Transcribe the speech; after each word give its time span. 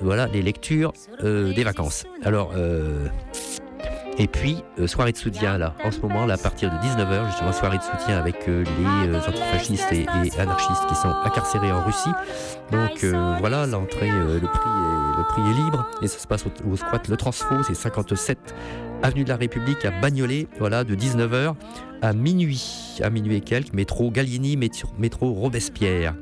voilà, 0.00 0.26
les 0.26 0.42
lectures 0.42 0.92
euh, 1.22 1.52
des 1.52 1.64
vacances. 1.64 2.04
Alors, 2.22 2.52
euh, 2.56 3.08
et 4.18 4.28
puis, 4.28 4.62
euh, 4.78 4.86
soirée 4.86 5.12
de 5.12 5.16
soutien, 5.16 5.58
là, 5.58 5.74
en 5.84 5.90
ce 5.90 6.00
moment, 6.00 6.24
là, 6.24 6.34
à 6.34 6.38
partir 6.38 6.70
de 6.70 6.76
19h, 6.76 7.26
justement, 7.26 7.52
soirée 7.52 7.78
de 7.78 7.82
soutien 7.82 8.18
avec 8.18 8.46
les 8.46 9.16
antifascistes 9.16 9.92
et, 9.92 10.06
anarchistes 10.38 10.86
qui 10.88 10.94
sont 10.94 11.14
incarcérés 11.24 11.70
en 11.70 11.84
Russie. 11.84 12.12
Donc, 12.72 13.04
voilà, 13.40 13.66
l'entrée, 13.66 14.10
le, 14.10 14.40
prix 14.40 15.42
est, 15.42 15.64
libre, 15.64 15.86
et 16.02 16.08
ça 16.08 16.18
se 16.18 16.26
passe 16.26 16.44
au, 16.46 16.70
au 16.70 16.76
squat 16.76 17.08
Le 17.08 17.16
Transfo, 17.16 17.62
c'est 17.62 17.74
57 17.74 18.54
avenue 19.02 19.24
de 19.24 19.28
la 19.28 19.36
République 19.36 19.84
à 19.84 19.90
Bagnolet, 19.90 20.46
voilà, 20.58 20.82
de 20.84 20.94
19h 20.94 21.54
à 22.02 22.12
minuit, 22.12 22.98
à 23.02 23.10
minuit 23.10 23.36
et 23.36 23.40
quelques, 23.40 23.72
métro 23.72 24.10
Gallieni, 24.10 24.56
métro, 24.56 25.32
Robespierre. 25.32 26.14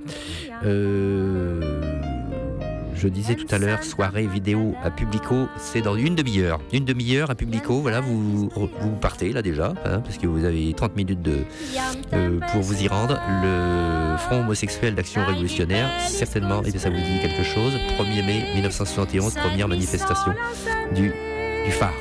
Je 2.94 3.08
disais 3.08 3.34
tout 3.34 3.46
à 3.50 3.58
l'heure, 3.58 3.82
soirée 3.82 4.26
vidéo 4.26 4.74
à 4.82 4.90
Publico, 4.90 5.48
c'est 5.58 5.82
dans 5.82 5.96
une 5.96 6.14
demi-heure. 6.14 6.60
Une 6.72 6.84
demi-heure 6.84 7.30
à 7.30 7.34
Publico, 7.34 7.80
voilà, 7.80 8.00
vous, 8.00 8.48
vous 8.48 8.96
partez 9.00 9.32
là 9.32 9.42
déjà, 9.42 9.74
hein, 9.84 10.00
parce 10.00 10.18
que 10.18 10.26
vous 10.26 10.44
avez 10.44 10.72
30 10.72 10.96
minutes 10.96 11.22
de, 11.22 11.38
euh, 12.12 12.38
pour 12.52 12.62
vous 12.62 12.82
y 12.82 12.88
rendre. 12.88 13.20
Le 13.42 14.16
Front 14.16 14.40
homosexuel 14.40 14.94
d'action 14.94 15.24
révolutionnaire, 15.26 15.90
certainement, 16.00 16.62
et 16.62 16.70
ça 16.78 16.88
vous 16.88 16.96
dit 16.96 17.20
quelque 17.20 17.42
chose. 17.42 17.72
1er 17.98 18.24
mai 18.24 18.44
1971, 18.54 19.34
première 19.34 19.68
manifestation 19.68 20.32
du, 20.94 21.12
du 21.64 21.70
phare. 21.72 21.94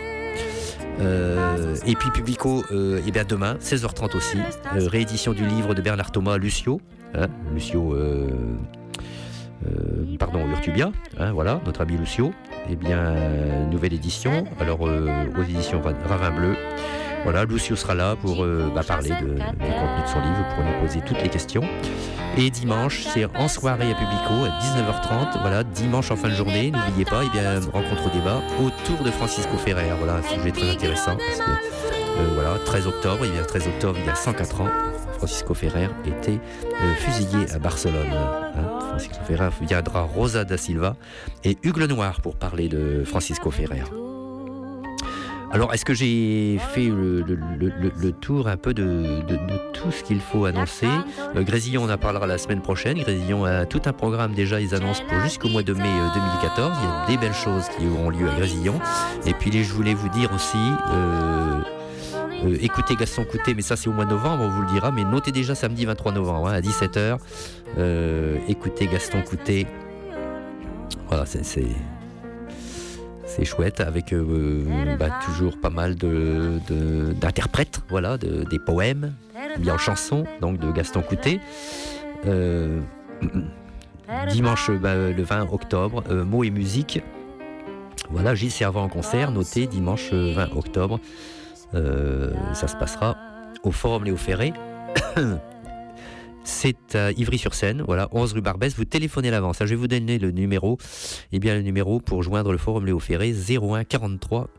Euh, 0.99 1.75
et 1.87 1.95
puis 1.95 2.11
Publico, 2.11 2.63
euh, 2.71 3.01
et 3.05 3.11
bien 3.11 3.23
demain, 3.27 3.55
16h30 3.55 4.15
aussi, 4.15 4.37
réédition 4.73 5.33
du 5.33 5.45
livre 5.45 5.73
de 5.73 5.81
Bernard 5.81 6.11
Thomas, 6.11 6.37
Lucio, 6.37 6.79
hein, 7.15 7.27
Lucio, 7.53 7.95
euh, 9.65 10.17
pardon, 10.19 10.47
Urtubia, 10.49 10.91
hein, 11.19 11.31
voilà, 11.33 11.59
notre 11.65 11.81
ami 11.81 11.97
Lucio. 11.97 12.33
Et 12.69 12.75
bien, 12.75 12.97
euh, 12.97 13.65
nouvelle 13.65 13.93
édition, 13.93 14.45
alors 14.59 14.87
euh, 14.87 15.09
aux 15.37 15.43
éditions 15.43 15.81
Ra- 15.81 15.93
Ravin 16.07 16.31
Bleu. 16.31 16.55
Voilà, 17.23 17.45
Lucio 17.45 17.75
sera 17.77 17.93
là 17.95 18.15
pour 18.17 18.45
bah, 18.75 18.81
parler 18.85 19.09
de, 19.11 19.15
du 19.35 19.39
contenu 19.39 20.01
de 20.03 20.07
son 20.09 20.19
livre, 20.19 20.45
pour 20.55 20.63
nous 20.65 20.73
poser 20.85 20.99
toutes 21.05 21.21
les 21.23 21.29
questions. 21.29 21.63
Et 22.37 22.49
dimanche, 22.49 23.03
c'est 23.13 23.25
en 23.37 23.47
soirée 23.47 23.91
à 23.91 23.95
Publico 23.95 24.43
à 24.45 24.59
19h30. 24.59 25.39
Voilà, 25.39 25.63
dimanche 25.63 26.11
en 26.11 26.17
fin 26.17 26.27
de 26.27 26.33
journée, 26.33 26.71
n'oubliez 26.71 27.05
pas, 27.05 27.23
et 27.23 27.29
bien, 27.29 27.61
rencontre 27.71 28.07
au 28.07 28.09
débat 28.09 28.41
autour 28.59 29.05
de 29.05 29.09
Francisco 29.11 29.55
Ferrer. 29.57 29.85
Voilà, 29.99 30.15
un 30.15 30.23
sujet 30.23 30.51
très 30.51 30.69
intéressant 30.69 31.15
parce 31.15 31.39
que 31.39 32.23
voilà, 32.33 32.57
13 32.65 32.87
octobre, 32.87 33.25
il 33.25 33.35
y 33.35 33.39
a 33.39 33.43
13 33.45 33.67
octobre, 33.67 33.97
il 34.01 34.05
y 34.05 34.09
a 34.09 34.15
104 34.15 34.61
ans, 34.61 34.67
Francisco 35.17 35.53
Ferrer 35.53 35.87
était 36.05 36.39
fusillé 36.97 37.45
à 37.53 37.57
Barcelone. 37.59 38.07
hein. 38.13 38.79
Francisco 38.93 39.23
Ferrer 39.25 39.49
viendra 39.59 40.01
Rosa 40.01 40.43
da 40.43 40.55
Silva 40.55 40.95
et 41.43 41.57
Hugues 41.63 41.77
Lenoir 41.77 42.21
pour 42.21 42.35
parler 42.35 42.69
de 42.69 43.03
Francisco 43.03 43.49
Ferrer. 43.49 43.81
Alors, 45.51 45.73
est-ce 45.73 45.83
que 45.83 45.95
j'ai 45.95 46.59
fait 46.73 46.85
le, 46.85 48.11
tour 48.11 48.47
un 48.47 48.57
peu 48.57 48.75
de, 48.75 49.19
tout 49.73 49.91
ce 49.91 50.03
qu'il 50.03 50.19
faut 50.19 50.45
annoncer? 50.45 50.87
Euh, 51.35 51.41
Grésillon, 51.41 51.85
on 51.85 51.89
en 51.89 51.97
parlera 51.97 52.27
la 52.27 52.37
semaine 52.37 52.61
prochaine. 52.61 52.99
Grésillon 52.99 53.45
a 53.45 53.65
tout 53.65 53.81
un 53.85 53.93
programme 53.93 54.33
déjà, 54.33 54.61
ils 54.61 54.75
annoncent 54.75 55.03
pour 55.09 55.19
jusqu'au 55.21 55.49
mois 55.49 55.63
de 55.63 55.73
mai 55.73 55.81
euh, 55.81 56.13
2014. 56.13 56.77
Il 56.79 56.85
y 56.85 56.87
a 56.87 57.05
des 57.07 57.17
belles 57.17 57.33
choses 57.33 57.65
qui 57.75 57.87
auront 57.87 58.11
lieu 58.11 58.29
à 58.29 58.35
Grésillon. 58.35 58.79
Et 59.25 59.33
puis, 59.33 59.63
je 59.63 59.73
voulais 59.73 59.95
vous 59.95 60.09
dire 60.09 60.31
aussi, 60.33 60.57
euh, 60.91 61.61
euh, 62.45 62.57
écoutez 62.61 62.95
Gaston 62.95 63.23
Coutet, 63.25 63.53
mais 63.53 63.61
ça 63.61 63.75
c'est 63.75 63.89
au 63.89 63.93
mois 63.93 64.05
de 64.05 64.11
novembre, 64.11 64.43
on 64.43 64.49
vous 64.49 64.61
le 64.61 64.67
dira. 64.67 64.91
Mais 64.91 65.03
notez 65.03 65.31
déjà 65.31 65.55
samedi 65.55 65.85
23 65.85 66.11
novembre 66.13 66.47
hein, 66.47 66.53
à 66.53 66.61
17h. 66.61 67.17
Euh, 67.77 68.37
écoutez 68.47 68.87
Gaston 68.87 69.21
Coutet. 69.21 69.65
Voilà, 71.09 71.25
c'est- 71.25 71.43
chouette 73.45 73.81
avec 73.81 74.13
euh, 74.13 74.95
bah, 74.97 75.09
toujours 75.25 75.59
pas 75.59 75.69
mal 75.71 75.95
d'interprètes, 75.95 77.81
voilà, 77.89 78.17
de- 78.17 78.43
des 78.49 78.59
poèmes 78.59 79.13
mis 79.59 79.71
en 79.71 79.77
chanson, 79.77 80.25
donc 80.39 80.59
de 80.59 80.71
Gaston 80.71 81.01
Coutet. 81.01 81.39
Dimanche 84.29 84.69
bah, 84.71 84.95
le 84.95 85.23
20 85.23 85.47
octobre, 85.51 86.03
mots 86.25 86.43
et 86.43 86.51
musique. 86.51 87.01
Voilà, 88.09 88.35
Gilles 88.35 88.51
Servant 88.51 88.83
en 88.83 88.89
concert, 88.89 89.31
noté 89.31 89.65
dimanche 89.65 90.09
euh, 90.13 90.33
20 90.35 90.55
octobre. 90.55 90.99
Euh, 91.75 92.31
ça 92.53 92.67
se 92.67 92.75
passera 92.75 93.17
au 93.63 93.71
Forum 93.71 94.03
Léo 94.05 94.15
Ferré. 94.17 94.53
C'est 96.45 96.95
à 96.95 97.11
Ivry-sur-Seine, 97.11 97.83
voilà, 97.87 98.09
11 98.11 98.33
rue 98.33 98.41
Barbès. 98.41 98.75
Vous 98.75 98.83
téléphonez 98.83 99.29
à 99.29 99.31
l'avance. 99.31 99.61
hein, 99.61 99.65
Je 99.65 99.69
vais 99.71 99.75
vous 99.77 99.87
donner 99.87 100.19
le 100.19 100.31
numéro. 100.31 100.77
Eh 101.31 101.39
bien, 101.39 101.55
le 101.55 101.61
numéro 101.61 102.01
pour 102.01 102.21
joindre 102.21 102.51
le 102.51 102.57
Forum 102.57 102.85
Léo 102.85 102.99
Ferré, 102.99 103.33
01 103.33 103.85
43 103.85 104.49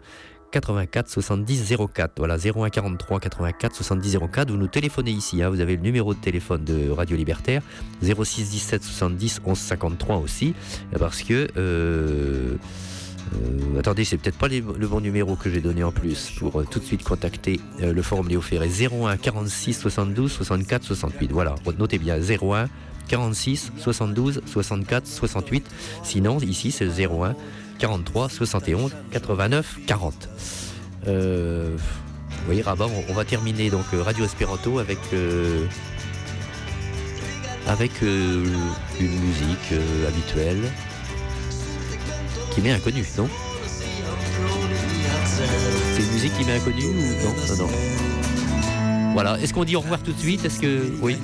84 0.50 1.10
70 1.10 1.74
04. 1.94 2.12
Voilà, 2.16 2.36
01 2.38 2.70
43 2.70 3.20
84 3.20 3.76
70 3.76 4.19
04. 4.32 4.50
Vous 4.50 4.56
nous 4.56 4.66
téléphonez 4.69 5.10
ici. 5.10 5.42
hein, 5.42 5.50
Vous 5.50 5.60
avez 5.60 5.76
le 5.76 5.82
numéro 5.82 6.14
de 6.14 6.19
téléphone 6.20 6.64
de 6.64 6.88
Radio 6.88 7.19
Libertaire, 7.19 7.60
06 8.03 8.48
17 8.50 8.82
70 8.82 9.41
11 9.44 9.58
53 9.58 10.16
aussi. 10.16 10.54
Parce 10.98 11.22
que. 11.22 11.48
euh, 11.58 12.56
euh, 13.32 13.78
attendez, 13.78 14.04
c'est 14.04 14.16
peut-être 14.16 14.38
pas 14.38 14.48
le 14.48 14.86
bon 14.86 15.00
numéro 15.00 15.36
que 15.36 15.50
j'ai 15.50 15.60
donné 15.60 15.82
en 15.82 15.92
plus 15.92 16.30
pour 16.38 16.60
euh, 16.60 16.66
tout 16.68 16.78
de 16.78 16.84
suite 16.84 17.02
contacter 17.02 17.60
euh, 17.82 17.92
le 17.92 18.02
forum 18.02 18.28
Léo 18.28 18.40
Ferré 18.40 18.68
01 18.68 19.16
46 19.16 19.74
72 19.78 20.32
64 20.32 20.84
68. 20.84 21.32
Voilà, 21.32 21.54
notez 21.78 21.98
bien 21.98 22.18
01 22.18 22.68
46 23.08 23.72
72 23.78 24.42
64 24.46 25.06
68. 25.06 25.66
Sinon, 26.02 26.38
ici 26.40 26.70
c'est 26.70 26.84
le 26.84 26.92
01 26.92 27.34
43 27.78 28.28
71 28.28 28.92
89 29.10 29.78
40. 29.86 30.28
Euh, 31.06 31.76
oui, 32.48 32.62
Rabat, 32.62 32.86
on, 32.86 33.10
on 33.10 33.14
va 33.14 33.24
terminer 33.24 33.70
donc 33.70 33.86
Radio 33.92 34.24
Espéranto 34.24 34.78
avec 34.78 34.98
avec 37.66 38.02
une 38.02 38.50
musique 39.00 39.72
habituelle 40.06 40.70
qui 42.54 42.60
m'est 42.60 42.72
inconnue, 42.72 43.04
non 43.19 43.28
C'est 45.97 46.03
une 46.03 46.12
musique 46.12 46.37
qui 46.38 46.44
m'est 46.44 46.56
inconnue 46.56 46.87
ou 46.87 46.92
non 47.25 47.34
Non, 47.48 47.56
non. 47.66 47.69
Voilà, 49.12 49.38
est-ce 49.41 49.54
qu'on 49.54 49.65
dit 49.65 49.76
au 49.76 49.81
revoir 49.81 50.00
tout 50.03 50.12
de 50.12 50.19
suite 50.19 50.44
Est-ce 50.44 50.59
que. 50.60 50.92
Oui. 51.00 51.16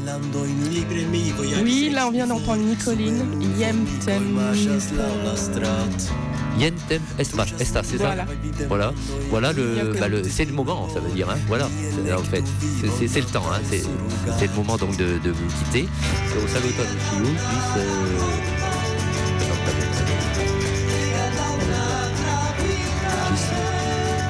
Oui, 1.63 1.91
là 1.93 2.07
on 2.07 2.11
vient 2.13 2.27
d'entendre 2.27 2.63
Nicoline, 2.63 3.25
Yem 3.59 3.85
Tem 4.05 4.23
Yentem 6.59 7.01
Esta, 7.19 7.47
Esta 7.59 7.83
c'est 7.83 7.99
ça 7.99 8.07
Voilà. 8.07 8.27
Voilà, 8.69 8.93
voilà 9.31 9.53
le, 9.53 9.95
bah, 9.99 10.09
le- 10.09 10.23
c'est 10.25 10.45
le 10.45 10.53
moment, 10.53 10.89
ça 10.93 11.01
veut 11.01 11.11
dire, 11.11 11.31
hein, 11.31 11.39
voilà, 11.47 11.67
en 11.67 12.23
fait, 12.25 12.43
c'est- 13.09 13.21
le 13.21 13.25
temps, 13.27 13.45
hein, 13.53 13.61
c'est 13.71 14.47
le 14.47 14.55
moment 14.55 14.77
donc 14.77 14.97
de, 14.97 15.19
de 15.25 15.31
vous 15.31 15.47
quitter. 15.65 15.83
Donc, 15.83 16.49
saluton 16.49 16.83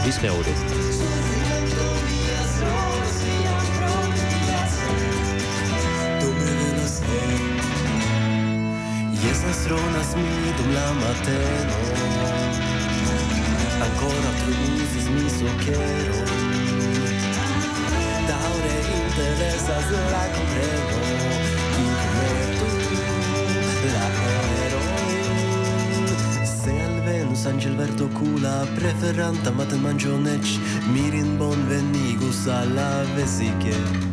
Disney 0.05 0.31
Audio. 0.31 0.55
strona 9.53 10.03
smidu 10.03 10.73
la 10.75 10.93
mateno 10.93 11.75
Ancora 13.81 14.31
Daure 18.27 18.77
la 20.11 20.25
compreno 20.35 21.01
San 27.31 27.61
sanjel 27.61 27.77
verdo 27.79 28.09
kula 28.19 28.67
preferanta 28.75 29.53
maten 29.55 29.83
manjonec 29.83 30.59
mirin 30.93 31.39
bon 31.39 31.63
venigus 31.69 32.49
alla 32.49 33.05
vesique 33.15 34.10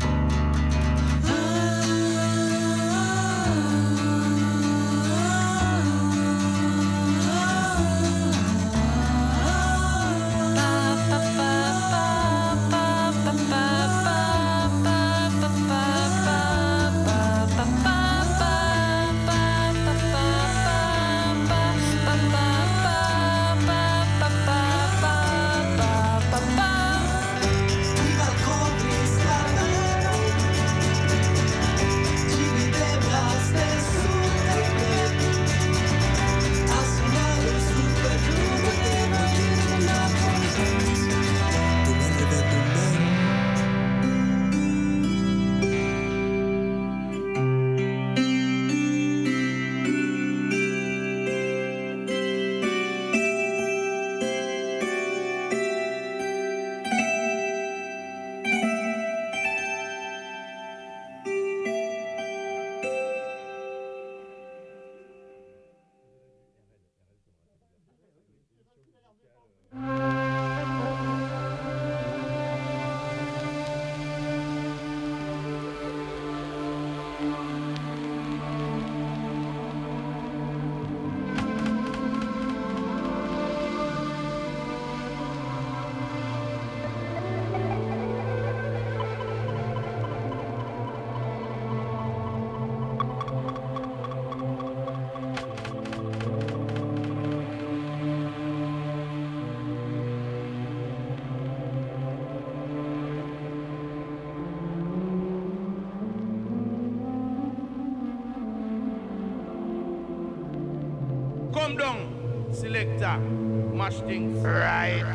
right? 114.43 115.06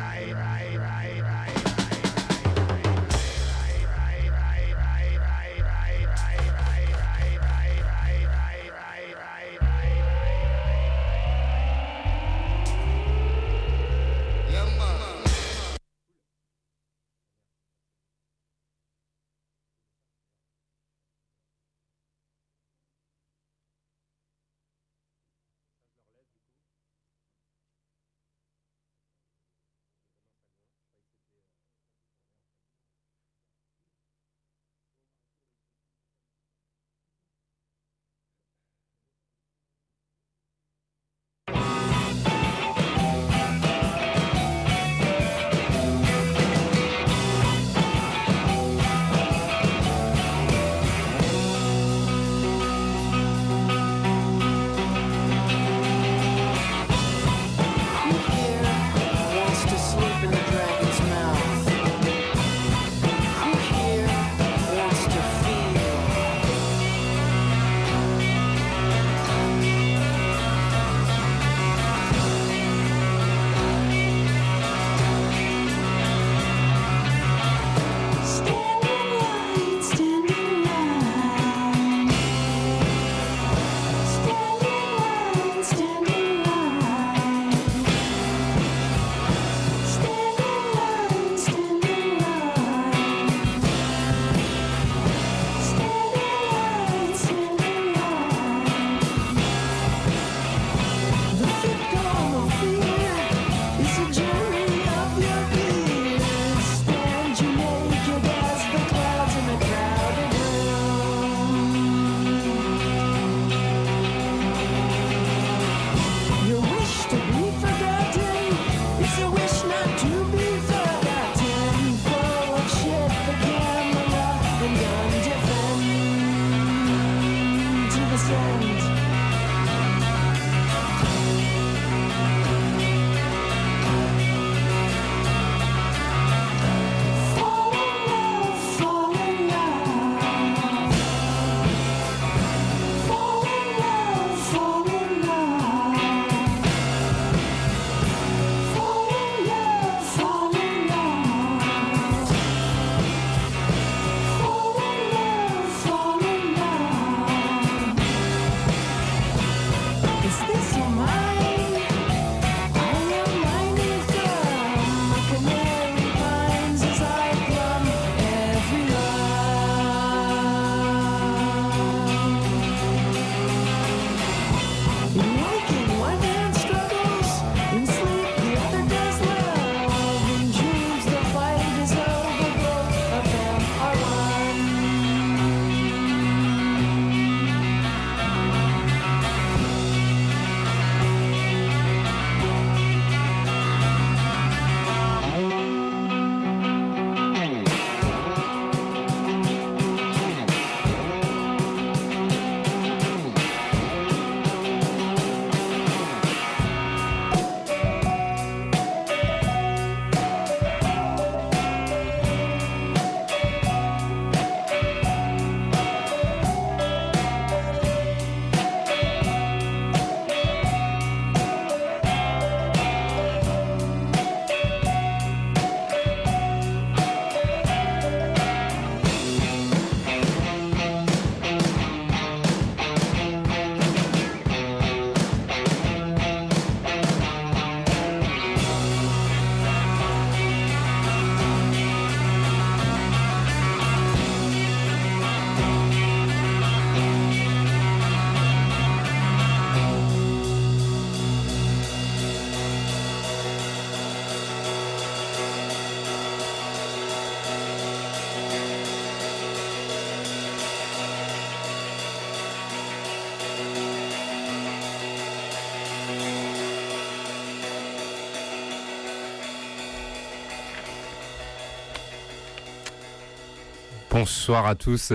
Bonsoir 274.23 274.65
à 274.67 274.75
tous. 274.75 275.11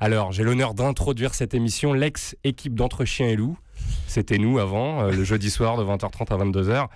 Alors, 0.03 0.31
j'ai 0.31 0.41
l'honneur 0.43 0.74
d'introduire 0.74 1.36
cette 1.36 1.53
émission, 1.53 1.93
l'ex-équipe 1.93 2.74
d'Entre 2.74 3.05
Chiens 3.05 3.27
et 3.27 3.36
Loups. 3.36 3.55
C'était 4.08 4.39
nous 4.39 4.58
avant, 4.58 5.03
euh, 5.03 5.12
le 5.12 5.24
jeudi 5.24 5.51
soir 5.51 5.77
de 5.77 5.84
20h30 5.84 6.34
à 6.34 6.38
22h. 6.43 6.88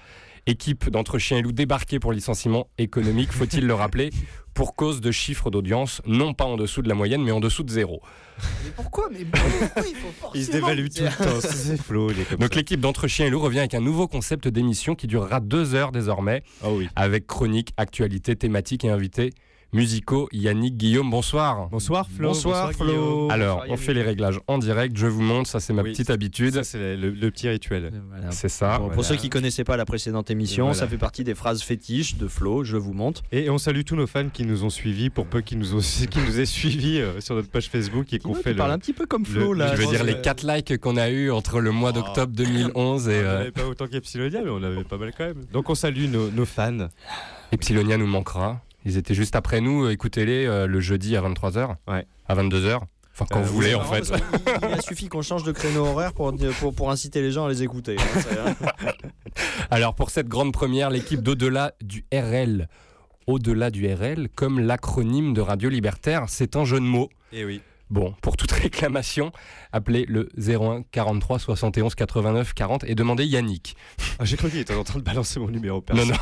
Équipe 0.47 0.89
d'Entre 0.89 1.19
Chiens 1.19 1.37
et 1.37 1.41
Loups 1.43 1.51
débarquée 1.51 1.99
pour 1.99 2.13
licenciement 2.13 2.67
économique, 2.79 3.31
faut-il 3.31 3.67
le 3.67 3.75
rappeler, 3.75 4.09
pour 4.55 4.75
cause 4.75 5.01
de 5.01 5.11
chiffres 5.11 5.51
d'audience, 5.51 6.01
non 6.07 6.33
pas 6.33 6.45
en 6.45 6.57
dessous 6.57 6.81
de 6.81 6.89
la 6.89 6.95
moyenne, 6.95 7.21
mais 7.23 7.31
en 7.31 7.39
dessous 7.39 7.61
de 7.61 7.69
zéro. 7.69 8.01
Mais 8.63 8.71
pourquoi 8.75 9.07
Mais 9.11 9.23
pourquoi 9.23 9.83
il 9.87 9.95
faut 9.95 10.07
forcément 10.19 10.31
Il 10.33 10.43
se 10.43 10.51
dévalue 10.51 10.87
tout 10.87 11.03
le 11.03 11.09
temps. 11.25 11.47
C'est 11.47 11.77
Flo, 11.81 12.09
il 12.09 12.21
est 12.21 12.25
comme 12.27 12.39
Donc 12.39 12.55
l'équipe 12.55 12.79
d'Entre 12.79 13.07
Chiens 13.07 13.27
et 13.27 13.29
Loups 13.29 13.39
revient 13.39 13.59
avec 13.59 13.75
un 13.75 13.81
nouveau 13.81 14.07
concept 14.07 14.47
d'émission 14.47 14.95
qui 14.95 15.05
durera 15.05 15.41
deux 15.41 15.75
heures 15.75 15.91
désormais, 15.91 16.41
Ah 16.63 16.71
oui. 16.71 16.89
avec 16.95 17.27
chronique, 17.27 17.71
actualité, 17.77 18.35
thématique 18.35 18.83
et 18.83 18.89
invités 18.89 19.29
musicaux. 19.73 20.29
Yannick, 20.31 20.77
Guillaume, 20.77 21.09
bonsoir. 21.09 21.69
Bonsoir 21.69 22.07
Flo. 22.09 22.29
Bonsoir, 22.29 22.71
Flo. 22.71 22.85
Guillaume. 22.85 23.31
Alors, 23.31 23.57
Bonsoir, 23.59 23.71
on 23.73 23.77
fait 23.77 23.93
les 23.93 24.01
réglages 24.03 24.39
en 24.47 24.57
direct, 24.57 24.95
je 24.97 25.07
vous 25.07 25.21
montre, 25.21 25.49
ça 25.49 25.59
c'est 25.59 25.73
ma 25.73 25.81
Oui, 25.81 25.91
petite 25.91 26.09
habitude. 26.09 26.53
Ça, 26.55 26.63
c'est 26.63 26.95
le, 26.95 27.09
le 27.11 27.31
petit 27.31 27.49
rituel. 27.49 27.91
Voilà. 28.09 28.31
C'est 28.31 28.49
ça. 28.49 28.73
Bon, 28.77 28.83
voilà. 28.85 28.93
Pour 28.95 29.05
ceux 29.05 29.15
qui 29.15 29.29
connaissaient 29.29 29.63
pas 29.63 29.77
la 29.77 29.85
précédente 29.85 30.31
émission, 30.31 30.65
Voilà. 30.65 30.79
ça 30.79 30.87
fait 30.87 30.97
partie 30.97 31.23
des 31.23 31.35
phrases 31.35 31.61
fétiches 31.61 32.15
de 32.17 32.27
Flo, 32.27 32.63
je 32.63 32.77
vous 32.77 32.93
montre. 32.93 33.21
Et 33.31 33.49
on 33.49 33.57
salue 33.57 33.81
tous 33.85 33.95
nos 33.95 34.07
fans 34.07 34.29
qui 34.31 34.45
nous 34.45 34.63
ont 34.63 34.69
suivis, 34.69 35.09
pour 35.09 35.25
peu 35.27 35.41
qu'ils 35.41 35.59
nous, 35.59 35.75
ont, 35.75 35.79
qui 36.09 36.19
nous 36.19 36.39
aient 36.39 36.45
suivis 36.45 36.99
euh, 37.01 37.19
sur 37.21 37.35
notre 37.35 37.49
page 37.49 37.67
Facebook 37.69 38.13
et 38.13 38.19
qu'on 38.19 38.33
fait 38.33 38.51
le. 38.51 38.57
parles 38.57 38.71
un 38.71 38.79
petit 38.79 38.93
peu 38.93 39.05
comme 39.05 39.25
Flo 39.25 39.53
le- 39.53 39.59
là. 39.59 39.75
Je 39.75 39.81
veux 39.81 39.87
dire 39.87 40.03
les 40.03 40.13
que- 40.15 40.21
4 40.21 40.45
likes 40.47 40.77
qu'on 40.77 40.97
a 40.97 41.09
eu 41.09 41.31
entre 41.31 41.59
le 41.59 41.71
mois 41.71 41.91
Oh. 41.95 41.99
d'octobre 42.01 42.33
2011 42.33 43.07
et 43.09 43.11
On 43.11 43.13
euh, 43.15 43.37
n'avait 43.39 43.51
pas 43.51 43.65
autant 43.67 43.87
qu'Epsilonia, 43.87 44.41
mais 44.43 44.49
on 44.49 44.63
avait 44.63 44.83
pas 44.83 44.97
mal 44.97 45.11
quand 45.17 45.25
même. 45.25 45.43
Donc 45.53 45.69
on 45.69 45.75
salue 45.75 46.09
nos, 46.09 46.29
nos 46.31 46.45
fans. 46.45 46.87
Epsilonia 47.51 47.97
nous 47.97 48.07
manquera. 48.07 48.61
Ils 48.85 48.97
étaient 48.97 49.13
juste 49.15 49.35
après 49.35 49.61
nous, 49.61 49.89
écoutez-les 49.89 50.45
euh, 50.45 50.67
le 50.67 50.79
jeudi 50.79 51.15
à 51.17 51.21
23h, 51.21 51.75
Ouais. 51.87 52.05
à 52.27 52.35
22h. 52.35 52.79
Enfin, 53.13 53.25
quand 53.31 53.39
Euh, 53.39 53.43
vous 53.43 53.53
voulez 53.53 53.73
en 53.75 53.83
fait. 53.83 54.01
qu'il- 54.01 54.15
Il 54.61 54.73
a 54.73 54.81
suffi 54.81 55.07
qu'on 55.07 55.21
change 55.21 55.43
de 55.43 55.51
créneau 55.51 55.85
horaire 55.85 56.13
pour, 56.13 56.33
pour, 56.59 56.73
pour 56.75 56.91
inciter 56.91 57.21
les 57.21 57.31
gens 57.31 57.45
à 57.45 57.49
les 57.49 57.63
écouter. 57.63 57.95
hein. 57.97 58.53
Alors 59.71 59.95
pour 59.95 60.09
cette 60.09 60.27
grande 60.27 60.53
première, 60.53 60.89
l'équipe 60.89 61.21
d'au-delà 61.21 61.73
du 61.81 62.05
RL. 62.13 62.67
Au-delà 63.27 63.71
du 63.71 63.91
RL, 63.91 64.29
comme 64.35 64.59
l'acronyme 64.59 65.33
de 65.33 65.41
Radio 65.41 65.69
Libertaire, 65.69 66.25
c'est 66.27 66.55
un 66.55 66.63
jeu 66.65 66.79
de 66.79 66.85
mots. 66.85 67.09
Et 67.31 67.43
oui. 67.43 67.61
Bon, 67.89 68.13
pour 68.21 68.35
toute 68.37 68.51
réclamation, 68.51 69.31
appelez 69.71 70.05
le 70.07 70.29
01 70.37 70.83
43 70.91 71.39
71 71.39 71.95
89 71.95 72.53
40 72.53 72.83
et 72.83 72.95
demandez 72.95 73.25
Yannick. 73.25 73.75
Ah, 74.19 74.25
J'ai 74.25 74.37
cru 74.37 74.49
qu'il 74.49 74.59
était 74.59 74.75
en 74.75 74.83
train 74.83 74.99
de 74.99 75.03
balancer 75.03 75.39
mon 75.39 75.47
numéro 75.49 75.77
Non, 75.77 75.81
perso. 75.81 76.05
non. 76.11 76.17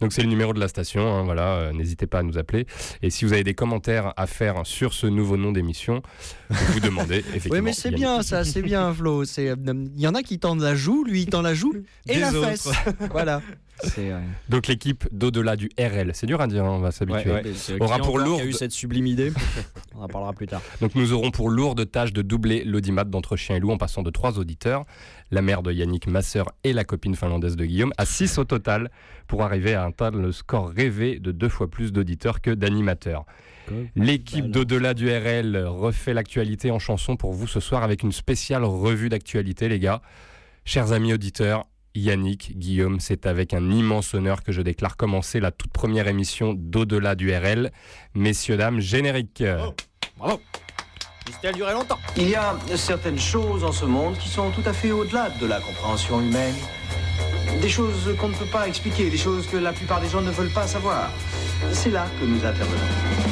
Donc 0.00 0.12
c'est 0.12 0.22
le 0.22 0.28
numéro 0.28 0.52
de 0.52 0.60
la 0.60 0.68
station, 0.68 1.02
hein, 1.14 1.22
voilà, 1.24 1.54
euh, 1.56 1.72
n'hésitez 1.72 2.06
pas 2.06 2.18
à 2.20 2.22
nous 2.22 2.38
appeler. 2.38 2.66
Et 3.02 3.10
si 3.10 3.24
vous 3.24 3.32
avez 3.32 3.44
des 3.44 3.54
commentaires 3.54 4.12
à 4.16 4.26
faire 4.26 4.62
sur 4.64 4.94
ce 4.94 5.06
nouveau 5.06 5.36
nom 5.36 5.52
d'émission, 5.52 6.02
vous 6.50 6.80
demandez 6.80 7.18
effectivement. 7.34 7.54
Oui, 7.56 7.60
mais 7.62 7.72
c'est 7.72 7.90
bien 7.90 8.22
ça, 8.22 8.44
c'est 8.44 8.62
bien 8.62 8.92
Flo. 8.92 9.24
C'est, 9.24 9.48
euh, 9.48 9.56
Il 9.96 10.00
y 10.00 10.06
en 10.06 10.14
a 10.14 10.22
qui 10.22 10.38
tendent 10.38 10.60
la 10.62 10.74
joue, 10.74 11.04
lui 11.04 11.22
il 11.22 11.26
tend 11.26 11.42
la 11.42 11.54
joue 11.54 11.72
et 12.08 12.14
Des 12.14 12.20
la 12.20 12.32
autres. 12.32 12.48
fesse. 12.50 12.68
voilà. 13.10 13.40
Euh, 13.98 14.20
Donc 14.48 14.66
l'équipe 14.68 15.06
d'au-delà 15.12 15.56
du 15.56 15.70
RL, 15.78 16.10
c'est 16.14 16.26
dur 16.26 16.40
à 16.40 16.46
dire, 16.46 16.64
hein, 16.64 16.70
on 16.70 16.78
va 16.80 16.90
s'habituer. 16.92 17.30
Ouais, 17.30 17.42
Aura 17.80 17.98
pour 17.98 18.10
encore 18.10 18.16
qui 18.16 18.22
a 18.22 18.24
lourde. 18.24 18.44
eu 18.44 18.52
cette 18.52 18.72
sublime 18.72 19.06
idée. 19.06 19.32
On 19.94 20.02
en 20.02 20.08
parlera 20.08 20.32
plus 20.32 20.46
tard. 20.46 20.62
Donc 20.80 20.94
nous 20.94 21.12
aurons 21.12 21.30
pour 21.30 21.50
lourde 21.50 21.90
tâche 21.90 22.12
de 22.12 22.22
doubler 22.22 22.64
l'audimat 22.64 23.04
d'entre 23.04 23.36
chien 23.36 23.56
et 23.56 23.60
loup 23.60 23.70
en 23.72 23.78
passant 23.78 24.02
de 24.02 24.10
trois 24.10 24.38
auditeurs, 24.38 24.84
la 25.30 25.42
mère 25.42 25.62
de 25.62 25.72
Yannick, 25.72 26.06
ma 26.06 26.22
sœur 26.22 26.46
et 26.64 26.72
la 26.72 26.84
copine 26.84 27.14
finlandaise 27.14 27.56
de 27.56 27.64
Guillaume, 27.64 27.92
à 27.98 28.04
6 28.06 28.38
au 28.38 28.44
total 28.44 28.90
pour 29.26 29.42
arriver 29.42 29.74
à 29.74 29.84
atteindre 29.84 30.18
le 30.18 30.32
score 30.32 30.70
rêvé 30.70 31.18
de 31.18 31.32
deux 31.32 31.48
fois 31.48 31.68
plus 31.68 31.92
d'auditeurs 31.92 32.40
que 32.40 32.50
d'animateurs. 32.50 33.24
L'équipe 33.96 34.50
d'au-delà 34.50 34.92
du 34.92 35.08
RL 35.08 35.56
refait 35.66 36.14
l'actualité 36.14 36.70
en 36.70 36.78
chanson 36.78 37.16
pour 37.16 37.32
vous 37.32 37.46
ce 37.46 37.60
soir 37.60 37.82
avec 37.82 38.02
une 38.02 38.12
spéciale 38.12 38.64
revue 38.64 39.08
d'actualité 39.08 39.68
les 39.68 39.78
gars. 39.78 40.02
Chers 40.64 40.92
amis 40.92 41.12
auditeurs, 41.12 41.64
Yannick, 41.94 42.58
Guillaume, 42.58 43.00
c'est 43.00 43.26
avec 43.26 43.54
un 43.54 43.70
immense 43.70 44.14
honneur 44.14 44.42
que 44.42 44.52
je 44.52 44.62
déclare 44.62 44.96
commencer 44.96 45.40
la 45.40 45.50
toute 45.50 45.72
première 45.72 46.08
émission 46.08 46.54
d'au-delà 46.56 47.14
du 47.14 47.34
RL. 47.34 47.70
Messieurs, 48.14 48.56
dames, 48.56 48.80
générique. 48.80 49.42
Bravo. 50.16 50.40
C'était 51.30 51.52
duré 51.52 51.72
longtemps. 51.72 51.98
Il 52.16 52.28
y 52.28 52.34
a 52.34 52.56
certaines 52.76 53.18
choses 53.18 53.64
en 53.64 53.72
ce 53.72 53.84
monde 53.84 54.16
qui 54.18 54.28
sont 54.28 54.50
tout 54.50 54.62
à 54.64 54.72
fait 54.72 54.90
au-delà 54.90 55.30
de 55.30 55.46
la 55.46 55.60
compréhension 55.60 56.20
humaine. 56.20 56.54
Des 57.60 57.68
choses 57.68 58.14
qu'on 58.18 58.28
ne 58.28 58.34
peut 58.34 58.46
pas 58.46 58.66
expliquer, 58.66 59.10
des 59.10 59.16
choses 59.16 59.46
que 59.46 59.56
la 59.56 59.72
plupart 59.72 60.00
des 60.00 60.08
gens 60.08 60.20
ne 60.20 60.30
veulent 60.30 60.52
pas 60.52 60.66
savoir. 60.66 61.10
C'est 61.72 61.90
là 61.90 62.06
que 62.20 62.24
nous 62.24 62.44
intervenons. 62.44 63.31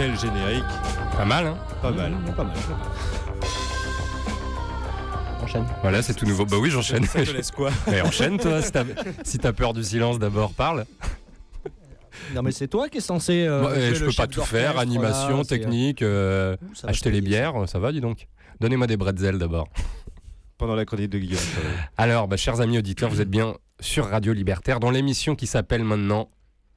Quel 0.00 0.18
générique. 0.18 0.64
Pas 1.14 1.26
mal, 1.26 1.46
hein 1.46 1.58
Pas 1.82 1.90
mal. 1.90 2.14
Pas 2.34 2.44
mal. 2.44 2.56
Enchaîne. 5.42 5.66
Voilà, 5.82 6.00
c'est 6.00 6.14
tout 6.14 6.24
nouveau. 6.24 6.46
Bah 6.46 6.56
oui, 6.58 6.70
j'enchaîne. 6.70 7.04
Ça 7.04 7.22
te 7.22 7.30
laisse 7.30 7.50
quoi? 7.50 7.70
Mais 7.86 8.00
enchaîne 8.00 8.38
toi, 8.38 8.62
si 8.62 8.72
t'as 8.72 8.84
si 9.24 9.38
peur 9.38 9.74
du 9.74 9.84
silence 9.84 10.18
d'abord, 10.18 10.54
parle. 10.54 10.86
Non 12.34 12.40
mais 12.40 12.50
c'est 12.50 12.68
toi 12.68 12.88
qui 12.88 12.96
es 12.96 13.02
censé. 13.02 13.44
euh, 13.46 13.74
eh, 13.76 13.94
je 13.94 14.06
peux 14.06 14.12
pas 14.12 14.26
tout 14.26 14.40
faire, 14.40 14.78
animation, 14.78 15.36
là, 15.36 15.44
technique, 15.44 16.00
euh, 16.00 16.56
ouh, 16.62 16.86
acheter 16.88 17.10
les 17.10 17.18
ça. 17.18 17.24
bières, 17.24 17.68
ça 17.68 17.78
va 17.78 17.92
dis 17.92 18.00
donc. 18.00 18.26
Donnez-moi 18.58 18.86
des 18.86 18.96
bretzels 18.96 19.36
d'abord. 19.36 19.68
Pendant 20.56 20.76
la 20.76 20.86
chronique 20.86 21.10
de 21.10 21.18
Guillaume. 21.18 21.40
Alors, 21.98 22.26
bah, 22.26 22.38
chers 22.38 22.62
amis 22.62 22.78
auditeurs, 22.78 23.10
vous 23.10 23.20
êtes 23.20 23.28
bien 23.30 23.54
sur 23.80 24.08
Radio 24.08 24.32
Libertaire 24.32 24.80
dans 24.80 24.90
l'émission 24.90 25.36
qui 25.36 25.46
s'appelle 25.46 25.84
maintenant 25.84 26.30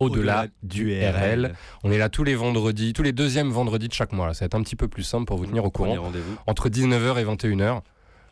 Au-delà 0.03 0.47
du 0.61 0.93
RL. 0.93 1.55
On 1.83 1.91
est 1.91 1.97
là 1.97 2.09
tous 2.09 2.23
les 2.23 2.35
vendredis, 2.35 2.93
tous 2.93 3.03
les 3.03 3.11
deuxièmes 3.11 3.49
vendredis 3.49 3.87
de 3.87 3.93
chaque 3.93 4.11
mois. 4.13 4.27
Là. 4.27 4.33
Ça 4.33 4.41
va 4.41 4.45
être 4.47 4.55
un 4.55 4.63
petit 4.63 4.75
peu 4.75 4.87
plus 4.87 5.03
simple 5.03 5.25
pour 5.25 5.37
vous 5.37 5.45
tenir 5.45 5.65
au 5.65 5.71
courant. 5.71 6.11
Entre 6.47 6.69
19h 6.69 7.19
et 7.19 7.25
21h. 7.25 7.81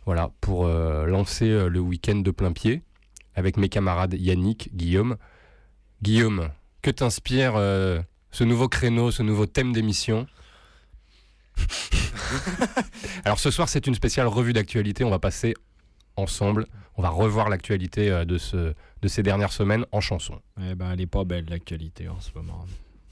Voilà, 0.06 0.32
pour 0.42 0.66
euh, 0.66 1.06
lancer 1.06 1.46
euh, 1.46 1.70
le 1.70 1.80
week-end 1.80 2.16
de 2.16 2.32
plein 2.32 2.52
pied 2.52 2.82
avec 3.36 3.58
mes 3.58 3.70
camarades 3.70 4.16
Yannick, 4.16 4.76
Guillaume. 4.76 5.18
Guillaume, 6.02 6.50
que 6.82 6.90
t'inspire 6.90 7.54
euh, 7.56 8.02
ce 8.32 8.44
nouveau 8.44 8.68
créneau, 8.68 9.12
ce 9.12 9.22
nouveau 9.22 9.46
thème 9.46 9.74
d'émission? 9.74 10.26
Alors 13.26 13.40
ce 13.40 13.52
soir, 13.52 13.70
c'est 13.70 13.86
une 13.86 13.94
spéciale 13.94 14.28
revue 14.28 14.54
d'actualité. 14.54 15.04
On 15.04 15.12
va 15.12 15.20
passer 15.20 15.54
ensemble, 16.16 16.66
on 16.96 17.02
va 17.02 17.10
revoir 17.10 17.50
l'actualité 17.50 18.10
euh, 18.10 18.26
de, 18.26 18.38
ce, 18.38 18.74
de 19.02 19.08
ces 19.08 19.24
dernières 19.24 19.54
semaines 19.54 19.86
en 19.92 20.02
chanson. 20.02 20.40
Eh 20.62 20.76
ben, 20.76 20.92
elle 20.92 21.02
est 21.02 21.08
pas 21.08 21.24
belle 21.24 21.46
l'actualité 21.50 22.08
en 22.10 22.20
ce 22.20 22.32
moment. 22.36 22.66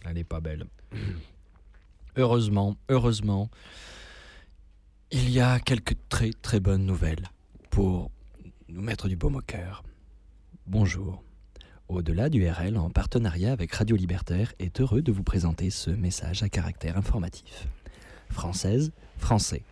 Elle 0.05 0.17
est 0.17 0.23
pas 0.23 0.39
belle. 0.39 0.65
heureusement, 2.15 2.75
heureusement, 2.89 3.49
il 5.11 5.29
y 5.29 5.39
a 5.39 5.59
quelques 5.59 5.95
très 6.09 6.31
très 6.31 6.59
bonnes 6.59 6.85
nouvelles 6.85 7.29
pour 7.69 8.11
nous 8.67 8.81
mettre 8.81 9.07
du 9.07 9.15
baume 9.15 9.37
au 9.37 9.41
cœur. 9.41 9.83
Bonjour. 10.67 11.23
Au-delà 11.87 12.29
du 12.29 12.47
RL, 12.47 12.77
en 12.77 12.91
partenariat 12.91 13.51
avec 13.51 13.73
Radio 13.73 13.95
Libertaire, 13.95 14.53
est 14.59 14.79
heureux 14.79 15.01
de 15.01 15.11
vous 15.11 15.23
présenter 15.23 15.71
ce 15.71 15.89
message 15.89 16.43
à 16.43 16.49
caractère 16.49 16.97
informatif. 16.97 17.67
Française, 18.29 18.91
français. 19.17 19.63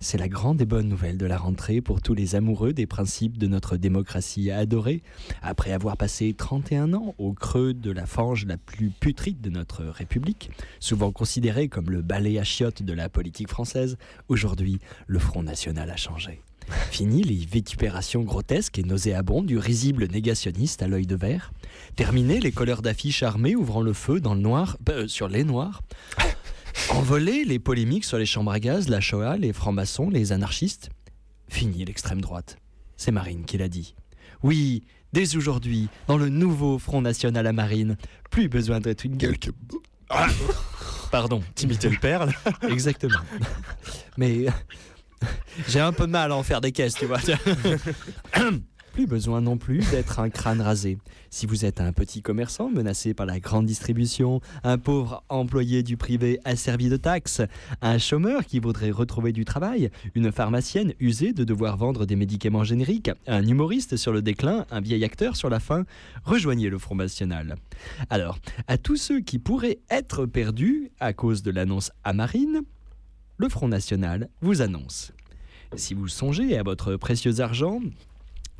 C'est 0.00 0.18
la 0.18 0.28
grande 0.28 0.60
et 0.60 0.66
bonne 0.66 0.88
nouvelle 0.88 1.18
de 1.18 1.26
la 1.26 1.38
rentrée 1.38 1.80
pour 1.80 2.00
tous 2.00 2.14
les 2.14 2.34
amoureux 2.34 2.72
des 2.72 2.86
principes 2.86 3.38
de 3.38 3.46
notre 3.46 3.76
démocratie 3.76 4.50
adorée. 4.50 5.02
Après 5.42 5.72
avoir 5.72 5.96
passé 5.96 6.34
31 6.36 6.94
ans 6.94 7.14
au 7.18 7.32
creux 7.32 7.74
de 7.74 7.90
la 7.90 8.06
fange 8.06 8.46
la 8.46 8.56
plus 8.56 8.90
putride 8.90 9.40
de 9.40 9.50
notre 9.50 9.84
République, 9.84 10.50
souvent 10.80 11.12
considérée 11.12 11.68
comme 11.68 11.90
le 11.90 12.02
balai 12.02 12.38
à 12.38 12.44
chiottes 12.44 12.82
de 12.82 12.92
la 12.92 13.08
politique 13.08 13.48
française, 13.48 13.96
aujourd'hui, 14.28 14.78
le 15.06 15.18
Front 15.18 15.42
National 15.42 15.90
a 15.90 15.96
changé. 15.96 16.40
Fini 16.90 17.22
les 17.22 17.44
vitupérations 17.44 18.22
grotesques 18.22 18.78
et 18.78 18.82
nauséabondes 18.82 19.46
du 19.46 19.58
risible 19.58 20.08
négationniste 20.08 20.82
à 20.82 20.88
l'œil 20.88 21.06
de 21.06 21.16
verre. 21.16 21.52
Terminé 21.96 22.40
les 22.40 22.52
couleurs 22.52 22.82
d'affiches 22.82 23.22
armées 23.22 23.56
ouvrant 23.56 23.82
le 23.82 23.92
feu 23.92 24.20
dans 24.20 24.34
le 24.34 24.40
noir, 24.40 24.76
euh, 24.88 25.08
sur 25.08 25.28
les 25.28 25.44
noirs. 25.44 25.82
Envolé 26.90 27.44
les 27.44 27.58
polémiques 27.58 28.04
sur 28.04 28.18
les 28.18 28.26
chambres 28.26 28.52
à 28.52 28.60
gaz, 28.60 28.88
la 28.88 29.00
Shoah, 29.00 29.36
les 29.36 29.52
francs-maçons, 29.52 30.10
les 30.10 30.32
anarchistes. 30.32 30.90
Fini 31.48 31.84
l'extrême 31.84 32.20
droite. 32.20 32.56
C'est 32.96 33.10
Marine 33.10 33.44
qui 33.44 33.58
l'a 33.58 33.68
dit. 33.68 33.94
Oui, 34.42 34.84
dès 35.12 35.36
aujourd'hui, 35.36 35.88
dans 36.06 36.18
le 36.18 36.28
nouveau 36.28 36.78
Front 36.78 37.00
National 37.00 37.46
à 37.46 37.52
Marine, 37.52 37.96
plus 38.30 38.48
besoin 38.48 38.80
d'être 38.80 39.04
une 39.04 39.16
gueule 39.16 39.38
que... 39.38 39.50
Ah 40.10 40.26
Pardon. 41.10 41.42
T'imitais 41.54 41.88
le 41.88 41.98
père, 41.98 42.26
là 42.26 42.32
Exactement. 42.68 43.20
Mais 44.16 44.46
j'ai 45.68 45.80
un 45.80 45.92
peu 45.92 46.06
mal 46.06 46.32
à 46.32 46.36
en 46.36 46.42
faire 46.42 46.60
des 46.60 46.72
caisses, 46.72 46.94
tu 46.94 47.06
vois. 47.06 47.20
Plus 48.94 49.06
besoin 49.08 49.40
non 49.40 49.58
plus 49.58 49.80
d'être 49.90 50.20
un 50.20 50.30
crâne 50.30 50.60
rasé. 50.60 50.98
Si 51.28 51.46
vous 51.46 51.64
êtes 51.64 51.80
un 51.80 51.92
petit 51.92 52.22
commerçant 52.22 52.70
menacé 52.70 53.12
par 53.12 53.26
la 53.26 53.40
grande 53.40 53.66
distribution, 53.66 54.40
un 54.62 54.78
pauvre 54.78 55.24
employé 55.28 55.82
du 55.82 55.96
privé 55.96 56.38
asservi 56.44 56.88
de 56.88 56.96
taxes, 56.96 57.42
un 57.82 57.98
chômeur 57.98 58.46
qui 58.46 58.60
voudrait 58.60 58.92
retrouver 58.92 59.32
du 59.32 59.44
travail, 59.44 59.90
une 60.14 60.30
pharmacienne 60.30 60.94
usée 61.00 61.32
de 61.32 61.42
devoir 61.42 61.76
vendre 61.76 62.06
des 62.06 62.14
médicaments 62.14 62.62
génériques, 62.62 63.10
un 63.26 63.44
humoriste 63.44 63.96
sur 63.96 64.12
le 64.12 64.22
déclin, 64.22 64.64
un 64.70 64.80
vieil 64.80 65.02
acteur 65.02 65.34
sur 65.34 65.50
la 65.50 65.58
fin, 65.58 65.86
rejoignez 66.22 66.70
le 66.70 66.78
Front 66.78 66.94
National. 66.94 67.56
Alors, 68.10 68.38
à 68.68 68.78
tous 68.78 68.96
ceux 68.96 69.18
qui 69.18 69.40
pourraient 69.40 69.80
être 69.90 70.24
perdus 70.24 70.92
à 71.00 71.12
cause 71.12 71.42
de 71.42 71.50
l'annonce 71.50 71.90
à 72.04 72.12
Marine, 72.12 72.60
le 73.38 73.48
Front 73.48 73.66
National 73.66 74.28
vous 74.40 74.62
annonce. 74.62 75.10
Si 75.74 75.94
vous 75.94 76.06
songez 76.06 76.56
à 76.56 76.62
votre 76.62 76.94
précieux 76.94 77.40
argent, 77.40 77.80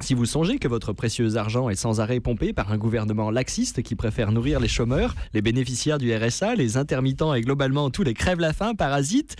si 0.00 0.14
vous 0.14 0.26
songez 0.26 0.58
que 0.58 0.66
votre 0.66 0.92
précieux 0.92 1.36
argent 1.36 1.70
est 1.70 1.76
sans 1.76 2.00
arrêt 2.00 2.18
pompé 2.18 2.52
par 2.52 2.72
un 2.72 2.78
gouvernement 2.78 3.30
laxiste 3.30 3.82
qui 3.82 3.94
préfère 3.94 4.32
nourrir 4.32 4.58
les 4.58 4.68
chômeurs, 4.68 5.14
les 5.32 5.40
bénéficiaires 5.40 5.98
du 5.98 6.14
RSA, 6.14 6.56
les 6.56 6.76
intermittents 6.76 7.32
et 7.32 7.42
globalement 7.42 7.90
tous 7.90 8.02
les 8.02 8.12
crèves-la-faim 8.12 8.74
parasites 8.74 9.36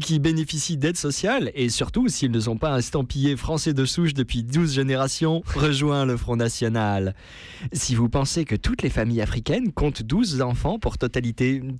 qui 0.00 0.18
bénéficient 0.18 0.76
d'aides 0.76 0.96
sociales, 0.96 1.52
et 1.54 1.68
surtout 1.68 2.08
s'ils 2.08 2.32
ne 2.32 2.40
sont 2.40 2.58
pas 2.58 2.76
estampillés 2.76 3.36
français 3.36 3.72
de 3.72 3.84
souche 3.84 4.14
depuis 4.14 4.42
12 4.42 4.74
générations, 4.74 5.42
rejoins 5.54 6.04
le 6.04 6.16
Front 6.16 6.36
National. 6.36 7.14
Si 7.72 7.94
vous 7.94 8.08
pensez 8.08 8.44
que 8.44 8.56
toutes 8.56 8.82
les 8.82 8.90
familles 8.90 9.22
africaines 9.22 9.72
comptent 9.72 10.02
12 10.02 10.42
enfants 10.42 10.80
pour, 10.80 10.96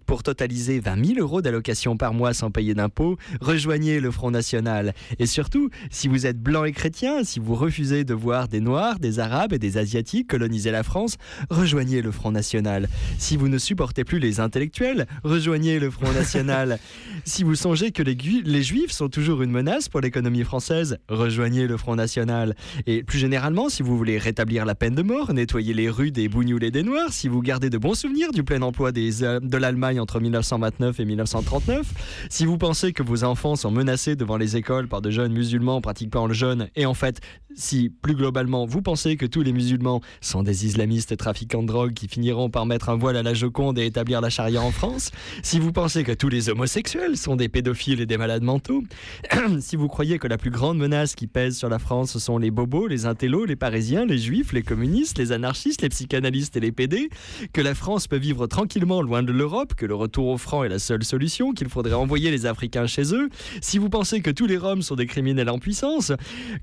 pour 0.07 0.23
totaliser 0.23 0.81
20 0.81 1.05
000 1.05 1.19
euros 1.19 1.43
d'allocation 1.43 1.97
par 1.97 2.15
mois 2.15 2.33
sans 2.33 2.53
payer 2.53 2.75
d'impôts, 2.75 3.19
rejoignez 3.41 3.99
le 3.99 4.13
Front 4.13 4.31
National. 4.31 4.95
Et 5.19 5.27
surtout, 5.27 5.71
si 5.91 6.07
vous 6.07 6.27
êtes 6.27 6.41
blanc 6.41 6.65
et 6.65 6.73
chrétien, 6.73 7.25
si 7.25 7.41
vous 7.41 7.57
refusez 7.57 8.04
de 8.05 8.15
voir 8.15 8.49
des 8.49 8.61
Noirs, 8.61 8.99
des 8.99 9.19
Arabes 9.19 9.53
et 9.53 9.59
des 9.59 9.79
Asiatiques 9.79 10.29
coloniser 10.29 10.71
la 10.71 10.83
France, 10.83 11.17
rejoignez 11.51 12.03
le 12.03 12.11
Front 12.11 12.31
National. 12.31 12.89
Si 13.19 13.37
vous 13.37 13.49
ne 13.49 13.59
supportez 13.59 14.05
plus 14.05 14.19
les 14.19 14.41
intellectuels, 14.41 15.07
rejoignez 15.23 15.79
le 15.79 15.91
Front 15.91 16.13
National. 16.13 16.79
si 17.25 17.43
vous 17.43 17.55
songez 17.55 17.91
que 17.91 18.03
les, 18.03 18.15
les 18.15 18.63
Juifs 18.63 18.93
sont 18.93 19.09
toujours 19.09 19.43
une 19.43 19.51
menace 19.51 19.89
pour 19.89 20.01
l'économie 20.01 20.45
française, 20.45 20.99
rejoignez 21.09 21.67
le 21.67 21.77
Front 21.77 21.97
National. 21.97 22.55
Et 22.87 23.03
plus 23.03 23.19
généralement, 23.19 23.69
si 23.69 23.83
vous 23.83 23.97
voulez 23.97 24.19
rétablir 24.19 24.65
la 24.65 24.75
peine 24.75 24.95
de 24.95 25.03
mort, 25.03 25.33
nettoyer 25.33 25.75
les 25.75 25.91
rues 25.91 26.11
des 26.11 26.29
bougnoules 26.29 26.65
et 26.65 26.71
des 26.71 26.83
Noirs, 26.83 27.13
si 27.13 27.29
vous 27.29 27.41
gardez 27.41 27.71
de 27.71 27.79
bons 27.79 27.95
souvenirs 27.95 28.33
du 28.33 28.45
plein 28.45 28.63
emploi 28.63 28.93
des, 28.93 29.23
euh, 29.23 29.41
de 29.41 29.57
l'Allemagne 29.57 30.01
entre 30.01 30.21
1929 30.21 31.01
et 31.01 31.05
1939, 31.05 31.87
si 32.31 32.47
vous 32.47 32.59
pensez 32.59 32.93
que 32.93 33.03
vos 33.03 33.25
enfants 33.25 33.57
sont 33.57 33.71
menacés 33.71 34.17
devant 34.17 34.37
les 34.37 34.57
écoles 34.57 34.89
par 34.89 35.03
de 35.03 35.11
jeunes 35.11 35.33
musulmans 35.33 35.81
pratiquant 35.81 36.27
le 36.27 36.35
jeûne, 36.35 36.69
et 36.77 36.87
en 36.87 36.95
fait, 36.95 37.21
si 37.55 37.94
plus 38.01 38.15
globalement 38.15 38.67
vous 38.67 38.83
pensez 38.83 39.17
que 39.17 39.27
tous 39.27 39.43
les 39.43 39.53
musulmans 39.53 40.01
sont 40.21 40.43
des 40.43 40.67
islamistes 40.67 41.17
trafiquants 41.17 41.63
de 41.63 41.69
drogue 41.69 41.95
qui 41.95 42.09
finiront 42.09 42.51
par 42.51 42.67
mettre 42.67 42.89
un 42.89 42.97
voile 42.97 43.17
à 43.17 43.23
la 43.23 43.35
Joconde 43.35 43.79
et 43.79 43.87
établir 43.87 44.21
la 44.21 44.31
charia 44.31 44.61
en 44.61 44.71
France, 44.71 45.11
si 45.43 45.59
vous 45.59 45.73
pensez 45.73 46.05
que 46.05 46.13
tous 46.13 46.29
les 46.29 46.49
homosexuels 46.49 47.17
sont 47.17 47.37
des 47.37 47.49
pédophiles 47.49 48.01
et 48.01 48.07
des 48.07 48.17
malades 48.17 48.43
mentaux, 48.43 48.83
si 49.61 49.77
vous 49.77 49.89
croyez 49.89 50.19
que 50.19 50.29
la 50.29 50.39
plus 50.39 50.51
grande 50.51 50.79
menace 50.79 51.15
qui 51.15 51.27
pèse 51.27 51.57
sur 51.57 51.69
la 51.69 51.79
France 51.79 52.19
sont 52.19 52.39
les 52.39 52.51
bobos, 52.51 52.87
les 52.87 53.07
intellos, 53.07 53.45
les 53.45 53.57
parisiens, 53.57 54.05
les 54.05 54.19
juifs, 54.19 54.53
les 54.53 54.63
communistes, 54.63 55.19
les 55.19 55.33
anarchistes, 55.33 55.83
les 55.83 55.89
psychanalystes 55.89 56.57
et 56.57 56.61
les 56.61 56.73
PD, 56.73 57.09
que 57.53 57.61
la 57.61 57.75
France 57.75 58.09
peut 58.09 58.17
vivre 58.17 58.47
tranquillement 58.47 59.03
loin 59.03 59.23
de 59.23 59.33
l'Europe, 59.33 59.75
que 59.75 59.87
le 59.87 59.95
retour 59.95 60.29
au 60.29 60.39
franc 60.39 60.65
est 60.65 60.69
la 60.69 60.79
seule 60.79 61.05
solution, 61.05 61.53
qu'il 61.53 61.69
faudrait 61.69 61.95
envoyer 61.95 62.31
les 62.31 62.47
Africains 62.47 62.87
chez 62.87 63.15
eux, 63.15 63.29
si 63.61 63.79
vous 63.79 63.89
pensez 63.89 64.21
que 64.21 64.31
tous 64.31 64.47
les 64.47 64.59
Roms 64.59 64.83
sont 64.83 64.97
des 64.97 65.07
criminels 65.07 65.51
en 65.51 65.59
puissance, 65.59 66.13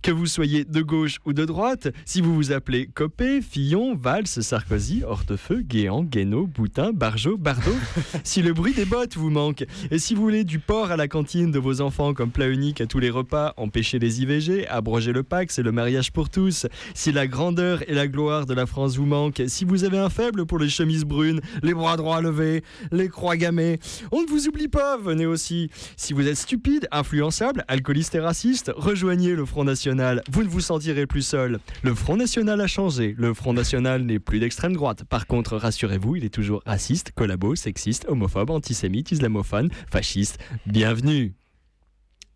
que 0.02 0.12
vous 0.12 0.26
soyez 0.26 0.66
de 0.66 0.82
gauche 0.82 1.20
ou 1.26 1.34
de 1.34 1.46
droite, 1.46 1.90
si 2.06 2.22
vous 2.22 2.36
vous 2.36 2.52
appelez 2.52 2.88
Copé, 2.88 3.42
Fillon, 3.42 3.96
Valls, 3.96 4.28
Sarkozy, 4.28 5.04
Hortefeux, 5.04 5.62
Guéant, 5.62 6.04
Guénaud, 6.04 6.48
Boutin, 6.48 6.92
Barjot, 6.94 7.38
Bardot, 7.38 7.76
si 8.24 8.42
le 8.42 8.54
bruit 8.54 8.74
des 8.74 8.86
bottes 8.86 9.18
vous 9.18 9.30
manque, 9.30 9.66
et 9.92 10.00
si 10.00 10.16
vous 10.16 10.22
voulez 10.22 10.44
du 10.44 10.60
porc 10.60 10.92
à 10.92 10.98
la 10.98 11.08
cantine 11.08 11.52
de 11.52 11.60
vos 11.60 11.82
enfants 11.82 12.14
comme 12.14 12.32
plat 12.32 12.48
unique 12.48 12.82
à 12.82 12.86
tous 12.86 13.00
les 13.00 13.10
repas, 13.10 13.54
empêcher 13.58 14.00
les 14.00 14.22
IVG, 14.22 14.68
abroger 14.68 15.12
le 15.12 15.24
Pax 15.24 15.60
et 15.60 15.64
le 15.64 15.72
mariage 15.72 16.12
pour 16.12 16.30
tous, 16.30 16.68
si 16.94 17.12
la 17.12 17.28
grandeur 17.28 17.88
et 17.90 17.94
la 17.94 18.08
gloire 18.08 18.46
de 18.46 18.54
la 18.54 18.66
France 18.66 18.98
vous 18.98 19.06
manquent, 19.06 19.44
si 19.48 19.66
vous 19.66 19.84
avez 19.84 19.98
un 19.98 20.10
faible 20.10 20.46
pour 20.46 20.60
les 20.60 20.70
chemises 20.70 21.06
brunes, 21.06 21.42
les 21.64 21.74
bras 21.74 21.98
droits 21.98 22.22
levés, 22.22 22.64
les 22.92 23.10
croix 23.10 23.38
gammées, 23.38 23.80
on 24.12 24.22
ne 24.22 24.28
vous 24.28 24.48
oublie 24.48 24.68
pas, 24.68 24.98
venez 24.98 25.26
aussi. 25.26 25.70
Si 25.98 26.14
vous 26.14 26.28
êtes 26.28 26.38
stupide, 26.38 26.88
influençable, 26.92 27.64
alcooliste 27.68 28.16
et 28.16 28.20
raciste, 28.20 28.72
rejoignez 28.76 29.36
le 29.36 29.46
Front 29.46 29.64
National, 29.64 30.24
vous 30.32 30.44
ne 30.44 30.50
vous 30.50 30.62
sentirez 30.62 31.06
plus 31.12 31.22
seul. 31.24 31.60
Le 31.84 31.94
Front 31.94 32.16
National 32.16 32.62
a 32.62 32.68
changé. 32.68 33.14
Le 33.18 33.34
Front 33.34 33.52
National 33.52 34.04
n'est 34.04 34.20
plus 34.20 34.40
d'extrême 34.40 34.74
droite. 34.74 35.04
Par 35.04 35.28
contre, 35.28 35.58
rassurez-vous, 35.58 36.16
il 36.16 36.24
est 36.24 36.34
toujours 36.34 36.64
raciste, 36.66 37.12
collabo, 37.12 37.54
sexiste, 37.56 38.06
homophobe, 38.08 38.50
antisémite, 38.50 39.12
islamophone, 39.12 39.70
fasciste. 39.92 40.40
Bienvenue 40.66 41.34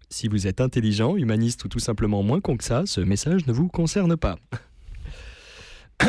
Si 0.09 0.27
vous 0.27 0.45
êtes 0.45 0.59
intelligent, 0.59 1.15
humaniste 1.15 1.63
ou 1.63 1.69
tout 1.69 1.79
simplement 1.79 2.21
moins 2.21 2.41
con 2.41 2.57
que 2.57 2.65
ça, 2.65 2.83
ce 2.85 2.99
message 2.99 3.47
ne 3.47 3.53
vous 3.53 3.69
concerne 3.69 4.17
pas. 4.17 4.35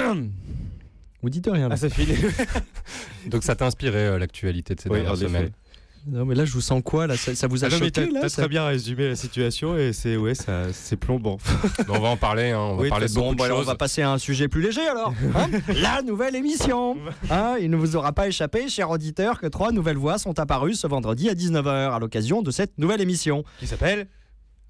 vous 1.23 1.31
dites 1.31 1.49
rien 1.49 1.69
là. 1.69 1.77
Ah. 1.81 2.61
Donc 3.29 3.45
ça 3.45 3.55
t'a 3.55 3.67
inspiré 3.67 4.07
euh, 4.07 4.19
l'actualité 4.19 4.75
de 4.75 4.81
ces 4.81 4.89
Oui, 4.89 5.03
dernières 5.03 5.17
semaines 5.17 5.53
Non 6.09 6.25
mais 6.25 6.35
là 6.37 6.45
je 6.45 6.53
vous 6.53 6.61
sens 6.61 6.83
quoi 6.85 7.07
là? 7.09 7.17
Ça, 7.17 7.35
ça 7.35 7.49
vous 7.49 7.65
a 7.65 7.67
Ah 7.67 7.71
non, 7.71 7.79
mais 7.81 7.87
choqué 7.87 8.09
t'as 8.13 8.29
ça- 8.29 8.43
très 8.43 8.49
bien 8.49 8.65
résumé 8.65 9.09
la 9.09 9.17
situation 9.17 9.77
et 9.77 9.93
c'est 9.93 10.17
ouais, 10.17 10.35
ça, 10.37 10.73
c'est 10.73 10.97
plombant. 10.97 11.39
On 11.89 11.99
va 11.99 12.09
en 12.09 12.17
parler, 12.17 12.51
hein, 12.53 12.61
on 12.61 12.77
va 12.77 12.83
Oui, 12.83 12.89
parler 12.89 13.09
de 13.09 13.13
beaucoup 13.15 13.27
Bon, 13.27 13.33
de 13.33 13.39
bah, 13.39 13.45
alors, 13.47 13.57
on 13.59 13.61
choses. 13.63 13.67
va 13.69 13.75
passer 13.75 14.03
à 14.03 14.13
un 14.13 14.19
sujet 14.19 14.47
plus 14.47 14.63
léger 14.63 14.87
alors. 14.87 15.13
hein? 15.35 15.49
La 15.81 16.03
nouvelle 16.03 16.37
émission. 16.37 16.97
Hein, 17.31 17.57
il 17.61 17.71
ne 17.71 17.77
vous 17.77 17.97
aura 17.97 18.13
pas 18.13 18.29
échappé, 18.29 18.69
chers 18.69 18.91
auditeurs, 18.91 19.41
que 19.41 19.47
trois 19.49 19.73
nouvelles 19.73 19.97
voix 19.97 20.19
sont 20.19 20.39
apparues 20.39 20.75
ce 20.75 20.87
vendredi 20.87 21.29
à 21.29 21.35
19h 21.35 21.67
à 21.93 21.99
l'occasion 21.99 22.41
de 22.43 22.51
cette 22.53 22.79
nouvelle 22.79 23.01
émission. 23.01 23.43
Qui 23.59 23.67
s'appelle? 23.67 24.07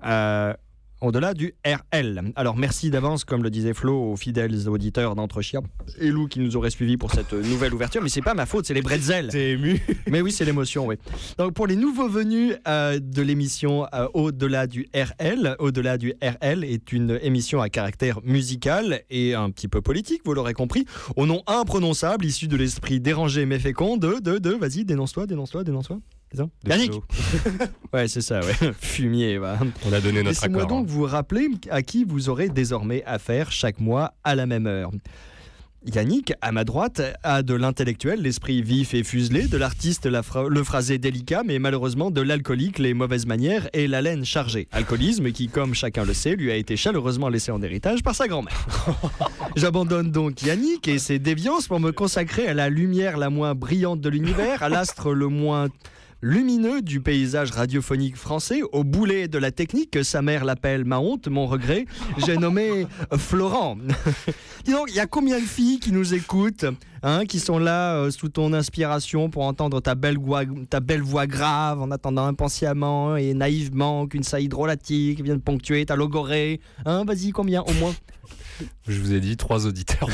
Euh, 0.05 0.55
au-delà 1.01 1.35
du 1.35 1.55
RL. 1.65 2.33
Alors 2.37 2.57
merci 2.57 2.91
d'avance, 2.91 3.25
comme 3.25 3.43
le 3.43 3.51
disait 3.51 3.75
Flo, 3.75 4.13
aux 4.13 4.17
fidèles 4.17 4.69
auditeurs 4.69 5.15
d'Entre 5.15 5.43
Chiens 5.43 5.63
et 5.99 6.11
Lou 6.11 6.27
qui 6.29 6.41
nous 6.41 6.57
auraient 6.57 6.71
suivis 6.71 6.97
pour 6.97 7.13
cette 7.13 7.33
nouvelle 7.33 7.75
ouverture. 7.75 8.03
Mais 8.03 8.09
c'est 8.09 8.23
pas 8.23 8.35
ma 8.35 8.47
faute, 8.47 8.67
c'est 8.67 8.75
les 8.75 8.83
bretzels. 8.83 9.29
T'es 9.29 9.53
ému 9.53 9.81
Mais 10.11 10.21
oui, 10.21 10.33
c'est 10.33 10.45
l'émotion, 10.45 10.87
oui. 10.87 10.97
Donc 11.39 11.55
pour 11.55 11.67
les 11.67 11.77
nouveaux 11.77 12.09
venus 12.09 12.55
euh, 12.67 12.99
de 12.99 13.23
l'émission 13.23 13.87
euh, 13.95 14.09
Au-delà 14.15 14.67
du 14.67 14.89
RL, 14.95 15.57
Au-delà 15.59 15.99
du 15.99 16.15
RL 16.23 16.65
est 16.65 16.93
une 16.93 17.19
émission 17.23 17.61
à 17.61 17.69
caractère 17.69 18.21
musical 18.25 19.03
et 19.11 19.35
un 19.35 19.51
petit 19.51 19.69
peu 19.69 19.81
politique, 19.81 20.23
vous 20.25 20.35
l'aurez 20.35 20.55
compris, 20.55 20.87
au 21.17 21.27
nom 21.27 21.43
imprononçable, 21.47 22.25
issu 22.25 22.49
de 22.49 22.57
l'esprit 22.57 23.01
dérangé 23.01 23.47
mais 23.47 23.59
fécond 23.59 23.97
de, 23.97 24.19
de, 24.21 24.39
de, 24.39 24.51
vas-y, 24.51 24.85
dénonce-toi, 24.85 25.27
dénonce-toi, 25.27 25.65
dénonce-toi. 25.65 25.99
Yannick. 26.67 26.93
Ouais, 27.93 28.09
c'est 28.09 28.21
ça, 28.21 28.41
ouais. 28.41 28.73
Fumier, 28.81 29.39
va. 29.39 29.59
On 29.87 29.93
a 29.93 30.01
donné 30.01 30.19
notre 30.19 30.29
Laissez-moi 30.31 30.65
accord. 30.65 30.79
donc 30.79 30.87
vous 30.89 31.05
rappeler 31.05 31.49
à 31.71 31.83
qui 31.83 32.05
vous 32.05 32.29
aurez 32.29 32.49
désormais 32.49 33.03
affaire 33.05 33.51
chaque 33.53 33.81
mois 33.81 34.13
à 34.25 34.35
la 34.35 34.45
même 34.47 34.67
heure. 34.67 34.91
Yannick, 35.95 36.33
à 36.41 36.51
ma 36.51 36.65
droite, 36.65 37.01
a 37.23 37.43
de 37.43 37.55
l'intellectuel, 37.55 38.21
l'esprit 38.21 38.61
vif 38.61 38.93
et 38.93 39.05
fuselé, 39.05 39.47
de 39.47 39.57
l'artiste, 39.57 40.05
la 40.07 40.23
le 40.49 40.65
phrasé 40.65 40.99
délicat, 40.99 41.43
mais 41.45 41.61
malheureusement 41.61 42.11
de 42.11 42.21
l'alcoolique, 42.21 42.81
les 42.81 42.93
mauvaises 42.93 43.25
manières 43.25 43.69
et 43.73 43.87
la 43.87 44.03
laine 44.03 44.25
chargée. 44.25 44.67
Alcoolisme 44.73 45.31
qui, 45.31 45.47
comme 45.49 45.75
chacun 45.75 46.05
le 46.05 46.13
sait, 46.13 46.35
lui 46.35 46.51
a 46.51 46.57
été 46.57 46.77
chaleureusement 46.77 47.29
laissé 47.29 47.53
en 47.53 47.63
héritage 47.63 48.03
par 48.03 48.17
sa 48.17 48.27
grand-mère. 48.27 48.67
J'abandonne 49.57 50.11
donc 50.11 50.43
Yannick 50.43 50.89
et 50.89 50.99
ses 50.99 51.21
déviances 51.21 51.69
pour 51.69 51.79
me 51.79 51.93
consacrer 51.93 52.49
à 52.49 52.55
la 52.55 52.69
lumière 52.69 53.17
la 53.17 53.31
moins 53.31 53.55
brillante 53.55 54.01
de 54.01 54.09
l'univers, 54.09 54.65
à 54.65 54.69
l'astre 54.69 55.13
le 55.15 55.29
moins 55.29 55.69
lumineux 56.23 56.83
du 56.83 57.01
paysage 57.01 57.51
radiophonique 57.51 58.17
français, 58.17 58.61
au 58.73 58.85
boulet 58.85 59.29
de 59.29 59.39
la 59.39 59.51
technique 59.51 59.91
que 59.91 60.03
sa 60.03 60.23
mère 60.23 60.45
l'appelle 60.45 60.85
ma 60.85 60.99
honte, 60.99 61.29
mon 61.29 61.47
regret, 61.47 61.87
j'ai 62.27 62.37
nommé 62.37 62.87
Florent. 63.17 63.77
Dis 64.65 64.73
donc, 64.73 64.87
il 64.89 64.97
y 64.97 65.01
a 65.01 65.07
combien 65.07 65.39
de 65.39 65.45
filles 65.45 65.79
qui 65.79 65.93
nous 65.93 66.15
écoutent, 66.15 66.67
hein, 67.03 67.25
qui 67.27 67.39
sont 67.39 67.59
là 67.59 67.97
euh, 67.97 68.11
sous 68.11 68.29
ton 68.29 68.53
inspiration 68.53 69.31
pour 69.31 69.45
entendre 69.45 69.81
ta 69.81 69.95
belle, 69.95 70.19
voix, 70.19 70.43
ta 70.69 70.81
belle 70.81 71.03
voix 71.03 71.27
grave 71.27 71.81
en 71.81 71.91
attendant 71.91 72.27
impatiemment 72.27 73.17
et 73.17 73.35
naïvement 73.35 74.07
qu'une 74.07 74.25
saillie 74.25 74.49
drôlatique 74.49 75.23
vienne 75.23 75.41
ponctuer 75.41 75.87
ta 75.87 75.97
logorée 75.97 76.61
hein, 76.85 77.05
Vas-y, 77.05 77.31
combien 77.31 77.63
au 77.63 77.73
moins? 77.75 77.95
Je 78.89 79.01
vous 79.01 79.13
ai 79.13 79.21
dit 79.21 79.37
trois 79.37 79.67
auditeurs, 79.67 80.09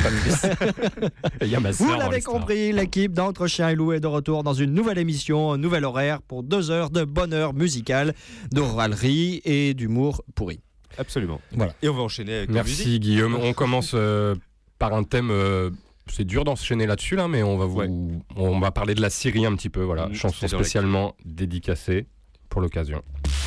Il 1.43 1.49
y 1.49 1.55
a 1.55 1.61
ma 1.61 1.71
Vous 1.71 1.93
l'avez 1.93 2.21
compris, 2.21 2.73
l'équipe 2.73 3.13
d'Entre 3.13 3.47
Chien 3.47 3.71
et 3.71 3.75
Loup 3.75 3.93
est 3.93 4.01
de 4.01 4.07
retour 4.07 4.43
dans 4.43 4.55
une 4.55 4.73
nouvelle 4.73 4.99
émission, 4.99 5.53
un 5.53 5.59
nouvel 5.59 5.85
horaire 5.85 6.23
pour 6.23 6.43
deux 6.43 6.71
heures 6.71 6.91
de 6.91 7.05
bonheur 7.05 7.55
musical, 7.55 8.15
d'oralerie 8.53 9.41
et 9.45 9.75
d'humour 9.75 10.23
pourri. 10.35 10.61
Absolument. 10.99 11.41
Voilà. 11.53 11.75
Et 11.83 11.89
on 11.89 11.95
va 11.95 12.03
enchaîner 12.03 12.37
avec 12.37 12.51
Merci 12.51 13.01
Guillaume. 13.01 13.35
On 13.35 13.53
commence 13.53 13.93
euh, 13.95 14.35
par 14.79 14.93
un 14.95 15.05
thème. 15.05 15.31
Euh, 15.31 15.71
c'est 16.09 16.25
dur 16.25 16.45
d'enchaîner 16.45 16.87
là-dessus 16.87 17.17
là, 17.17 17.29
mais 17.29 17.43
on 17.43 17.57
va 17.57 17.67
vous, 17.67 18.23
on 18.37 18.59
va 18.59 18.71
parler 18.73 18.95
de 18.95 19.01
la 19.01 19.11
Syrie 19.11 19.47
un 19.47 19.55
petit 19.55 19.71
peu. 19.71 19.83
Voilà, 19.83 20.09
mmh, 20.09 20.15
chanson 20.15 20.49
spécialement 20.49 21.15
dédicacée 21.25 22.07
pour 22.53 22.61
l'occasion. 22.61 23.03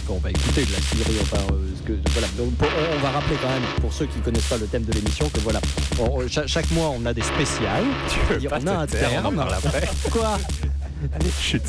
On 0.10 0.18
va 0.18 0.32
écouter 0.32 0.66
de 0.66 0.72
la 0.72 0.80
Syrie. 0.80 1.20
Enfin, 1.22 1.38
euh, 1.54 1.96
voilà. 2.10 2.28
on, 2.40 3.00
va 3.04 3.12
rappeler 3.12 3.36
quand 3.40 3.50
même, 3.50 3.62
pour 3.80 3.94
ceux 3.94 4.08
qui 4.08 4.18
ne 4.18 4.24
connaissent 4.24 4.50
pas 4.50 4.58
le 4.58 4.66
thème 4.66 4.84
de 4.84 4.92
l'émission, 4.92 5.30
que 5.30 5.40
voilà, 5.42 5.62
chaque, 6.48 6.72
mois 6.72 6.90
on 6.90 7.06
a 7.06 7.14
des 7.14 7.22
spéciales. 7.22 7.86
Tu 8.10 8.48
on 8.48 8.68
a 8.68 8.80
un 8.80 8.88
terme. 8.88 9.46
Quoi? 10.12 10.40
Allez, 11.14 11.32
chut. 11.40 11.62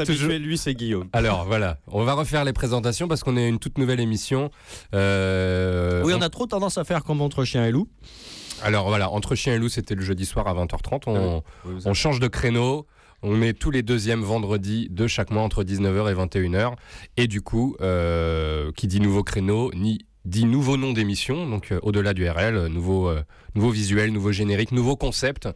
Êtes 0.00 0.06
toujours. 0.06 0.30
Lui, 0.30 0.58
c'est 0.58 0.74
Guillaume. 0.74 1.08
Alors 1.12 1.44
voilà, 1.44 1.78
on 1.86 2.04
va 2.04 2.14
refaire 2.14 2.44
les 2.44 2.52
présentations 2.52 3.08
parce 3.08 3.22
qu'on 3.22 3.36
est 3.36 3.48
une 3.48 3.58
toute 3.58 3.78
nouvelle 3.78 4.00
émission. 4.00 4.50
Euh, 4.94 6.02
Oui, 6.04 6.12
on 6.16 6.22
a 6.22 6.28
trop 6.28 6.46
tendance 6.46 6.78
à 6.78 6.84
faire 6.84 7.04
comme 7.04 7.20
entre 7.20 7.44
chien 7.44 7.64
et 7.66 7.70
loup. 7.70 7.88
Alors 8.62 8.88
voilà, 8.88 9.10
entre 9.10 9.34
chien 9.34 9.54
et 9.54 9.58
loup, 9.58 9.68
c'était 9.68 9.94
le 9.94 10.02
jeudi 10.02 10.24
soir 10.24 10.48
à 10.48 10.54
20h30. 10.54 11.02
On, 11.06 11.36
Oui, 11.64 11.74
vous 11.74 11.86
on 11.88 11.94
change 11.94 12.20
de 12.20 12.28
créneau. 12.28 12.86
On 13.22 13.34
met 13.34 13.54
tous 13.54 13.70
les 13.70 13.82
deuxièmes 13.82 14.22
vendredis 14.22 14.88
de 14.90 15.06
chaque 15.06 15.30
mois 15.30 15.42
entre 15.42 15.64
19h 15.64 16.10
et 16.10 16.14
21h. 16.14 16.74
Et 17.16 17.26
du 17.26 17.40
coup, 17.40 17.76
euh, 17.80 18.70
qui 18.76 18.86
dit 18.86 19.00
nouveau 19.00 19.24
créneau, 19.24 19.70
ni 19.74 20.05
dit 20.26 20.44
nouveau 20.44 20.76
nom 20.76 20.92
d'émission, 20.92 21.48
donc 21.48 21.72
euh, 21.72 21.78
au-delà 21.82 22.12
du 22.12 22.28
RL, 22.28 22.56
euh, 22.56 22.68
nouveau, 22.68 23.08
euh, 23.08 23.22
nouveau 23.54 23.70
visuel, 23.70 24.12
nouveau 24.12 24.32
générique, 24.32 24.72
nouveau 24.72 24.96
concept, 24.96 25.48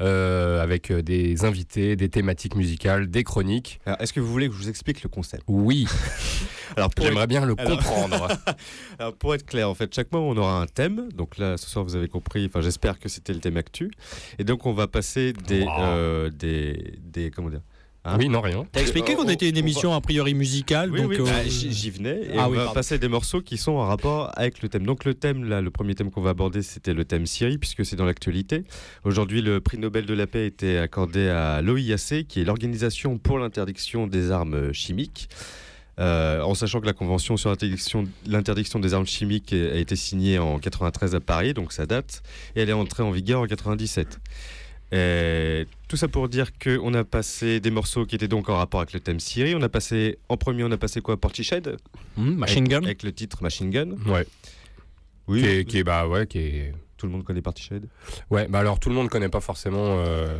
euh, 0.00 0.60
avec 0.62 0.90
euh, 0.90 1.02
des 1.02 1.44
invités, 1.44 1.94
des 1.96 2.08
thématiques 2.08 2.56
musicales, 2.56 3.08
des 3.08 3.22
chroniques. 3.24 3.78
Est-ce 4.00 4.12
que 4.12 4.20
vous 4.20 4.32
voulez 4.32 4.48
que 4.48 4.54
je 4.54 4.58
vous 4.58 4.68
explique 4.68 5.02
le 5.02 5.08
concept? 5.08 5.44
Oui, 5.46 5.86
Alors, 6.76 6.90
j'aimerais 6.98 7.26
bien 7.26 7.44
le 7.44 7.54
Alors- 7.58 7.76
comprendre. 7.78 8.28
Alors, 8.98 9.14
pour 9.14 9.34
être 9.34 9.46
clair, 9.46 9.70
en 9.70 9.74
fait, 9.74 9.94
chaque 9.94 10.10
mois, 10.10 10.20
on 10.22 10.36
aura 10.36 10.60
un 10.62 10.66
thème. 10.66 11.08
Donc 11.14 11.38
là, 11.38 11.56
ce 11.56 11.68
soir, 11.68 11.84
vous 11.84 11.94
avez 11.94 12.08
compris. 12.08 12.46
Enfin, 12.46 12.60
j'espère 12.60 12.98
que 12.98 13.08
c'était 13.08 13.32
le 13.32 13.40
thème 13.40 13.56
actu. 13.56 13.90
Et 14.38 14.44
donc, 14.44 14.66
on 14.66 14.72
va 14.72 14.86
passer 14.88 15.32
des, 15.32 15.62
Wow. 15.62 15.70
euh, 15.80 16.30
des, 16.30 16.94
des, 17.02 17.30
comment 17.30 17.50
dire 17.50 17.60
Hein 18.08 18.16
oui, 18.18 18.28
non, 18.28 18.40
rien. 18.40 18.64
T'as 18.70 18.80
expliqué 18.82 19.12
Euh, 19.12 19.16
qu'on 19.16 19.26
on- 19.26 19.28
était 19.28 19.48
une 19.48 19.56
on 19.56 19.60
émission 19.60 19.92
a 19.94 20.00
priori 20.00 20.32
musicale, 20.34 20.90
Oui, 20.92 21.00
donc 21.02 21.10
oui, 21.10 21.16
euh, 21.20 21.24
bah, 21.24 21.42
j'y 21.46 21.90
venais. 21.90 22.20
Et 22.22 22.38
Ah 22.38 22.46
on 22.46 22.50
oui, 22.52 22.56
va 22.56 22.64
pardon. 22.64 22.74
passer 22.74 22.98
des 22.98 23.08
morceaux 23.08 23.40
qui 23.42 23.56
sont 23.56 23.72
en 23.72 23.84
rapport 23.86 24.30
avec 24.36 24.62
le 24.62 24.68
thème. 24.68 24.84
Donc, 24.86 25.04
le 25.04 25.14
thème, 25.14 25.44
là, 25.44 25.60
le 25.60 25.70
premier 25.70 25.94
thème 25.94 26.10
qu'on 26.10 26.20
va 26.22 26.30
aborder, 26.30 26.62
c'était 26.62 26.94
le 26.94 27.04
thème 27.04 27.26
Syrie, 27.26 27.58
puisque 27.58 27.84
c'est 27.84 27.96
dans 27.96 28.04
l'actualité. 28.04 28.62
Aujourd'hui, 29.04 29.42
le 29.42 29.60
prix 29.60 29.78
Nobel 29.78 30.06
de 30.06 30.14
la 30.14 30.26
paix 30.26 30.40
a 30.40 30.44
été 30.44 30.78
accordé 30.78 31.28
à 31.28 31.60
l'OIAC, 31.62 32.26
qui 32.28 32.40
est 32.40 32.44
l'Organisation 32.44 33.18
pour 33.18 33.38
l'interdiction 33.38 34.06
des 34.06 34.30
armes 34.30 34.72
chimiques. 34.72 35.28
Euh, 35.98 36.42
en 36.42 36.54
sachant 36.54 36.82
que 36.82 36.86
la 36.86 36.92
convention 36.92 37.38
sur 37.38 37.48
l'interdiction 37.48 38.04
l'interdiction 38.26 38.78
des 38.78 38.92
armes 38.92 39.06
chimiques 39.06 39.54
a 39.54 39.72
a 39.72 39.76
été 39.78 39.96
signée 39.96 40.38
en 40.38 40.58
93 40.58 41.14
à 41.14 41.20
Paris, 41.20 41.54
donc 41.54 41.72
ça 41.72 41.86
date, 41.86 42.22
et 42.54 42.60
elle 42.60 42.68
est 42.68 42.74
entrée 42.74 43.02
en 43.02 43.10
vigueur 43.10 43.40
en 43.40 43.46
97. 43.46 44.18
Et 44.92 45.66
tout 45.88 45.96
ça 45.96 46.06
pour 46.08 46.28
dire 46.28 46.50
qu'on 46.58 46.94
a 46.94 47.02
passé 47.04 47.58
des 47.60 47.70
morceaux 47.70 48.06
qui 48.06 48.14
étaient 48.14 48.28
donc 48.28 48.48
en 48.48 48.56
rapport 48.56 48.80
avec 48.80 48.92
le 48.92 49.00
thème 49.00 49.18
Syrie. 49.20 49.54
On 49.56 49.62
a 49.62 49.68
passé, 49.68 50.18
en 50.28 50.36
premier, 50.36 50.62
on 50.64 50.70
a 50.70 50.76
passé 50.76 51.00
quoi? 51.00 51.16
Portiched 51.20 51.76
hmm, 52.16 52.34
Machine 52.34 52.58
avec, 52.64 52.70
Gun? 52.70 52.82
Avec 52.84 53.02
le 53.02 53.12
titre 53.12 53.42
Machine 53.42 53.70
Gun. 53.70 53.90
Ouais. 54.06 54.26
Oui, 55.28 55.42
Qui 55.42 55.48
est, 55.48 55.64
qui 55.64 55.78
est- 55.78 55.84
bah 55.84 56.06
ouais, 56.06 56.26
qui 56.28 56.38
est. 56.38 56.74
tout 56.96 57.06
le 57.06 57.12
monde 57.12 57.24
connaît 57.24 57.42
Portiched. 57.42 57.88
Ouais, 58.30 58.46
bah 58.48 58.60
alors 58.60 58.78
tout 58.78 58.88
le 58.88 58.94
monde 58.94 59.08
connaît 59.08 59.28
pas 59.28 59.40
forcément, 59.40 59.98
euh, 60.06 60.38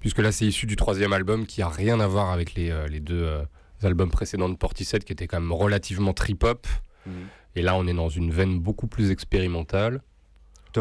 puisque 0.00 0.18
là 0.20 0.32
c'est 0.32 0.46
issu 0.46 0.64
du 0.66 0.74
troisième 0.76 1.12
album 1.12 1.44
qui 1.46 1.60
a 1.60 1.68
rien 1.68 2.00
à 2.00 2.06
voir 2.06 2.30
avec 2.32 2.54
les, 2.54 2.70
euh, 2.70 2.86
les 2.88 3.00
deux 3.00 3.22
euh, 3.22 3.42
albums 3.82 4.10
précédents 4.10 4.48
de 4.48 4.56
Portishead 4.56 5.04
qui 5.04 5.12
étaient 5.12 5.26
quand 5.26 5.38
même 5.40 5.52
relativement 5.52 6.14
trip-hop. 6.14 6.66
Et 7.54 7.62
là 7.62 7.76
on 7.76 7.86
est 7.86 7.94
dans 7.94 8.08
une 8.08 8.30
veine 8.32 8.58
beaucoup 8.58 8.86
plus 8.88 9.10
expérimentale. 9.10 10.00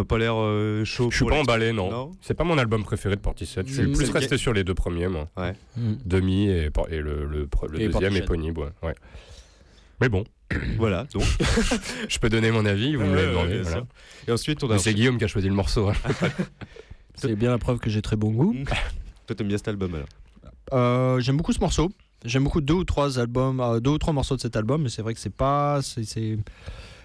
Tu 0.01 0.05
pas 0.05 0.17
l'air 0.17 0.36
euh, 0.38 0.84
chaud 0.86 1.10
Je 1.12 1.17
suis 1.17 1.25
pas 1.25 1.36
emballé, 1.39 1.71
non. 1.73 1.89
Non 1.91 2.12
C'est 2.21 2.34
pas 2.34 2.43
mon 2.43 2.58
album 2.58 2.84
préféré 2.84 3.15
de 3.15 3.21
Portishead. 3.21 3.67
Je 3.67 3.73
suis 3.73 3.84
Mm. 3.84 3.93
plus 3.93 4.10
resté 4.12 4.38
sur 4.38 4.53
les 4.53 4.63
deux 4.63 4.73
premiers, 4.75 5.08
moi. 5.08 5.27
Hmm. 5.77 5.93
Demi 6.05 6.47
et, 6.49 6.69
le, 6.89 7.25
le, 7.25 7.45
pre- 7.47 7.69
le 7.69 7.81
Et 7.81 7.88
deuxième 7.89 8.15
éponyme, 8.15 8.58
ouais. 8.58 8.69
ouais. 8.84 8.95
Mais 10.01 10.10
bon, 10.10 10.23
Voilà, 10.77 11.05
donc. 11.13 11.23
je 12.10 12.19
peux 12.19 12.29
donner 12.29 12.51
mon 12.51 12.65
avis, 12.65 12.95
vous 12.95 13.05
me 13.05 13.15
l'avez 13.15 13.27
ouais, 13.27 13.31
demandé. 13.34 13.51
bien 13.53 13.62
voilà. 13.62 13.77
sûr. 13.77 13.86
Et 14.27 14.31
ensuite, 14.31 14.63
on 14.63 14.69
a. 14.69 14.73
Mais 14.73 14.79
C'est 14.79 14.93
Guillaume 14.93 15.17
qui 15.17 15.23
a 15.23 15.27
choisi 15.27 15.47
le 15.47 15.55
morceau. 15.55 15.88
hein. 15.89 15.93
C'est 17.15 17.36
bien 17.36 17.49
la 17.51 17.58
preuve 17.58 17.79
que 17.79 17.89
j'ai 17.89 18.01
très 18.01 18.15
bon 18.17 18.31
goût. 18.31 18.53
Toi, 19.25 19.36
t'aimes 19.36 19.47
bien 19.47 19.58
cet 19.58 19.69
album 19.69 19.95
alors 19.95 20.08
Euh, 20.73 21.19
J'aime 21.21 21.38
beaucoup 21.38 21.53
ce 21.53 21.60
morceau. 21.62 21.89
J'aime 22.25 22.43
beaucoup 22.43 22.60
deux 22.62 22.73
ou 22.73 22.84
trois 22.84 23.19
albums, 23.19 23.60
euh, 23.62 23.79
deux 23.79 23.91
ou 23.91 23.97
trois 23.97 24.13
morceaux 24.13 24.36
de 24.36 24.41
cet 24.41 24.55
album, 24.55 24.81
mais 24.84 24.89
c'est 24.89 25.01
vrai 25.01 25.13
que 25.13 25.19
c'est 25.19 25.34
pas, 25.34 25.79
c'est- 25.81 26.38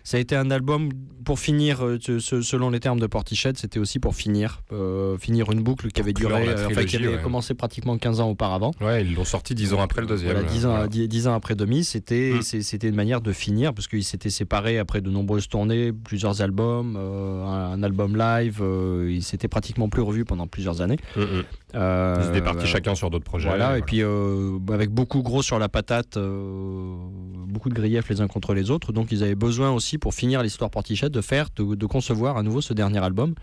Ça 0.04 0.16
a 0.16 0.20
été 0.20 0.36
un 0.36 0.50
album 0.50 0.90
pour 1.24 1.38
finir, 1.38 1.84
euh, 1.84 1.98
selon 2.18 2.70
les 2.70 2.80
termes 2.80 2.98
de 2.98 3.06
Portichet, 3.06 3.52
c'était 3.56 3.78
aussi 3.78 3.98
pour 3.98 4.14
finir, 4.14 4.62
euh, 4.72 5.18
finir 5.18 5.50
une 5.52 5.62
boucle 5.62 5.88
qui 5.88 6.00
avait 6.00 6.12
duré, 6.12 6.48
euh, 6.48 6.66
enfin, 6.66 6.84
qui 6.84 6.96
avait 6.96 7.08
ouais. 7.08 7.22
commencé 7.22 7.54
pratiquement 7.54 7.96
15 7.98 8.20
ans 8.20 8.30
auparavant. 8.30 8.72
Ouais, 8.80 9.04
ils 9.04 9.14
l'ont 9.14 9.24
sorti 9.24 9.54
10 9.54 9.74
ans 9.74 9.80
après 9.80 10.00
le 10.00 10.06
deuxième. 10.06 10.32
Voilà, 10.32 10.48
10 10.48 10.66
ans, 10.66 10.70
Voilà. 10.70 10.88
10 10.88 11.08
10 11.08 11.28
ans 11.28 11.34
après 11.34 11.54
Demi, 11.54 11.84
c'était 11.84 12.30
Mm. 12.34 12.42
c'était 12.42 12.88
une 12.88 12.94
manière 12.94 13.20
de 13.20 13.32
finir 13.32 13.74
parce 13.74 13.88
qu'ils 13.88 14.04
s'étaient 14.04 14.30
séparés 14.30 14.78
après 14.78 15.00
de 15.00 15.10
nombreuses 15.10 15.48
tournées, 15.48 15.92
plusieurs 15.92 16.42
albums, 16.42 16.96
euh, 16.98 17.44
un, 17.44 17.82
album 17.82 18.16
live. 18.16 18.60
euh, 18.60 19.10
ils 19.10 19.22
s'étaient 19.22 19.48
pratiquement 19.48 19.88
plus 19.88 20.02
revus 20.02 20.24
pendant 20.24 20.46
plusieurs 20.46 20.80
années. 20.80 20.98
Mm, 21.16 21.20
mm. 21.20 21.44
Ils 21.74 22.28
étaient 22.30 22.42
partis 22.42 22.64
euh, 22.64 22.66
chacun 22.66 22.94
sur 22.94 23.10
d'autres 23.10 23.24
projets. 23.24 23.48
Voilà, 23.48 23.78
et 23.78 23.82
puis 23.82 24.02
avec 24.02 24.90
beaucoup 24.90 25.22
gros 25.22 25.42
sur 25.42 25.58
la 25.58 25.68
patate, 25.68 26.18
beaucoup 26.18 27.68
de 27.68 27.74
griefs 27.74 28.08
les 28.08 28.20
uns 28.20 28.26
contre 28.26 28.54
les 28.54 28.70
autres. 28.70 28.92
Donc 28.92 29.12
ils 29.12 29.22
avaient 29.22 29.34
besoin 29.34 29.70
aussi, 29.70 29.89
pour 29.98 30.14
finir 30.14 30.42
l'histoire 30.42 30.70
Portichet, 30.70 31.09
de 31.11 31.20
faire, 31.20 31.48
de, 31.57 31.74
de 31.74 31.87
concevoir 31.87 32.37
à 32.37 32.42
nouveau 32.42 32.61
ce 32.61 32.72
dernier 32.72 32.98
album 33.03 33.35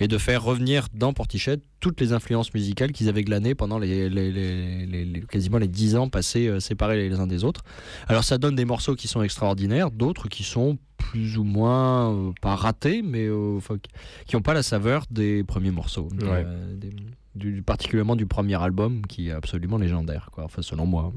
et 0.00 0.08
de 0.08 0.18
faire 0.18 0.42
revenir 0.42 0.86
dans 0.94 1.12
Portichet 1.12 1.58
toutes 1.80 2.00
les 2.00 2.12
influences 2.12 2.52
musicales 2.54 2.92
qu'ils 2.92 3.08
avaient 3.08 3.24
glanées 3.24 3.54
pendant 3.54 3.78
les, 3.78 4.08
les- 4.08 4.30
les- 4.32 4.86
les- 4.86 5.04
les- 5.04 5.20
quasiment 5.22 5.58
les 5.58 5.68
dix 5.68 5.96
ans 5.96 6.08
passés 6.08 6.46
euh, 6.48 6.60
séparés 6.60 7.08
les 7.08 7.18
uns 7.18 7.26
des 7.26 7.44
autres. 7.44 7.62
Alors 8.08 8.24
ça 8.24 8.38
donne 8.38 8.54
des 8.54 8.64
morceaux 8.64 8.94
qui 8.94 9.08
sont 9.08 9.22
extraordinaires, 9.22 9.90
d'autres 9.90 10.28
qui 10.28 10.42
sont 10.44 10.78
plus 10.96 11.36
ou 11.38 11.44
moins 11.44 12.12
euh, 12.14 12.32
pas 12.40 12.54
ratés, 12.54 13.02
mais 13.02 13.26
euh, 13.26 13.58
qui- 14.26 14.36
n'ont 14.36 14.42
pas 14.42 14.54
la 14.54 14.62
saveur 14.62 15.04
des 15.10 15.42
premiers 15.44 15.70
morceaux, 15.72 16.08
Ouais. 16.22 16.46
Des- 16.76 16.90
du, 17.34 17.62
particulièrement 17.62 18.14
du 18.14 18.26
premier 18.26 18.62
album 18.62 19.06
qui 19.06 19.28
est 19.28 19.32
absolument 19.32 19.78
légendaire, 19.78 20.28
quoi. 20.32 20.44
Enfin, 20.44 20.60
selon 20.60 20.84
moi. 20.84 21.12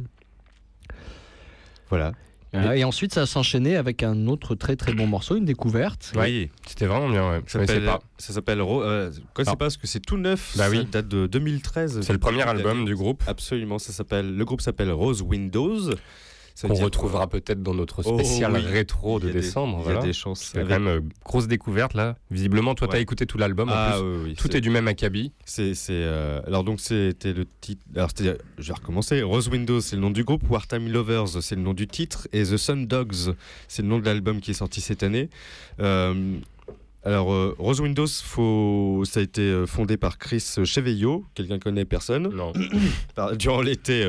Voilà. 1.89 2.13
Voilà, 2.62 2.78
Et 2.78 2.84
ensuite, 2.84 3.13
ça 3.13 3.26
s'enchaînait 3.26 3.76
avec 3.76 4.04
un 4.04 4.28
autre 4.28 4.56
très 4.56 4.76
très 4.76 4.94
bon 4.94 5.08
morceau, 5.08 5.36
une 5.36 5.46
découverte. 5.46 6.12
Oui. 6.15 6.50
C'était 6.68 6.86
vraiment 6.86 7.10
bien, 7.10 7.30
ouais. 7.30 7.41
Je 7.46 7.52
Ça 7.52 7.60
s'appelle, 7.60 7.86
pas. 7.86 8.00
ça 8.18 8.34
s'appelle 8.34 8.62
euh, 8.62 9.12
quoi, 9.34 9.44
c'est 9.44 9.50
Ah. 9.50 9.56
pas 9.56 9.65
parce 9.65 9.78
que 9.78 9.88
c'est 9.88 10.00
tout 10.00 10.18
neuf. 10.18 10.54
Bah 10.58 10.65
ça 10.65 10.70
oui. 10.70 10.86
date 10.86 11.08
de 11.08 11.28
2013. 11.28 12.02
C'est 12.02 12.13
le 12.13 12.20
premier 12.20 12.41
album 12.44 12.86
du 12.86 12.96
groupe 12.96 13.24
Absolument, 13.28 13.80
ça 13.80 13.91
s'appelle. 13.94 14.36
Le 14.36 14.46
groupe 14.46 14.62
s'appelle 14.62 14.91
Rose 14.91 15.22
Windows. 15.22 15.91
Ça 16.56 16.70
qu'on 16.70 16.76
retrouvera 16.76 17.28
peut-être 17.28 17.62
dans 17.62 17.74
notre 17.74 18.02
Oh, 18.06 18.13
spécial 18.18 18.54
oui. 18.54 18.62
rétro 18.62 19.20
de 19.20 19.30
décembre. 19.30 19.84
Il 19.88 19.94
y 19.94 19.98
a 19.98 20.02
des 20.02 20.13
chances. 20.13 20.52
C'est 20.54 20.62
quand 20.62 20.70
même 20.70 20.88
euh, 20.88 21.02
grosse 21.26 21.48
découverte 21.48 21.94
là. 21.94 22.15
Visiblement, 22.32 22.74
toi, 22.76 22.88
t'as 22.88 22.94
Ouais. 22.96 23.02
écouté 23.02 23.26
tout 23.26 23.38
l'album. 23.38 23.68
en 23.70 23.74
Ah 23.76 23.98
plus. 24.00 24.24
oui, 24.24 24.34
tout 24.36 24.56
est 24.56 24.62
du 24.62 24.70
même 24.70 24.88
acabit. 24.88 25.34
C'est, 25.44 25.74
c'est, 25.76 25.91
euh, 25.94 26.39
alors 26.48 26.63
donc 26.63 26.80
c'était 26.80 27.34
le 27.34 27.46
titre. 27.60 27.82
Alors 27.96 28.10
c'était, 28.15 28.38
je 28.58 28.68
vais 28.70 28.74
recommencer. 28.74 29.22
Rose 29.22 29.50
Windows, 29.50 29.82
c'est 29.82 29.98
le 29.98 30.02
nom 30.02 30.12
du 30.12 30.24
groupe. 30.24 30.50
Wartime 30.50 30.88
Lovers, 30.89 31.41
c'est 31.44 31.56
le 31.56 31.62
nom 31.62 31.74
du 31.74 31.88
titre. 31.88 32.28
Et 32.32 32.44
The 32.44 32.56
Sun 32.58 32.88
Dogs, 32.88 33.36
c'est 33.68 33.82
le 33.82 33.89
nom 33.89 34.00
de 34.00 34.06
l'album 34.06 34.39
qui 34.39 34.52
est 34.52 34.56
sorti 34.56 34.80
cette 34.80 35.04
année. 35.04 35.30
Euh, 35.82 36.38
alors 37.06 37.32
euh, 37.32 37.56
Rose 37.60 37.80
Windows, 37.82 38.08
faut, 38.08 39.04
ça 39.06 39.20
a 39.20 39.24
été 39.24 39.41
euh, 39.41 39.65
fondé 39.68 39.96
par 39.98 40.18
Chris 40.18 40.44
Cheveillot. 40.63 41.24
Quelqu'un 41.36 41.60
connaît 41.60 41.86
personne. 41.86 42.30
Non. 42.34 42.52
Durant 43.38 43.62
l'été, 43.62 44.04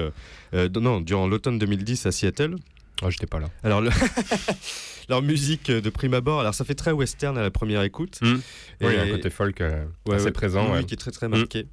euh, 0.55 0.69
non, 0.75 1.01
durant 1.01 1.29
l'automne 1.29 1.59
2010 1.59 2.07
à 2.07 2.13
Seattle. 2.13 2.57
Oh, 3.03 3.11
j'étais 3.11 3.27
pas 3.27 3.39
là. 3.39 3.49
Alors 3.63 3.81
le- 3.83 3.91
leur 5.09 5.21
musique 5.23 5.71
de 5.71 5.91
prime 5.91 6.15
abord, 6.15 6.41
alors 6.41 6.55
ça 6.55 6.65
fait 6.65 6.75
très 6.75 6.92
western 6.92 7.37
à 7.37 7.42
la 7.42 7.51
première 7.51 7.83
écoute. 7.83 8.19
Hmm. 8.23 8.37
Et- 8.81 8.87
Oui, 8.87 8.92
il 8.92 8.94
y 8.94 8.99
a 8.99 9.03
un 9.03 9.11
côté 9.11 9.29
folk 9.31 9.61
euh, 9.61 9.85
Ouais, 10.07 10.17
assez 10.17 10.25
ouais. 10.27 10.31
présent. 10.33 10.67
Oui, 10.71 10.79
ouais. 10.79 10.85
qui 10.85 10.94
est 10.94 10.99
très 10.99 11.11
très 11.11 11.29
marqué. 11.29 11.67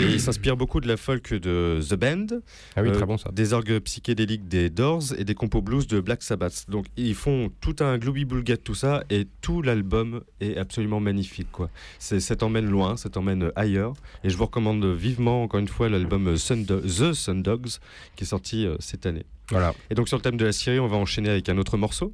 Et 0.00 0.04
il 0.04 0.20
s'inspire 0.20 0.56
beaucoup 0.56 0.80
de 0.80 0.86
la 0.86 0.96
folk 0.96 1.34
de 1.34 1.80
The 1.86 1.94
Band, 1.94 2.26
Ah 2.76 2.82
oui, 2.82 2.88
euh, 2.88 2.92
très 2.92 3.04
bon 3.04 3.18
ça. 3.18 3.30
des 3.32 3.52
orgues 3.52 3.78
psychédéliques 3.80 4.46
des 4.46 4.70
Doors 4.70 5.14
et 5.18 5.24
des 5.24 5.34
compos 5.34 5.60
blues 5.60 5.86
de 5.86 6.00
Black 6.00 6.22
Sabbath. 6.22 6.66
Donc 6.68 6.86
ils 6.96 7.14
font 7.14 7.50
tout 7.60 7.76
un 7.80 7.98
glooby 7.98 8.24
boulga 8.24 8.56
de 8.56 8.60
tout 8.60 8.74
ça 8.76 9.02
et 9.10 9.26
tout 9.40 9.60
l'album 9.62 10.22
est 10.40 10.56
absolument 10.56 11.00
magnifique. 11.00 11.48
Quoi. 11.50 11.68
Ça 11.98 12.36
t'emmène 12.36 12.66
loin, 12.70 12.96
ça 12.96 13.08
t'emmène 13.08 13.50
ailleurs. 13.56 13.94
Et 14.22 14.30
je 14.30 14.36
vous 14.36 14.44
recommande 14.44 14.84
vivement 14.84 15.42
encore 15.42 15.60
une 15.60 15.68
fois 15.68 15.88
l'album 15.88 16.32
The 16.34 17.12
Sun 17.12 17.42
Dogs 17.42 17.68
qui 18.16 18.24
est 18.24 18.26
sorti 18.26 18.66
euh, 18.66 18.76
cette 18.78 19.04
année. 19.06 19.24
Voilà. 19.50 19.74
Et 19.90 19.94
donc 19.94 20.08
sur 20.08 20.16
le 20.18 20.22
thème 20.22 20.36
de 20.36 20.44
la 20.44 20.52
Syrie, 20.52 20.78
on 20.78 20.88
va 20.88 20.96
enchaîner 20.96 21.30
avec 21.30 21.48
un 21.48 21.56
autre 21.58 21.76
morceau. 21.76 22.12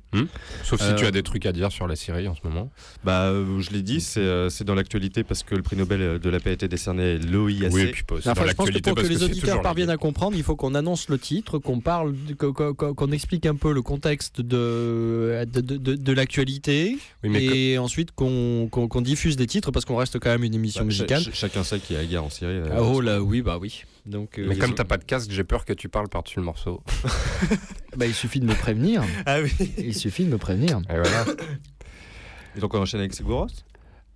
Sauf 0.62 0.80
si 0.80 0.87
Euh, 0.89 0.95
tu 0.95 1.05
as 1.05 1.11
des 1.11 1.22
trucs 1.22 1.47
à 1.47 1.53
dire 1.53 1.72
sur 1.72 1.87
la 1.89 1.97
Syrie 1.97 2.28
en 2.28 2.35
ce 2.35 2.41
moment. 2.45 2.70
Bah, 3.03 3.22
euh, 3.24 3.61
je 3.61 3.70
l'ai 3.70 3.82
dit, 3.82 4.01
c'est, 4.01 4.20
euh, 4.20 4.49
c'est 4.51 4.64
dans 4.64 4.74
l'actualité 4.74 5.24
parce 5.24 5.43
que 5.43 5.55
le 5.55 5.62
prix 5.62 5.76
Nobel 5.76 6.18
de 6.20 6.30
la 6.30 6.39
paix 6.41 6.51
a 6.51 6.53
été 6.53 6.68
décerné 6.68 7.14
à 7.14 7.18
l'OIAC. 7.18 7.72
Oui, 7.72 7.82
et 7.82 7.87
puis 7.89 8.03
pas- 8.05 8.16
c'est 8.22 8.28
Enfin, 8.30 8.43
dans 8.43 8.49
je 8.49 8.55
pense 8.55 8.70
que 8.70 8.78
pour 8.78 8.95
que 8.95 9.01
les 9.07 9.22
auditeurs 9.22 9.62
parviennent 9.62 9.89
vie. 9.89 9.95
à 9.95 9.97
comprendre, 9.97 10.37
il 10.37 10.43
faut 10.45 10.55
qu'on 10.57 10.74
annonce 10.74 11.09
le 11.09 11.18
titre, 11.18 11.59
qu'on 11.59 11.80
parle, 11.80 12.14
qu'on- 12.39 13.11
explique 13.12 13.47
un 13.47 13.57
peu 13.57 13.72
le 13.72 13.82
contexte 13.82 14.41
de, 14.41 15.45
de, 15.53 15.61
de- 15.61 15.76
de- 15.76 15.95
de 15.97 16.12
l'actualité, 16.12 16.97
Oui, 17.24 17.37
et 17.37 17.78
ensuite 17.78 18.12
qu'on 18.12 18.68
diffuse 19.03 19.37
des 19.37 19.47
titres 19.47 19.70
parce 19.70 19.85
qu'on 19.85 19.97
reste 19.97 20.18
quand 20.18 20.30
même 20.30 20.45
une 20.45 20.55
émission 20.55 20.82
Bah, 20.82 20.87
musicale. 20.87 21.18
ch- 21.22 21.24
ch- 21.35 21.39
chacun 21.39 21.64
sait 21.64 21.78
qu'il 21.78 21.97
y 21.97 21.99
a 21.99 22.03
la 22.03 22.09
guerre 22.09 22.24
en 22.24 22.30
Syrie. 22.30 22.53
euh, 22.55 22.68
Ah, 22.72 22.82
oh 22.82 23.01
là, 23.01 23.20
oui, 23.22 23.43
bah 23.43 23.59
oui. 23.61 23.82
Donc, 24.07 24.39
euh, 24.39 24.47
Mais 24.49 24.57
comme 24.59 24.71
il- 24.71 24.75
t'as 24.75 24.85
pas 24.85 24.99
de 24.99 25.05
casque, 25.05 25.31
j'ai 25.31 25.45
peur 25.45 25.65
que 25.65 25.73
tu 25.73 25.89
parles 25.89 26.09
par-dessus 26.09 26.39
le 26.39 26.45
morceau. 26.45 26.83
bah, 27.97 28.07
il 28.07 28.15
suffit 28.15 28.41
de 28.41 28.47
me 28.47 28.55
prévenir. 28.55 29.03
Ah 29.27 29.39
oui. 29.43 29.53
Il 29.79 29.95
suffit 29.95 30.25
de 30.25 30.31
me 30.31 30.39
prévenir. 30.39 30.79
Et 30.91 30.95
voilà. 30.95 31.25
Et 32.57 32.61
donc 32.61 32.75
on 32.75 32.81
enchaîne 32.81 33.01
avec 33.01 33.15
Seguros 33.15 33.47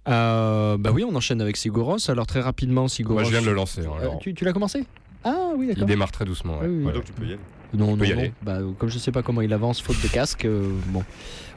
Euh, 0.09 0.77
bah 0.79 0.91
oui, 0.93 1.05
on 1.09 1.15
enchaîne 1.15 1.41
avec 1.41 1.57
Siguros. 1.57 2.11
Alors 2.11 2.27
très 2.27 2.41
rapidement, 2.41 2.87
Siguros. 2.89 3.15
Moi, 3.15 3.25
je 3.25 3.31
viens 3.31 3.41
de 3.41 3.47
le 3.47 3.55
lancer. 3.55 3.87
hein, 3.87 3.93
Euh, 4.03 4.09
tu 4.21 4.35
tu 4.35 4.45
l'as 4.45 4.53
commencé? 4.53 4.85
Ah 5.25 5.51
oui, 5.57 5.67
Il 5.67 5.75
d'accord. 5.75 5.87
démarre 5.87 6.13
très 6.13 6.25
doucement. 6.25 6.59
ouais. 6.61 6.67
Oui, 6.67 6.77
oui. 6.77 6.83
Voilà. 6.83 6.99
Donc 6.99 7.07
tu 7.07 7.13
peux 7.13 7.25
y 7.25 7.29
aller. 7.33 7.39
Non, 7.75 7.89
non, 7.89 7.97
non. 7.97 8.03
aller. 8.05 8.33
Bah, 8.43 8.59
comme 8.79 8.89
je 8.89 8.99
sais 8.99 9.13
pas 9.13 9.23
comment 9.23 9.43
il 9.43 9.53
avance, 9.53 9.81
faute 9.83 10.01
de 10.03 10.09
casque, 10.09 10.45
euh, 10.45 10.71
bon, 10.87 11.05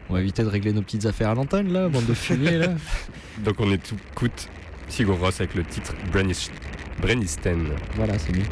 on 0.10 0.14
va 0.14 0.22
éviter 0.22 0.44
de 0.44 0.48
régler 0.50 0.74
nos 0.74 0.82
petites 0.82 1.06
affaires 1.06 1.30
à 1.30 1.36
l'antenne 1.36 1.72
là, 1.72 1.88
bande 1.88 2.06
de 2.06 2.14
fumier 2.14 2.58
là. 2.58 2.68
Donc 3.46 3.60
on 3.60 3.72
est 3.72 3.78
tout 3.82 3.96
écoute 4.14 4.50
Sigur 4.90 5.18
Rós 5.20 5.40
avec 5.40 5.54
le 5.56 5.64
titre 5.64 5.94
Brennis- 6.12 6.50
Brenniston. 7.02 7.66
Voilà, 7.96 8.18
c'est 8.20 8.36
mieux. 8.36 8.46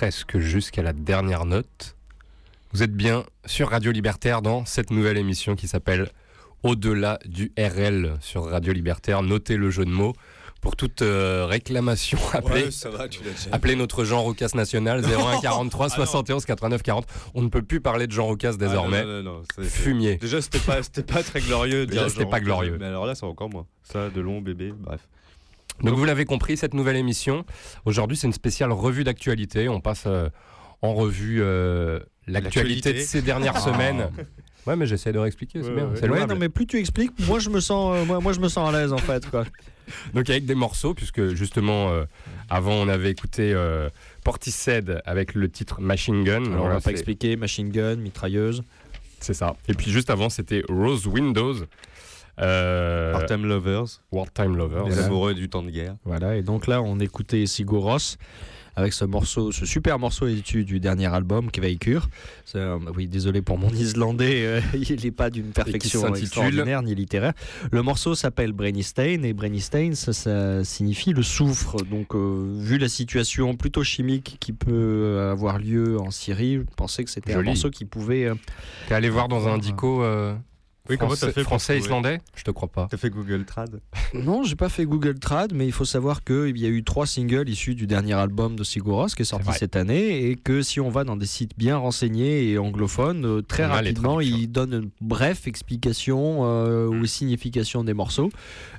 Presque 0.00 0.38
jusqu'à 0.38 0.82
la 0.82 0.92
dernière 0.92 1.46
note. 1.46 1.96
Vous 2.74 2.82
êtes 2.82 2.92
bien 2.92 3.24
sur 3.46 3.70
Radio 3.70 3.90
Libertaire 3.92 4.42
dans 4.42 4.66
cette 4.66 4.90
nouvelle 4.90 5.16
émission 5.16 5.56
qui 5.56 5.68
s'appelle 5.68 6.10
Au-delà 6.62 7.18
du 7.24 7.50
RL 7.58 8.12
sur 8.20 8.44
Radio 8.44 8.74
Libertaire. 8.74 9.22
Notez 9.22 9.56
le 9.56 9.70
jeu 9.70 9.86
de 9.86 9.90
mots. 9.90 10.12
Pour 10.60 10.76
toute 10.76 11.00
euh, 11.00 11.46
réclamation, 11.46 12.18
appelez, 12.34 12.64
Ouais, 12.64 12.70
ça 12.70 12.90
va, 12.90 13.08
tu 13.08 13.20
appelez 13.52 13.74
notre 13.74 14.04
Jean 14.04 14.20
Roucas 14.22 14.50
national 14.54 15.02
01 15.04 15.40
43 15.40 15.86
Ah 15.86 15.98
non. 15.98 16.04
71 16.04 16.44
89 16.44 16.82
40. 16.82 17.06
On 17.34 17.40
ne 17.40 17.48
peut 17.48 17.62
plus 17.62 17.80
parler 17.80 18.06
de 18.06 18.12
Jean 18.12 18.26
Roucas 18.26 18.52
désormais. 18.58 18.98
Ah, 19.00 19.04
non, 19.04 19.08
non, 19.12 19.22
non, 19.22 19.32
non, 19.38 19.42
c'est- 19.56 19.62
c'est- 19.62 19.70
Fumier. 19.82 20.16
Déjà, 20.16 20.42
c'était 20.42 20.58
pas, 20.58 20.80
pas 21.06 21.22
très 21.22 21.40
glorieux. 21.40 21.86
Déjà, 21.86 22.10
c'était 22.10 22.26
pas 22.26 22.40
glorieux. 22.40 22.76
Mais 22.78 22.84
alors 22.86 23.06
là, 23.06 23.14
c'est 23.14 23.24
encore 23.24 23.48
moins. 23.48 23.64
Ça, 23.82 24.10
de 24.10 24.20
long 24.20 24.42
bébé, 24.42 24.74
bref. 24.78 25.00
Donc 25.82 25.94
vous 25.96 26.04
l'avez 26.04 26.24
compris, 26.24 26.56
cette 26.56 26.74
nouvelle 26.74 26.96
émission, 26.96 27.44
aujourd'hui 27.84 28.16
c'est 28.16 28.26
une 28.26 28.32
spéciale 28.32 28.72
revue 28.72 29.04
d'actualité. 29.04 29.68
On 29.68 29.80
passe 29.80 30.04
euh, 30.06 30.28
en 30.82 30.94
revue 30.94 31.40
euh, 31.42 32.00
l'actualité 32.26 32.92
de 32.94 32.98
ces 33.00 33.22
dernières 33.22 33.56
Ah. 33.56 33.60
semaines. 33.60 34.10
Ouais, 34.66 34.74
mais 34.74 34.86
j'essaie 34.86 35.12
de 35.12 35.18
réexpliquer, 35.18 35.62
c'est 35.62 35.68
Ouais, 35.68 35.74
bien. 35.76 35.84
ouais. 35.86 35.96
C'est 36.00 36.08
Ouais, 36.08 36.26
non, 36.26 36.34
mais 36.34 36.48
plus 36.48 36.66
tu 36.66 36.76
expliques, 36.78 37.12
moi 37.28 37.38
je 37.38 37.50
me 37.50 37.60
sens, 37.60 37.94
euh, 37.94 38.04
moi, 38.04 38.18
moi, 38.20 38.32
je 38.32 38.40
me 38.40 38.48
sens 38.48 38.68
à 38.68 38.72
l'aise 38.76 38.92
en 38.92 38.98
fait. 38.98 39.28
Quoi. 39.30 39.44
Donc 40.14 40.28
avec 40.28 40.44
des 40.44 40.56
morceaux, 40.56 40.92
puisque 40.92 41.34
justement 41.34 41.90
euh, 41.90 42.04
avant 42.50 42.72
on 42.74 42.88
avait 42.88 43.10
écouté 43.10 43.52
euh, 43.54 43.88
Portishead 44.24 45.02
avec 45.06 45.34
le 45.34 45.48
titre 45.48 45.80
Machine 45.80 46.24
Gun. 46.24 46.46
Alors, 46.46 46.64
on 46.64 46.68
va 46.68 46.80
pas 46.80 46.90
expliquer, 46.90 47.36
machine 47.36 47.68
gun, 47.70 47.94
mitrailleuse. 47.96 48.62
C'est 49.20 49.34
ça. 49.34 49.54
Et 49.68 49.74
puis 49.74 49.90
juste 49.92 50.10
avant 50.10 50.28
c'était 50.30 50.62
Rose 50.68 51.06
Windows. 51.06 51.54
Euh, 52.40 53.12
Part-time 53.12 53.46
Lovers, 53.46 54.02
Wartime 54.12 54.56
Lover. 54.56 54.82
les 54.86 54.90
voilà. 54.90 55.06
amoureux 55.06 55.34
du 55.34 55.48
temps 55.48 55.62
de 55.62 55.70
guerre. 55.70 55.96
Voilà, 56.04 56.36
et 56.36 56.42
donc 56.42 56.66
là 56.66 56.82
on 56.82 56.98
écoutait 57.00 57.46
Sigur 57.46 57.82
Rós 57.82 58.16
avec 58.78 58.92
ce 58.92 59.06
morceau, 59.06 59.52
ce 59.52 59.64
super 59.64 59.98
morceau 59.98 60.28
issu 60.28 60.62
du 60.66 60.80
dernier 60.80 61.06
album 61.06 61.50
un- 62.58 62.78
Oui, 62.94 63.06
désolé 63.08 63.40
pour 63.40 63.56
mon 63.56 63.70
islandais, 63.70 64.44
euh, 64.44 64.60
il 64.74 65.02
n'est 65.02 65.10
pas 65.12 65.30
d'une 65.30 65.46
perfection 65.46 66.02
s'intitule- 66.02 66.22
extraordinaire 66.24 66.82
ni 66.82 66.94
littéraire. 66.94 67.32
Le 67.72 67.82
morceau 67.82 68.14
s'appelle 68.14 68.52
Brennistein 68.52 69.24
et 69.24 69.32
Brennistein 69.32 69.94
ça, 69.94 70.12
ça 70.12 70.62
signifie 70.62 71.14
le 71.14 71.22
soufre. 71.22 71.76
Donc 71.90 72.14
euh, 72.14 72.54
vu 72.58 72.76
la 72.76 72.88
situation 72.90 73.56
plutôt 73.56 73.82
chimique 73.82 74.36
qui 74.40 74.52
peut 74.52 75.26
avoir 75.32 75.58
lieu 75.58 75.98
en 75.98 76.10
Syrie, 76.10 76.56
je 76.56 76.74
pensais 76.76 77.02
que 77.02 77.08
c'était 77.08 77.32
un 77.32 77.40
morceau 77.42 77.70
qui 77.70 77.86
pouvait... 77.86 78.26
euh, 78.26 78.34
T'es 78.88 78.94
allé 78.94 79.08
voir 79.08 79.28
dans 79.28 79.48
un 79.48 79.56
dico 79.56 80.02
euh, 80.02 80.34
Oui, 80.88 80.96
comment 80.98 81.10
français, 81.10 81.26
t'as 81.26 81.32
fait 81.32 81.42
français 81.42 81.78
islandais? 81.78 82.20
Je 82.34 82.44
te 82.44 82.50
crois 82.50 82.68
pas. 82.68 82.86
T'as 82.90 82.96
fait 82.96 83.10
Google 83.10 83.44
Trad? 83.44 83.80
Non, 84.14 84.44
j'ai 84.44 84.56
pas 84.56 84.68
fait 84.68 84.84
Google 84.84 85.18
Trad, 85.18 85.52
mais 85.52 85.66
il 85.66 85.72
faut 85.72 85.84
savoir 85.84 86.24
qu'il 86.24 86.56
y 86.58 86.66
a 86.66 86.68
eu 86.68 86.84
trois 86.84 87.06
singles 87.06 87.48
issus 87.48 87.74
du 87.74 87.86
dernier 87.86 88.14
album 88.14 88.56
de 88.56 88.64
Sigur 88.64 88.96
Rós 88.96 89.14
qui 89.14 89.22
est 89.22 89.26
sorti 89.26 89.52
cette 89.58 89.76
année 89.76 90.28
et 90.28 90.36
que 90.36 90.62
si 90.62 90.80
on 90.80 90.90
va 90.90 91.04
dans 91.04 91.16
des 91.16 91.26
sites 91.26 91.56
bien 91.56 91.76
renseignés 91.76 92.50
et 92.50 92.58
anglophones, 92.58 93.24
euh, 93.24 93.42
très 93.42 93.64
On 93.66 93.70
rapidement, 93.70 94.20
ils 94.20 94.50
donnent 94.50 94.74
une 94.74 94.90
brève 95.00 95.40
explication 95.46 96.40
euh, 96.44 96.86
ou 96.86 97.06
signification 97.06 97.84
des 97.84 97.94
morceaux. 97.94 98.30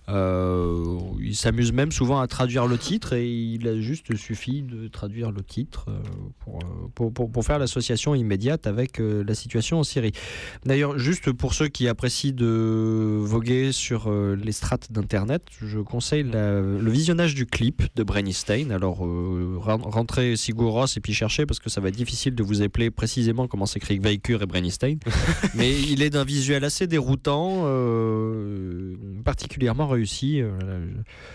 Euh, 0.09 0.97
ils 1.21 1.35
s'amusent 1.35 1.73
même 1.73 1.91
souvent 1.91 2.19
à 2.19 2.27
traduire 2.27 2.65
le 2.67 2.77
titre 2.77 3.13
et 3.13 3.29
il 3.29 3.67
a 3.67 3.79
juste 3.81 4.15
suffi 4.15 4.61
de 4.61 4.87
traduire 4.87 5.31
le 5.31 5.41
titre 5.43 5.85
euh, 5.89 5.99
pour, 6.39 6.55
euh, 6.59 6.87
pour, 6.95 7.13
pour- 7.13 7.31
pour 7.31 7.43
faire 7.45 7.59
l'association 7.59 8.15
immédiate 8.15 8.67
avec 8.67 8.99
la 8.99 9.35
situation 9.35 9.79
en 9.79 9.83
Syrie. 9.83 10.13
D'ailleurs, 10.65 10.97
juste 10.97 11.31
pour 11.33 11.53
ceux 11.53 11.67
qui 11.67 11.87
apprécient 11.87 12.31
de 12.33 13.17
voguer 13.21 13.71
sur 13.71 14.09
les 14.11 14.51
strates 14.51 14.91
d'internet, 14.91 15.43
je 15.61 15.79
conseille 15.79 16.23
la- 16.23 16.61
le 16.61 16.89
visionnage 16.89 17.35
du 17.35 17.45
clip 17.45 17.83
de 17.95 18.03
Brennistein. 18.03 18.71
Alors, 18.71 19.05
euh, 19.05 19.57
ren- 19.59 19.81
rentrez 19.83 20.35
Sigur 20.35 20.71
Rós 20.71 20.95
et 20.95 20.99
puis 21.01 21.13
cherchez 21.13 21.45
parce 21.45 21.59
que 21.59 21.69
ça 21.69 21.81
va 21.81 21.89
être 21.89 21.95
difficile 21.97 22.33
de 22.35 22.43
vous 22.43 22.61
épeler 22.61 22.91
précisément 22.91 23.47
comment 23.47 23.65
s'écrit 23.65 23.99
Veikur 23.99 24.41
et 24.41 24.45
Brennistein. 24.45 24.97
Mais 25.55 25.73
il 25.81 26.01
est 26.01 26.09
d'un 26.09 26.23
visuel 26.23 26.63
assez 26.63 26.87
déroutant, 26.87 27.63
euh, 27.65 28.95
particulièrement 29.25 29.87
réussi. 29.97 30.41
Euh, 30.41 30.49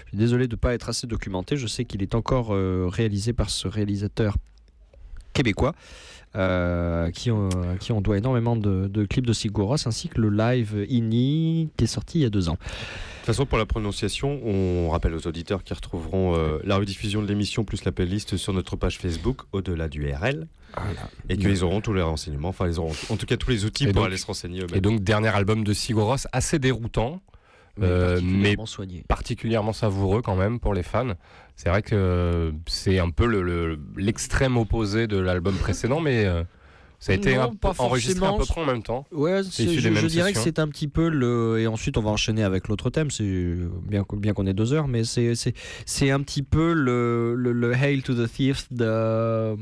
je, 0.05 0.09
suis 0.09 0.17
désolé 0.19 0.49
de 0.49 0.55
ne 0.55 0.59
pas 0.59 0.75
être 0.75 0.89
assez 0.89 1.07
documenté. 1.07 1.57
Je 1.57 1.67
sais 1.67 1.85
qu'il 1.85 2.03
est 2.03 2.15
encore 2.15 2.55
euh, 2.55 2.89
réalisé 2.89 3.33
par 3.33 3.51
ce 3.51 3.69
réalisateur 3.69 4.37
québécois. 5.33 5.75
euh, 6.35 7.07
à 7.07 7.13
qui, 7.13 7.31
on, 7.31 7.49
à 7.51 7.77
qui 7.79 7.93
on 7.93 8.01
doit 8.01 8.17
énormément 8.17 8.57
de, 8.57 8.89
de 8.89 9.05
clips 9.05 9.27
de 9.27 9.35
Sigur 9.35 9.67
Rós 9.67 9.87
ainsi 9.87 10.09
que 10.09 10.19
le 10.19 10.31
live 10.31 10.87
INI 10.89 11.69
qui 11.77 11.85
est 11.85 11.87
sorti 11.87 12.21
il 12.21 12.23
y 12.23 12.25
a 12.25 12.31
deux 12.31 12.49
ans. 12.49 12.55
De 12.55 12.59
toute 13.19 13.27
façon, 13.27 13.45
pour 13.45 13.59
la 13.59 13.67
prononciation, 13.67 14.41
on 14.45 14.89
rappelle 14.89 15.15
aux 15.15 15.27
auditeurs 15.27 15.63
qui 15.63 15.75
retrouveront 15.75 16.35
euh, 16.35 16.59
la 16.65 16.79
rediffusion 16.79 17.21
de 17.23 17.27
l'émission 17.27 17.65
plus 17.65 17.85
la 17.85 17.93
playlist 17.93 18.37
sur 18.39 18.55
notre 18.55 18.77
page 18.77 18.97
Facebook, 18.99 19.43
au-delà 19.53 19.89
du 19.89 20.11
RL, 20.11 20.49
et 21.29 21.37
qu'ils 21.37 21.63
auront 21.65 21.83
tous 21.83 21.93
les 21.93 22.01
renseignements, 22.03 22.49
enfin, 22.49 22.67
ils 22.67 22.81
auront 22.81 22.95
en 23.11 23.17
tout 23.19 23.27
cas 23.27 23.37
tous 23.37 23.51
les 23.51 23.65
outils 23.67 23.85
Et 23.85 23.87
pour 23.89 23.97
donc- 23.97 24.07
aller 24.07 24.17
se 24.17 24.27
renseigner 24.27 24.63
Et 24.75 24.81
donc 24.81 25.03
dernier 25.05 25.29
album 25.29 25.65
de 25.65 25.73
Sigur 25.75 26.07
Rós, 26.07 26.27
assez 26.33 26.59
déroutant. 26.59 27.21
Euh, 27.81 28.21
mais 28.23 28.55
particulièrement 28.55 28.67
soigné. 28.67 29.05
particulièrement 29.09 29.73
savoureux 29.73 30.21
quand 30.21 30.37
même 30.37 30.61
pour 30.61 30.75
les 30.75 30.83
fans. 30.83 31.13
C'est 31.57 31.69
vrai 31.71 31.83
que 31.83 32.53
c'est 32.67 32.99
un 32.99 33.09
peu 33.11 33.25
le- 33.27 33.43
le- 33.43 33.79
l'extrême 33.97 34.57
opposé 34.59 35.07
de 35.07 35.17
l'album 35.19 35.55
précédent, 35.57 36.01
mais 36.01 36.27
euh, 36.27 36.45
ça 37.05 37.11
a 37.11 37.15
été 37.17 37.35
Non, 37.35 37.43
un- 37.43 37.55
pas 37.55 37.75
enregistré 37.79 38.25
à 38.25 38.33
peu 38.33 38.45
près 38.45 38.61
en 38.61 38.65
même 38.67 38.83
temps. 38.85 39.05
Ouais, 39.11 39.43
C'est 39.43 39.51
c'est- 39.51 39.65
issu 39.65 39.81
je, 39.81 40.07
dirais 40.07 40.33
que 40.33 40.39
c'est 40.39 40.61
un 40.61 40.69
petit 40.69 40.87
peu 40.87 41.09
le. 41.09 41.59
Et 41.59 41.67
ensuite, 41.67 41.99
on 41.99 42.01
va 42.03 42.11
enchaîner 42.11 42.45
avec 42.45 42.69
l'autre 42.69 42.91
thème. 42.91 43.11
C'est 43.11 43.57
bien, 43.89 44.05
qu'on- 44.05 44.17
bien 44.17 44.35
qu'on 44.35 44.47
ait 44.47 44.55
deux 44.55 44.73
heures, 44.73 44.87
mais 44.87 45.03
c'est 45.03 45.35
c'est 45.35 45.53
c'est 45.85 46.11
un 46.13 46.21
petit 46.21 46.43
peu 46.45 46.73
le, 46.73 47.35
le, 47.35 47.53
le 47.53 47.75
Hail 47.75 48.03
to 48.03 48.15
the 48.15 48.31
Thief 48.31 48.73
de. 48.73 49.57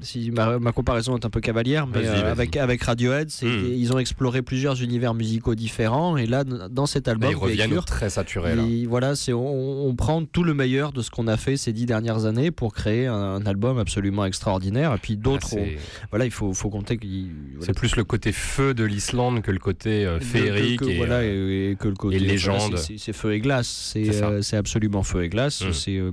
Si 0.00 0.30
ma, 0.30 0.58
ma 0.58 0.72
comparaison 0.72 1.16
est 1.16 1.24
un 1.24 1.30
peu 1.30 1.40
cavalière, 1.40 1.86
mais 1.86 2.00
Vas-y, 2.02 2.06
euh, 2.08 2.22
vas-y. 2.22 2.30
avec 2.30 2.56
avec 2.56 2.82
Radiohead, 2.82 3.30
c'est- 3.30 3.46
Hmm. 3.46 3.72
ils 3.76 3.92
ont 3.92 3.98
exploré 3.98 4.40
plusieurs 4.42 4.82
univers 4.82 5.14
musicaux 5.14 5.54
différents. 5.54 6.16
Et 6.16 6.26
là, 6.26 6.42
dans 6.44 6.86
cet 6.86 7.06
Là, 7.06 7.12
album, 7.12 7.30
ils 7.30 7.36
reviennent 7.36 7.68
Veikur, 7.70 7.84
très 7.84 8.08
saturés. 8.10 8.56
Là. 8.56 8.62
et 8.62 8.86
voilà, 8.86 9.14
c'est 9.14 9.32
on, 9.32 9.86
on 9.86 9.94
prend 9.94 10.24
tout 10.24 10.42
le 10.42 10.54
meilleur 10.54 10.92
de 10.92 11.02
ce 11.02 11.10
qu'on 11.10 11.28
a 11.28 11.36
fait 11.36 11.56
ces 11.56 11.72
dix 11.72 11.86
dernières 11.86 12.24
années 12.24 12.50
pour 12.50 12.72
créer 12.72 13.06
un, 13.06 13.14
un 13.14 13.46
album 13.46 13.78
absolument 13.78 14.24
extraordinaire. 14.24 14.94
Et 14.94 14.98
puis 14.98 15.16
d'autres, 15.16 15.48
Ah, 15.56 15.78
voilà, 16.10 16.24
il 16.24 16.30
faut, 16.30 16.52
faut 16.62 16.70
compter 16.70 16.96
qu'il 16.96 17.26
voilà, 17.56 17.66
C'est 17.66 17.74
plus 17.76 17.96
le 17.96 18.04
côté 18.04 18.32
feu 18.32 18.72
de 18.74 18.84
l'Islande 18.84 19.42
que 19.42 19.50
le 19.50 19.58
côté 19.58 20.04
euh, 20.06 20.18
que- 20.18 20.24
féerique 20.24 20.80
que, 20.80 20.84
que- 20.86 20.90
et, 20.90 20.96
voilà, 20.96 21.24
et, 21.24 21.70
et 21.72 21.76
que 21.76 21.88
le 21.88 21.94
côté 21.94 22.16
et 22.16 22.18
voilà, 22.18 22.32
légende. 22.32 22.76
c'est- 22.78 23.12
feu 23.12 23.34
et 23.34 23.40
glace 23.40 23.68
c'est 23.92 24.22
euh, 24.22 24.40
absolument 24.52 25.02
feu 25.02 25.24
et 25.24 25.28
glace 25.28 25.62
Mm. 25.62 25.72
c'est 25.72 25.96
euh, 25.96 26.10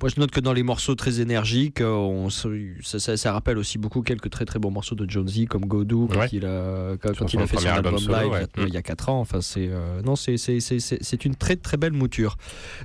moi 0.00 0.08
je 0.14 0.20
note 0.20 0.30
que 0.30 0.40
dans 0.40 0.52
les 0.52 0.62
morceaux 0.62 0.94
très 0.94 1.20
énergiques 1.20 1.80
on, 1.82 2.28
ça, 2.30 2.48
ça- 2.98 3.16
ça 3.16 3.32
rappelle 3.32 3.58
aussi 3.58 3.78
beaucoup 3.78 4.02
quelques 4.02 4.30
très 4.30 4.44
très 4.44 4.58
bons 4.58 4.70
morceaux 4.70 4.94
de 4.94 5.08
Jonesy 5.08 5.46
comme 5.46 5.64
Godou 5.66 6.08
quand 6.12 6.20
Ouais. 6.20 6.28
il 6.32 6.44
a 6.46 6.96
quand, 7.00 7.16
quand 7.16 7.28
Sur 7.28 7.40
il 7.40 7.42
a 7.44 7.46
son 7.46 7.56
fait 7.56 7.62
son 7.62 7.68
album 7.68 7.94
album 7.94 7.98
solo, 7.98 8.18
live 8.22 8.30
ouais. 8.32 8.38
il 8.56 8.60
y 8.60 8.62
a- 8.62 8.64
Mm. 8.64 8.68
il 8.68 8.74
y 8.74 8.76
a 8.76 8.82
4 8.82 9.08
ans 9.08 9.20
enfin 9.20 9.40
c'est 9.40 9.68
euh, 9.70 10.02
non 10.02 10.16
c'est 10.16 11.24
une 11.24 11.34
très 11.34 11.56
très 11.56 11.76
belle 11.76 11.92
mouture 11.92 12.36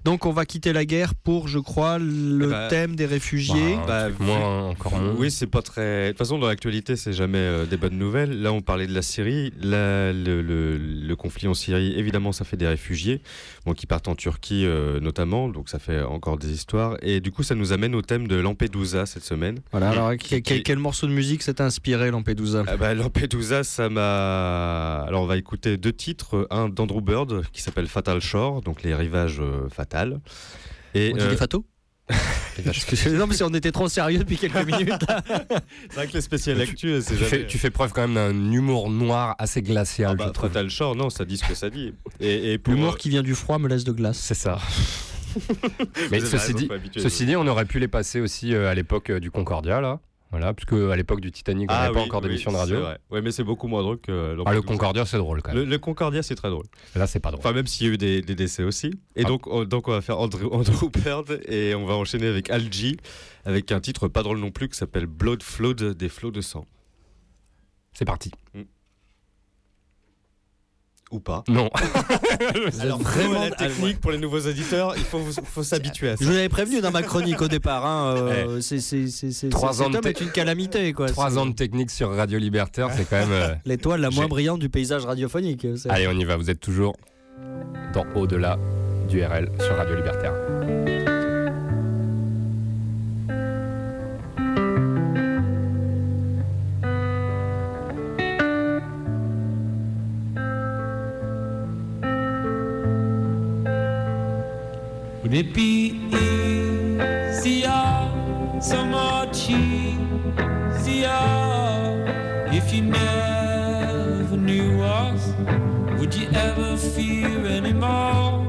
donc 0.06 0.26
on 0.26 0.32
va 0.32 0.45
quitter 0.45 0.74
la 0.74 0.86
guerre 0.86 1.14
pour 1.16 1.47
je 1.47 1.60
crois 1.60 1.99
le 1.99 2.45
Eh 2.45 2.49
bah, 2.49 2.68
thème 2.70 2.95
des 2.95 3.06
réfugiés 3.06 3.76
bah, 3.88 4.10
Bah, 4.10 4.16
moins, 4.20 4.70
encore 4.70 4.97
moins. 4.97 5.14
Oui, 5.18 5.30
c'est 5.32 5.47
pas 5.47 5.62
très. 5.62 6.06
De 6.08 6.10
toute 6.12 6.18
façon, 6.18 6.38
dans 6.39 6.47
l'actualité, 6.47 6.93
c'est 6.96 7.14
jamais 7.14 7.38
euh, 7.38 7.66
des 7.66 7.78
bonnes 7.78 7.98
nouvelles. 7.98 8.41
Là, 8.41 8.52
on 8.54 8.62
parlait 8.62 8.88
de 8.88 8.94
la 8.94 9.02
Syrie. 9.02 9.52
Là, 9.62 10.12
le, 10.14 10.41
le- 10.41 10.78
le 10.78 11.16
conflit 11.16 11.48
en 11.48 11.54
Syrie, 11.54 11.94
évidemment, 11.98 12.32
ça 12.32 12.46
fait 12.46 12.58
des 12.58 12.68
réfugiés, 12.68 13.22
bon, 13.66 13.74
qui 13.74 13.86
partent 13.88 14.08
en 14.08 14.16
Turquie 14.16 14.66
euh, 14.66 15.00
notamment. 15.00 15.50
Donc, 15.50 15.70
ça 15.70 15.80
fait 15.80 16.02
encore 16.02 16.38
des 16.38 16.52
histoires. 16.52 16.98
Et 17.02 17.20
du 17.22 17.32
coup, 17.32 17.44
ça 17.44 17.56
nous 17.56 17.74
amène 17.74 17.96
au 17.96 18.02
thème 18.02 18.28
de 18.28 18.36
Lampedusa 18.36 19.06
cette 19.06 19.24
semaine. 19.24 19.60
voilà 19.72 19.89
alors 19.89 20.16
Qui- 20.18 20.41
quel, 20.41 20.80
morceau 20.80 21.08
de 21.08 21.12
musique 21.14 21.44
s'est 21.44 21.62
inspiré 21.62 22.12
Lampedusa? 22.12 22.64
Ah 22.68 22.78
bah, 22.78 22.94
Lampedusa, 22.94 23.64
ça 23.64 23.89
m'a. 23.89 25.02
Alors, 25.08 25.24
on 25.24 25.28
va 25.28 25.38
écouter 25.38 25.78
deux 25.78 25.94
titres. 25.94 26.48
Un 26.50 26.70
d'Andrew 26.70 27.02
Bird 27.02 27.44
qui 27.52 27.62
s'appelle 27.62 27.88
Fatal 27.88 28.20
Shore, 28.22 28.62
donc 28.62 28.84
les 28.84 28.94
rivages 28.96 29.39
euh, 29.41 29.70
fatals. 29.70 30.20
Et 30.96 31.12
on 31.14 31.18
dit 31.18 31.24
euh, 31.24 31.30
des 31.30 31.38
fatos? 31.38 31.64
non 33.12 33.28
mais 33.28 33.36
si 33.36 33.43
on 33.43 33.49
était 33.49 33.72
trop 33.72 33.89
sérieux 33.89 34.20
depuis 34.20 34.38
quelques 34.38 34.66
minutes 34.66 35.06
c'est 35.89 35.95
vrai 35.95 36.08
que 36.08 36.14
les 36.14 36.22
spéciales 36.22 36.62
actu, 36.62 37.01
c'est 37.01 37.16
tu, 37.16 37.24
fais, 37.24 37.47
tu 37.47 37.58
fais 37.58 37.70
preuve 37.70 37.91
quand 37.93 38.08
même 38.08 38.16
d'un 38.16 38.51
humour 38.51 38.89
noir 38.89 39.36
assez 39.39 39.62
glacial, 39.62 40.12
Ah 40.12 40.16
bah, 40.16 40.32
je. 40.34 40.39
Fatal 40.39 40.70
Shore, 40.70 40.95
non, 40.95 41.10
ça 41.10 41.26
dit 41.26 41.38
ce 41.38 41.47
que 41.47 41.56
ça 41.56 41.70
dit. 41.70 41.93
Et, 42.20 42.54
et 42.54 42.58
pour, 42.58 42.74
L'humour 42.74 42.97
qui 42.97 43.10
vient 43.10 43.24
du 43.24 43.36
froid 43.36 43.60
me 43.60 43.68
laisse 43.68 43.84
de 43.84 43.91
glace. 43.91 44.18
C'est 44.18 44.34
ça. 44.34 44.60
Mais 46.12 46.20
ceci 46.20 46.54
dit, 46.54 46.70
ceci 46.97 47.26
dit, 47.26 47.36
on 47.36 47.47
aurait 47.47 47.66
pu 47.66 47.80
les 47.80 47.88
passer 47.88 48.20
aussi 48.20 48.54
euh, 48.54 48.70
à 48.70 48.74
l'époque 48.74 49.10
euh, 49.10 49.20
du 49.20 49.32
Concordia, 49.32 49.82
là. 49.82 49.99
Voilà, 50.36 50.52
puisque 50.56 50.74
à 50.74 50.96
l'époque 50.96 51.22
du 51.22 51.32
Titanic, 51.32 51.70
on 51.70 51.74
Ah 51.76 51.82
n'avait 51.84 51.94
pas 51.94 52.00
oui, 52.00 52.06
encore 52.08 52.22
oui, 52.24 52.28
d'émission 52.30 52.52
de 52.52 52.58
radio. 52.58 52.80
Ouais, 53.12 53.22
mais 53.22 53.32
c'est 53.32 53.44
beaucoup 53.44 53.68
moins 53.68 53.84
drôle 53.84 54.00
que 54.00 54.36
Ah, 54.48 54.54
le. 54.54 54.64
Concordia, 54.64 55.06
c'est 55.06 55.20
drôle 55.20 55.44
quand 55.44 55.54
même. 55.54 55.70
le 55.70 55.78
Concordia, 55.78 56.24
c'est 56.24 56.34
très 56.34 56.50
drôle. 56.50 56.66
Là, 56.96 57.06
c'est 57.06 57.20
pas 57.20 57.30
drôle. 57.30 57.40
Enfin, 57.40 57.54
même 57.54 57.68
s'il 57.68 57.86
y 57.86 57.90
a 57.92 57.94
eu 57.94 57.98
des, 57.98 58.24
des 58.24 58.34
décès 58.34 58.64
aussi. 58.64 58.88
Et 59.16 59.22
Ah. 59.26 59.28
donc, 59.28 59.46
on, 59.46 59.64
donc, 59.64 59.88
on 59.88 59.92
va 59.92 60.02
faire 60.02 60.18
Andrew, 60.20 60.48
Andrew 60.52 60.90
Bird 60.90 61.40
et 61.48 61.76
on 61.76 61.86
va 61.86 61.94
enchaîner 61.94 62.26
avec 62.26 62.50
Algie, 62.50 62.98
avec 63.46 63.72
un 63.72 63.80
titre 63.80 64.08
pas 64.08 64.24
drôle 64.24 64.40
non 64.40 64.50
plus 64.50 64.70
qui 64.70 64.76
s'appelle 64.78 65.06
Blood 65.06 65.44
Flood, 65.44 65.94
des 65.96 66.10
flots 66.10 66.32
de 66.32 66.42
sang. 66.42 66.66
C'est 67.94 68.06
parti. 68.06 68.32
Ou 71.14 71.20
pas. 71.20 71.43
Non. 71.47 71.70
Alors 72.82 72.99
vraiment- 72.99 73.41
la 73.43 73.51
technique 73.51 73.99
pour 74.01 74.11
les 74.11 74.18
nouveaux 74.18 74.39
auditeurs, 74.41 74.93
il 74.97 75.03
faut, 75.03 75.20
vous- 75.20 75.32
faut 75.43 75.64
s'habituer 75.64 76.09
à 76.09 76.18
ça. 76.18 76.24
Je 76.26 76.30
vous 76.30 76.36
avais 76.36 76.49
prévenu 76.49 76.82
dans 76.82 76.91
ma 76.91 77.01
chronique 77.03 77.41
au 77.41 77.47
départ. 77.47 77.86
Hein, 77.86 78.16
euh, 78.18 78.61
c'est, 78.61 78.80
c'est, 78.80 79.05
Eh. 79.43 79.49
Trois 79.49 79.82
ans 79.82 79.89
de 79.89 79.97
est 80.07 80.22
une 80.22 80.32
calamité. 80.32 80.91
Quoi. 80.93 81.07
Trois 81.07 81.38
ans 81.38 81.45
de 81.45 81.53
technique 81.53 81.91
sur 81.91 82.09
Radio 82.16 82.39
Libertaire, 82.39 82.89
c'est 82.95 83.07
quand 83.09 83.18
même. 83.18 83.32
euh, 83.32 83.53
L'étoile 83.66 84.01
la 84.01 84.09
moins 84.09 84.28
brillante 84.28 84.59
du 84.59 84.70
paysage 84.70 85.05
radiophonique. 85.05 85.66
Allez, 85.89 86.07
on 86.07 86.11
y 86.20 86.24
va. 86.26 86.36
Vous 86.38 86.49
êtes 86.49 86.59
toujours 86.59 86.95
dans 87.93 88.05
Au-delà 88.16 88.57
du 89.09 89.24
RL 89.24 89.49
sur 89.59 89.76
Radio 89.78 89.95
Libertaire. 89.95 91.12
Would 105.34 105.48
it 105.48 105.54
be 105.56 105.98
easier, 107.40 107.72
so 108.62 108.86
much 108.86 109.50
easier, 109.50 111.10
if 112.52 112.72
you 112.72 112.84
never 112.84 114.38
knew 114.38 114.80
us? 114.84 115.34
Would 115.98 116.14
you 116.14 116.30
ever 116.36 116.78
fear 116.78 117.48
anymore 117.48 118.46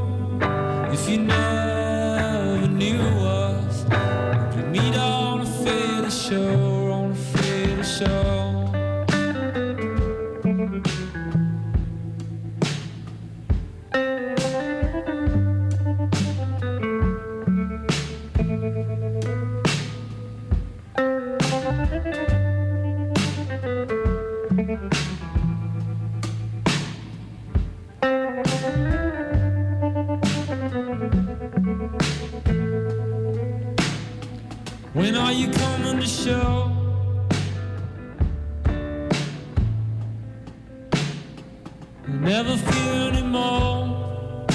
if 0.92 1.08
you 1.08 1.20
never 1.20 1.43
When 34.94 35.16
are 35.16 35.32
you 35.32 35.50
coming 35.50 35.98
to 35.98 36.06
show? 36.06 36.70
You 42.06 42.14
never 42.20 42.56
fear 42.56 43.10
anymore. 43.10 44.46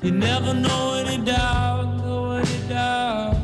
You 0.00 0.12
never 0.12 0.54
know 0.54 0.94
any 0.94 1.22
doubt, 1.22 1.98
know 1.98 2.30
any 2.30 2.68
doubt. 2.70 3.36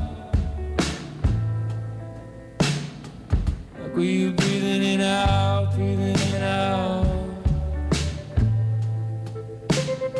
Like 3.79 3.95
were 3.95 4.05
you 4.05 4.33
breathing 4.33 4.83
in 4.83 5.01
out, 5.03 5.75
breathing 5.75 6.17
in 6.35 6.43
out? 6.43 7.02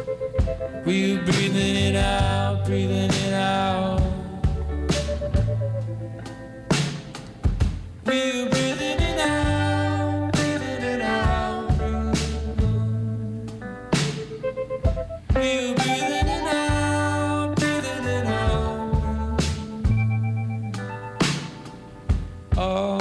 Were 0.05 1.23
breathing 1.25 1.77
it 1.77 1.95
out, 1.97 2.65
breathing 2.65 3.11
it 3.11 3.33
out? 3.35 4.01
You 8.07 8.49
breathing 8.51 9.01
it 9.01 9.19
out, 9.21 10.33
breathing 10.33 10.83
it 10.83 11.01
out? 11.03 11.71
You 15.37 15.75
breathing 15.77 16.29
it 16.29 16.47
out, 16.53 17.55
breathing 17.57 18.07
it 18.07 18.27
out? 18.27 19.41
Oh 22.57 22.92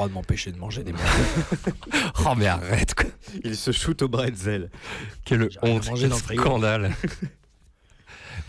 droit 0.00 0.08
de 0.08 0.14
m'empêcher 0.14 0.50
de 0.50 0.58
manger 0.58 0.82
des 0.82 0.92
Oh 2.24 2.34
mais 2.34 2.46
arrête 2.46 2.94
quoi. 2.94 3.10
Il 3.44 3.54
se 3.54 3.70
shoot 3.70 4.00
au 4.00 4.08
bretzel. 4.08 4.70
Quelle 5.26 5.50
honte, 5.62 5.90
quel 5.94 6.14
scandale. 6.14 6.92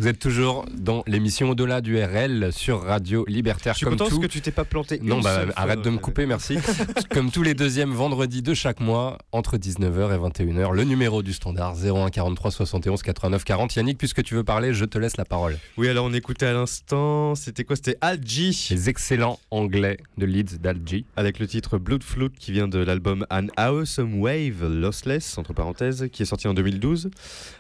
Vous 0.02 0.08
êtes 0.08 0.18
toujours 0.18 0.66
dans 0.76 1.04
l'émission 1.06 1.52
Au-delà 1.52 1.80
du 1.80 1.96
RL 2.04 2.52
sur 2.52 2.82
Radio 2.82 3.24
Libertaire 3.28 3.74
Je 3.74 3.78
suis 3.78 3.86
comme 3.86 3.94
content 4.00 4.10
tout. 4.10 4.16
parce 4.20 4.30
que 4.30 4.34
tu 4.34 4.42
t'es 4.42 4.50
pas 4.50 4.66
planté. 4.66 5.00
Non, 5.04 5.20
bah, 5.20 5.46
arrête 5.56 5.84
de 5.84 5.92
me 5.92 6.00
couper, 6.00 6.26
merci. 6.26 6.58
Comme 7.12 7.30
tous 7.30 7.44
les 7.44 7.54
deuxièmes 7.54 7.92
vendredis 7.92 8.42
de 8.42 8.56
chaque 8.56 8.80
mois, 8.80 9.20
entre 9.32 9.58
19h 9.58 10.16
et 10.16 10.44
21h, 10.44 10.74
le 10.74 10.86
numéro 10.86 11.22
du 11.22 11.34
standard 11.34 11.76
01 11.76 12.10
43 12.10 12.50
71 12.50 13.04
89 13.04 13.44
40. 13.44 13.76
Yannick, 13.76 14.00
puisque 14.00 14.24
tu 14.24 14.34
veux 14.34 14.44
parler, 14.44 14.74
je 14.74 14.86
te 14.86 14.98
laisse 14.98 15.18
la 15.18 15.26
parole. 15.26 15.60
Oui, 15.78 15.88
alors 15.88 16.06
on 16.06 16.14
écoutait 16.14 16.48
à 16.48 16.54
l'instant, 16.54 17.36
c'était 17.36 17.64
quoi? 17.64 17.76
C'était 17.76 17.98
Algie 18.02 18.70
Les 18.72 18.90
excellents 18.90 19.38
anglais 19.52 19.98
de 20.18 20.26
Leeds 20.26 20.58
d'Algie. 20.60 21.06
avec 21.16 21.38
le 21.38 21.46
titre 21.46 21.78
Blood 21.78 22.02
Flute 22.02 22.40
qui 22.40 22.52
vient 22.52 22.68
de 22.68 22.80
l'album 22.80 23.28
An 23.30 23.46
Awesome 23.56 24.20
Wave 24.20 24.68
Lossless 24.68 25.38
entre 25.38 25.54
parenthèses 25.54 26.08
qui 26.12 26.24
est 26.24 26.26
sorti 26.26 26.48
en 26.48 26.56
2012. 26.56 27.12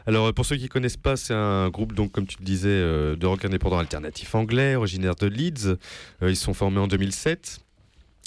Alors 0.07 0.25
euh, 0.25 0.31
pour 0.33 0.47
ceux 0.47 0.55
qui 0.55 0.69
connaissent 0.69 0.97
pas, 0.97 1.15
c'est 1.17 1.35
un 1.35 1.69
groupe 1.69 1.93
donc 1.93 2.11
comme 2.11 2.25
tu 2.31 2.37
le 2.39 2.45
disais 2.45 2.69
euh, 2.69 3.15
de 3.15 3.25
rock 3.25 3.45
indépendant 3.45 3.79
alternatif 3.79 4.33
anglais, 4.35 4.75
originaire 4.75 5.15
de 5.15 5.27
Leeds. 5.27 5.77
Euh, 6.23 6.29
ils 6.29 6.35
sont 6.35 6.53
formés 6.53 6.79
en 6.79 6.87
2007. 6.87 7.59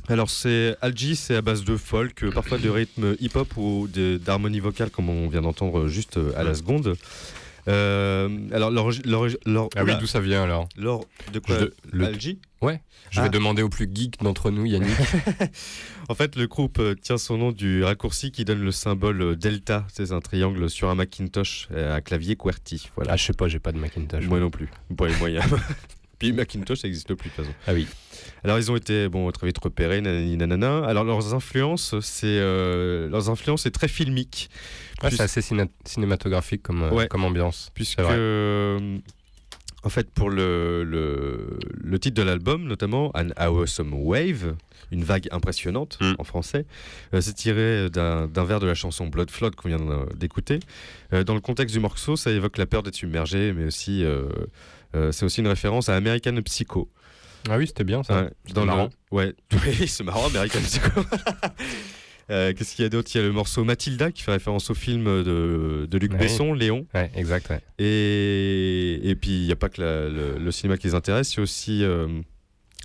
Alors 0.09 0.29
c'est 0.29 0.77
Algie, 0.83 1.17
c'est 1.17 1.35
à 1.37 1.41
base 1.43 1.65
de 1.65 1.77
folk, 1.77 2.25
euh, 2.25 2.31
parfois 2.31 2.59
de 2.59 2.69
rythme 2.69 3.17
hip-hop 3.21 3.57
ou 3.57 3.89
de- 3.93 4.19
d'harmonie 4.19 4.61
vocale 4.61 4.91
comme 4.91 5.09
on 5.09 5.29
vient 5.29 5.41
d'entendre 5.43 5.89
juste 5.89 6.19
à 6.37 6.43
la 6.45 6.55
seconde. 6.55 6.95
Euh, 7.67 8.29
alors 8.53 8.71
leur, 8.71 8.91
leur, 9.07 9.27
leur- 9.47 9.69
Ah 9.75 9.85
oui, 9.85 9.93
d'où 9.99 10.07
ça 10.07 10.21
vient 10.21 10.43
alors 10.43 10.69
leur- 10.77 11.01
de 11.33 11.39
quoi 11.39 11.57
le- 11.91 12.05
Algie 12.05 12.39
Ouais. 12.61 12.81
Je 13.11 13.21
vais 13.21 13.27
Ah. 13.27 13.31
demander 13.31 13.63
au 13.63 13.69
plus 13.71 13.89
geek 13.93 14.21
d'entre 14.23 14.51
nous, 14.51 14.67
Yannick. 14.67 14.91
En 16.09 16.15
fait, 16.15 16.37
le 16.37 16.47
groupe 16.47 16.79
euh, 16.81 16.95
tient 16.95 17.17
son 17.19 17.39
nom 17.39 17.53
du 17.53 17.83
raccourci 17.83 18.31
qui 18.31 18.45
donne 18.45 18.61
le 18.63 18.71
symbole 18.73 19.23
euh, 19.23 19.37
delta. 19.37 19.87
C'est 19.93 20.13
un 20.13 20.21
triangle 20.21 20.69
sur 20.69 20.89
un 20.91 20.95
Macintosh 20.95 21.69
euh, 21.73 21.97
à 21.97 22.01
clavier 22.01 22.37
QWERTY. 22.37 22.91
Voilà. 22.97 23.13
Ah, 23.13 23.17
je 23.17 23.25
sais 23.25 23.33
pas, 23.33 23.49
j'ai 23.49 23.59
pas 23.59 23.73
de 23.73 23.79
Macintosh. 23.79 24.25
Moi 24.27 24.39
non 24.41 24.51
plus. 24.51 24.69
Bon, 24.91 25.07
et 25.07 25.17
moyen. 25.19 25.41
Puis 26.19 26.33
Macintosh, 26.33 26.79
ça 26.81 26.89
n'existe 26.89 27.13
plus 27.15 27.31
de 27.31 27.35
toute 27.35 27.45
façon. 27.45 27.57
Ah 27.67 27.73
oui. 27.75 27.87
Alors, 28.45 28.59
ils 28.59 28.71
ont 28.71 28.77
été 28.77 29.09
bon, 29.09 29.31
très 29.33 29.47
vite 29.47 29.59
repérés, 29.59 30.01
nanani, 30.01 30.37
nanana. 30.37 30.85
Alors, 30.87 31.05
leurs 31.05 31.35
influences, 31.35 31.99
c'est 32.01 32.27
euh, 32.27 33.09
leurs 33.09 33.31
influences, 33.31 33.63
c'est 33.63 33.71
très 33.73 33.89
filmique. 33.89 34.49
Ouais, 35.03 35.09
Puis- 35.09 35.17
c'est 35.17 35.25
assez 35.25 35.41
ciné- 35.43 35.69
cinématographique 35.85 36.63
comme, 36.63 36.83
euh, 36.85 36.91
Ouais. 36.91 37.09
comme 37.09 37.25
ambiance. 37.25 37.71
puisque 37.75 37.99
euh, 37.99 38.99
en 39.85 39.89
fait 39.91 40.11
pour 40.11 40.31
le, 40.31 40.83
le, 40.85 41.59
le 41.83 41.99
titre 41.99 42.17
de 42.17 42.23
l'album 42.23 42.65
notamment 42.65 43.11
An 43.15 43.29
Awesome 43.37 43.93
Wave 43.95 44.55
une 44.91 45.05
vague 45.05 45.29
impressionnante 45.31 45.99
Mm. 46.01 46.15
en 46.19 46.25
français 46.25 46.67
euh, 47.13 47.21
c'est 47.21 47.35
tiré 47.35 47.91
d'un 47.91 48.27
d'un 48.27 48.45
vers 48.45 48.61
de 48.61 48.67
la 48.67 48.75
chanson 48.75 49.07
Blood 49.07 49.31
Flood 49.31 49.55
qu'on 49.55 49.69
vient 49.69 49.81
euh, 49.81 50.07
d'écouter 50.17 50.59
Euh, 51.13 51.23
dans 51.25 51.35
le 51.35 51.41
contexte 51.41 51.75
du 51.75 51.81
morceau 51.81 52.17
ça 52.17 52.31
évoque 52.31 52.59
la 52.59 52.67
peur 52.67 52.83
d'être 52.83 52.97
submergé 52.97 53.53
mais 53.53 53.65
aussi 53.67 54.03
euh, 54.05 54.29
euh, 54.95 55.13
c'est 55.13 55.25
aussi 55.27 55.41
une 55.41 55.49
référence 55.49 55.89
à 55.89 55.97
American 55.97 56.41
Psycho 56.43 56.89
Ah 57.49 57.59
oui, 57.59 57.67
c'était 57.67 57.85
bien 57.85 58.03
ça. 58.03 58.23
Ouais, 58.23 58.31
dans 58.55 58.63
le- 58.63 58.67
marrant. 58.69 58.91
ouais 59.13 59.35
oui 59.67 59.87
c'est 59.89 60.05
marrant 60.05 60.27
American 60.29 60.61
Psycho 60.61 61.01
Euh, 62.31 62.53
Qu'est-ce 62.57 62.75
qu'il 62.75 62.83
y 62.83 62.87
a 62.87 62.89
d'autre? 62.89 63.11
Il 63.15 63.19
y 63.19 63.21
a 63.21 63.25
le 63.27 63.33
morceau 63.33 63.65
Matilda 63.65 64.11
qui 64.11 64.23
fait 64.23 64.33
référence 64.33 64.71
au 64.71 64.75
film 64.75 65.05
de, 65.05 65.87
de 65.91 65.99
Luc 65.99 66.13
Ouais. 66.13 66.19
Besson, 66.19 66.53
Léon. 66.55 66.87
Ouais, 66.95 67.11
exact. 67.15 67.51
ouais. 67.51 67.61
Et, 67.79 69.01
et 69.11 69.15
puis, 69.15 69.31
il 69.43 69.47
n'y 69.47 69.53
a 69.53 69.57
pas 69.57 69.69
que 69.69 69.81
la- 69.81 70.09
le, 70.09 70.39
le 70.39 70.51
cinéma 70.53 70.77
qui 70.77 70.87
les 70.87 70.95
intéresse, 70.95 71.35
il 71.35 71.37
y 71.39 71.41
a 71.41 71.43
aussi 71.43 71.85
euh, 71.85 72.09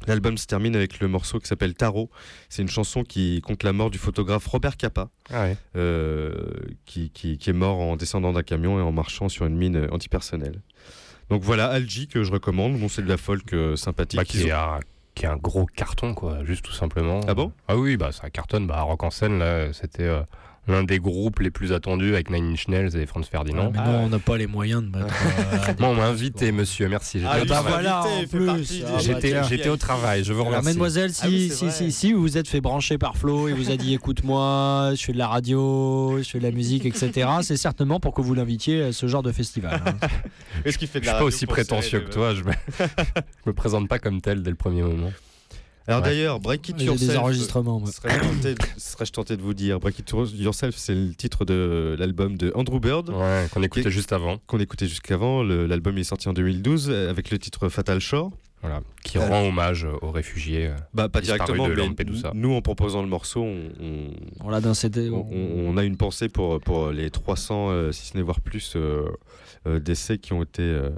L'album 0.08 0.38
se 0.38 0.48
termine 0.48 0.78
avec 0.78 1.02
le 1.02 1.10
morceau 1.10 1.40
qui 1.40 1.48
s'appelle 1.48 1.74
Tarot. 1.74 2.10
C'est 2.48 2.62
une 2.62 2.70
chanson 2.70 3.04
qui 3.04 3.42
compte 3.42 3.64
la 3.64 3.74
mort 3.74 3.90
du 3.92 3.98
photographe 3.98 4.48
Robert 4.48 4.78
Capa, 4.78 5.10
Ah 5.30 5.44
ouais. 5.44 5.58
euh, 5.76 6.34
qui, 6.86 7.10
qui- 7.10 7.38
qui 7.38 7.50
est 7.50 7.54
mort 7.54 7.80
en 7.80 7.98
descendant 7.98 8.32
d'un 8.32 8.44
camion 8.44 8.80
et 8.80 8.82
en 8.82 8.94
marchant 8.94 9.28
sur 9.28 9.46
une 9.46 9.58
mine 9.58 9.88
antipersonnelle. 9.92 10.62
Donc 11.30 11.44
voilà, 11.44 11.68
Algie 11.68 12.08
que 12.08 12.24
je 12.24 12.32
recommande. 12.32 12.80
Bon, 12.80 12.88
c'est 12.88 13.02
de 13.02 13.10
la 13.10 13.18
folk 13.18 13.52
euh, 13.54 13.76
sympathique. 13.76 14.18
Bah, 14.20 14.24
qui, 14.24 14.38
Ils 14.40 14.48
est 14.48 14.54
ont- 14.54 14.58
un, 14.58 14.80
qui 15.20 15.26
est 15.26 15.30
un 15.30 15.36
gros 15.36 15.66
carton, 15.66 16.14
quoi, 16.14 16.46
juste 16.46 16.64
tout 16.64 16.72
simplement. 16.72 17.20
Ah 17.28 17.34
bon? 17.34 17.52
Ah 17.68 17.76
oui, 17.76 17.98
bah, 17.98 18.14
ça 18.14 18.30
cartonne. 18.30 18.68
Bah, 18.68 18.80
Rock 18.80 19.04
en 19.04 19.12
scène, 19.12 19.40
là, 19.40 19.74
c'était 19.74 20.04
euh, 20.04 20.22
l'un 20.70 20.84
des 20.84 21.00
groupes 21.00 21.40
les 21.40 21.50
plus 21.52 21.74
attendus 21.74 22.14
avec 22.14 22.30
Nine 22.30 22.52
Inch 22.54 22.68
Nails 22.68 22.96
et 22.96 23.06
Franz 23.06 23.28
Ferdinand. 23.30 23.72
mais 23.74 23.80
nous, 23.84 23.98
on 23.98 24.10
n'a 24.10 24.20
pas 24.20 24.38
les 24.38 24.48
moyens 24.48 24.84
de 24.84 24.90
mettre. 24.98 25.08
euh, 25.70 25.74
Moi, 25.80 25.90
on 25.90 25.96
m'a 25.96 26.06
invité, 26.06 26.52
monsieur, 26.52 26.88
merci. 26.88 27.20
J'étais 27.20 27.32
Ah, 27.32 27.38
au 27.38 27.46
bah 27.46 27.46
travail. 27.56 27.72
voilà, 27.74 28.04
en 28.04 28.26
plus. 28.28 28.50
Ah, 28.86 28.92
bah, 28.92 29.44
J'étais 29.50 29.70
au 29.70 29.78
travail, 29.78 30.24
je 30.24 30.32
vous 30.34 30.40
Alors, 30.42 30.48
remercie. 30.52 30.68
mademoiselle, 30.68 31.12
si, 31.14 31.22
Ah 31.24 31.28
oui, 31.28 31.50
si, 31.54 31.72
si, 31.72 31.92
si 31.92 32.14
vous 32.14 32.22
vous 32.22 32.38
êtes 32.38 32.48
fait 32.48 32.62
brancher 32.62 32.98
par 32.98 33.18
Flo 33.18 33.48
et 33.48 33.54
vous 33.54 33.72
a 33.72 33.78
dit 33.78 33.94
écoute-moi, 33.96 34.92
je 34.96 35.04
fais 35.04 35.14
de 35.14 35.18
la 35.18 35.28
radio, 35.28 36.18
je 36.22 36.30
fais 36.30 36.40
de 36.40 36.44
la 36.44 36.52
musique, 36.52 36.86
etc., 36.86 37.28
c'est 37.42 37.58
certainement 37.58 38.00
pour 38.00 38.14
que 38.14 38.22
vous 38.22 38.34
l'invitiez 38.34 38.84
à 38.84 38.92
ce 38.94 39.08
genre 39.08 39.24
de 39.24 39.32
festival. 39.32 39.82
hein. 39.86 40.08
Est-ce 40.66 40.78
qu'il 40.78 40.88
fait 40.88 41.00
de 41.00 41.06
Je 41.06 41.10
la 41.10 41.16
suis 41.16 41.20
pas 41.22 41.26
aussi 41.26 41.46
prétentieux 41.46 42.00
que 42.02 42.12
toi, 42.12 42.36
je 42.36 42.44
me... 42.44 42.52
je 42.80 43.48
me 43.48 43.54
présente 43.54 43.88
pas 43.88 44.00
comme 44.00 44.22
tel 44.22 44.44
dès 44.44 44.50
le 44.50 44.56
premier 44.56 44.82
moment. 44.84 45.12
Alors 45.88 46.02
Ouais. 46.04 46.10
d'ailleurs, 46.10 46.40
Break 46.40 46.70
It 46.70 46.76
Il 46.80 46.86
y 46.86 46.90
a 46.90 46.94
des 46.94 47.06
Yourself. 47.06 47.20
enregistrements. 47.20 47.80
moi. 47.80 47.90
Serais-je 48.78 49.12
tenté, 49.12 49.38
de 49.38 49.42
vous 49.42 49.54
dire 49.56 49.80
Break 49.80 49.98
It 50.00 50.12
Yourself, 50.36 50.76
c'est 50.78 50.94
le 50.94 51.14
titre 51.16 51.46
de 51.46 51.96
l'album 51.98 52.38
de 52.38 52.52
Andrew 52.56 52.80
Bird 52.80 53.10
Ouais, 53.10 53.48
qu'on 53.52 53.64
écoutait 53.64 53.90
juste 53.90 54.14
avant. 54.14 54.38
qu'on 54.46 54.60
écoutait 54.60 54.88
jusqu'avant. 54.88 55.42
L'album 55.44 55.98
est 55.98 56.04
sorti 56.04 56.30
en 56.30 56.34
2012 56.34 56.90
euh, 56.90 57.10
avec 57.10 57.32
le 57.32 57.40
titre 57.40 57.70
Fatal 57.70 58.00
Shore. 58.00 58.32
Voilà, 58.62 58.82
qui 59.06 59.18
Euh, 59.18 59.26
rend 59.26 59.48
hommage 59.48 59.88
aux 60.02 60.12
réfugiés. 60.12 60.68
euh. 60.68 60.76
Bah 60.94 61.08
pas 61.08 61.22
directement, 61.22 61.70
de 61.70 61.76
mais 61.76 61.82
Lampedusa. 61.82 62.32
nous 62.36 62.52
en 62.54 62.62
proposant 62.62 63.02
le 63.02 63.08
morceau, 63.08 63.42
on, 63.42 63.70
on- 63.80 64.12
On 64.44 64.50
l'a 64.50 64.60
dans 64.60 64.74
CD. 64.74 65.10
on- 65.10 65.26
on 65.32 65.78
a 65.78 65.84
une 65.86 65.96
pensée 65.96 66.28
pour, 66.28 66.60
pour 66.60 66.90
les 66.92 67.10
300, 67.10 67.70
euh, 67.70 67.94
si 67.94 68.06
ce 68.08 68.18
n'est 68.18 68.22
voire 68.24 68.42
plus, 68.42 68.74
euh, 68.76 69.06
euh, 69.66 69.80
décès 69.80 70.18
qui 70.18 70.34
ont 70.34 70.44
été 70.44 70.62
euh, 70.62 70.90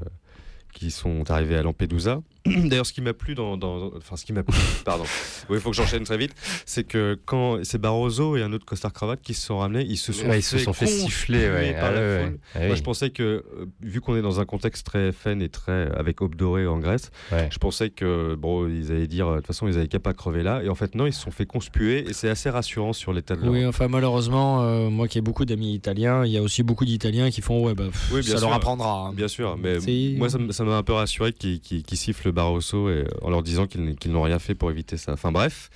qui 0.74 0.90
sont 0.90 1.30
arrivés 1.30 1.56
à 1.56 1.62
Lampedusa. 1.62 2.22
D'ailleurs, 2.46 2.86
ce 2.88 2.94
qui 2.94 3.02
m'a 3.02 3.14
plu 3.14 3.36
dans, 3.36 3.56
dans- 3.56 3.92
enfin 3.96 4.16
ce 4.16 4.26
qui 4.26 4.34
m'a 4.34 4.42
plu, 4.44 4.58
pardon, 4.86 5.04
oui, 5.50 5.58
il 5.58 5.60
faut 5.62 5.70
que 5.70 5.76
j'enchaîne 5.76 6.04
très 6.04 6.18
vite, 6.18 6.34
c'est 6.66 6.84
que 6.84 7.20
quand 7.26 7.64
c'est 7.64 7.78
Barroso 7.80 8.36
et 8.36 8.42
un 8.42 8.52
autre 8.52 8.66
costard 8.66 8.92
cravate 8.94 9.22
qui 9.22 9.34
se 9.36 9.46
sont 9.46 9.60
ramenés, 9.60 9.86
ils 9.88 9.98
se 9.98 10.12
sont 10.12 10.28
Ouais, 10.28 10.40
ils 10.40 10.44
se 10.44 10.58
sont 10.58 10.74
fait 10.74 10.88
siffler. 10.88 11.50
Ouais. 11.50 11.74
par 11.74 11.86
Ah 11.86 11.92
la 11.92 12.00
ouais. 12.00 12.34
Ah 12.56 12.60
Moi, 12.60 12.68
oui. 12.72 12.76
je 12.78 12.82
pensais 12.82 13.12
que, 13.12 13.24
euh, 13.24 13.44
vu 13.82 14.02
qu'on 14.02 14.16
est 14.16 14.22
dans 14.24 14.40
un 14.40 14.46
contexte 14.46 14.86
très 14.86 15.12
fun 15.12 15.40
et 15.40 15.50
très 15.50 15.92
avec 15.96 16.22
Aube 16.22 16.36
Dorée 16.36 16.66
en 16.68 16.80
Grèce, 16.80 17.12
je 17.32 17.58
pensais 17.60 17.90
que 17.92 18.34
bon, 18.36 18.68
ils 18.68 18.92
allaient 18.92 19.08
dire, 19.08 19.30
de 19.30 19.36
toute 19.38 19.48
façon, 19.48 19.68
ils 19.68 19.78
avaient 19.78 19.88
qu'à 19.88 20.00
pas 20.00 20.14
crever 20.14 20.42
là. 20.42 20.64
Et 20.64 20.70
en 20.70 20.76
fait, 20.76 20.96
non, 20.96 21.06
ils 21.06 21.14
se 21.14 21.22
sont 21.22 21.32
fait 21.32 21.46
conspuer 21.46 22.10
et 22.10 22.14
c'est 22.14 22.30
assez 22.30 22.50
rassurant 22.50 22.94
sur 22.94 23.14
l'état 23.14 23.36
de 23.36 23.42
l'Europe. 23.42 23.56
Oui, 23.56 23.66
enfin 23.66 23.88
malheureusement, 23.88 24.64
euh, 24.64 24.90
moi 24.90 25.08
qui 25.08 25.20
ai 25.20 25.22
beaucoup 25.22 25.46
d'amis 25.46 25.74
italiens, 25.74 26.26
il 26.26 26.32
y 26.32 26.38
a 26.38 26.42
aussi 26.42 26.64
beaucoup 26.64 26.86
d'Italiens 26.86 27.30
qui 27.30 27.42
font 27.42 27.64
ouais, 27.66 27.76
bah, 27.76 27.86
pff, 27.92 28.12
Oui, 28.14 28.24
ça 28.24 28.40
leur 28.40 28.54
apprendra. 28.54 29.08
hein. 29.10 29.14
Bien 29.14 29.28
sûr, 29.28 29.58
mais 29.62 29.78
moi, 30.18 30.28
ça 30.30 30.64
m'a 30.64 30.78
un 30.78 30.84
peu 30.84 30.94
rassuré 30.94 31.34
qu'ils 31.34 31.60
qu'ils- 31.62 31.84
qu'ils 31.84 31.98
sifflent 31.98 32.31
Barroso 32.32 32.90
et, 32.90 33.06
en 33.22 33.30
leur 33.30 33.44
disant 33.44 33.68
qu'ils 33.68 34.12
n'ont 34.12 34.22
rien 34.24 34.40
fait 34.40 34.56
pour 34.56 34.72
éviter 34.72 34.98
ça. 34.98 35.14
Enfin 35.14 35.32
bref. 35.32 35.70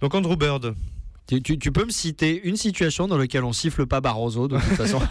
Donc 0.00 0.14
Andrew 0.14 0.36
Bird. 0.36 0.74
Tu, 1.28 1.40
tu- 1.42 1.58
tu 1.58 1.70
peux 1.70 1.84
me 1.84 1.90
citer 1.90 2.40
une 2.44 2.56
situation 2.56 3.06
dans 3.06 3.16
laquelle 3.18 3.44
on 3.44 3.52
siffle 3.52 3.86
pas 3.86 4.00
Barroso 4.00 4.48
de 4.48 4.56
toute 4.56 4.64
façon? 4.76 5.00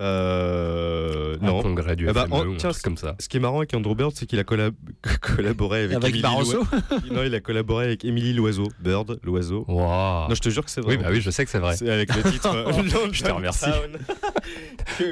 Euh, 0.00 1.36
Un 1.42 1.46
non. 1.46 1.62
congrès 1.62 1.94
du 1.96 2.08
Eh 2.08 2.12
ben, 2.12 2.24
FME 2.26 2.34
en- 2.34 2.46
ou 2.46 2.52
un 2.54 2.56
tiens, 2.56 2.70
truc 2.70 2.82
comme 2.82 2.96
ça. 2.96 3.14
Ce 3.20 3.28
qui 3.28 3.36
est 3.36 3.40
marrant 3.40 3.58
avec 3.58 3.72
Andrew 3.74 3.94
Bird, 3.94 4.12
c'est 4.16 4.26
qu'il 4.26 4.38
a 4.38 4.42
collab- 4.42 4.74
collaboré 5.20 5.84
avec, 5.84 5.96
Avec 5.96 6.20
Barroso? 6.20 6.64
Non, 7.10 7.22
il 7.22 7.32
a 7.34 7.40
collaboré 7.40 7.84
avec 7.84 8.04
Émilie 8.04 8.32
Loiseau. 8.32 8.68
Bird, 8.80 9.20
l'oiseau. 9.22 9.64
Waouh. 9.68 10.28
Non, 10.28 10.34
je 10.34 10.40
te 10.40 10.48
jure 10.48 10.64
que 10.64 10.70
c'est 10.70 10.80
vrai. 10.80 10.96
Oui, 10.96 11.02
bah 11.02 11.10
oui, 11.12 11.20
je 11.20 11.30
sais 11.30 11.44
que 11.44 11.50
c'est 11.50 11.58
vrai. 11.58 11.76
C'est 11.76 11.88
avec 11.90 12.12
le 12.16 12.22
titre. 12.32 12.48
euh, 12.52 12.72
Je 13.12 13.22
te 13.22 13.30
remercie. 13.30 13.66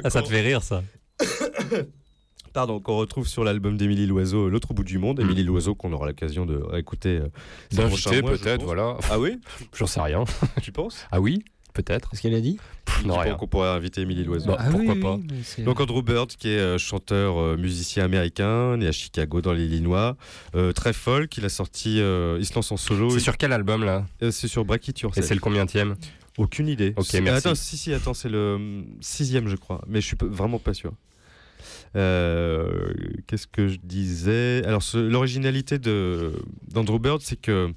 Ah, 0.03 0.09
ça 0.09 0.21
te 0.23 0.27
fait 0.29 0.41
rire, 0.41 0.63
ça. 0.63 0.83
Pardon, 2.53 2.79
qu'on 2.79 2.97
retrouve 2.97 3.27
sur 3.27 3.43
l'album 3.43 3.77
d'Émilie 3.77 4.05
Loiseau, 4.07 4.49
L'autre 4.49 4.73
bout 4.73 4.83
du 4.83 4.97
monde. 4.97 5.19
Mm. 5.19 5.23
Émilie 5.23 5.43
Loiseau, 5.43 5.73
qu'on 5.75 5.93
aura 5.93 6.07
l'occasion 6.07 6.45
de 6.45 6.55
réécouter. 6.57 7.17
euh, 7.19 7.27
D'inviter 7.71 8.21
peut-être, 8.21 8.63
voilà. 8.63 8.97
Ah 9.09 9.19
oui 9.19 9.39
J'en 9.77 9.87
sais 9.87 10.01
rien. 10.01 10.23
Tu 10.61 10.71
penses? 10.71 11.05
Ah 11.11 11.21
oui, 11.21 11.43
peut-être. 11.73 12.09
Qu'est-ce 12.09 12.21
qu'elle 12.21 12.33
a 12.35 12.41
dit? 12.41 12.57
Pff, 12.85 13.05
Non, 13.05 13.13
Je 13.13 13.17
pense 13.19 13.23
rien. 13.23 13.35
qu'on 13.35 13.47
pourrait 13.47 13.69
inviter 13.69 14.01
Émilie 14.01 14.25
Loiseau? 14.25 14.47
Bah, 14.47 14.57
Ah 14.59 14.69
pourquoi 14.69 14.93
oui, 14.95 14.99
pas 14.99 15.15
oui, 15.15 15.63
Donc 15.63 15.79
Andrew 15.79 16.01
Bird, 16.01 16.29
qui 16.35 16.49
est 16.49 16.57
euh, 16.59 16.77
chanteur, 16.77 17.39
euh, 17.39 17.55
musicien 17.57 18.03
américain, 18.03 18.75
né 18.75 18.87
à 18.87 18.91
Chicago 18.91 19.41
dans 19.41 19.53
l'Illinois, 19.53 20.17
euh, 20.55 20.73
très 20.73 20.91
folk, 20.93 21.37
il 21.37 21.45
a 21.45 21.49
sorti, 21.49 22.01
euh, 22.01 22.37
il 22.39 22.45
se 22.45 22.53
lance 22.53 22.71
en 22.73 22.77
solo. 22.77 23.09
C'est 23.11 23.17
Il- 23.17 23.21
sur 23.21 23.37
quel 23.37 23.53
album, 23.53 23.83
là? 23.85 24.05
Euh, 24.23 24.31
c'est 24.31 24.47
sur 24.49 24.65
Break 24.65 24.85
It 24.89 25.03
Et 25.15 25.21
c'est 25.21 25.35
le 25.35 25.39
combientième 25.39 25.95
Aucune 26.37 26.67
idée. 26.69 26.93
Ok, 26.97 27.13
merci. 27.15 27.47
Attends, 27.47 27.55
si, 27.55 27.77
si, 27.77 27.93
attends, 27.93 28.13
c'est 28.13 28.29
le 28.29 28.83
sixième, 29.01 29.47
je 29.49 29.55
crois. 29.57 29.81
Mais 29.87 29.99
je 30.01 30.05
suis 30.07 30.17
vraiment 30.21 30.59
pas 30.59 30.73
sûr. 30.73 30.91
Euh, 31.95 32.93
Qu'est-ce 33.27 33.47
que 33.47 33.67
je 33.67 33.77
disais? 33.83 34.63
Alors, 34.65 34.81
l'originalité 34.93 35.79
de 35.79 36.33
d'Andrew 36.69 36.99
Bird, 36.99 37.21
c'est 37.21 37.39
que. 37.39 37.71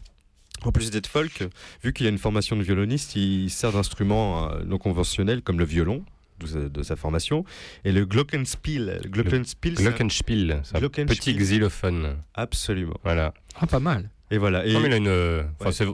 En 0.62 0.72
plus 0.72 0.90
d'être 0.90 1.08
folk, 1.08 1.44
vu 1.82 1.92
qu'il 1.92 2.06
a 2.06 2.08
une 2.08 2.16
formation 2.18 2.56
de 2.56 2.62
violoniste, 2.62 3.16
il 3.16 3.50
sert 3.50 3.72
d'instruments 3.72 4.50
euh, 4.50 4.62
non 4.64 4.78
conventionnels 4.78 5.42
comme 5.42 5.58
le 5.58 5.64
violon, 5.66 6.02
de 6.40 6.46
sa, 6.46 6.68
de 6.70 6.82
sa 6.82 6.96
formation, 6.96 7.44
et 7.84 7.92
le 7.92 8.06
glockenspiel. 8.06 9.00
Le 9.04 9.10
glockenspiel, 9.10 9.76
c'est 9.76 9.82
un- 9.86 9.90
Glockenspiel, 9.90 10.52
un 10.72 10.78
Glockenspiel. 10.78 11.18
petit 11.18 11.34
xylophone. 11.36 12.16
Absolument. 12.34 12.96
Voilà. 13.02 13.34
Ah, 13.56 13.66
pas 13.66 13.80
mal. 13.80 14.08
Et 14.30 14.38
voilà. 14.38 14.64
Et 14.64 14.72
Non, 14.72 14.80
mais 14.80 14.86
il 14.88 14.92
a 14.94 14.96
une. 14.96 15.08
euh, 15.08 15.42
enfin, 15.60 15.66
Ouais. 15.66 15.72
c'est- 15.72 15.86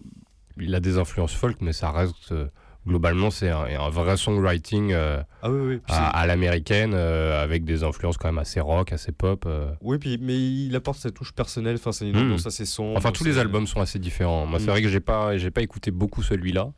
il 0.60 0.72
a 0.74 0.78
des 0.80 0.98
influences 0.98 1.32
folk, 1.34 1.56
mais 1.62 1.72
ça 1.72 1.90
reste. 1.90 2.32
Globalement, 2.90 3.30
c'est 3.30 3.48
un, 3.50 3.62
un 3.80 3.88
vrai 3.88 4.16
songwriting 4.16 4.92
euh, 4.92 5.22
ah 5.42 5.50
oui, 5.50 5.60
oui. 5.60 5.76
Puis 5.76 5.94
à, 5.96 6.08
à 6.08 6.26
l'américaine, 6.26 6.92
euh, 6.92 7.42
avec 7.42 7.64
des 7.64 7.84
influences 7.84 8.16
quand 8.18 8.28
même 8.28 8.38
assez 8.38 8.58
rock, 8.60 8.92
assez 8.92 9.12
pop. 9.12 9.44
euh. 9.46 9.70
Oui, 9.80 9.98
puis, 9.98 10.18
mais 10.20 10.36
il 10.36 10.74
apporte 10.74 10.98
sa 10.98 11.10
touche 11.10 11.32
personnelle, 11.32 11.76
enfin, 11.76 11.92
c'est 11.92 12.08
une 12.08 12.16
Mm. 12.16 12.22
ambiance 12.24 12.46
assez 12.46 12.66
sombre. 12.66 12.96
Enfin, 12.98 13.12
tous 13.12 13.24
les 13.24 13.38
albums 13.38 13.66
sont 13.68 13.80
assez 13.80 13.98
différents. 14.00 14.44
Moi, 14.44 14.58
c'est 14.58 14.66
Mm. 14.66 14.70
vrai 14.70 14.82
que 14.82 14.88
j'ai 14.88 15.00
pas, 15.00 15.36
j'ai 15.38 15.50
pas 15.52 15.62
écouté 15.62 15.90
beaucoup 15.92 16.22
celui-là. 16.22 16.72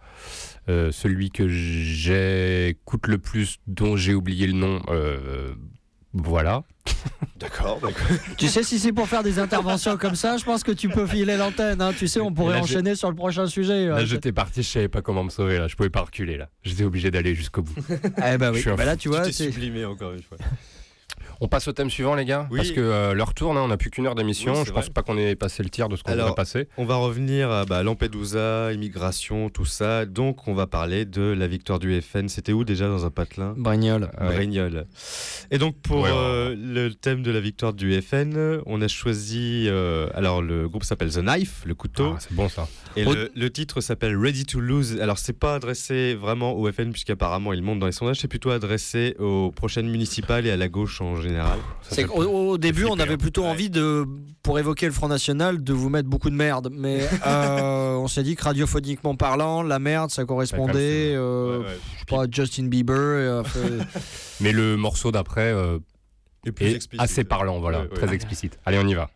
Celui 0.68 1.30
que 1.30 1.48
j'écoute 1.48 3.06
le 3.08 3.18
plus, 3.18 3.58
dont 3.66 3.96
j'ai 3.96 4.14
oublié 4.14 4.46
le 4.46 4.52
nom, 4.52 4.80
voilà. 6.14 6.62
D'accord, 7.38 7.80
d'accord. 7.80 8.06
Tu 8.36 8.48
sais, 8.48 8.62
si 8.62 8.78
c'est 8.78 8.92
pour 8.92 9.08
faire 9.08 9.22
des 9.22 9.38
interventions 9.38 9.96
comme 9.96 10.14
ça, 10.14 10.36
je 10.36 10.44
pense 10.44 10.62
que 10.62 10.72
tu 10.72 10.88
peux 10.88 11.06
filer 11.06 11.36
l'antenne. 11.36 11.80
hein. 11.80 11.92
Tu 11.96 12.06
sais, 12.06 12.20
on 12.20 12.32
pourrait 12.32 12.56
là, 12.56 12.62
enchaîner 12.62 12.94
sur 12.94 13.08
le 13.10 13.16
prochain 13.16 13.46
sujet. 13.46 13.86
Là, 13.86 14.04
j'étais 14.04 14.32
parti, 14.32 14.62
je 14.62 14.68
savais 14.68 14.88
pas 14.88 15.02
comment 15.02 15.24
me 15.24 15.30
sauver. 15.30 15.58
Là, 15.58 15.68
je 15.68 15.74
pouvais 15.76 15.90
pas 15.90 16.02
reculer. 16.02 16.36
Là, 16.36 16.48
j'étais 16.62 16.84
obligé 16.84 17.10
d'aller 17.10 17.34
jusqu'au 17.34 17.62
bout. 17.62 17.74
Eh 17.90 18.36
bah 18.38 18.52
Je 18.52 18.68
oui. 18.70 18.76
Bah 18.76 18.84
là, 18.84 18.96
tu 18.96 19.08
vois, 19.08 19.22
t'es 19.22 19.32
c'est- 19.32 19.50
sublimé 19.50 19.84
encore 19.84 20.12
une 20.12 20.22
fois. 20.22 20.38
On 21.40 21.48
passe 21.48 21.68
au 21.68 21.72
thème 21.72 21.90
suivant, 21.90 22.14
les 22.14 22.24
gars 22.24 22.46
Oui. 22.50 22.58
Parce 22.58 22.70
que 22.70 22.80
euh, 22.80 23.14
l'heure 23.14 23.34
tourne, 23.34 23.56
hein, 23.56 23.62
on 23.64 23.68
n'a 23.68 23.76
plus 23.76 23.90
qu'une 23.90 24.06
heure 24.06 24.14
d'émission. 24.14 24.52
Oui, 24.52 24.62
je 24.66 24.72
pense 24.72 24.84
vrai. 24.84 24.92
pas 24.92 25.02
qu'on 25.02 25.16
ait 25.18 25.34
passé 25.34 25.62
le 25.62 25.70
tiers 25.70 25.88
de 25.88 25.96
ce 25.96 26.02
qu'on 26.02 26.14
devrait 26.14 26.34
passer. 26.34 26.68
On 26.76 26.84
va 26.84 26.96
revenir 26.96 27.50
à 27.50 27.64
bah, 27.64 27.82
Lampedusa, 27.82 28.72
immigration, 28.72 29.48
tout 29.50 29.64
ça. 29.64 30.06
Donc, 30.06 30.46
on 30.48 30.54
va 30.54 30.66
parler 30.66 31.04
de 31.04 31.22
la 31.22 31.46
victoire 31.46 31.78
du 31.78 32.00
FN. 32.00 32.28
C'était 32.28 32.52
où 32.52 32.64
déjà 32.64 32.88
dans 32.88 33.04
un 33.06 33.10
patelin? 33.10 33.54
Brignoles. 33.56 34.10
Ouais. 34.20 34.34
Brignoles. 34.34 34.86
Et 35.50 35.58
donc, 35.58 35.76
pour 35.82 36.02
Ouais, 36.02 36.10
ouais, 36.10 36.16
euh, 36.16 36.56
le 36.56 36.90
thème 36.94 37.22
de 37.22 37.30
la 37.30 37.40
victoire 37.40 37.72
du 37.72 38.00
FN, 38.02 38.60
on 38.66 38.80
a 38.82 38.88
choisi. 38.88 39.66
euh, 39.68 40.08
alors, 40.14 40.42
le 40.42 40.68
groupe 40.68 40.84
s'appelle 40.84 41.10
The 41.12 41.18
Knife, 41.20 41.62
le 41.66 41.74
couteau. 41.74 42.12
Ah, 42.14 42.18
c'est 42.20 42.32
bon 42.34 42.48
ça. 42.48 42.68
Et 42.96 43.04
le, 43.04 43.30
le 43.34 43.50
titre 43.50 43.80
s'appelle 43.80 44.16
Ready 44.16 44.44
to 44.44 44.60
Lose. 44.60 45.00
Alors, 45.00 45.18
c'est 45.18 45.32
pas 45.38 45.54
adressé 45.54 46.14
vraiment 46.14 46.54
au 46.54 46.70
FN, 46.70 46.90
puisqu'apparemment, 46.92 47.52
il 47.52 47.62
monte 47.62 47.78
dans 47.78 47.86
les 47.86 47.92
sondages. 47.92 48.18
C'est 48.20 48.28
plutôt 48.28 48.50
adressé 48.50 49.16
aux 49.18 49.50
prochaines 49.50 49.88
municipales 49.88 50.46
et 50.46 50.50
à 50.50 50.56
la 50.56 50.68
gauche 50.68 51.00
en 51.00 51.16
général. 51.16 51.31
C'est 51.82 52.06
au 52.08 52.58
début, 52.58 52.84
on 52.86 52.98
avait 52.98 53.16
plutôt 53.16 53.42
Ouais. 53.42 53.48
envie 53.48 53.70
de, 53.70 54.06
pour 54.42 54.58
évoquer 54.58 54.86
le 54.86 54.92
Front 54.92 55.08
National, 55.08 55.62
de 55.62 55.72
vous 55.72 55.88
mettre 55.88 56.08
beaucoup 56.08 56.30
de 56.30 56.34
merde. 56.34 56.68
Mais 56.72 57.00
euh, 57.26 57.94
on 57.96 58.08
s'est 58.08 58.22
dit 58.22 58.34
que 58.36 58.44
radiophoniquement 58.44 59.14
parlant, 59.14 59.62
la 59.62 59.78
merde, 59.78 60.10
ça 60.10 60.24
correspondait, 60.24 61.12
euh, 61.14 61.58
Ouais, 61.60 61.64
ouais. 61.66 61.76
je 61.94 61.98
sais 62.00 62.04
pas, 62.08 62.22
à 62.22 62.26
Justin 62.30 62.66
Bieber. 62.68 62.94
euh, 62.96 63.42
Mais 64.40 64.52
le 64.52 64.76
morceau 64.76 65.10
d'après 65.12 65.52
euh, 65.52 65.78
est 66.46 66.48
explicite. 66.62 67.00
assez 67.00 67.24
parlant, 67.24 67.60
voilà, 67.60 67.80
Ouais, 67.82 67.88
ouais. 67.88 67.94
très 67.94 68.14
explicite. 68.14 68.58
Allez, 68.64 68.78
on 68.78 68.86
y 68.88 68.94
va. 68.94 69.10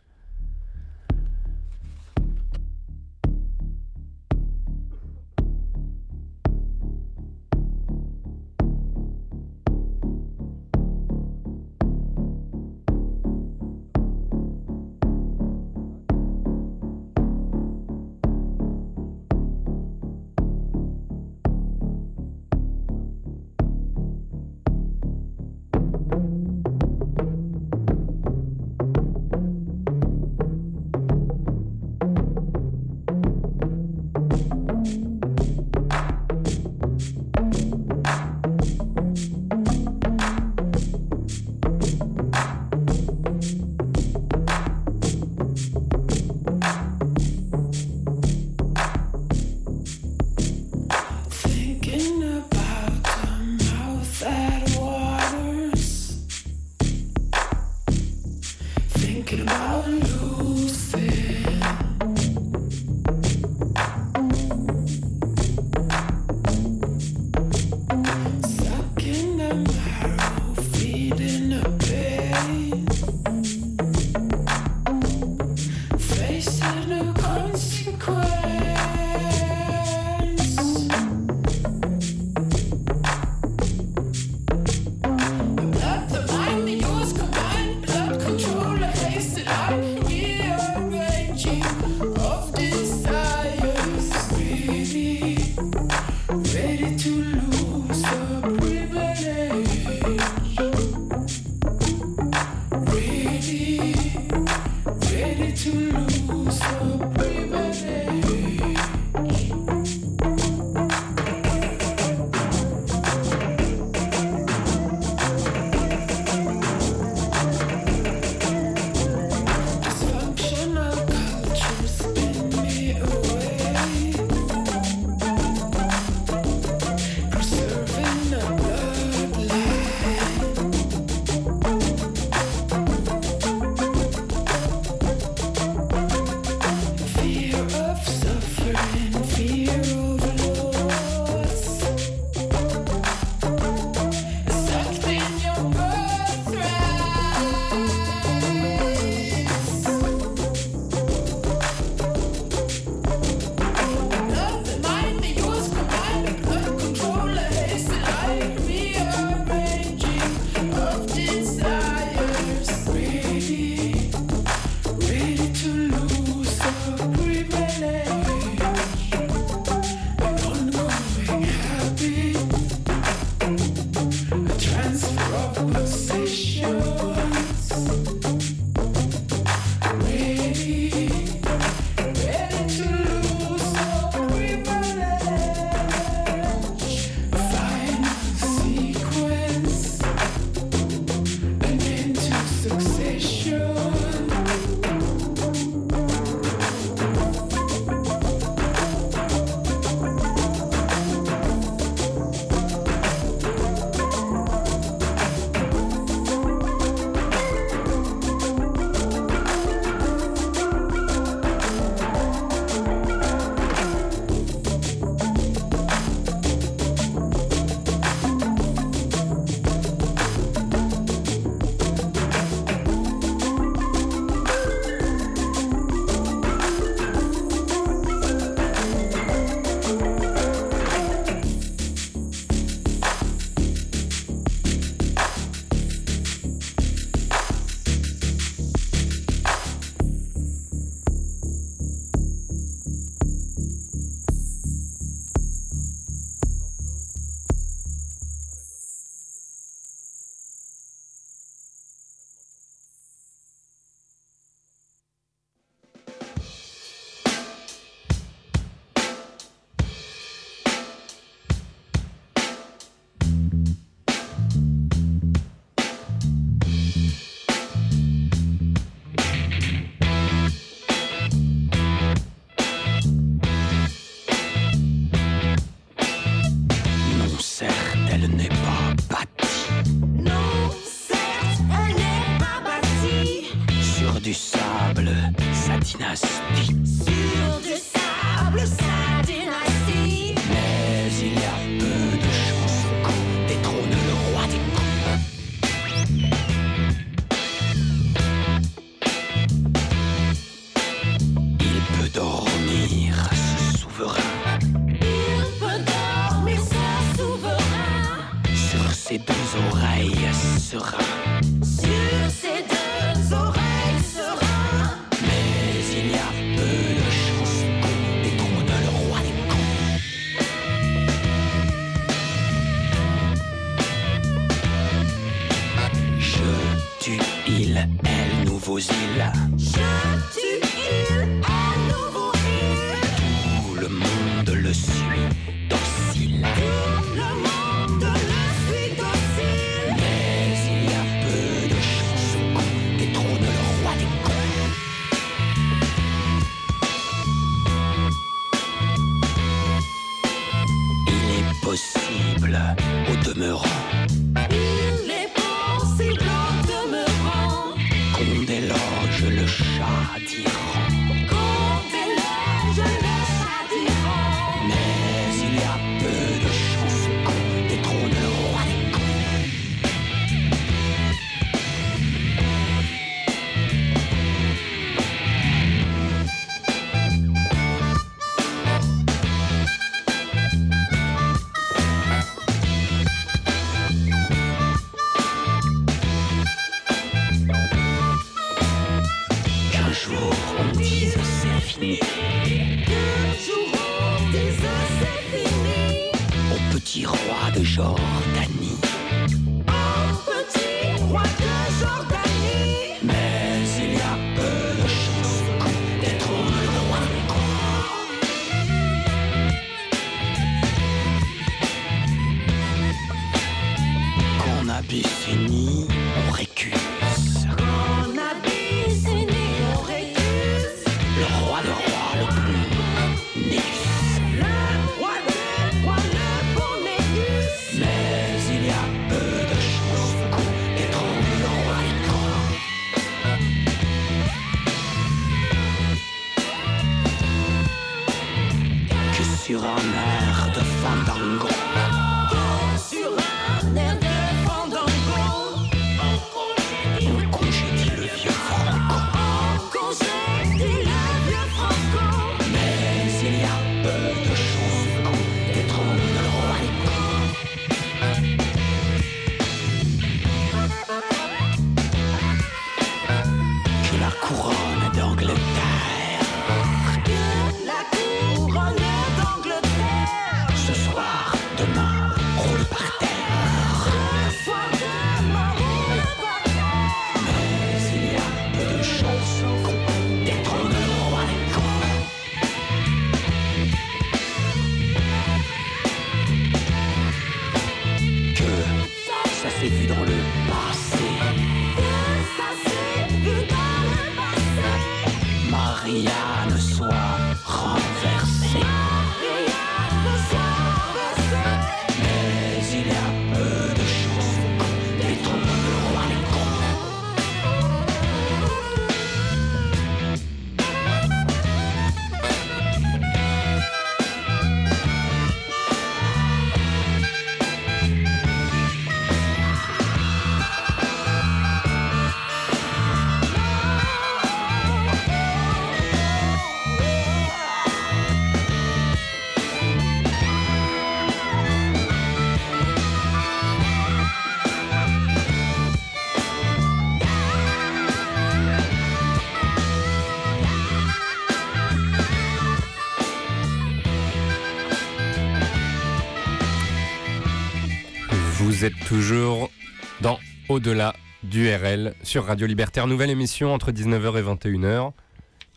Au-delà 550.57 550.95
du 551.23 551.55
RL 551.55 551.93
sur 552.03 552.24
Radio 552.24 552.47
Libertaire. 552.47 552.87
Nouvelle 552.87 553.11
émission 553.11 553.53
entre 553.53 553.73
19h 553.73 554.19
et 554.19 554.23
21h. 554.23 554.93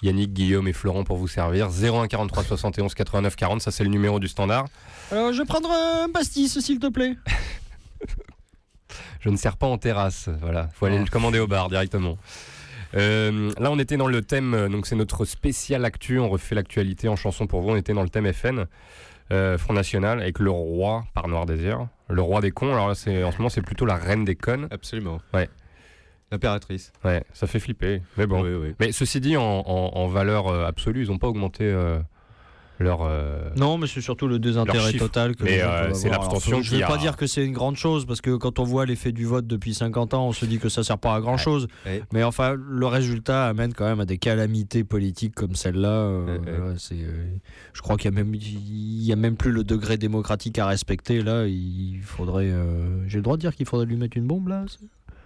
Yannick, 0.02 0.34
Guillaume 0.34 0.68
et 0.68 0.74
Florent 0.74 1.06
pour 1.06 1.16
vous 1.16 1.30
servir. 1.30 1.70
01 1.70 2.10
43 2.10 2.44
71 2.44 2.94
89 2.94 3.38
40, 3.38 3.62
ça 3.62 3.72
c'est 3.72 3.86
le 3.86 3.90
numéro 3.90 4.20
du 4.20 4.28
standard. 4.28 4.66
Je 5.12 5.42
prendrai 5.44 5.72
un 6.04 6.10
pastis 6.10 6.60
s'il 6.60 6.80
te 6.80 6.88
plaît. 6.88 7.16
je 9.22 9.30
ne 9.30 9.38
sers 9.38 9.56
pas 9.56 9.68
en 9.68 9.78
terrasse, 9.78 10.28
voilà. 10.42 10.68
Faut 10.74 10.86
aller 10.86 11.00
le 11.00 11.06
commander 11.06 11.40
au 11.40 11.48
bar 11.48 11.70
directement. 11.70 12.18
Euh, 12.96 13.54
là, 13.58 13.72
on 13.72 13.80
était 13.80 13.96
dans 13.96 14.08
le 14.08 14.22
thème, 14.22 14.54
euh, 14.54 14.68
donc 14.68 14.86
c'est 14.86 14.98
notre 14.98 15.24
spécial 15.24 15.86
actu. 15.86 16.20
On 16.20 16.28
refait 16.28 16.56
l'actualité 16.56 17.08
en 17.08 17.16
chanson 17.16 17.48
pour 17.48 17.62
vous. 17.62 17.70
On 17.70 17.78
était 17.78 17.94
dans 17.94 18.04
le 18.04 18.10
thème 18.10 18.34
FN, 18.34 18.66
euh, 19.32 19.58
Front 19.58 19.72
National, 19.72 20.20
avec 20.20 20.40
le 20.40 20.52
roi 20.52 21.06
par 21.14 21.30
Noir 21.30 21.46
Désir. 21.46 21.88
Le 22.10 22.22
roi 22.22 22.42
des 22.42 22.52
cons, 22.52 22.74
alors 22.74 22.88
là, 22.88 22.96
c'est, 22.96 23.24
en 23.24 23.32
ce 23.32 23.38
moment, 23.38 23.50
c'est 23.50 23.62
plutôt 23.62 23.86
la 23.86 23.96
reine 23.96 24.26
des 24.26 24.36
connes. 24.36 24.68
Absolument. 24.72 25.20
Ouais. 25.34 25.48
L'impératrice. 26.32 26.92
Ouais, 27.04 27.24
ça 27.34 27.48
fait 27.48 27.60
flipper. 27.60 28.02
Mais 28.18 28.28
bon. 28.28 28.44
Mais 28.80 28.92
ceci 28.92 29.20
dit, 29.20 29.38
en, 29.38 30.08
valeur 30.08 30.48
euh, 30.48 30.66
absolue, 30.66 31.04
ils 31.04 31.10
n'ont 31.10 31.18
pas 31.18 31.28
augmenté. 31.28 31.64
Euh, 31.64 32.00
leur. 32.80 33.00
euh, 33.04 33.50
Non, 33.58 33.78
mais 33.78 33.88
c'est 33.88 34.02
surtout 34.02 34.28
le 34.28 34.40
désintérêt 34.40 34.94
total 34.94 35.36
que 35.36 35.44
Mais, 35.44 35.62
euh, 35.62 35.94
c'est 35.94 36.10
l'abstention 36.10 36.62
Je 36.62 36.74
ne 36.76 36.80
vais 36.80 36.86
pas 36.86 36.98
dire 36.98 37.16
que 37.18 37.28
c'est 37.28 37.46
une 37.46 37.54
grande 37.54 37.76
chose, 37.76 38.06
parce 38.06 38.22
que 38.22 38.36
quand 38.36 38.60
on 38.60 38.64
voit 38.64 38.86
l'effet 38.86 39.12
du 39.12 39.26
vote 39.26 39.46
depuis 39.48 39.74
50 39.74 40.14
ans, 40.14 40.28
on 40.28 40.32
se 40.32 40.46
dit 40.46 40.58
que 40.60 40.70
ça 40.70 40.84
sert 40.84 40.98
pas 40.98 41.14
à 41.16 41.22
grand 41.22 41.38
chose. 41.38 41.68
Ouais. 41.86 42.02
Mais 42.14 42.24
enfin, 42.24 42.56
le 42.58 42.86
résultat 42.88 43.48
amène 43.48 43.74
quand 43.74 43.86
même 43.86 44.00
à 44.00 44.06
des 44.06 44.18
calamités 44.18 44.84
politiques 44.84 45.36
comme 45.36 45.56
celle-là. 45.56 45.90
euh, 45.90 46.38
Ouais, 46.40 46.76
c'est, 46.78 46.98
je 47.74 47.82
crois 47.82 47.98
qu'il 47.98 48.12
y 48.12 48.14
a 48.14 48.18
même, 48.18 48.34
il 48.34 49.04
y 49.04 49.12
a 49.12 49.16
même 49.16 49.36
plus 49.36 49.52
le 49.52 49.64
degré 49.64 49.98
démocratique 49.98 50.58
à 50.60 50.66
respecter. 50.68 51.22
Là, 51.22 51.46
il 51.48 52.00
faudrait. 52.04 52.52
J'ai 53.08 53.18
le 53.18 53.24
droit 53.24 53.36
de 53.36 53.42
dire 53.42 53.56
qu'il 53.56 53.66
faudrait 53.66 53.86
lui 53.86 53.96
mettre 53.98 54.18
une 54.18 54.28
bombe 54.28 54.48
là. 54.48 54.66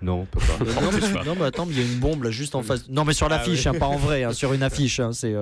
Non, 0.02 0.22
on 0.22 0.26
peut 0.26 0.40
pas. 0.40 0.66
non, 0.82 0.90
mais, 0.92 1.24
non, 1.26 1.36
mais 1.40 1.46
attends, 1.46 1.66
il 1.70 1.78
y 1.80 1.82
a 1.82 1.86
une 1.86 2.00
bombe 2.00 2.24
là 2.24 2.30
juste 2.32 2.56
en 2.56 2.62
face. 2.62 2.90
Non, 2.90 3.06
mais 3.06 3.14
sur 3.14 3.30
l'affiche, 3.30 3.66
hein, 3.68 3.74
pas 3.74 3.88
en 3.88 3.96
vrai, 3.96 4.24
hein, 4.26 4.34
sur 4.34 4.52
une 4.54 4.62
affiche. 4.64 5.00
hein, 5.00 5.12
c'est. 5.14 5.34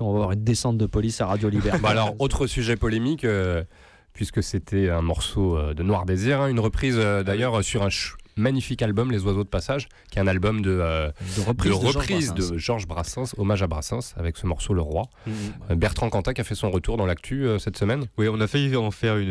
On 0.00 0.12
va 0.12 0.18
avoir 0.18 0.32
une 0.32 0.44
descente 0.44 0.78
de 0.78 0.86
police 0.86 1.20
à 1.20 1.26
Radio 1.26 1.48
Liberté. 1.48 1.78
Bah 1.82 1.90
alors, 1.90 2.14
autre 2.18 2.46
sujet 2.46 2.76
polémique, 2.76 3.24
euh, 3.24 3.64
puisque 4.12 4.42
c'était 4.42 4.90
un 4.90 5.02
morceau 5.02 5.56
euh, 5.56 5.74
de 5.74 5.82
Noir 5.82 6.06
Désir, 6.06 6.40
hein, 6.40 6.48
une 6.48 6.60
reprise 6.60 6.96
euh, 6.98 7.22
d'ailleurs 7.22 7.62
sur 7.62 7.82
un 7.82 7.90
magnifique 8.36 8.82
album, 8.82 9.10
Les 9.10 9.24
Oiseaux 9.24 9.44
de 9.44 9.48
Passage, 9.48 9.88
qui 10.10 10.18
est 10.18 10.22
un 10.22 10.26
album 10.26 10.60
de, 10.62 10.70
euh, 10.70 11.10
de 11.36 11.42
reprise 11.42 11.72
de, 11.72 11.78
Georges 11.80 11.94
Brassens. 12.06 12.34
de 12.52 12.58
Georges 12.58 12.86
Brassens, 12.86 13.34
hommage 13.38 13.62
à 13.62 13.66
Brassens, 13.66 14.14
avec 14.16 14.36
ce 14.36 14.46
morceau 14.46 14.74
Le 14.74 14.82
Roi. 14.82 15.08
Mhm. 15.26 15.32
Euh, 15.70 15.74
Bertrand 15.74 16.10
Cantat 16.10 16.34
qui 16.34 16.40
a 16.40 16.44
fait 16.44 16.54
son 16.54 16.70
retour 16.70 16.96
dans 16.96 17.06
l'actu 17.06 17.46
euh, 17.46 17.58
cette 17.58 17.76
semaine. 17.76 18.06
Oui, 18.18 18.28
on 18.30 18.40
a 18.40 18.46
failli 18.46 18.74
en 18.76 18.90
faire 18.90 19.16
une, 19.16 19.28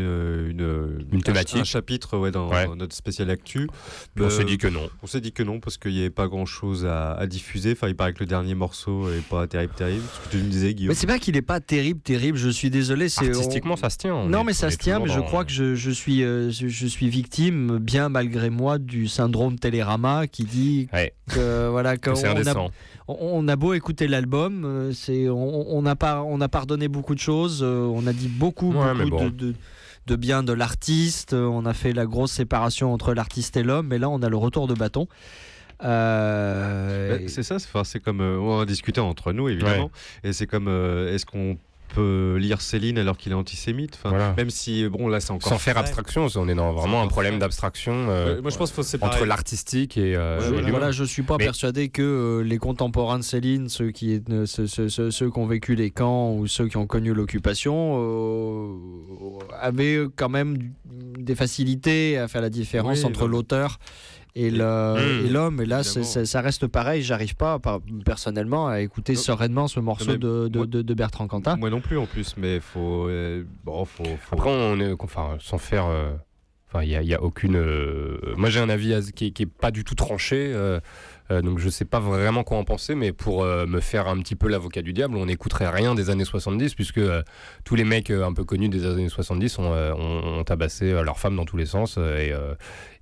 une, 0.50 1.06
Une 1.12 1.22
thématique. 1.22 1.58
un, 1.58 1.62
un 1.62 1.64
chapitre 1.64 2.18
ouais, 2.18 2.32
dans, 2.32 2.50
Ouais. 2.50 2.66
dans 2.66 2.76
notre 2.76 2.96
spécial 2.96 3.30
actu. 3.30 3.68
On 4.20 4.24
Euh, 4.24 4.30
s'est 4.30 4.44
dit 4.44 4.58
que 4.58 4.68
non. 4.68 4.90
On 5.04 5.08
s'est 5.08 5.22
dit 5.22 5.32
que 5.32 5.44
non 5.44 5.60
parce 5.60 5.78
qu'il 5.78 5.92
n'y 5.92 6.00
avait 6.00 6.10
pas 6.10 6.28
grand 6.28 6.46
chose 6.46 6.86
à, 6.86 7.14
à 7.14 7.28
diffuser. 7.28 7.74
Enfin, 7.74 7.88
il 7.88 7.96
paraît 7.96 8.14
que 8.14 8.20
le 8.22 8.26
dernier 8.28 8.56
morceau 8.56 9.10
est 9.12 9.24
pas 9.28 9.46
terrible, 9.48 9.74
terrible. 9.76 10.04
Ce 10.14 10.28
que 10.30 10.32
tu 10.38 10.44
me 10.44 10.50
disais, 10.50 10.74
Guillaume. 10.74 10.90
Mais 10.90 10.96
c'est 10.96 11.08
pas 11.08 11.20
qu'il 11.20 11.38
est 11.38 11.42
pas 11.42 11.60
terrible, 11.60 12.00
terrible. 12.02 12.38
Je 12.38 12.50
suis 12.50 12.70
désolé. 12.70 13.06
Artistiquement, 13.18 13.76
ça 13.76 13.90
se 13.90 13.98
tient. 13.98 14.16
on 14.16 14.28
Non, 14.30 14.42
est- 14.42 14.46
mais 14.46 14.54
ça 14.54 14.68
on 14.68 14.72
se 14.72 14.78
tient. 14.78 15.00
Mais 15.00 15.10
je 15.10 15.20
crois 15.20 15.46
que 15.46 15.52
je, 15.52 15.76
je 15.76 15.92
suis, 15.92 16.24
euh, 16.24 16.50
je, 16.50 16.68
je 16.68 16.88
suis 16.88 17.10
victime, 17.10 17.78
bien 17.78 18.10
malgré 18.10 18.50
moi, 18.50 18.78
du 18.80 18.95
syndrome 19.08 19.60
Télérama 19.60 20.28
qui 20.28 20.44
dit 20.44 20.88
Ouais, 20.94 21.14
que 21.30 21.68
voilà 21.70 21.98
que 21.98 22.10
qu'on 22.12 22.16
c'est 22.16 22.28
a, 22.28 22.56
on, 23.08 23.18
on 23.20 23.48
a 23.48 23.56
beau 23.56 23.74
écouter 23.74 24.08
l'album, 24.08 24.64
euh, 24.66 24.92
c'est 24.94 25.30
on, 25.30 25.76
on 25.76 25.86
a 25.86 25.96
pas, 25.96 26.24
on 26.24 26.40
a 26.42 26.48
pardonné 26.48 26.88
beaucoup 26.88 27.14
de 27.16 27.20
choses. 27.20 27.62
euh, 27.64 27.86
on 27.94 28.08
a 28.08 28.14
dit 28.14 28.28
beaucoup, 28.30 28.74
Ouais, 28.74 28.94
mais 28.96 29.04
beaucoup 29.04 29.24
bon. 29.24 29.30
de, 29.30 29.30
de, 29.52 29.56
de 30.08 30.16
bien 30.16 30.42
de 30.44 30.54
l'artiste. 30.54 31.34
euh, 31.34 31.46
On 31.46 31.66
a 31.66 31.74
fait 31.74 31.94
la 31.94 32.06
grosse 32.06 32.32
séparation 32.32 32.94
entre 32.94 33.14
l'artiste 33.14 33.58
et 33.58 33.64
l'homme. 33.64 33.88
Mais 33.88 33.98
là, 34.00 34.10
on 34.10 34.22
a 34.24 34.30
le 34.30 34.38
retour 34.38 34.68
de 34.68 34.74
bâton. 34.74 35.08
Euh, 35.84 37.18
Bah, 37.18 37.24
c'est 37.28 37.44
ça, 37.44 37.58
c'est 37.84 38.00
comme 38.00 38.22
euh, 38.22 38.38
on 38.40 38.62
en 38.62 38.66
discutait 38.66 39.02
entre 39.02 39.34
nous 39.34 39.50
évidemment, 39.50 39.92
et 40.24 40.32
c'est 40.34 40.48
comme 40.48 40.68
euh, 40.68 41.14
est-ce 41.14 41.26
qu'on 41.26 41.58
peut 41.96 42.38
lire 42.40 42.62
Céline 42.62 42.98
alors 42.98 43.18
qu'il 43.18 43.32
est 43.32 43.36
antisémite. 43.36 43.96
Enfin, 43.98 44.10
Voilà. 44.10 44.34
Même 44.38 44.50
si 44.50 44.88
bon 44.90 45.08
là 45.08 45.20
c'est 45.20 45.32
encore 45.32 45.54
Sans 45.54 45.58
faire 45.58 45.78
abstraction, 45.78 46.28
on 46.36 46.48
est 46.48 46.56
dans 46.56 46.74
vraiment 46.74 47.02
un 47.02 47.08
problème 47.08 47.40
d'abstraction 47.40 48.08
euh, 48.10 48.36
Ouais, 48.36 48.42
moi 48.42 48.52
je 48.52 48.58
pense 48.58 48.72
faut 48.72 48.84
entre 49.02 49.26
l'artistique 49.26 49.98
et, 49.98 50.16
euh, 50.16 50.52
Ouais, 50.52 50.60
et 50.68 50.72
voilà. 50.72 50.92
je 50.92 51.04
suis 51.04 51.24
pas 51.24 51.38
Mais- 51.40 51.46
persuadé 51.46 51.90
que 51.90 52.02
euh, 52.02 52.44
les 52.44 52.58
contemporains 52.58 53.20
de 53.20 53.24
Céline, 53.24 53.70
ceux 53.70 53.92
qui, 53.92 54.22
euh, 54.30 54.46
ceux, 54.46 54.68
ceux- 54.68 54.90
ceux- 54.90 55.12
ceux 55.12 55.30
qui 55.32 55.40
ont 55.40 55.48
vécu 55.48 55.76
les 55.76 55.90
camps 55.92 56.34
ou 56.34 56.48
ceux 56.48 56.68
qui 56.68 56.78
ont 56.78 56.88
connu 56.88 57.14
l'occupation, 57.14 57.98
euh, 58.00 58.68
avaient 59.60 60.06
quand 60.16 60.30
même 60.30 60.58
des 61.18 61.36
facilités 61.36 62.18
à 62.18 62.28
faire 62.28 62.42
la 62.42 62.50
différence 62.50 63.00
Oui, 63.00 63.06
entre 63.06 63.22
bah- 63.22 63.28
l'auteur 63.32 63.80
et 64.36 64.52
le- 64.52 64.96
Mmh. 64.96 65.26
et 65.26 65.30
l'homme. 65.30 65.62
Et 65.62 65.66
là, 65.66 65.84
ça 65.84 66.42
reste 66.42 66.68
pareil. 66.68 67.02
J'arrive 67.02 67.36
pas, 67.36 67.60
personnellement, 68.06 68.68
à 68.68 68.82
écouter 68.82 69.14
Non. 69.14 69.20
sereinement 69.20 69.68
ce 69.68 69.80
morceau 69.80 70.18
de, 70.18 70.48
de- 70.48 70.58
moi- 70.58 70.68
de- 70.68 70.82
de 70.82 70.94
Bertrand 70.94 71.28
Cantat. 71.28 71.56
Moi 71.56 71.70
non 71.70 71.82
plus 71.82 71.98
en 71.98 72.06
plus, 72.06 72.36
mais 72.38 72.60
faut 72.60 73.08
euh, 73.08 73.44
bon, 73.64 73.86
faut, 73.86 74.04
faut- 74.04 74.36
Après, 74.36 74.50
on 74.50 74.80
est, 74.80 74.94
enfin, 75.00 75.38
sans 75.40 75.58
faire. 75.58 75.86
euh, 75.88 76.12
Enfin, 76.68 76.84
il 76.84 76.90
n'y 76.90 76.96
a, 76.96 77.02
il 77.04 77.08
y 77.08 77.14
a 77.14 77.22
aucune. 77.22 77.56
euh, 77.56 78.18
Moi, 78.36 78.50
j'ai 78.50 78.60
un 78.60 78.68
avis 78.70 78.94
qui, 79.14 79.28
est- 79.28 79.32
qui 79.32 79.44
est 79.44 79.46
pas 79.46 79.72
du 79.72 79.84
tout 79.86 79.96
tranché. 79.96 80.52
euh, 80.54 80.80
euh, 81.32 81.42
donc, 81.42 81.60
je 81.60 81.70
sais 81.70 81.86
pas 81.86 82.00
vraiment 82.02 82.44
quoi 82.44 82.58
en 82.58 82.66
penser. 82.66 82.96
Mais 82.96 83.14
pour 83.14 83.44
euh, 83.44 83.66
me 83.66 83.80
faire 83.80 84.08
un 84.10 84.18
petit 84.20 84.36
peu 84.36 84.50
l'avocat 84.50 84.82
du 84.82 84.92
diable, 84.92 85.16
on 85.16 85.28
n'écouterait 85.28 85.70
rien 85.70 85.96
des 85.96 86.10
années 86.10 86.26
70, 86.26 86.74
puisque 86.76 86.98
euh, 86.98 87.22
tous 87.64 87.76
les 87.76 87.86
mecs 87.86 88.10
euh, 88.10 88.26
un 88.26 88.34
peu 88.34 88.44
connus 88.44 88.68
des 88.68 88.86
années 88.86 89.08
70 89.08 89.58
ont, 89.60 89.72
euh, 89.74 89.94
ont, 89.94 90.40
ont 90.40 90.44
tabassé 90.44 90.92
euh, 90.92 91.04
leurs 91.04 91.18
femmes 91.20 91.38
dans 91.38 91.46
tous 91.46 91.56
les 91.56 91.68
sens. 91.68 91.96
euh, 91.98 92.18
et. 92.18 92.34
euh, 92.34 92.56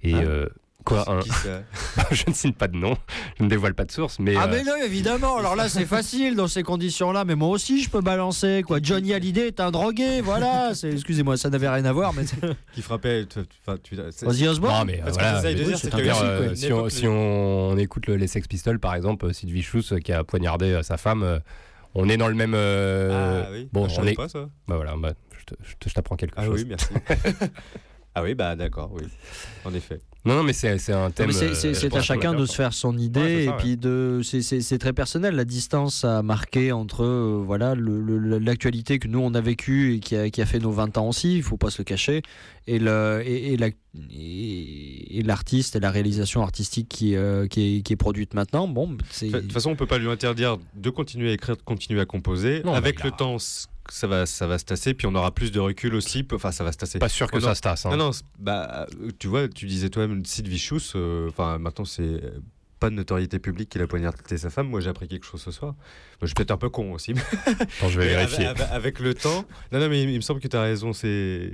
et 0.03 0.14
Hein 0.14 0.23
euh, 0.23 0.45
Quoi 0.85 1.05
un- 1.10 1.19
Je 2.11 2.23
ne 2.27 2.34
cite 2.34 2.57
pas 2.57 2.68
de 2.68 2.76
nom, 2.76 2.95
je 3.39 3.43
ne 3.43 3.49
dévoile 3.49 3.73
pas 3.73 3.85
de 3.85 3.91
source, 3.91 4.19
mais. 4.19 4.35
Ah 4.35 4.45
euh, 4.45 4.47
mais 4.51 4.64
non 4.64 4.76
évidemment 4.84 5.38
alors 5.38 5.55
là 5.55 5.69
c'est 5.69 5.85
facile 5.97 6.35
dans 6.35 6.47
ces 6.47 6.64
conditions 6.64 7.11
là 7.11 7.23
mais 7.26 7.35
moi 7.35 7.49
aussi 7.49 7.81
je 7.81 7.89
peux 7.89 8.01
balancer 8.01 8.64
quoi 8.65 8.80
Johnny 8.81 9.14
Hallyday 9.14 9.47
est 9.47 9.60
un 9.60 9.72
drogué 9.72 10.22
voilà 10.22 10.72
excusez-moi 10.84 11.38
ça 11.38 11.49
n'avait 11.49 11.69
rien 11.69 11.85
à 11.85 11.91
voir 11.93 12.14
mais 12.14 12.23
qui 12.73 12.81
frappait 12.81 13.26
enfin, 13.65 13.77
tu- 13.81 13.97
Ozzy 14.26 14.47
Osbourne 14.47 14.73
Non, 14.80 14.85
mais 14.85 15.01
euh, 15.01 15.11
voilà, 15.11 15.41
dire, 15.41 15.55
dire, 15.55 15.68
oui, 15.68 16.03
euh, 16.23 16.55
si, 16.55 16.72
on, 16.73 16.77
époque, 16.80 16.91
si 16.91 17.07
on, 17.07 17.69
on 17.69 17.77
écoute 17.77 18.07
le- 18.07 18.15
les 18.15 18.27
Sex 18.27 18.47
Pistols, 18.47 18.80
par 18.80 18.95
exemple, 18.95 19.34
Sid 19.34 19.49
Vicious 19.49 19.93
euh, 19.93 19.99
qui 19.99 20.11
a 20.11 20.23
poignardé 20.23 20.68
euh, 20.73 20.84
sa 20.84 20.97
femme, 20.97 21.23
euh, 21.23 21.39
on 21.95 22.10
est 22.10 22.18
dans 22.18 22.27
le 22.27 22.35
même. 22.35 22.53
euh, 22.55 23.43
Ah 23.45 23.49
oui, 23.51 23.69
bon, 23.72 23.85
Ah, 23.85 23.88
je 23.89 24.01
on 24.01 24.05
est. 24.05 24.15
pas 24.15 24.27
ça. 24.30 24.49
Bah 24.68 24.76
voilà, 24.76 24.95
bah, 24.97 25.14
je 25.88 25.93
t'apprends 25.93 26.15
quelque 26.15 26.34
Ah 26.38 26.45
chose. 26.45 26.61
oui, 26.64 26.65
merci. 26.68 26.88
ah 28.15 28.23
oui, 28.23 28.34
bah 28.35 28.56
d'accord, 28.56 28.91
oui. 28.94 29.03
En 29.65 29.73
effet. 29.73 29.99
Non, 30.26 30.35
non, 30.35 30.44
mais 30.44 30.53
c'est 30.53 30.77
c'est 30.77 30.94
un 30.94 31.11
thème. 31.11 31.34
c'est- 31.34 31.48
euh, 31.68 31.73
c'est 31.73 31.94
à 31.95 32.02
chacun 32.02 32.34
de 32.34 32.44
a 32.44 32.48
se 32.48 32.56
faire 32.56 32.72
son 32.73 32.98
idée 32.98 33.19
Ouais, 33.19 33.35
c'est 33.40 33.45
ça, 33.48 33.53
et 33.56 33.57
puis 33.57 33.76
de 33.76 34.22
c'est- 34.23 34.41
c'est 34.41 34.61
c'est 34.61 34.77
très 34.77 34.94
personnel 34.94 35.35
la 35.35 35.44
distance 35.44 36.06
à 36.06 36.23
marquer 36.23 36.72
entre 36.72 37.03
euh, 37.03 37.44
voilà 37.45 37.76
le- 37.76 37.99
le- 37.99 38.40
l'actualité 38.40 38.99
que 38.99 39.10
nous 39.10 39.19
on 39.19 39.34
a 39.34 39.41
vécue 39.41 39.95
et 39.95 39.99
qui 39.99 40.15
a, 40.15 40.30
qui 40.30 40.41
a 40.41 40.45
fait 40.45 40.60
nos 40.60 40.72
20 40.72 40.98
ans 40.98 41.10
aussi 41.10 41.35
il 41.35 41.44
faut 41.44 41.57
pas 41.57 41.69
se 41.72 41.80
le 41.80 41.84
cacher 41.84 42.22
et 42.68 42.80
le 42.80 43.22
et, 43.26 43.52
et 43.53 43.57
la- 43.57 43.68
et- 44.11 45.18
et 45.19 45.23
l'artiste 45.23 45.76
et 45.76 45.80
la 45.81 45.91
réalisation 45.91 46.41
artistique 46.41 46.88
qui, 46.90 47.15
euh, 47.18 47.48
qui, 47.48 47.77
est, 47.77 47.81
qui 47.81 47.91
est 47.94 47.98
produite 47.98 48.34
maintenant 48.34 48.68
bon 48.68 48.98
c'est 49.10 49.27
De 49.30 49.40
toute 49.40 49.52
façon, 49.52 49.72
on 49.72 49.76
peut 49.76 49.85
pas 49.88 49.98
lui 49.98 50.10
interdire 50.10 50.57
de 50.76 50.90
continuer 50.90 51.31
à 51.31 51.34
écrire, 51.34 51.57
de 51.57 51.61
continuer 51.64 51.99
à 51.99 52.06
composer. 52.06 52.61
Non, 52.64 52.73
Avec 52.73 52.98
bah, 52.98 53.02
le 53.06 53.10
a- 53.14 53.18
temps, 53.18 53.38
ça 53.89 54.07
va, 54.07 54.26
ça 54.26 54.47
va 54.47 54.57
se 54.57 54.65
tasser, 54.65 54.93
puis 54.93 55.07
on 55.07 55.15
aura 55.15 55.31
plus 55.34 55.51
de 55.51 55.60
recul 55.60 55.93
aussi. 55.95 56.26
Enfin, 56.34 56.51
ça 56.51 56.64
va 56.64 56.72
se 56.72 56.77
tasser. 56.77 56.99
Pas 56.99 57.10
sûr 57.10 57.30
que 57.30 57.38
Oh, 57.38 57.41
ça 57.41 57.55
se 57.55 57.61
tasse. 57.61 57.85
hein. 57.85 57.91
Non, 57.91 57.97
non, 57.97 58.11
bah, 58.39 58.88
euh, 59.01 59.11
tu 59.19 59.27
vois, 59.27 59.47
tu 59.47 59.65
disais 59.65 59.89
toi-même 59.89 60.23
Sid 60.26 60.47
Vicious. 60.47 60.80
euh, 60.95 61.27
Enfin, 61.30 61.57
maintenant, 61.57 61.85
c'est 61.85 62.01
euh, 62.03 62.39
pas 62.80 62.89
de 62.89 62.95
notoriété 62.95 63.39
publique 63.39 63.69
qu'il 63.69 63.81
a 63.81 63.88
poignardé 63.88 64.38
sa 64.38 64.49
femme. 64.49 64.68
Moi, 64.69 64.80
j'ai 64.81 64.89
appris 64.89 65.07
quelque 65.07 65.26
chose 65.26 65.41
ce 65.41 65.51
soir. 65.51 65.73
Moi, 65.73 65.77
je 66.22 66.27
suis 66.27 66.34
peut-être 66.35 66.51
un 66.51 66.57
peu 66.57 66.69
con 66.69 66.93
aussi. 66.93 67.14
mais- 67.14 67.22
Attends, 67.45 67.89
je 67.89 67.99
vais 67.99 68.07
vérifier. 68.15 68.47
Avec 68.72 68.99
le 68.99 69.14
temps. 69.14 69.45
Non, 69.72 69.80
non, 69.80 69.89
mais 69.89 70.01
il, 70.03 70.10
il 70.10 70.15
me 70.18 70.22
semble 70.22 70.39
que 70.39 70.47
tu 70.47 70.55
as 70.57 70.61
raison. 70.61 70.93
C'est. 70.93 71.51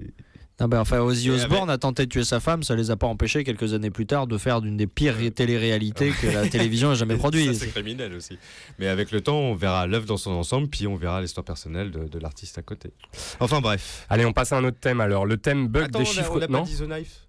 Non, 0.59 0.67
ben, 0.67 0.79
enfin, 0.81 0.99
Ozzy 0.99 1.29
Osbourne 1.29 1.69
a 1.69 1.77
tenté 1.77 2.05
de 2.05 2.09
tuer 2.11 2.23
sa 2.25 2.39
femme, 2.39 2.63
ça 2.63 2.75
les 2.75 2.91
a 2.91 2.97
pas 2.97 3.07
empêchés 3.07 3.43
quelques 3.43 3.73
années 3.73 3.89
plus 3.91 4.05
tard 4.05 4.27
de 4.27 4.37
faire 4.37 4.59
d'une 4.61 4.75
des 4.75 4.87
pires 4.87 5.15
téléréalités 5.33 6.11
que 6.11 6.27
la 6.27 6.47
télévision 6.49 6.91
a 6.91 6.95
jamais 6.95 7.15
Et 7.15 7.17
produit. 7.17 7.45
Ça, 7.45 7.53
c'est 7.65 7.67
criminel 7.71 8.13
aussi. 8.13 8.37
Mais 8.77 8.87
avec 8.87 9.11
le 9.11 9.21
temps, 9.21 9.37
on 9.39 9.55
verra 9.55 9.87
l'œuvre 9.87 10.05
dans 10.05 10.17
son 10.17 10.31
ensemble, 10.31 10.67
puis 10.67 10.85
on 10.87 10.95
verra 10.95 11.21
l'histoire 11.21 11.45
personnelle 11.45 11.91
de, 11.91 12.07
de 12.07 12.19
l'artiste 12.19 12.57
à 12.57 12.61
côté. 12.61 12.91
Enfin, 13.39 13.61
bref. 13.61 14.05
Allez, 14.09 14.25
on 14.25 14.33
passe 14.33 14.51
à 14.51 14.57
un 14.57 14.63
autre 14.65 14.79
thème 14.81 14.99
alors. 15.01 15.25
Le 15.25 15.37
thème 15.37 15.67
bug 15.67 15.85
Attends, 15.85 15.99
des 15.99 16.05
on 16.05 16.09
a- 16.09 16.13
chiffres. 16.13 16.31
on 16.35 16.41
a 16.41 16.47
pas 16.47 16.53
non 16.53 16.63
dit 16.63 16.75
The 16.77 16.83
Knife 16.87 17.19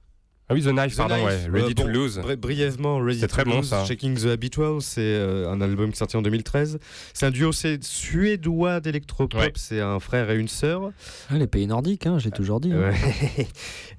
Ah 0.51 0.55
oui, 0.55 0.63
The 0.63 0.73
Knife, 0.73 0.95
The 0.95 0.97
pardon, 0.97 1.15
Knife, 1.15 1.45
ouais. 1.45 1.61
Ready 1.61 1.71
euh, 1.71 1.75
to 1.75 1.83
bon, 1.85 1.89
Lose. 1.93 2.19
bri- 2.19 2.35
brièvement, 2.37 2.99
Ready 2.99 3.21
C'est 3.21 3.29
to 3.29 3.33
très 3.33 3.45
bon, 3.45 3.59
Lose, 3.59 3.69
ça. 3.69 3.85
Shaking 3.85 4.17
the 4.21 4.27
Habitual, 4.27 4.81
c'est 4.83 5.01
euh, 5.01 5.49
un 5.49 5.61
album 5.61 5.91
qui 5.91 5.95
est 5.95 5.99
sorti 5.99 6.17
en 6.17 6.23
2013. 6.23 6.81
C'est 7.15 7.27
un 7.27 7.31
duo 7.31 7.53
c'est 7.53 7.83
suédois 7.85 8.81
d'électropop, 8.81 9.41
Ouais. 9.41 9.53
c'est 9.55 9.81
un 9.81 10.01
frère 10.01 10.29
et 10.31 10.37
une 10.37 10.49
sœur. 10.49 10.91
Ah, 11.31 11.39
les 11.39 11.47
pays 11.47 11.69
nordiques, 11.69 12.07
hein, 12.07 12.19
j'ai 12.19 12.33
toujours 12.33 12.59
dit. 12.59 12.73
hein. 12.73 12.91
Ouais. 12.91 13.47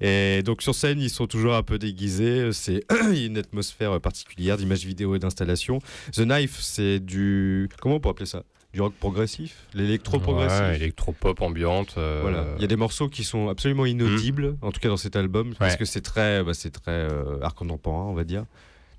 et 0.38 0.42
donc 0.42 0.60
sur 0.62 0.74
scène, 0.74 1.00
ils 1.00 1.08
sont 1.10 1.26
toujours 1.26 1.54
un 1.54 1.62
peu 1.62 1.78
déguisés. 1.78 2.50
C'est 2.52 2.84
il 3.12 3.18
y 3.18 3.22
a 3.22 3.26
une 3.28 3.38
atmosphère 3.38 3.98
particulière 4.00 4.58
d'images 4.58 4.84
vidéo 4.84 5.14
et 5.14 5.18
d'installation. 5.18 5.78
The 6.12 6.20
Knife, 6.26 6.58
c'est 6.60 7.00
du 7.00 7.68
comment 7.80 7.94
on 7.96 8.00
peut 8.00 8.10
appeler 8.10 8.26
ça? 8.26 8.42
Du 8.72 8.80
rock 8.80 8.94
progressif, 8.94 9.66
l'électro-progressif. 9.74 10.60
Ouais, 10.60 10.76
électropop 10.76 11.42
ambiante. 11.42 11.94
euh, 11.98 12.20
Voilà. 12.22 12.46
Il 12.56 12.62
y 12.62 12.64
a 12.64 12.68
des 12.68 12.76
morceaux 12.76 13.08
qui 13.10 13.22
sont 13.22 13.48
absolument 13.48 13.84
inaudibles, 13.84 14.56
en 14.62 14.72
tout 14.72 14.80
cas 14.80 14.88
dans 14.88 14.96
cet 14.96 15.14
album, 15.14 15.54
parce 15.58 15.76
que 15.76 15.84
c'est 15.84 16.00
très, 16.00 16.42
bah, 16.42 16.54
c'est 16.54 16.70
très 16.70 16.90
euh, 16.90 17.38
art 17.42 17.54
contemporain, 17.54 18.04
on 18.04 18.14
va 18.14 18.24
dire. 18.24 18.46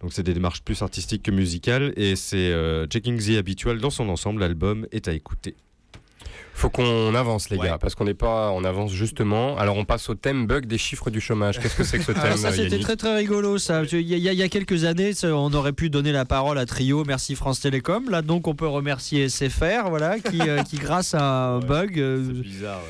Donc 0.01 0.13
c'est 0.13 0.21
des 0.21 0.33
démarches 0.33 0.61
plus 0.61 0.81
artistiques 0.81 1.23
que 1.23 1.31
musicales, 1.31 1.93
et 1.95 2.15
c'est 2.15 2.51
euh, 2.51 2.85
Checking 2.87 3.17
the 3.19 3.37
Habitual 3.37 3.79
dans 3.79 3.89
son 3.89 4.09
ensemble. 4.09 4.41
L'album 4.41 4.85
est 4.91 5.07
à 5.07 5.13
écouter. 5.13 5.55
Faut 6.55 6.69
qu'on 6.69 7.13
avance, 7.15 7.49
les 7.49 7.57
Ouais. 7.57 7.67
gars, 7.67 7.77
parce 7.77 7.95
qu'on 7.95 8.05
n'est 8.05 8.13
pas 8.13 8.49
en 8.51 8.63
avance 8.63 8.91
justement. 8.93 9.57
Alors, 9.57 9.75
on 9.75 9.85
passe 9.85 10.07
au 10.09 10.15
thème 10.15 10.45
bug 10.47 10.65
des 10.65 10.77
chiffres 10.77 11.09
du 11.09 11.19
chômage. 11.19 11.59
Qu'est-ce 11.59 11.75
que 11.75 11.83
c'est 11.83 11.97
que 11.97 12.03
ce 12.05 12.11
thème 12.13 12.37
ça 12.37 12.51
c'était 12.51 12.79
très 12.79 12.95
très 12.95 13.15
rigolo 13.15 13.57
ça. 13.57 13.81
Il 13.91 14.01
y, 14.01 14.13
a- 14.29 14.33
il 14.33 14.39
y 14.39 14.49
quelques 14.49 14.83
années, 14.83 15.11
on 15.23 15.51
aurait 15.53 15.73
pu 15.73 15.89
donner 15.89 16.11
la 16.11 16.25
parole 16.25 16.57
à 16.57 16.65
Trio, 16.65 17.03
merci 17.05 17.35
France 17.35 17.59
Télécom. 17.59 18.09
Là 18.09 18.21
donc 18.21 18.47
on 18.47 18.55
peut 18.55 18.67
remercier 18.67 19.29
SFR, 19.29 19.89
voilà, 19.89 20.19
qui, 20.19 20.39
euh, 20.41 20.61
qui 20.63 20.77
grâce 20.77 21.13
à 21.15 21.23
un 21.55 21.59
bug, 21.59 21.99
euh, 21.99 22.17
bizarre, 22.19 22.81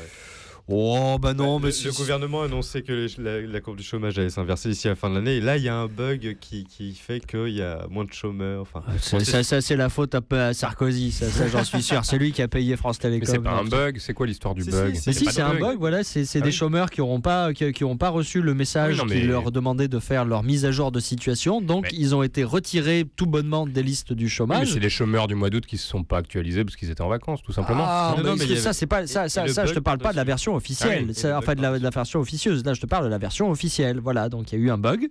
Oh, 0.66 1.18
bah 1.20 1.34
non, 1.34 1.58
mais 1.58 1.66
le, 1.66 1.72
si- 1.72 1.84
le 1.84 1.92
gouvernement 1.92 2.40
a 2.40 2.46
annoncé 2.46 2.80
que 2.82 2.90
les- 2.92 3.22
la, 3.22 3.40
la 3.42 3.60
courbe 3.60 3.76
du 3.76 3.82
chômage 3.82 4.18
allait 4.18 4.30
s'inverser 4.30 4.70
d'ici 4.70 4.88
la 4.88 4.94
fin 4.94 5.10
de 5.10 5.14
l'année. 5.16 5.36
Et 5.36 5.40
là, 5.42 5.58
il 5.58 5.62
y 5.62 5.68
a 5.68 5.76
un 5.76 5.88
bug 5.88 6.38
qui, 6.40 6.64
qui 6.64 6.94
fait 6.94 7.20
qu'il 7.20 7.50
y 7.50 7.60
a 7.60 7.86
moins 7.90 8.04
de 8.06 8.12
chômeurs. 8.14 8.62
Enfin, 8.62 8.82
Ça, 8.98 9.20
ça, 9.20 9.42
ça, 9.42 9.60
c'est 9.60 9.76
la 9.76 9.90
faute 9.90 10.14
un 10.14 10.22
peu 10.22 10.40
à 10.40 10.54
Sarkozy, 10.54 11.12
ça, 11.12 11.28
ça, 11.28 11.48
j'en 11.48 11.64
suis 11.64 11.82
sûr. 11.82 12.02
C'est 12.06 12.16
lui 12.16 12.32
qui 12.32 12.40
a 12.40 12.48
payé 12.48 12.76
France 12.78 12.96
Mais 13.04 13.10
Télécom. 13.10 13.28
c'est 13.34 13.40
pas 13.42 13.50
un 13.50 13.62
Donc, 13.64 13.70
bug, 13.72 13.98
c'est 13.98 14.14
quoi 14.14 14.26
l'histoire 14.26 14.54
du 14.54 14.62
Si, 14.62 14.70
bug 14.70 14.86
si, 14.86 14.92
Mais 14.92 14.98
C'est 14.98 15.12
si, 15.12 15.26
c'est 15.26 15.42
un 15.42 15.50
bug. 15.50 15.60
bug, 15.60 15.78
voilà, 15.78 16.02
c'est 16.02 16.24
c'est 16.24 16.38
Ah 16.38 16.42
des 16.42 16.46
oui. 16.48 16.52
chômeurs 16.52 16.88
qui 16.90 17.00
n'auront 17.02 17.20
pas, 17.20 17.52
qui, 17.52 17.70
qui 17.72 17.84
auront 17.84 17.98
pas 17.98 18.08
reçu 18.08 18.40
le 18.40 18.54
message 18.54 18.96
Ah 19.00 19.02
oui, 19.04 19.08
non, 19.16 19.20
qui 19.20 19.26
leur 19.26 19.52
demandait 19.52 19.88
de 19.88 19.98
faire 19.98 20.24
leur 20.24 20.42
mise 20.42 20.64
à 20.64 20.70
jour 20.70 20.90
de 20.92 20.98
situation. 21.00 21.60
Donc, 21.60 21.84
Mais- 21.92 21.98
ils 21.98 22.14
ont 22.14 22.22
été 22.22 22.42
retirés 22.42 23.04
tout 23.16 23.26
bonnement 23.26 23.66
des 23.66 23.82
listes 23.82 24.14
du 24.14 24.24
Oui, 24.24 24.24
mais 24.24 24.30
chômage. 24.30 24.72
c'est 24.72 24.80
les 24.80 24.88
chômeurs 24.88 25.26
du 25.26 25.34
mois 25.34 25.50
d'août 25.50 25.66
qui 25.66 25.76
se 25.76 25.86
sont 25.86 26.04
pas 26.04 26.16
actualisés 26.16 26.64
parce 26.64 26.76
qu'ils 26.76 26.90
étaient 26.90 27.02
en 27.02 27.08
vacances, 27.10 27.42
tout 27.42 27.52
simplement. 27.52 27.84
Ah, 27.86 28.14
Non, 28.16 28.22
mais 28.22 28.30
non, 28.30 28.36
ça, 28.38 28.44
avait- 28.44 28.72
c'est 28.72 28.86
pas 28.86 29.06
ça, 29.06 29.28
ça, 29.28 29.44
et 29.44 29.48
le 29.48 29.52
ça, 29.52 29.66
je 29.66 29.74
te 29.74 29.78
parle 29.80 29.98
pas 29.98 30.12
de 30.12 30.16
la 30.16 30.24
par-dessus. 30.24 30.53
Version 30.58 30.90
officielle, 30.90 31.04
Ah 31.32 31.38
oui, 31.38 31.42
enfin 31.44 31.54
de 31.54 31.62
la, 31.62 31.68
de 31.78 31.82
la 31.82 31.90
par-dessus. 31.90 31.94
version 31.94 32.20
officieuse. 32.20 32.64
Là, 32.64 32.74
je 32.74 32.80
te 32.80 32.86
parle 32.86 33.04
de 33.04 33.10
la 33.10 33.18
version 33.18 33.50
officielle. 33.50 34.00
Voilà, 34.00 34.28
donc 34.28 34.52
il 34.52 34.58
y 34.58 34.62
a 34.62 34.64
eu 34.64 34.70
un 34.70 34.78
bug. 34.78 35.08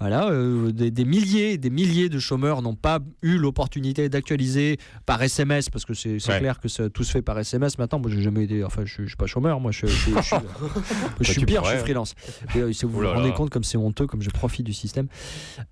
Voilà, 0.00 0.28
euh, 0.30 0.72
des, 0.72 0.90
des 0.90 1.04
milliers, 1.04 1.58
des 1.58 1.70
milliers 1.70 2.08
de 2.08 2.18
chômeurs 2.18 2.62
n'ont 2.62 2.74
pas 2.74 2.98
eu 3.22 3.36
l'opportunité 3.38 4.08
d'actualiser 4.08 4.78
par 5.06 5.22
SMS 5.22 5.68
parce 5.70 5.84
que 5.84 5.94
c'est 5.94 6.10
Ouais. 6.28 6.38
clair 6.38 6.60
que 6.60 6.68
ça, 6.68 6.88
tout 6.90 7.02
se 7.04 7.10
fait 7.12 7.22
par 7.22 7.38
SMS 7.38 7.78
maintenant. 7.78 7.98
Moi, 7.98 8.10
j'ai 8.10 8.22
jamais 8.22 8.44
été, 8.44 8.62
enfin, 8.64 8.82
je, 8.84 9.02
je 9.02 9.08
suis 9.08 9.16
pas 9.16 9.26
chômeur, 9.26 9.58
moi, 9.60 9.72
je, 9.72 9.86
je- 9.86 10.10
je- 10.10 10.34
je 11.20 11.32
suis, 11.32 11.44
pire, 11.44 11.60
pourrais, 11.62 11.70
je 11.72 11.76
suis 11.76 11.78
hein. 11.80 11.84
freelance. 11.84 12.14
Et, 12.54 12.58
euh, 12.58 12.72
si 12.72 12.84
vous 12.86 12.92
vous 12.92 13.06
rendez 13.08 13.32
compte 13.32 13.50
comme 13.50 13.64
c'est 13.64 13.78
honteux, 13.78 14.06
comme 14.06 14.22
je 14.22 14.30
profite 14.30 14.64
du 14.66 14.72
système. 14.74 15.08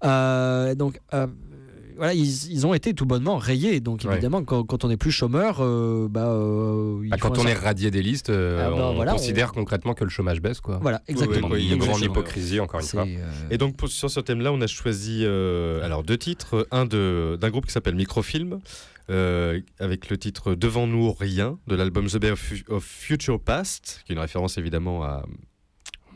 Euh, 0.05 0.75
donc. 0.75 0.99
Euh, 1.99 2.01
voilà, 2.01 2.15
ils, 2.15 2.53
ils 2.53 2.67
ont 2.67 2.75
été 2.75 2.95
tout 2.95 3.07
bonnement 3.07 3.37
rayés. 3.37 3.81
Donc 3.81 4.03
Ouais. 4.05 4.13
évidemment, 4.13 4.43
quand, 4.45 4.65
quand 4.65 4.85
on 4.85 4.89
n'est 4.89 4.97
plus 4.97 5.11
chômeur, 5.11 5.59
euh, 5.61 6.09
bah, 6.09 6.29
euh, 6.29 7.01
il 7.05 7.11
Bah, 7.11 7.17
quand 7.21 7.39
on 7.39 7.43
est 7.43 7.49
certain- 7.49 7.65
radié 7.67 7.91
des 7.91 8.03
listes, 8.03 8.31
euh, 8.31 8.65
Ah 8.67 8.71
bah, 8.71 8.87
on 8.91 8.95
voilà, 8.95 9.13
considère 9.13 9.53
concrètement 9.53 9.95
que 9.95 10.05
le 10.05 10.11
chômage 10.11 10.41
baisse, 10.41 10.61
quoi. 10.61 10.79
Voilà, 10.81 11.03
exactement. 11.09 11.49
ouais, 11.49 11.65
Une 11.65 11.79
grande 11.79 12.01
hypocrisie, 12.01 12.61
encore 12.61 12.81
une 12.81 12.87
fois. 12.87 13.05
euh, 13.07 13.31
Et 13.51 13.59
donc 13.59 13.77
pour- 13.77 13.89
sur 13.89 14.11
ce 14.11 14.21
thème-là, 14.21 14.53
on 14.53 14.61
a 14.61 14.67
choisi 14.67 15.23
euh, 15.25 15.83
alors 15.85 16.03
deux 16.05 16.19
titres, 16.19 16.67
un 16.71 16.85
de 16.87 17.37
d'un 17.41 17.51
groupe 17.51 17.67
qui 17.67 17.73
s'appelle 17.73 17.95
Microfilm. 17.97 18.61
euh, 19.11 19.61
avec 19.81 20.11
le 20.11 20.19
titre 20.19 20.55
Devant 20.55 20.87
nous 20.87 21.11
rien 21.13 21.59
de 21.67 21.75
l'album 21.75 22.07
The 22.09 22.19
Bay 22.19 22.31
of 22.31 22.85
Future 22.85 23.41
Past, 23.41 24.03
qui 24.05 24.13
est 24.13 24.15
une 24.15 24.21
référence 24.21 24.59
évidemment 24.59 25.03
à 25.03 25.25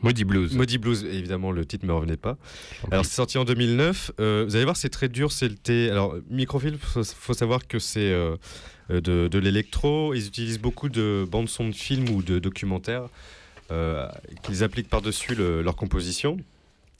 Maudit 0.03 0.25
Blues. 0.25 0.53
Maudit 0.55 0.77
Blues. 0.77 1.03
Évidemment, 1.05 1.51
le 1.51 1.65
titre 1.65 1.85
me 1.85 1.93
revenait 1.93 2.17
pas. 2.17 2.37
Alors 2.91 3.05
c'est 3.05 3.15
sorti 3.15 3.37
en 3.37 3.45
2009. 3.45 4.11
Euh, 4.19 4.43
vous 4.47 4.55
allez 4.55 4.65
voir, 4.65 4.77
c'est 4.77 4.89
très 4.89 5.09
dur. 5.09 5.31
C'est 5.31 5.47
le 5.47 5.55
thé. 5.55 5.89
Alors 5.89 6.15
Microfilm, 6.29 6.77
faut, 6.77 7.03
faut 7.03 7.33
savoir 7.33 7.67
que 7.67 7.79
c'est 7.79 8.11
euh, 8.11 8.35
de, 8.89 9.27
de 9.27 9.39
l'électro. 9.39 10.13
Ils 10.13 10.27
utilisent 10.27 10.59
beaucoup 10.59 10.89
de 10.89 11.25
bandes 11.29 11.49
son 11.49 11.69
de 11.69 11.73
films 11.75 12.09
ou 12.09 12.21
de 12.21 12.37
documentaires 12.39 13.07
euh, 13.71 14.07
qu'ils 14.43 14.63
appliquent 14.63 14.89
par-dessus 14.89 15.35
le- 15.35 15.61
leur 15.61 15.75
composition. 15.75 16.37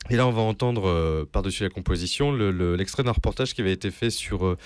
Et 0.10 0.16
là, 0.16 0.28
on 0.28 0.32
va 0.32 0.42
entendre 0.42 0.88
euh, 0.88 1.26
par-dessus 1.32 1.64
la 1.64 1.70
composition 1.70 2.32
le- 2.32 2.52
le- 2.52 2.76
l'extrait 2.76 3.04
d'un 3.04 3.12
reportage 3.14 3.54
qui 3.54 3.62
avait 3.62 3.72
été 3.72 3.90
fait 3.92 4.10
sur. 4.10 4.46
euh, 4.46 4.58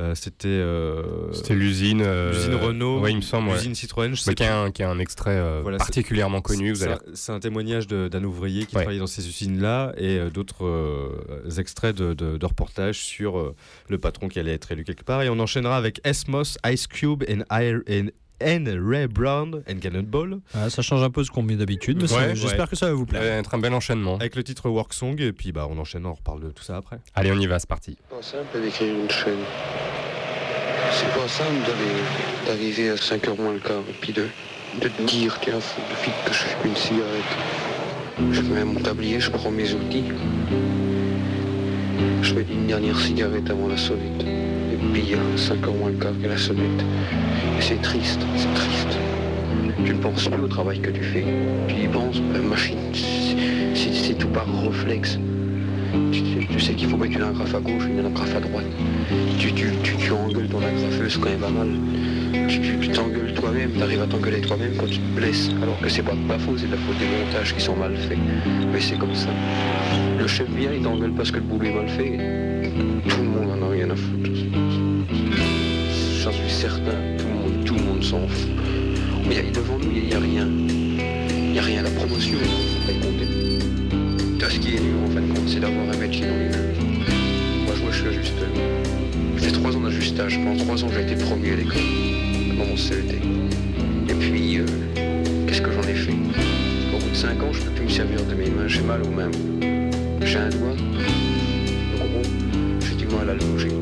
euh, 0.00 0.14
C'était. 0.14 0.48
euh, 0.48 1.32
C'était 1.32 1.54
l'usine. 1.54 2.02
l'usine 2.30 2.54
Renault, 2.54 3.00
Ouais, 3.00 3.10
il 3.10 3.16
me 3.16 3.20
semble. 3.22 3.48
ouais. 3.48 3.54
l'usine 3.54 3.74
Citroën. 3.74 4.14
Je 4.14 4.20
sais 4.20 4.34
qui, 4.34 4.42
est 4.42 4.48
un, 4.48 4.70
qui 4.70 4.82
est 4.82 4.86
un 4.86 4.98
extrait 4.98 5.60
Voilà, 5.62 5.78
particulièrement 5.78 6.40
connu. 6.40 6.74
C'est 6.76 6.84
allez... 6.84 6.96
un- 7.28 7.40
témoignage 7.40 7.86
d'un 7.86 8.24
ouvrier 8.24 8.66
qui 8.66 8.76
Ouais. 8.76 8.82
travaillait 8.82 9.00
dans 9.00 9.06
ces 9.06 9.26
usines-là 9.28 9.92
et 9.96 10.18
d'autres 10.30 11.10
extraits 11.58 11.96
de, 11.96 12.14
de, 12.14 12.36
de 12.36 12.46
reportages 12.46 12.98
sur 12.98 13.54
le 13.88 13.98
patron 13.98 14.28
qui 14.28 14.38
allait 14.38 14.54
être 14.54 14.72
élu 14.72 14.84
quelque 14.84 15.04
part. 15.04 15.22
Et 15.22 15.28
on 15.28 15.38
enchaînera 15.38 15.76
avec 15.76 16.00
Esmos, 16.04 16.58
Ice 16.66 16.86
Cube 16.86 17.24
and, 17.28 17.42
Air- 17.50 17.80
and, 18.44 18.64
Ray 18.86 19.06
Brown 19.06 19.62
and 19.70 19.78
Cannonball 19.80 20.38
ah, 20.54 20.68
ça 20.70 20.82
change 20.82 21.02
un 21.02 21.10
peu 21.10 21.24
ce 21.24 21.30
qu'on 21.30 21.42
met 21.42 21.56
d'habitude, 21.56 21.98
mais 22.02 22.12
Ouais, 22.12 22.34
j'espère 22.34 22.60
ouais. 22.60 22.66
que 22.68 22.76
ça 22.76 22.86
va 22.86 22.92
vous 22.92 23.04
Ça 23.06 23.10
plaire. 23.18 23.22
va 23.22 23.28
être 23.38 23.54
un 23.54 23.58
bel 23.58 23.72
enchaînement. 23.74 24.16
avec 24.16 24.36
le 24.36 24.42
titre 24.44 24.68
Work 24.68 24.92
Song. 24.94 25.20
Et 25.20 25.32
puis 25.32 25.52
bah, 25.52 25.66
on 25.70 25.78
enchaîne, 25.78 26.04
on 26.06 26.12
reparle 26.14 26.40
de 26.42 26.50
tout 26.50 26.62
ça 26.64 26.76
après. 26.76 26.98
Allez, 27.14 27.32
on 27.32 27.38
y 27.38 27.46
va, 27.46 27.58
c'est 27.58 27.68
parti. 27.68 27.96
pas 28.10 28.22
simple 28.22 28.60
d'écrire 28.62 28.94
une 28.94 29.10
chaîne. 29.10 29.38
C'est 30.90 31.08
pas 31.18 31.26
simple 31.28 31.60
d'aller- 31.66 32.46
d'arriver 32.46 32.90
à 32.90 32.96
5h 32.96 33.36
moins 33.40 33.52
le 33.54 33.58
quart 33.60 33.80
et 33.88 33.94
puis 34.00 34.12
de, 34.12 34.26
de 34.80 34.88
te 34.88 35.02
dire, 35.02 35.38
tiens, 35.40 35.58
faut 35.60 35.80
vite 36.04 36.14
que 36.26 36.32
je 36.32 36.38
fume 36.38 36.70
une 36.70 36.76
cigarette. 36.76 38.32
Je 38.32 38.40
mets 38.42 38.64
mon 38.64 38.78
tablier, 38.80 39.18
je 39.18 39.30
prends 39.30 39.50
mes 39.50 39.72
outils. 39.72 40.04
Je 42.22 42.34
mets 42.34 42.42
une 42.50 42.66
dernière 42.66 42.98
cigarette 42.98 43.48
avant 43.50 43.68
la 43.68 43.76
sonnette. 43.76 44.24
Et 44.94 44.98
puis 44.98 45.02
il 45.06 45.10
y 45.10 45.14
a 45.14 45.18
5h 45.36 45.78
moins 45.78 45.88
le 45.90 45.96
quart 45.96 46.12
que 46.22 46.28
la 46.28 46.36
sonnette. 46.36 46.84
Et 47.58 47.62
c'est 47.62 47.80
triste, 47.80 48.20
c'est 48.36 48.52
triste. 48.54 48.98
Tu 49.86 49.94
ne 49.94 49.98
penses 49.98 50.28
plus 50.28 50.42
au 50.42 50.48
travail 50.48 50.80
que 50.80 50.90
tu 50.90 51.02
fais. 51.02 51.24
Tu 51.68 51.74
y 51.84 51.88
penses, 51.88 52.20
machine, 52.48 52.78
c'est- 52.92 54.12
tout 54.18 54.28
par 54.28 54.44
réflexe. 54.62 55.18
Tu, 56.12 56.18
sais- 56.20 56.46
tu 56.50 56.60
sais 56.60 56.72
qu'il 56.74 56.88
faut 56.88 56.98
mettre 56.98 57.16
une 57.16 57.22
agrafe 57.22 57.54
à 57.54 57.60
gauche, 57.60 57.84
une 57.88 58.04
agrafe 58.04 58.36
à 58.36 58.40
droite. 58.40 58.66
Tu, 59.38 59.52
tu, 59.54 59.66
tu, 59.82 59.96
tu 59.96 60.12
engueules 60.12 60.48
ton 60.48 60.58
agrafeuse 60.58 61.16
quand 61.16 61.30
elle 61.30 61.38
va 61.38 61.48
mal. 61.48 61.68
Tu 62.48 62.88
t'engueules 62.88 63.32
toi-même, 63.34 63.70
tu 63.74 63.82
arrives 63.82 64.02
à 64.02 64.06
t'engueuler 64.06 64.40
toi-même 64.42 64.72
quand 64.78 64.86
tu 64.86 64.98
te 64.98 65.16
blesses. 65.16 65.48
Alors 65.62 65.80
que 65.80 65.88
c'est 65.88 66.02
pas 66.02 66.12
de 66.12 66.28
ta 66.28 66.38
faute, 66.38 66.58
c'est 66.58 66.66
de 66.66 66.72
la 66.72 66.78
faute 66.78 66.98
des 66.98 67.06
montages 67.06 67.54
qui 67.54 67.60
sont 67.62 67.76
mal 67.76 67.96
faits. 67.96 68.18
Mais 68.72 68.80
c'est 68.80 68.98
comme 68.98 69.14
ça. 69.14 69.30
Le 70.18 70.26
chef 70.26 70.48
vient, 70.50 70.70
il 70.76 70.82
t'engueule 70.82 71.12
parce 71.12 71.30
que 71.30 71.36
le 71.36 71.42
boulot 71.44 71.64
est 71.66 71.74
mal 71.74 71.88
fait. 71.88 72.18
Tout 73.08 73.22
le 73.22 73.28
monde 73.28 73.50
en 73.62 73.66
a 73.66 73.70
rien 73.70 73.88
à 73.90 73.96
foutre. 73.96 74.30
J'en 76.22 76.30
suis 76.30 76.50
certain, 76.50 76.92
tout 77.18 77.26
le 77.26 77.34
monde, 77.34 77.64
tout 77.64 77.74
le 77.74 77.82
monde 77.82 78.04
s'en 78.04 78.28
fout. 78.28 78.48
Mais 79.28 79.42
devant 79.52 79.76
nous, 79.76 79.90
il 79.92 80.04
n'y 80.04 80.14
a, 80.14 80.20
rien. 80.20 80.46
Il 80.46 81.50
n'y 81.50 81.58
a 81.58 81.62
rien. 81.62 81.82
La 81.82 81.90
promotion, 81.90 82.38
faut 82.38 82.86
pas 82.86 82.92
y 82.92 83.00
compter. 83.00 84.38
T'as 84.38 84.48
ce 84.48 84.60
qui 84.60 84.68
est 84.68 84.78
dur 84.78 85.02
en 85.04 85.10
fin 85.10 85.20
de 85.20 85.26
compte, 85.34 85.48
c'est 85.48 85.58
d'avoir 85.58 85.82
un 85.92 85.96
métier 85.96 86.26
dans 86.26 86.36
les 86.36 86.48
mains. 86.48 87.66
Moi, 87.66 87.74
je, 87.74 87.82
moi, 87.82 87.90
je 87.90 87.98
suis 87.98 88.06
ajusteur. 88.06 88.46
J'ai 89.36 89.46
fait 89.46 89.50
trois 89.50 89.76
ans 89.76 89.80
d'ajustage. 89.80 90.38
Pendant 90.38 90.64
trois 90.64 90.84
ans, 90.84 90.88
j'ai 90.94 91.02
été 91.02 91.24
promu 91.24 91.54
à 91.54 91.56
l'école, 91.56 91.82
dans 92.56 92.66
mon 92.66 92.76
CET. 92.76 93.18
Et 94.08 94.14
puis, 94.14 94.58
euh, 94.58 94.66
qu'est-ce 95.48 95.60
que 95.60 95.72
j'en 95.72 95.82
ai 95.82 95.94
fait? 95.94 96.12
Au 96.94 96.98
bout 97.00 97.10
de 97.10 97.16
cinq 97.16 97.42
ans, 97.42 97.52
je 97.52 97.62
peux 97.62 97.70
plus 97.72 97.84
me 97.86 97.90
servir 97.90 98.24
de 98.24 98.34
mes 98.36 98.48
mains. 98.48 98.68
J'ai 98.68 98.82
mal 98.82 99.02
aux 99.02 99.10
mains. 99.10 99.30
J'ai 100.24 100.38
un 100.38 100.50
doigt. 100.50 100.76
gros. 101.96 102.22
J'ai 102.80 102.94
du 102.94 103.06
mal 103.12 103.28
à 103.28 103.34
le 103.34 103.40
bouger. 103.40 103.72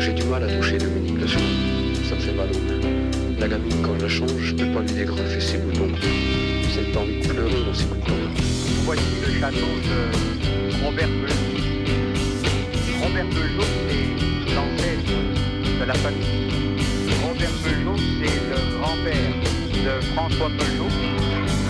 J'ai 0.00 0.12
du 0.14 0.24
mal 0.24 0.42
à 0.42 0.48
toucher 0.48 0.78
Dominique 0.78 1.20
le 1.20 1.28
soir. 1.28 1.42
Ça 2.08 2.14
me 2.14 2.20
fait 2.20 2.32
mal 2.32 2.46
mains. 2.46 3.40
La 3.40 3.48
gamine, 3.48 3.82
quand 3.82 3.96
je 3.98 4.02
la 4.02 4.08
change, 4.08 4.30
je 4.38 4.54
peux 4.54 4.66
pas 4.66 4.80
lui 4.80 4.92
dégrafer 4.92 5.40
ses 5.40 5.58
boutons. 5.58 5.90
J'ai 6.72 6.86
le 6.86 6.92
temps 6.92 7.04
de 7.04 7.26
pleurer 7.26 7.64
dans 7.66 7.74
ses 7.74 7.86
boutons. 7.86 8.14
Voici 8.84 9.02
le 9.26 9.40
château 9.40 9.72
de 9.82 10.84
Robert 10.84 11.08
Peugeot. 11.08 11.34
Robert 13.02 13.26
Peugeot, 13.30 13.66
c'est 13.88 14.54
l'ancêtre 14.54 15.12
de 15.80 15.84
la 15.84 15.94
famille. 15.94 16.46
Robert 17.26 17.50
Peugeot, 17.64 17.96
c'est 18.22 18.38
le 18.50 18.78
grand-père 18.78 19.32
de 19.74 20.04
François 20.14 20.50
Peugeot. 20.56 20.90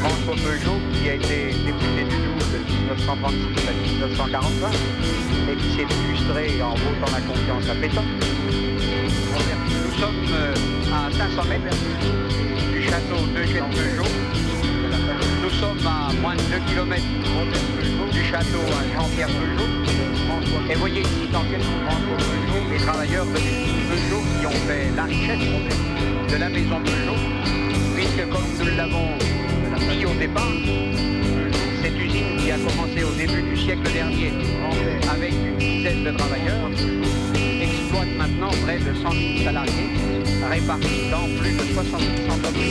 François 0.01 0.35
Peugeot, 0.35 0.79
qui 0.93 1.09
a 1.09 1.15
été 1.15 1.57
député 1.65 2.05
du 2.05 2.17
Doubs 2.29 2.53
de 2.53 2.59
1936 2.83 3.69
à 3.69 3.73
1945 3.73 4.75
et 5.51 5.57
qui 5.57 5.69
s'est 5.77 5.89
illustré 6.05 6.63
en 6.63 6.75
votant 6.75 7.11
la 7.11 7.23
confiance 7.23 7.71
à 7.71 7.75
Pétain. 7.81 8.05
500 11.35 11.49
mètres 11.49 11.77
du 12.73 12.83
château 12.83 13.27
d'Eugène 13.35 13.65
Peugeot. 13.71 14.11
Nous 15.43 15.51
sommes 15.51 15.87
à 15.87 16.13
moins 16.21 16.37
de 16.37 16.43
2 16.43 16.47
km 16.69 17.03
du 18.13 18.25
château 18.25 18.63
à 18.79 18.95
Jean-Pierre 18.95 19.29
Peugeot. 19.29 20.71
Et 20.71 20.75
voyez 20.77 21.01
ici 21.01 21.27
dans 21.33 21.43
quel 21.51 21.61
Peugeot, 21.61 22.71
les 22.71 22.79
travailleurs 22.79 23.27
de 23.27 23.33
Peugeot 23.33 24.23
qui 24.39 24.47
ont 24.47 24.61
fait 24.69 24.91
la 24.95 25.05
richesse 25.05 26.31
de 26.31 26.37
la 26.37 26.49
maison 26.49 26.81
Peugeot, 26.85 27.21
puisque 27.97 28.29
comme 28.29 28.47
nous 28.59 28.77
l'avons 28.77 29.09
dit 29.91 30.07
au 30.07 30.15
départ, 30.15 30.53
cette 31.83 31.99
usine 31.99 32.37
qui 32.39 32.53
a 32.53 32.57
commencé 32.57 33.03
au 33.03 33.13
début 33.13 33.43
du 33.43 33.57
siècle 33.57 33.91
dernier 33.93 34.33
avec 35.11 35.33
une 35.33 35.57
dizaine 35.59 36.05
de 36.05 36.11
travailleurs 36.13 36.71
exploite 37.61 38.09
maintenant 38.17 38.51
près 38.65 38.79
de 38.79 38.95
100 38.95 39.11
000 39.11 39.45
salariés 39.45 40.06
répartis 40.49 41.11
dans 41.11 41.29
plus 41.41 41.53
de 41.53 41.73
70 41.75 42.31
entreprises. 42.31 42.63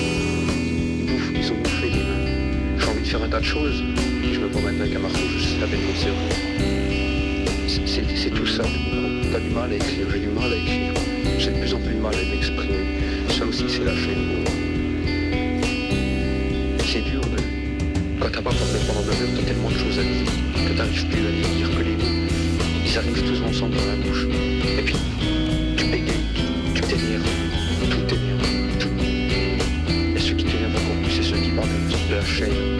Ils 0.99 1.05
bouffent, 1.05 1.31
ils 1.35 1.51
ont 1.51 1.55
bouffé 1.61 1.89
les 1.89 2.03
mains. 2.03 2.79
J'ai 2.79 2.87
envie 2.87 3.01
de 3.01 3.07
faire 3.07 3.23
un 3.23 3.29
tas 3.29 3.39
de 3.39 3.45
choses. 3.45 3.83
Je 4.33 4.39
me 4.39 4.47
promène 4.49 4.79
avec 4.81 4.95
un 4.95 4.99
marteau, 4.99 5.19
je 5.37 5.43
sais 5.43 5.59
laver 5.59 5.77
mon 5.77 5.95
cerveau. 5.95 6.29
C'est- 7.67 8.29
tout 8.33 8.45
ça. 8.47 8.63
T'as 9.31 9.39
du 9.39 9.49
mal 9.49 9.71
à 9.71 9.75
écrire, 9.75 10.07
j'ai 10.11 10.19
du 10.19 10.27
mal 10.27 10.51
à 10.51 10.55
écrire. 10.55 10.93
J'ai 11.37 11.51
de 11.51 11.59
plus 11.59 11.73
en 11.73 11.79
plus 11.79 11.93
de 11.93 11.99
mal 11.99 12.13
à 12.15 12.35
m'exprimer. 12.35 12.83
Ça 13.29 13.45
aussi, 13.45 13.65
c'est 13.67 13.83
la 13.85 13.95
chaîne. 13.95 14.43
C'est 16.85 17.01
dur 17.01 17.21
de... 17.21 17.37
Quand 18.19 18.29
t'as 18.31 18.41
pas 18.41 18.49
parlé 18.51 18.79
pendant 18.87 19.01
deux 19.01 19.11
heures, 19.11 19.35
t'as 19.37 19.43
tellement 19.43 19.69
de 19.69 19.77
choses 19.77 19.99
à 19.99 20.03
dire 20.03 20.31
que 20.67 20.77
t'arrives 20.77 21.05
plus 21.07 21.19
à 21.27 21.31
dire 21.55 21.69
que 21.77 21.83
les 21.83 21.95
mots. 21.95 22.17
Ils 22.85 22.97
arrivent 22.97 23.23
tous 23.23 23.41
ensemble 23.47 23.75
dans 23.75 23.85
la 23.85 23.95
bouche. 24.07 24.25
Et 24.79 24.81
puis, 24.81 24.95
шею. 32.35 32.74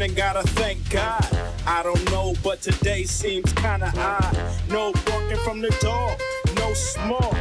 Morning, 0.00 0.16
gotta 0.16 0.42
thank 0.54 0.88
God. 0.88 1.28
I 1.66 1.82
don't 1.82 2.10
know, 2.10 2.32
but 2.42 2.62
today 2.62 3.04
seems 3.04 3.52
kinda 3.52 3.92
odd. 3.98 4.34
No 4.70 4.92
walking 5.06 5.36
from 5.44 5.60
the 5.60 5.68
dog, 5.82 6.18
no 6.56 6.72
small. 6.72 7.36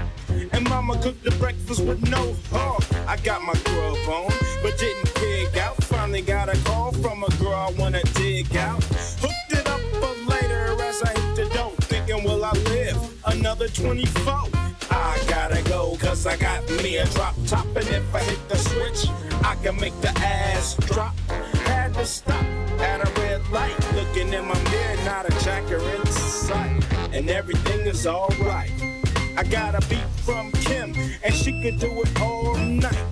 And 0.52 0.68
mama 0.68 0.98
cooked 1.02 1.24
the 1.24 1.32
breakfast 1.32 1.80
with 1.80 2.02
no 2.10 2.36
hog. 2.52 2.84
I 3.08 3.16
got 3.18 3.42
my 3.44 3.54
grub 3.64 3.98
on, 4.10 4.34
but 4.62 4.78
didn't 4.78 5.16
pig 5.16 5.58
out. 5.58 5.82
Finally 5.86 6.22
got 6.22 6.50
a 6.50 6.58
call 6.66 6.92
from 6.92 7.24
a 7.24 7.30
girl 7.38 7.54
I 7.54 7.72
wanna 7.80 8.04
dig 8.16 8.54
out. 8.58 8.84
Hooked 9.24 9.52
it 9.52 9.66
up 9.70 9.82
for 10.02 10.14
later 10.30 10.76
as 10.84 11.02
I 11.02 11.12
hit 11.18 11.36
the 11.38 11.46
dope. 11.56 11.82
Thinking, 11.86 12.26
will 12.26 12.44
I 12.44 12.52
live 12.76 13.00
another 13.26 13.70
24? 13.70 14.50
I 14.92 15.18
gotta 15.28 15.62
go, 15.70 15.96
cause 15.98 16.26
I 16.28 16.36
got 16.36 16.68
me 16.84 16.98
a 16.98 17.06
drop 17.06 17.36
top. 17.48 17.68
And 17.68 17.88
if 17.88 18.14
I 18.14 18.20
hit 18.20 18.50
the 18.50 18.58
switch, 18.58 19.08
I 19.46 19.56
can 19.64 19.80
make 19.80 19.96
the 20.02 20.12
ass 20.20 20.76
drop. 20.88 21.16
To 22.00 22.06
stop 22.06 22.42
at 22.80 23.06
a 23.06 23.20
red 23.20 23.46
light. 23.50 23.76
Looking 23.94 24.32
in 24.32 24.48
my 24.48 24.58
mirror, 24.72 24.96
not 25.04 25.26
a 25.28 25.44
tracker 25.44 25.80
in 25.80 26.06
sight. 26.06 26.82
And 27.12 27.30
everything 27.30 27.82
is 27.82 28.08
alright. 28.08 28.72
I 29.36 29.44
got 29.44 29.76
a 29.76 29.86
beat 29.90 30.10
from 30.24 30.50
Kim, 30.64 30.96
and 31.22 31.34
she 31.34 31.62
could 31.62 31.78
do 31.78 31.92
it 32.00 32.22
all 32.22 32.56
night. 32.56 33.04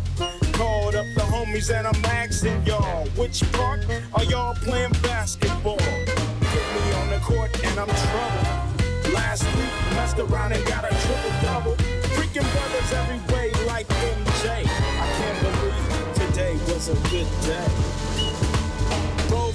Called 0.53 0.95
up 0.95 1.05
the 1.15 1.25
homies, 1.27 1.69
and 1.69 1.85
I'm 1.85 2.05
asking 2.05 2.65
y'all, 2.65 3.05
which 3.17 3.43
part 3.51 3.85
are 4.13 4.23
y'all 4.23 4.55
playing 4.55 4.93
basketball? 5.03 5.75
Put 5.75 6.65
me 6.73 6.93
on 6.93 7.09
the 7.09 7.19
court, 7.21 7.51
and 7.65 7.77
I'm 7.77 7.87
trouble. 7.87 9.11
Last 9.13 9.43
week, 9.57 9.95
messed 9.97 10.17
around 10.17 10.53
and 10.53 10.65
got 10.65 10.85
a 10.85 10.95
triple 10.95 11.35
double. 11.41 11.75
Freaking 12.15 12.49
brothers 12.53 12.93
every 12.93 13.35
way, 13.35 13.51
like 13.65 13.87
MJ. 13.89 14.63
I 14.63 15.07
can't 15.19 15.39
believe 15.43 16.29
today 16.29 16.53
was 16.71 16.87
a 16.87 16.95
good 17.09 17.27
day. 17.41 17.96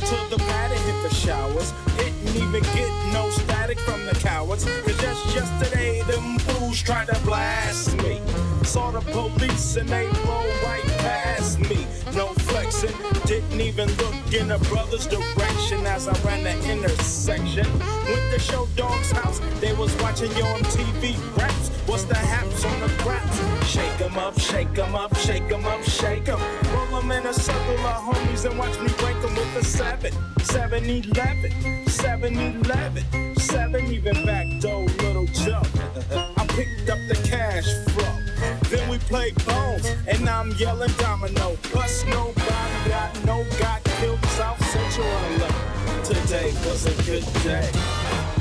To 0.02 0.16
the 0.30 0.38
pad 0.38 0.72
and 0.72 0.80
hit 0.80 1.08
the 1.08 1.14
showers. 1.14 1.72
Didn't 1.96 2.36
even 2.36 2.62
get 2.74 2.90
no 3.12 3.30
static 3.30 3.78
from 3.80 4.04
the 4.04 4.14
cowards. 4.14 4.64
Cause 4.64 5.00
just 5.00 5.34
yesterday, 5.34 6.02
them 6.02 6.38
fools 6.40 6.82
tried 6.82 7.06
to 7.06 7.18
blast 7.20 7.96
me. 7.98 8.20
Saw 8.64 8.90
the 8.90 9.01
police 9.01 9.76
and 9.76 9.89
they 9.89 10.06
rolled 10.26 10.62
right 10.64 10.84
past 10.98 11.59
me. 11.59 11.86
No 12.14 12.28
flexing, 12.28 12.94
didn't 13.26 13.60
even 13.60 13.89
look 13.97 14.14
in 14.32 14.48
the 14.48 14.59
brother's 14.70 15.06
direction 15.06 15.84
as 15.86 16.09
I 16.09 16.12
ran 16.24 16.44
the 16.44 16.55
intersection. 16.70 17.66
Went 18.09 18.32
to 18.32 18.39
show 18.39 18.66
dog's 18.76 19.10
house, 19.10 19.40
they 19.60 19.72
was 19.74 19.94
watching 20.01 20.30
you 20.36 20.44
on 20.44 20.60
TV 20.64 21.16
raps. 21.36 21.70
What's 21.86 22.05
the 22.05 22.16
haps 22.16 22.64
on 22.64 22.80
the 22.80 22.89
craps? 23.02 23.39
Shake 23.68 24.01
'em 24.01 24.16
up, 24.16 24.39
shake 24.39 24.78
'em 24.78 24.94
up, 24.94 25.16
shake 25.18 25.51
'em 25.51 25.66
up, 25.66 25.82
shake 25.82 26.28
'em. 26.28 26.40
Roll 26.72 27.02
'em 27.02 27.10
in 27.10 27.26
a 27.26 27.34
circle 27.34 27.86
of 27.86 28.02
homies 28.09 28.44
and 28.44 28.59
watch 28.59 28.78
me 28.78 28.89
break 28.98 29.16
'em 29.24 29.34
with 29.34 29.56
a 29.56 29.64
7, 29.64 30.12
7 30.43 30.84
11, 30.84 31.52
7 31.89 32.36
11, 32.36 33.05
7 33.39 33.86
even 33.93 34.24
back 34.24 34.47
door, 34.60 34.86
little 35.02 35.26
Joe. 35.26 35.62
I 36.36 36.47
picked 36.47 36.89
up 36.89 36.98
the. 37.09 37.22
Played 39.12 39.44
bones, 39.44 39.94
and 40.09 40.26
I'm 40.26 40.52
yelling 40.52 40.90
domino. 40.97 41.55
Plus 41.64 42.02
nobody 42.06 42.89
got 42.89 43.24
no 43.26 43.44
got 43.59 43.84
killed 44.01 44.24
South 44.24 44.64
Central. 44.64 45.06
Today 46.02 46.51
was 46.64 46.86
a 46.86 47.02
good 47.05 47.26
day. 47.43 48.31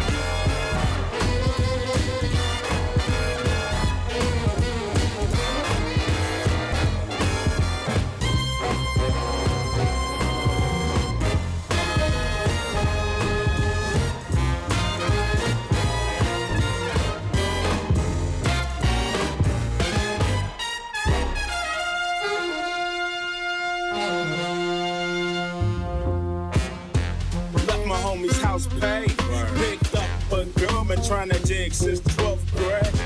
Paid. 28.81 29.15
Picked 29.57 29.95
up 29.95 30.31
a 30.31 30.45
girl, 30.59 30.83
been 30.83 31.01
trying 31.03 31.29
to 31.29 31.39
dig 31.45 31.73
since 31.73 32.01
12th 32.01 32.45
grade. 32.57 33.01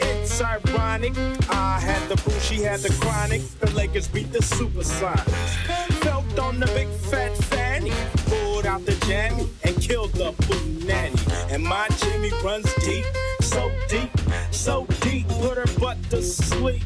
It's 0.00 0.42
ironic. 0.42 1.16
I 1.48 1.78
had 1.80 2.02
the 2.08 2.16
boo, 2.22 2.38
she 2.40 2.56
had 2.62 2.80
the 2.80 2.92
chronic. 3.00 3.42
The 3.60 3.70
Lakers 3.70 4.08
beat 4.08 4.32
the 4.32 4.40
Supersonics. 4.40 5.54
Felt 6.02 6.38
on 6.38 6.60
the 6.60 6.66
big 6.66 6.88
fat 6.88 7.36
fanny. 7.36 7.92
Pulled 8.26 8.66
out 8.66 8.84
the 8.84 8.96
jammy 9.06 9.48
and 9.62 9.80
killed 9.80 10.12
the 10.12 10.32
boo 10.46 10.86
nanny. 10.86 11.16
And 11.50 11.62
my 11.62 11.86
Jimmy 12.00 12.32
runs 12.42 12.72
deep, 12.84 13.06
so 13.44 13.70
deep, 13.88 14.10
so 14.50 14.86
deep. 15.00 15.28
Put 15.28 15.58
her 15.58 15.78
butt 15.78 15.98
to 16.10 16.22
sleep. 16.22 16.82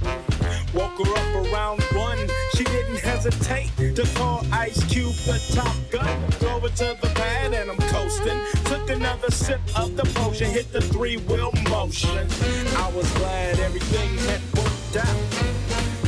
Woke 0.75 0.99
her 1.07 1.13
up 1.13 1.53
around 1.53 1.83
one. 1.95 2.19
She 2.55 2.65
didn't 2.65 2.99
hesitate 2.99 3.71
to 3.79 4.05
call 4.15 4.45
Ice 4.53 4.83
Cube 4.85 5.15
the 5.27 5.41
top 5.55 5.75
gun. 5.91 6.31
Drove 6.41 6.63
her 6.63 6.69
to 6.69 6.99
the 7.01 7.11
pad 7.15 7.55
and 7.55 7.71
I'm 7.71 7.79
coasting. 7.89 8.39
Took 8.65 8.91
another 8.91 9.31
sip 9.31 9.61
of 9.77 9.97
the 9.97 10.05
potion, 10.19 10.51
hit 10.51 10.73
the 10.73 10.81
three 10.81 11.17
wheel 11.17 11.53
motion. 11.71 12.27
I 12.77 12.93
was 12.95 13.11
glad 13.15 13.61
everything 13.61 14.19
had 14.29 14.43
worked 14.57 14.97
out. 14.97 15.31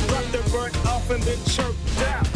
Dropped 0.07 0.35
her 0.35 0.57
word 0.57 0.75
off 0.87 1.09
and 1.09 1.23
then 1.23 1.39
chirped 1.45 2.01
out. 2.01 2.27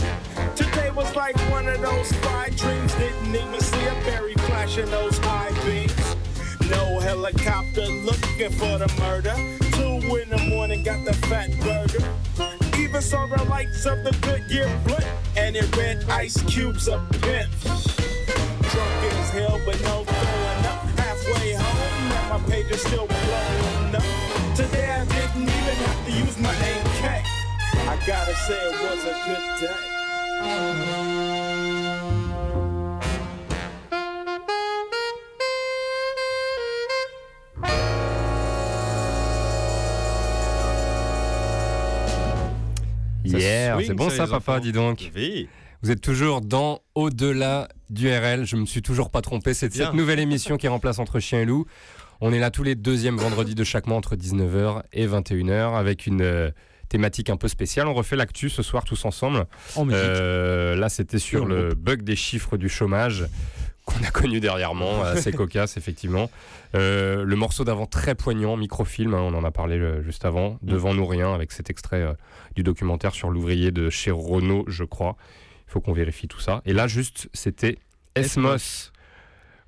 Today 0.56 0.90
was 0.92 1.14
like 1.16 1.38
one 1.52 1.68
of 1.68 1.82
those 1.82 2.12
five 2.14 2.56
dreams. 2.56 2.96
Didn't 2.96 3.36
even 3.36 3.60
see 3.60 3.86
a 3.86 3.94
berry 4.06 4.36
flashing 4.48 4.90
those 4.90 5.18
high 5.18 5.52
beams. 5.66 5.85
No 6.70 7.00
helicopter 7.00 7.86
looking 7.86 8.52
for 8.52 8.78
the 8.78 8.92
murder. 9.00 9.36
Two 9.78 10.16
in 10.18 10.30
the 10.30 10.38
morning, 10.50 10.84
got 10.84 11.06
the 11.06 11.14
fat 11.14 11.52
burger. 11.62 12.04
Even 12.78 13.02
saw 13.02 13.28
the 13.28 13.44
lights 13.46 13.86
of 13.86 14.04
the 14.04 14.12
Goodyear 14.22 14.70
blimp, 14.86 15.06
and 15.38 15.56
it 15.56 15.76
read 15.78 16.04
ice 16.10 16.42
cubes 16.44 16.88
a 16.88 16.98
pimp. 17.22 17.52
Drunk 17.62 19.04
as 19.14 19.30
hell, 19.30 19.60
but 19.66 19.80
no 19.84 20.04
throwing 20.04 20.66
up. 20.66 20.82
Halfway 20.98 21.54
home, 21.54 22.12
and 22.12 22.44
my 22.44 22.50
page 22.50 22.72
is 22.72 22.82
still 22.82 23.08
blowing 23.08 23.96
up. 23.96 24.04
Today 24.56 24.90
I 24.90 25.06
didn't 25.06 25.44
even 25.44 25.76
have 25.86 26.06
to 26.06 26.12
use 26.12 26.38
my 26.40 26.54
AK. 26.54 27.24
I 27.88 28.00
gotta 28.08 28.36
say 28.36 28.60
it 28.60 28.76
was 28.82 29.04
a 29.06 29.14
good 29.26 29.68
day. 29.68 31.15
Hier, 43.26 43.78
c'est 43.86 43.94
bon 43.94 44.10
ça, 44.10 44.28
papa, 44.28 44.38
enfants. 44.38 44.60
dis 44.60 44.72
donc. 44.72 45.12
Oui. 45.16 45.48
Vous 45.82 45.92
êtes 45.92 46.02
toujours 46.02 46.42
dans 46.42 46.80
Au-delà 46.96 47.68
du 47.90 48.10
RL. 48.10 48.46
Je 48.46 48.56
me 48.56 48.66
suis 48.66 48.82
toujours 48.82 49.10
pas 49.10 49.22
trompé. 49.22 49.54
C'est 49.54 49.72
cette 49.74 49.94
nouvelle 49.94 50.20
émission 50.20 50.58
qui 50.58 50.68
remplace 50.68 51.00
Entre 51.00 51.20
Chien 51.20 51.42
et 51.42 51.46
Loup. 51.46 51.66
On 52.22 52.32
est 52.34 52.40
là 52.40 52.50
tous 52.50 52.64
les 52.64 52.76
deuxièmes 52.76 53.18
vendredis 53.18 53.56
de 53.56 53.64
chaque 53.64 53.88
mois 53.88 53.98
entre 53.98 54.16
19h 54.16 54.84
et 54.94 55.06
21h 55.06 55.78
avec 55.78 56.08
une 56.08 56.22
euh, 56.22 56.50
thématique 56.88 57.30
un 57.30 57.38
peu 57.38 57.48
spéciale. 57.48 57.88
On 57.88 57.94
refait 57.94 58.16
l'actu 58.16 58.50
ce 58.50 58.64
soir 58.64 58.86
tous 58.86 59.06
ensemble. 59.06 59.46
En. 59.76 59.88
Euh, 59.92 60.76
là, 60.76 60.90
c'était 60.90 61.20
Sur 61.20 61.46
le 61.46 61.76
bug 61.76 62.04
des 62.04 62.16
chiffres 62.16 62.58
du 62.58 62.70
chômage 62.70 63.26
qu'on 63.86 64.04
a 64.04 64.12
connu 64.12 64.40
dernièrement, 64.40 65.04
assez 65.04 65.32
cocasse 65.34 65.78
effectivement. 65.78 66.30
Euh, 66.76 67.24
le 67.24 67.36
morceau 67.36 67.64
d'avant 67.64 67.86
très 67.86 68.16
poignant, 68.16 68.58
microfilm, 68.58 69.14
hein, 69.14 69.22
on 69.22 69.34
en 69.34 69.44
a 69.44 69.52
parlé 69.52 69.78
euh, 69.80 70.04
juste 70.04 70.26
avant, 70.26 70.58
Devant 70.62 70.94
nous 70.94 71.06
rien, 71.06 71.34
avec 71.34 71.52
cet 71.52 71.70
extrait 71.70 72.02
euh, 72.02 72.14
du 72.56 72.64
documentaire 72.64 73.14
sur 73.14 73.30
l'ouvrier 73.30 73.72
de 73.72 73.90
chez 73.90 74.12
Renault, 74.12 74.66
je 74.68 74.84
crois. 74.84 75.16
Il 75.68 75.72
faut 75.72 75.82
qu'on 75.82 75.94
vérifie 75.94 76.28
tout 76.28 76.40
ça. 76.40 76.62
Et 76.66 76.74
là, 76.74 76.88
juste, 76.88 77.30
c'était 77.34 77.78
Esmos, 78.16 78.92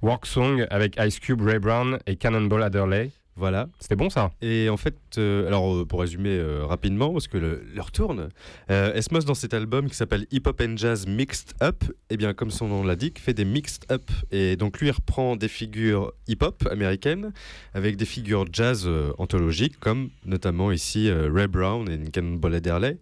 Work 0.01 0.25
Song 0.25 0.65
avec 0.69 0.97
Ice 0.99 1.19
Cube, 1.19 1.41
Ray 1.41 1.59
Brown 1.59 1.99
et 2.05 2.15
Cannonball 2.15 2.63
Adderley. 2.63 3.11
Voilà. 3.37 3.69
C'était 3.79 3.95
bon 3.95 4.09
ça 4.09 4.31
Et 4.41 4.67
en 4.67 4.77
fait, 4.77 4.95
euh, 5.19 5.47
alors 5.47 5.75
euh, 5.75 5.85
pour 5.85 5.99
résumer 5.99 6.31
euh, 6.31 6.65
rapidement, 6.65 7.13
parce 7.13 7.27
que 7.27 7.37
l'heure 7.37 7.91
tourne, 7.91 8.29
euh, 8.71 8.93
Esmos 8.93 9.25
dans 9.25 9.35
cet 9.35 9.53
album 9.53 9.87
qui 9.87 9.95
s'appelle 9.95 10.25
Hip 10.31 10.41
Hop 10.47 10.59
and 10.59 10.75
Jazz 10.75 11.05
Mixed 11.05 11.53
Up, 11.61 11.83
et 12.09 12.17
bien 12.17 12.33
comme 12.33 12.49
son 12.49 12.67
nom 12.67 12.83
l'indique, 12.83 13.19
fait 13.19 13.35
des 13.35 13.45
mixed 13.45 13.91
up. 13.91 14.09
Et 14.31 14.55
donc 14.55 14.79
lui 14.79 14.87
il 14.87 14.91
reprend 14.91 15.35
des 15.35 15.47
figures 15.47 16.13
hip-hop 16.27 16.67
américaines 16.71 17.31
avec 17.75 17.95
des 17.95 18.05
figures 18.05 18.45
jazz 18.51 18.89
anthologiques, 19.19 19.79
comme 19.79 20.09
notamment 20.25 20.71
ici 20.71 21.11
Ray 21.11 21.47
Brown 21.47 21.87
et 21.89 22.09
Cannonball 22.09 22.55
Adderley. 22.55 22.97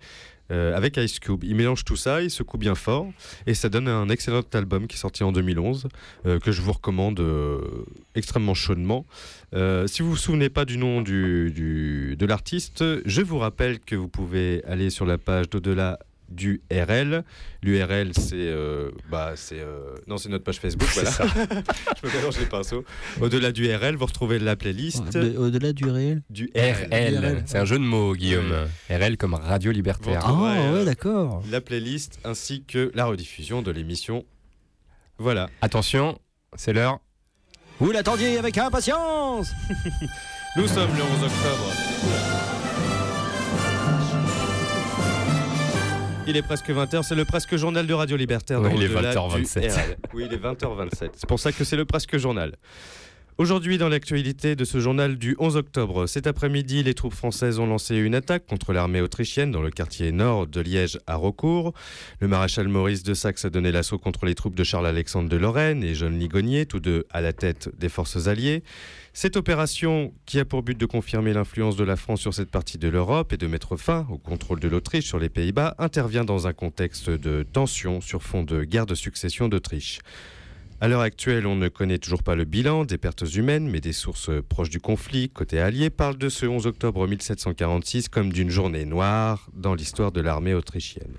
Euh, 0.51 0.75
avec 0.75 0.97
Ice 0.97 1.19
Cube. 1.19 1.43
Il 1.43 1.55
mélange 1.55 1.83
tout 1.83 1.95
ça, 1.95 2.21
il 2.21 2.29
secoue 2.29 2.57
bien 2.57 2.75
fort, 2.75 3.07
et 3.47 3.53
ça 3.53 3.69
donne 3.69 3.87
un 3.87 4.09
excellent 4.09 4.43
album 4.53 4.87
qui 4.87 4.95
est 4.95 4.99
sorti 4.99 5.23
en 5.23 5.31
2011, 5.31 5.87
euh, 6.25 6.39
que 6.39 6.51
je 6.51 6.61
vous 6.61 6.71
recommande 6.73 7.19
euh, 7.19 7.59
extrêmement 8.15 8.53
chaudement. 8.53 9.05
Si 9.87 10.01
vous 10.01 10.09
vous 10.11 10.17
souvenez 10.17 10.49
pas 10.49 10.65
du 10.65 10.77
nom 10.77 11.01
du- 11.01 12.15
de 12.19 12.25
l'artiste, 12.25 12.83
je 13.05 13.21
vous 13.21 13.37
rappelle 13.37 13.79
que 13.79 13.95
vous 13.95 14.09
pouvez 14.09 14.61
aller 14.65 14.89
sur 14.89 15.05
la 15.05 15.17
page 15.17 15.49
d'au-delà 15.49 15.97
du 16.29 16.61
RL. 16.71 17.23
L'URL, 17.61 18.11
c'est. 18.13 18.33
euh, 18.35 18.91
bah, 19.09 19.33
c'est 19.35 19.59
euh, 19.59 19.95
non, 20.07 20.17
c'est 20.17 20.29
notre 20.29 20.43
page 20.43 20.59
Facebook. 20.59 20.87
C'est 20.91 21.01
voilà. 21.01 21.11
ça. 21.11 21.25
je 22.03 22.07
me 22.07 22.13
mélange 22.15 22.37
les 22.39 22.45
pinceaux. 22.45 22.83
Au-delà 23.21 23.51
du 23.51 23.73
RL, 23.73 23.95
vous 23.95 24.05
retrouvez 24.05 24.39
la 24.39 24.55
playlist. 24.55 25.13
De- 25.13 25.37
Au-delà 25.37 25.73
du 25.73 25.85
réel 25.85 26.21
Du 26.29 26.49
RL, 26.55 27.43
c'est 27.45 27.57
un 27.57 27.65
jeu 27.65 27.77
de 27.77 27.83
mots, 27.83 28.13
Guillaume. 28.15 28.53
RL 28.89 29.17
comme 29.17 29.33
Radio 29.35 29.71
Libertaire. 29.71 30.21
Ah, 30.25 30.33
ouais, 30.33 30.57
euh, 30.57 30.85
d'accord. 30.85 31.43
La 31.51 31.61
playlist 31.61 32.19
ainsi 32.23 32.63
que 32.63 32.91
la 32.95 33.05
rediffusion 33.05 33.61
de 33.61 33.71
l'émission. 33.71 34.25
Voilà. 35.17 35.49
Attention, 35.61 36.19
c'est 36.55 36.73
l'heure. 36.73 36.99
Vous 37.79 37.91
l'attendiez 37.91 38.37
avec 38.37 38.57
impatience 38.57 39.49
Nous 40.57 40.67
sommes 40.67 40.95
le 40.95 41.03
11 41.03 41.23
octobre. 41.23 42.54
Il 46.27 46.35
est 46.35 46.41
presque 46.41 46.69
20h, 46.69 47.03
c'est 47.03 47.15
le 47.15 47.25
presque 47.25 47.55
journal 47.55 47.85
de 47.85 47.93
Radio 47.93 48.17
Libertaire. 48.17 48.59
Oui, 48.61 48.71
il 48.75 48.83
est 48.83 48.95
Au-delà 48.95 49.13
20h27. 49.13 49.59
du 49.61 49.67
RL. 49.67 49.97
Oui, 50.13 50.23
il 50.27 50.33
est 50.33 50.37
20h27. 50.43 51.09
C'est 51.15 51.27
pour 51.27 51.39
ça 51.39 51.51
que 51.51 51.63
c'est 51.63 51.75
le 51.75 51.85
presque 51.85 52.17
journal. 52.17 52.55
Aujourd'hui, 53.37 53.77
dans 53.77 53.89
l'actualité 53.89 54.55
de 54.55 54.63
ce 54.63 54.79
journal 54.79 55.17
du 55.17 55.35
11 55.39 55.57
octobre, 55.57 56.07
cet 56.07 56.25
après-midi, 56.25 56.83
les 56.83 56.93
troupes 56.93 57.13
françaises 57.13 57.59
ont 57.59 57.67
lancé 57.67 57.97
une 57.97 58.15
attaque 58.15 58.45
contre 58.45 58.71
l'armée 58.71 59.01
autrichienne 59.01 59.51
dans 59.51 59.61
le 59.61 59.71
quartier 59.71 60.13
nord 60.13 60.47
de 60.47 60.61
Liège 60.61 60.99
à 61.05 61.15
Rocourt. 61.15 61.73
Le 62.21 62.29
maréchal 62.29 62.69
Maurice 62.69 63.03
de 63.03 63.13
Saxe 63.13 63.43
a 63.43 63.49
donné 63.49 63.73
l'assaut 63.73 63.97
contre 63.97 64.25
les 64.25 64.35
troupes 64.35 64.55
de 64.55 64.63
Charles-Alexandre 64.63 65.27
de 65.27 65.35
Lorraine 65.35 65.83
et 65.83 65.95
John 65.95 66.17
Ligonier, 66.17 66.65
tous 66.65 66.79
deux 66.79 67.07
à 67.09 67.19
la 67.19 67.33
tête 67.33 67.69
des 67.77 67.89
forces 67.89 68.27
alliées. 68.27 68.63
Cette 69.11 69.35
opération, 69.35 70.13
qui 70.25 70.39
a 70.39 70.45
pour 70.45 70.63
but 70.63 70.77
de 70.77 70.85
confirmer 70.85 71.33
l'influence 71.33 71.75
de 71.75 71.83
la 71.83 71.97
France 71.97 72.21
sur 72.21 72.33
cette 72.33 72.49
partie 72.49 72.77
de 72.77 72.87
l'Europe 72.87 73.33
et 73.33 73.37
de 73.37 73.47
mettre 73.47 73.75
fin 73.75 74.07
au 74.09 74.17
contrôle 74.17 74.61
de 74.61 74.69
l'Autriche 74.69 75.07
sur 75.07 75.19
les 75.19 75.27
Pays-Bas, 75.27 75.75
intervient 75.77 76.23
dans 76.23 76.47
un 76.47 76.53
contexte 76.53 77.09
de 77.09 77.43
tension 77.43 77.99
sur 77.99 78.23
fond 78.23 78.43
de 78.43 78.63
guerre 78.63 78.85
de 78.85 78.95
succession 78.95 79.49
d'Autriche. 79.49 79.99
À 80.81 80.89
l'heure 80.89 80.99
actuelle, 80.99 81.47
on 81.47 81.55
ne 81.55 81.69
connaît 81.69 81.99
toujours 81.99 82.21
pas 82.21 82.35
le 82.35 82.43
bilan 82.43 82.83
des 82.83 82.97
pertes 82.97 83.23
humaines, 83.33 83.69
mais 83.69 83.79
des 83.79 83.93
sources 83.93 84.29
proches 84.49 84.69
du 84.69 84.81
conflit, 84.81 85.29
côté 85.29 85.57
allié, 85.59 85.89
parlent 85.89 86.17
de 86.17 86.27
ce 86.27 86.45
11 86.45 86.67
octobre 86.67 87.07
1746 87.07 88.09
comme 88.09 88.33
d'une 88.33 88.49
journée 88.49 88.83
noire 88.83 89.47
dans 89.53 89.73
l'histoire 89.73 90.11
de 90.11 90.19
l'armée 90.19 90.53
autrichienne. 90.53 91.15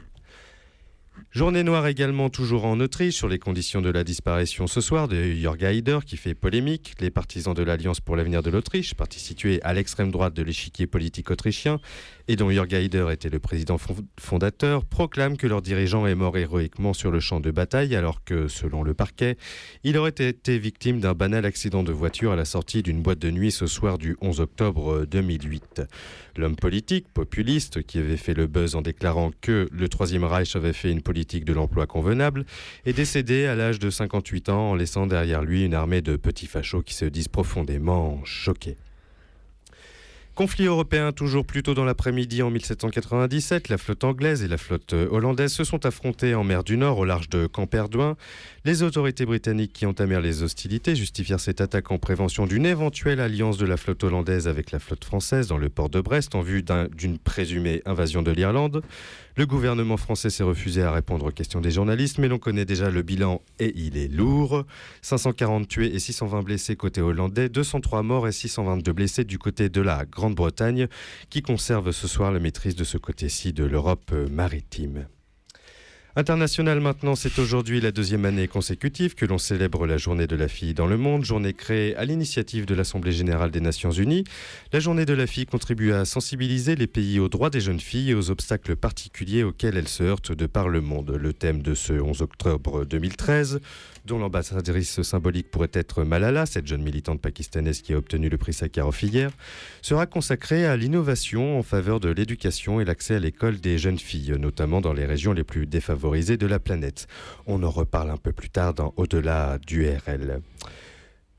Journée 1.30 1.62
noire 1.62 1.86
également 1.86 2.28
toujours 2.28 2.66
en 2.66 2.80
Autriche 2.80 3.14
sur 3.14 3.28
les 3.28 3.38
conditions 3.38 3.80
de 3.80 3.90
la 3.90 4.04
disparition 4.04 4.66
ce 4.66 4.80
soir 4.80 5.08
de 5.08 5.32
Jörg 5.32 5.62
Haider 5.64 5.98
qui 6.04 6.16
fait 6.16 6.34
polémique. 6.34 6.94
Les 7.00 7.10
partisans 7.10 7.54
de 7.54 7.62
l'Alliance 7.62 8.00
pour 8.00 8.16
l'avenir 8.16 8.42
de 8.42 8.50
l'Autriche, 8.50 8.94
parti 8.94 9.20
situé 9.20 9.60
à 9.62 9.72
l'extrême 9.72 10.10
droite 10.10 10.34
de 10.34 10.42
l'échiquier 10.42 10.86
politique 10.86 11.30
autrichien 11.30 11.80
et 12.28 12.36
dont 12.36 12.50
Jörg 12.50 12.72
était 12.74 13.28
le 13.28 13.38
président 13.38 13.78
fond- 13.78 13.96
fondateur, 14.18 14.84
proclament 14.84 15.36
que 15.36 15.46
leur 15.46 15.62
dirigeant 15.62 16.06
est 16.06 16.14
mort 16.14 16.36
héroïquement 16.36 16.92
sur 16.92 17.10
le 17.10 17.20
champ 17.20 17.40
de 17.40 17.50
bataille 17.50 17.94
alors 17.94 18.24
que, 18.24 18.48
selon 18.48 18.82
le 18.82 18.94
parquet, 18.94 19.36
il 19.84 19.96
aurait 19.96 20.10
été 20.10 20.58
victime 20.58 21.00
d'un 21.00 21.14
banal 21.14 21.44
accident 21.44 21.82
de 21.82 21.92
voiture 21.92 22.32
à 22.32 22.36
la 22.36 22.44
sortie 22.44 22.82
d'une 22.82 23.00
boîte 23.02 23.18
de 23.20 23.30
nuit 23.30 23.52
ce 23.52 23.66
soir 23.66 23.98
du 23.98 24.16
11 24.20 24.40
octobre 24.40 25.06
2008. 25.06 25.82
L'homme 26.36 26.56
politique, 26.56 27.06
populiste, 27.14 27.82
qui 27.82 27.98
avait 27.98 28.16
fait 28.16 28.34
le 28.34 28.46
buzz 28.46 28.74
en 28.74 28.82
déclarant 28.82 29.30
que 29.40 29.68
le 29.70 29.88
Troisième 29.88 30.24
Reich 30.24 30.56
avait 30.56 30.72
fait 30.72 30.90
une 30.90 31.02
politique 31.02 31.44
de 31.44 31.52
l'emploi 31.52 31.86
convenable, 31.86 32.44
est 32.84 32.92
décédé 32.92 33.46
à 33.46 33.54
l'âge 33.54 33.78
de 33.78 33.88
58 33.88 34.48
ans 34.48 34.70
en 34.70 34.74
laissant 34.74 35.06
derrière 35.06 35.42
lui 35.42 35.64
une 35.64 35.74
armée 35.74 36.02
de 36.02 36.16
petits 36.16 36.46
fachos 36.46 36.82
qui 36.82 36.94
se 36.94 37.04
disent 37.04 37.28
profondément 37.28 38.20
choqués. 38.24 38.76
Conflit 40.36 40.66
européen 40.66 41.12
toujours 41.12 41.46
plus 41.46 41.62
tôt 41.62 41.72
dans 41.72 41.86
l'après-midi 41.86 42.42
en 42.42 42.50
1797, 42.50 43.70
la 43.70 43.78
flotte 43.78 44.04
anglaise 44.04 44.42
et 44.42 44.48
la 44.48 44.58
flotte 44.58 44.92
euh, 44.92 45.08
hollandaise 45.10 45.50
se 45.50 45.64
sont 45.64 45.86
affrontées 45.86 46.34
en 46.34 46.44
mer 46.44 46.62
du 46.62 46.76
Nord 46.76 46.98
au 46.98 47.06
large 47.06 47.30
de 47.30 47.46
Camperdouin. 47.46 48.18
Les 48.66 48.82
autorités 48.82 49.24
britanniques 49.24 49.72
qui 49.72 49.86
entamèrent 49.86 50.20
les 50.20 50.42
hostilités 50.42 50.94
justifièrent 50.94 51.40
cette 51.40 51.62
attaque 51.62 51.90
en 51.90 51.96
prévention 51.96 52.46
d'une 52.46 52.66
éventuelle 52.66 53.20
alliance 53.20 53.56
de 53.56 53.64
la 53.64 53.78
flotte 53.78 54.04
hollandaise 54.04 54.46
avec 54.46 54.72
la 54.72 54.78
flotte 54.78 55.06
française 55.06 55.46
dans 55.48 55.56
le 55.56 55.70
port 55.70 55.88
de 55.88 56.02
Brest 56.02 56.34
en 56.34 56.42
vue 56.42 56.62
d'un- 56.62 56.88
d'une 56.88 57.16
présumée 57.18 57.80
invasion 57.86 58.20
de 58.20 58.30
l'Irlande. 58.30 58.82
Le 59.38 59.44
gouvernement 59.44 59.98
français 59.98 60.30
s'est 60.30 60.42
refusé 60.42 60.82
à 60.82 60.90
répondre 60.90 61.26
aux 61.26 61.30
questions 61.30 61.60
des 61.60 61.70
journalistes, 61.70 62.16
mais 62.16 62.26
l'on 62.26 62.38
connaît 62.38 62.64
déjà 62.64 62.90
le 62.90 63.02
bilan 63.02 63.42
et 63.58 63.70
il 63.76 63.98
est 63.98 64.08
lourd. 64.08 64.64
540 65.02 65.68
tués 65.68 65.94
et 65.94 65.98
620 65.98 66.40
blessés 66.42 66.74
côté 66.74 67.02
hollandais, 67.02 67.50
203 67.50 68.02
morts 68.02 68.26
et 68.26 68.32
622 68.32 68.94
blessés 68.94 69.24
du 69.24 69.38
côté 69.38 69.68
de 69.68 69.82
la 69.82 70.06
Grande-Bretagne, 70.06 70.88
qui 71.28 71.42
conserve 71.42 71.92
ce 71.92 72.08
soir 72.08 72.32
la 72.32 72.40
maîtrise 72.40 72.76
de 72.76 72.84
ce 72.84 72.96
côté-ci 72.96 73.52
de 73.52 73.64
l'Europe 73.64 74.10
maritime. 74.30 75.06
International 76.18 76.80
maintenant, 76.80 77.14
c'est 77.14 77.38
aujourd'hui 77.38 77.78
la 77.78 77.92
deuxième 77.92 78.24
année 78.24 78.48
consécutive 78.48 79.14
que 79.14 79.26
l'on 79.26 79.36
célèbre 79.36 79.86
la 79.86 79.98
journée 79.98 80.26
de 80.26 80.34
la 80.34 80.48
fille 80.48 80.72
dans 80.72 80.86
le 80.86 80.96
monde, 80.96 81.26
journée 81.26 81.52
créée 81.52 81.94
à 81.94 82.06
l'initiative 82.06 82.64
de 82.64 82.74
l'Assemblée 82.74 83.12
générale 83.12 83.50
des 83.50 83.60
Nations 83.60 83.90
unies. 83.90 84.24
La 84.72 84.80
journée 84.80 85.04
de 85.04 85.12
la 85.12 85.26
fille 85.26 85.44
contribue 85.44 85.92
à 85.92 86.06
sensibiliser 86.06 86.74
les 86.74 86.86
pays 86.86 87.20
aux 87.20 87.28
droits 87.28 87.50
des 87.50 87.60
jeunes 87.60 87.80
filles 87.80 88.12
et 88.12 88.14
aux 88.14 88.30
obstacles 88.30 88.76
particuliers 88.76 89.44
auxquels 89.44 89.76
elles 89.76 89.88
se 89.88 90.04
heurtent 90.04 90.32
de 90.32 90.46
par 90.46 90.70
le 90.70 90.80
monde. 90.80 91.10
Le 91.10 91.34
thème 91.34 91.60
de 91.60 91.74
ce 91.74 91.92
11 91.92 92.22
octobre 92.22 92.86
2013, 92.86 93.60
dont 94.06 94.18
l'ambassadrice 94.18 95.02
symbolique 95.02 95.50
pourrait 95.50 95.70
être 95.72 96.04
Malala, 96.04 96.46
cette 96.46 96.66
jeune 96.66 96.82
militante 96.82 97.20
pakistanaise 97.20 97.82
qui 97.82 97.92
a 97.92 97.98
obtenu 97.98 98.28
le 98.28 98.38
prix 98.38 98.52
Sakharov 98.52 98.96
hier, 99.02 99.30
sera 99.82 100.06
consacrée 100.06 100.64
à 100.64 100.76
l'innovation 100.76 101.58
en 101.58 101.62
faveur 101.62 102.00
de 102.00 102.08
l'éducation 102.08 102.80
et 102.80 102.84
l'accès 102.84 103.16
à 103.16 103.18
l'école 103.18 103.58
des 103.58 103.78
jeunes 103.78 103.98
filles, 103.98 104.36
notamment 104.38 104.80
dans 104.80 104.92
les 104.92 105.04
régions 105.04 105.32
les 105.32 105.44
plus 105.44 105.66
défavorisées 105.66 106.36
de 106.36 106.46
la 106.46 106.58
planète. 106.58 107.08
On 107.46 107.62
en 107.62 107.70
reparle 107.70 108.10
un 108.10 108.16
peu 108.16 108.32
plus 108.32 108.50
tard 108.50 108.72
dans 108.72 108.94
Au-delà 108.96 109.58
du 109.58 109.86
RL. 109.88 110.40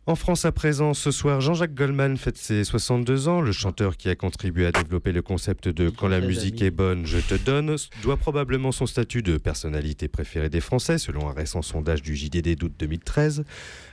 En 0.08 0.16
France 0.16 0.46
à 0.46 0.54
présent, 0.54 0.94
ce 0.94 1.12
soir, 1.12 1.42
Jean-Jacques 1.42 1.74
Goldman 1.74 2.16
fête 2.16 2.38
ses 2.38 2.64
62 2.64 3.28
ans. 3.28 3.42
Le 3.42 3.52
chanteur 3.52 3.98
qui 3.98 4.08
a 4.08 4.16
contribué 4.16 4.66
à 4.66 4.72
développer 4.72 5.12
le 5.12 5.22
concept 5.22 5.68
de 5.68 5.90
Quand 5.90 6.08
la 6.08 6.22
musique 6.22 6.62
est 6.62 6.72
bonne, 6.72 7.06
je 7.06 7.18
te 7.18 7.36
donne, 7.36 7.76
doit 8.04 8.16
probablement 8.16 8.72
son 8.72 8.86
statut 8.86 9.22
de 9.22 9.38
personnalité 9.38 10.08
préférée 10.08 10.48
des 10.48 10.62
Français, 10.62 10.98
selon 10.98 11.28
un 11.28 11.34
récent 11.34 11.62
sondage 11.62 12.04
du 12.04 12.16
JDD 12.16 12.56
d'août 12.56 12.72
2013, 12.80 13.44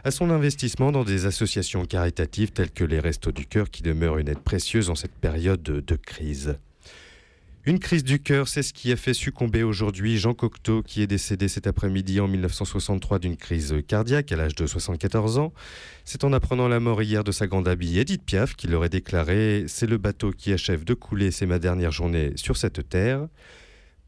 à 0.05 0.13
son 0.13 0.31
investissement 0.31 0.93
dans 0.93 1.03
des 1.03 1.27
associations 1.27 1.85
caritatives 1.85 2.53
telles 2.53 2.71
que 2.71 2.85
les 2.85 3.01
Restos 3.01 3.33
du 3.33 3.47
Cœur 3.47 3.69
qui 3.69 3.83
demeurent 3.83 4.19
une 4.19 4.29
aide 4.29 4.39
précieuse 4.39 4.91
en 4.91 4.95
cette 4.95 5.17
période 5.17 5.65
de, 5.65 5.81
de 5.81 5.97
crise. 5.97 6.55
Une 7.67 7.79
crise 7.79 8.05
du 8.05 8.21
cœur, 8.21 8.47
c'est 8.47 8.63
ce 8.63 8.75
qui 8.75 8.93
a 8.93 8.97
fait 8.97 9.15
succomber 9.15 9.63
aujourd'hui 9.63 10.19
Jean 10.19 10.35
Cocteau, 10.35 10.83
qui 10.83 11.01
est 11.01 11.07
décédé 11.07 11.49
cet 11.49 11.67
après-midi 11.67 12.21
en 12.21 12.29
1963 12.29 13.19
d'une 13.19 13.39
crise 13.39 13.75
cardiaque 13.89 14.31
à 14.33 14.37
l'âge 14.37 14.55
de 14.55 14.67
74 14.67 15.39
ans. 15.39 15.51
C'est 16.05 16.25
en 16.25 16.35
apprenant 16.35 16.69
la 16.69 16.79
mort 16.79 17.01
hier 17.01 17.25
de 17.25 17.33
sa 17.33 17.47
grande 17.47 17.67
amie 17.67 17.97
Edith 17.97 18.23
Piaf 18.23 18.55
qu'il 18.55 18.75
aurait 18.75 18.91
déclaré 18.91 19.65
C'est 19.67 19.87
le 19.87 19.97
bateau 19.97 20.31
qui 20.31 20.53
achève 20.53 20.85
de 20.85 20.93
couler, 20.93 21.31
c'est 21.31 21.47
ma 21.47 21.59
dernière 21.59 21.91
journée 21.91 22.33
sur 22.37 22.59
cette 22.59 22.87
terre. 22.87 23.29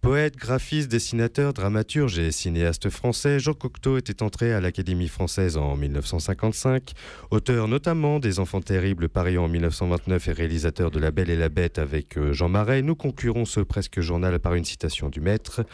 Poète, 0.06 0.36
graphiste, 0.36 0.88
dessinateur, 0.88 1.52
dramaturge 1.52 2.20
et 2.20 2.30
cinéaste 2.30 2.90
français, 2.90 3.40
Jean 3.40 3.54
Cocteau 3.54 3.98
était 3.98 4.22
entré 4.22 4.52
à 4.52 4.60
l'Académie 4.60 5.08
française 5.08 5.56
en 5.56 5.74
1955, 5.74 6.92
auteur 7.32 7.66
notamment 7.66 8.20
des 8.20 8.38
Enfants 8.38 8.60
terribles 8.60 9.08
Paris 9.08 9.36
en 9.36 9.48
1929 9.48 10.28
et 10.28 10.32
réalisateur 10.32 10.92
de 10.92 11.00
La 11.00 11.10
Belle 11.10 11.28
et 11.28 11.36
la 11.36 11.48
Bête 11.48 11.80
avec 11.80 12.16
euh, 12.18 12.32
Jean 12.32 12.48
Marais. 12.48 12.82
Nous 12.82 12.94
conclurons 12.94 13.46
ce 13.46 13.58
presque 13.58 14.00
journal 14.00 14.38
par 14.38 14.54
une 14.54 14.64
citation 14.64 15.08
du 15.08 15.20
maître. 15.20 15.64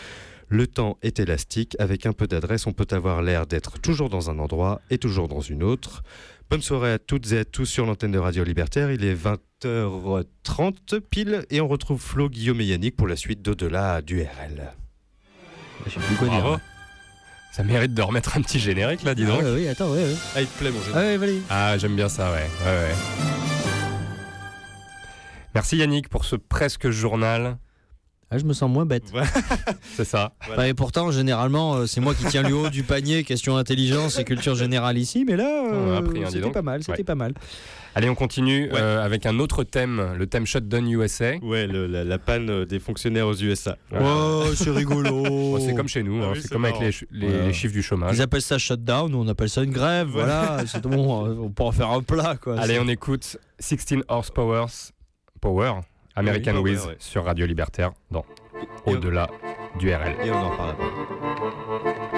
Le 0.48 0.66
temps 0.66 0.96
est 1.02 1.20
élastique, 1.20 1.76
avec 1.78 2.06
un 2.06 2.14
peu 2.14 2.26
d'adresse, 2.26 2.66
on 2.66 2.72
peut 2.72 2.86
avoir 2.90 3.20
l'air 3.20 3.46
d'être 3.46 3.78
toujours 3.80 4.08
dans 4.08 4.30
un 4.30 4.38
endroit 4.38 4.80
et 4.88 4.96
toujours 4.96 5.28
dans 5.28 5.40
une 5.40 5.62
autre. 5.62 6.02
Bonne 6.52 6.60
soirée 6.60 6.92
à 6.92 6.98
toutes 6.98 7.32
et 7.32 7.38
à 7.38 7.44
tous 7.46 7.64
sur 7.64 7.86
l'antenne 7.86 8.12
de 8.12 8.18
Radio 8.18 8.44
Libertaire. 8.44 8.92
Il 8.92 9.02
est 9.06 9.14
20h30 9.14 11.00
pile 11.00 11.46
et 11.48 11.62
on 11.62 11.66
retrouve 11.66 11.98
Flo, 11.98 12.28
Guillaume 12.28 12.60
et 12.60 12.64
Yannick 12.64 12.94
pour 12.94 13.06
la 13.06 13.16
suite 13.16 13.40
d'Au-delà 13.40 14.02
du 14.02 14.20
RL. 14.20 14.70
Je 15.86 15.92
sais 15.92 16.00
plus 16.00 16.14
quoi 16.16 16.28
Bravo. 16.28 16.50
dire. 16.50 16.60
Ça 17.54 17.62
mérite 17.64 17.94
de 17.94 18.02
remettre 18.02 18.36
un 18.36 18.42
petit 18.42 18.58
générique 18.58 19.02
là, 19.02 19.14
dis 19.14 19.24
donc. 19.24 19.40
Ah 19.40 19.44
ouais, 19.44 19.54
oui, 19.54 19.66
attends, 19.66 19.90
ouais, 19.92 20.04
ouais. 20.04 20.14
Ah, 20.36 20.42
il 20.42 20.46
te 20.46 20.58
plaît, 20.58 20.70
mon 20.70 20.80
Ah 20.92 20.98
ouais, 20.98 21.16
vas-y. 21.16 21.40
Ah, 21.48 21.78
j'aime 21.78 21.96
bien 21.96 22.10
ça, 22.10 22.30
ouais. 22.30 22.46
ouais, 22.66 22.66
ouais. 22.66 22.94
Merci 25.54 25.78
Yannick 25.78 26.10
pour 26.10 26.26
ce 26.26 26.36
presque 26.36 26.90
journal. 26.90 27.56
Ah, 28.34 28.38
je 28.38 28.44
me 28.44 28.54
sens 28.54 28.70
moins 28.70 28.86
bête. 28.86 29.12
C'est 29.94 30.04
ça. 30.06 30.32
Bah, 30.56 30.66
et 30.66 30.72
pourtant, 30.72 31.10
généralement, 31.10 31.74
euh, 31.74 31.86
c'est 31.86 32.00
moi 32.00 32.14
qui 32.14 32.24
tiens 32.24 32.42
le 32.42 32.54
haut 32.54 32.70
du 32.70 32.82
panier, 32.82 33.24
question 33.24 33.58
intelligence 33.58 34.18
et 34.18 34.24
culture 34.24 34.54
générale 34.54 34.96
ici, 34.96 35.24
mais 35.26 35.36
là, 35.36 35.66
euh, 35.70 35.98
hein, 35.98 36.02
dis 36.14 36.22
c'était 36.30 36.50
pas 36.50 36.62
mal, 36.62 36.80
c'était 36.82 36.98
Ouais. 36.98 37.04
pas 37.04 37.14
mal. 37.14 37.34
Allez, 37.94 38.08
on 38.08 38.14
continue 38.14 38.70
euh, 38.72 39.04
avec 39.04 39.26
un 39.26 39.38
autre 39.38 39.64
thème, 39.64 40.14
le 40.16 40.26
thème 40.26 40.46
Shutdown 40.46 40.88
USA. 40.90 41.34
Ouais, 41.42 41.66
le- 41.66 41.86
la, 41.86 42.04
la 42.04 42.18
panne 42.18 42.48
euh, 42.48 42.64
des 42.64 42.78
fonctionnaires 42.78 43.26
aux 43.26 43.34
USA. 43.34 43.76
Oh, 44.00 44.44
c'est 44.54 44.70
rigolo. 44.70 45.22
Bon, 45.52 45.60
c'est 45.60 45.74
comme 45.74 45.88
chez 45.88 46.02
nous, 46.02 46.22
Ah 46.22 46.28
hein, 46.28 46.30
oui, 46.32 46.40
c'est 46.40 46.50
comme 46.50 46.64
avec 46.64 46.80
les, 47.10 47.52
chiffres 47.52 47.74
du 47.74 47.82
chômage. 47.82 48.16
Ils 48.16 48.22
appellent 48.22 48.40
ça 48.40 48.56
shutdown, 48.56 49.10
nous 49.12 49.18
on 49.18 49.28
appelle 49.28 49.50
ça 49.50 49.62
une 49.62 49.72
grève, 49.72 50.08
voilà, 50.08 50.62
c'est 50.66 50.80
bon, 50.80 51.26
euh, 51.26 51.34
on 51.38 51.50
peut 51.50 51.64
en 51.64 51.72
faire 51.72 51.90
un 51.90 52.00
plat, 52.02 52.36
quoi. 52.40 52.58
Allez, 52.58 52.78
on 52.80 52.88
écoute 52.88 53.36
16 53.58 54.04
Horsepower 54.08 54.64
Power, 55.42 55.74
American 56.16 56.56
Wiz 56.58 56.86
ouais. 56.86 56.96
sur 56.98 57.24
Radio 57.24 57.46
Libertaire 57.46 57.92
dans 58.10 58.24
Au-delà 58.86 59.28
du 59.78 59.92
RL. 59.92 60.14
Et 60.24 60.30
on 60.30 60.36
en 60.36 60.50
reparle 60.50 60.70
après. 60.70 62.11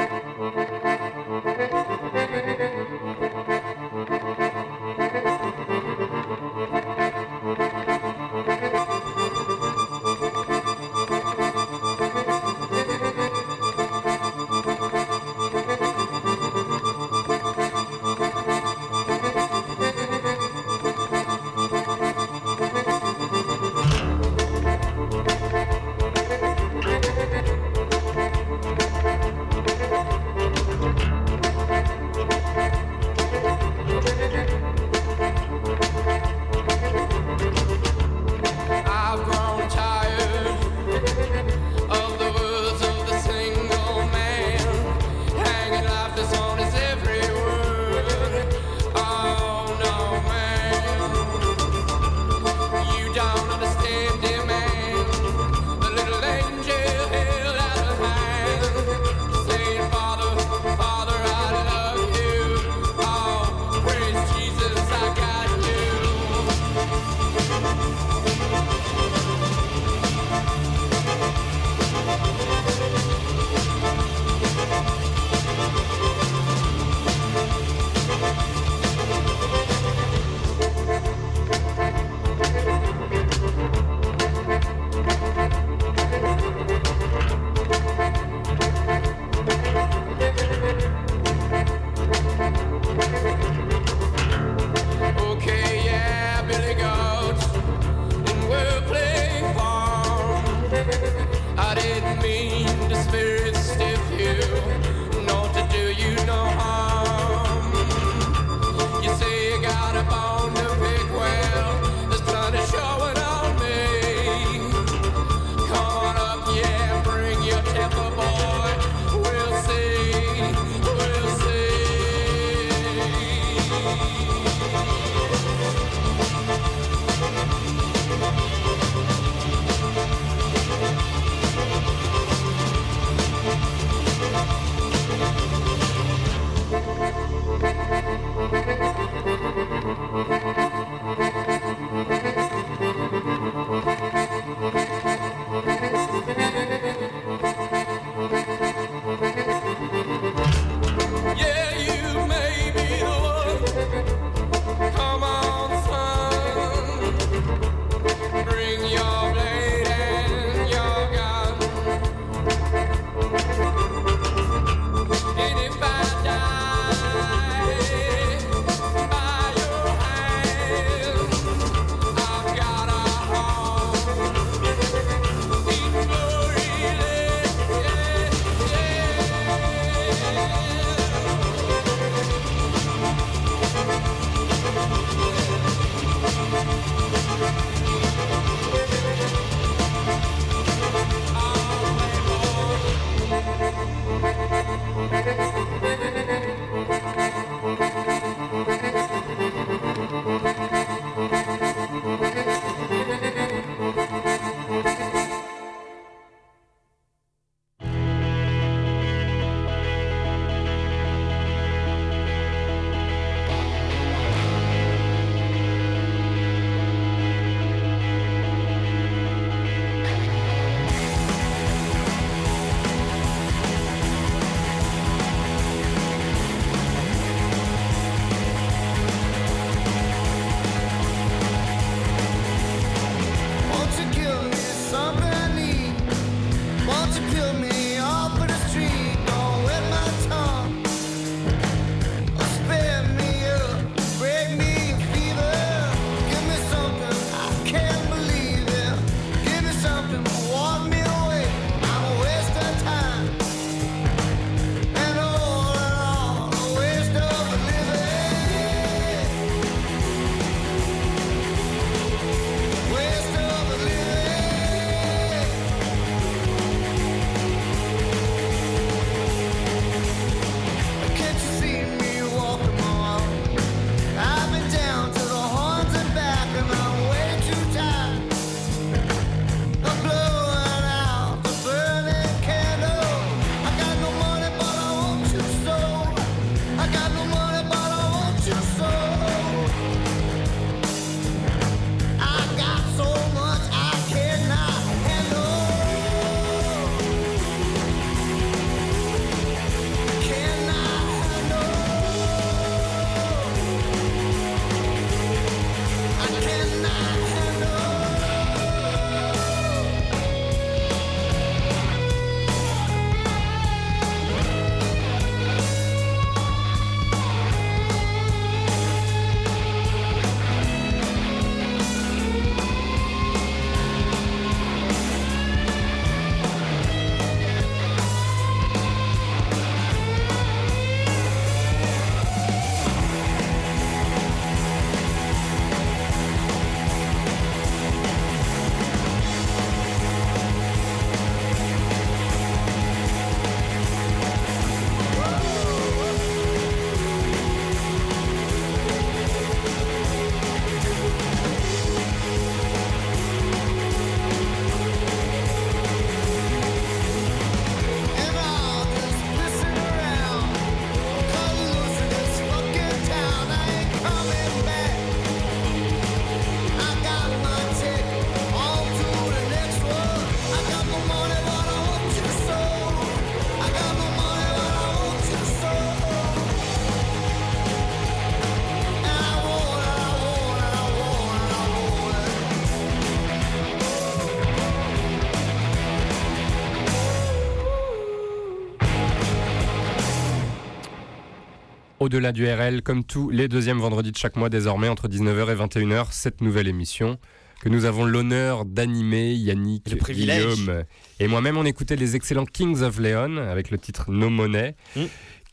Au-delà 392.05 392.32
du 392.32 392.47
RL, 392.47 392.82
comme 392.82 393.02
tous 393.02 393.31
les 393.31 393.48
deuxièmes 393.48 393.78
vendredis 393.78 394.12
de 394.12 394.18
chaque 394.18 394.36
mois 394.36 394.51
désormais, 394.51 394.89
entre 394.89 395.09
19h 395.09 395.51
et 395.51 395.55
21h, 395.55 396.09
cette 396.10 396.43
nouvelle 396.43 396.68
émission 396.68 397.18
que 397.62 397.70
nous 397.70 397.86
avons 397.86 398.05
l'honneur 398.05 398.66
d'animer, 398.66 399.32
Yannick, 399.32 399.89
Le 399.90 399.97
privilège. 399.97 400.55
Guillaume 400.55 400.85
et 401.18 401.28
moi-même, 401.28 401.56
on 401.56 401.64
écoutait 401.64 401.97
les 401.97 402.14
excellents 402.14 402.44
Kings 402.44 402.82
of 402.82 402.98
Leon 402.98 403.39
avec 403.39 403.70
le 403.70 403.78
titre 403.78 404.10
No 404.10 404.28
Money. 404.28 404.76
Mm. 404.97 405.05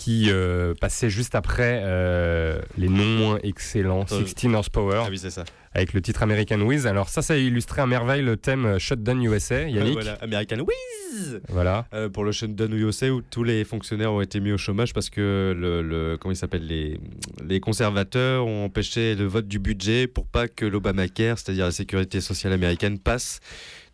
Qui 0.03 0.31
euh, 0.31 0.73
passait 0.81 1.11
juste 1.11 1.35
après 1.35 1.81
euh, 1.83 2.59
les 2.75 2.89
non 2.89 3.05
moins 3.05 3.37
excellents 3.43 4.05
Euh, 4.11 4.25
16 4.25 4.51
Horsepower 4.55 5.03
Ah 5.05 5.09
oui, 5.11 5.19
c'est 5.19 5.29
ça. 5.29 5.43
avec 5.75 5.93
le 5.93 6.01
titre 6.01 6.23
American 6.23 6.59
Wiz. 6.61 6.87
Alors 6.87 7.07
ça, 7.09 7.21
ça 7.21 7.35
a 7.35 7.37
illustré 7.37 7.83
à 7.83 7.85
merveille 7.85 8.23
le 8.23 8.35
thème 8.35 8.65
euh, 8.65 8.79
Shutdown 8.79 9.21
USA, 9.23 9.67
Yannick. 9.69 9.93
voilà, 9.93 10.13
American 10.23 10.57
Whiz 10.61 11.39
Voilà. 11.49 11.85
Euh, 11.93 12.09
pour 12.09 12.23
le 12.23 12.31
shutdown 12.31 12.73
USA 12.73 13.11
où 13.11 13.21
tous 13.21 13.43
les 13.43 13.63
fonctionnaires 13.63 14.11
ont 14.11 14.21
été 14.21 14.39
mis 14.39 14.51
au 14.51 14.57
chômage 14.57 14.91
parce 14.91 15.11
que 15.11 15.55
le, 15.55 15.83
le- 15.83 16.17
comment 16.19 16.31
il 16.33 16.35
s'appelle 16.37 16.65
les, 16.65 16.99
les 17.47 17.59
conservateurs 17.59 18.47
ont 18.47 18.65
empêché 18.65 19.13
le 19.13 19.25
vote 19.25 19.47
du 19.47 19.59
budget 19.59 20.07
pour 20.07 20.25
pas 20.25 20.47
que 20.47 20.65
l'Obamacare, 20.65 21.37
c'est-à-dire 21.37 21.65
la 21.65 21.71
sécurité 21.71 22.21
sociale 22.21 22.53
américaine, 22.53 22.97
passe. 22.97 23.39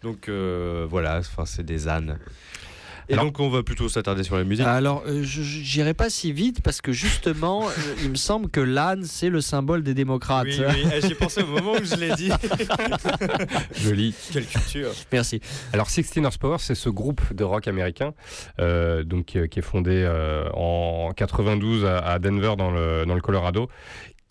Donc 0.03 0.29
euh, 0.29 0.85
voilà, 0.89 1.17
enfin 1.17 1.45
c'est 1.45 1.65
des 1.65 1.87
ânes. 1.89 2.17
Et 3.09 3.13
Alors- 3.13 3.25
donc 3.25 3.39
on 3.39 3.49
va 3.49 3.63
plutôt 3.63 3.87
s'attarder 3.89 4.23
sur 4.23 4.35
la 4.37 4.43
musique. 4.43 4.65
Alors, 4.65 5.03
euh, 5.07 5.21
j'irai 5.23 5.93
pas 5.93 6.09
si 6.09 6.31
vite 6.33 6.61
parce 6.61 6.81
que 6.81 6.91
justement, 6.91 7.67
euh, 7.69 7.71
il 8.03 8.09
me 8.09 8.15
semble 8.15 8.49
que 8.49 8.59
l'âne, 8.59 9.03
c'est 9.03 9.29
le 9.29 9.41
symbole 9.41 9.81
des 9.83 9.93
démocrates. 9.93 10.47
Oui, 10.47 10.59
oui, 10.67 10.83
eh, 10.93 11.01
j'y 11.01 11.13
ai 11.13 11.15
pensé 11.15 11.41
au 11.41 11.47
moment 11.47 11.73
où 11.73 11.83
je 11.83 11.95
l'ai 11.95 12.13
dit. 12.15 12.29
Joli. 13.75 14.13
Quelle 14.31 14.45
culture. 14.45 14.89
Merci. 15.11 15.41
Alors 15.73 15.89
16 15.89 16.11
Horsepower, 16.23 16.57
c'est 16.59 16.75
ce 16.75 16.89
groupe 16.89 17.21
de 17.33 17.43
rock 17.43 17.67
américain 17.67 18.13
euh, 18.59 19.03
donc, 19.03 19.25
qui 19.25 19.59
est 19.59 19.61
fondé 19.61 20.03
euh, 20.05 20.49
en 20.53 21.11
92 21.15 21.85
à, 21.85 21.99
à 21.99 22.19
Denver 22.19 22.53
dans 22.57 22.71
le, 22.71 23.05
dans 23.05 23.15
le 23.15 23.21
Colorado 23.21 23.69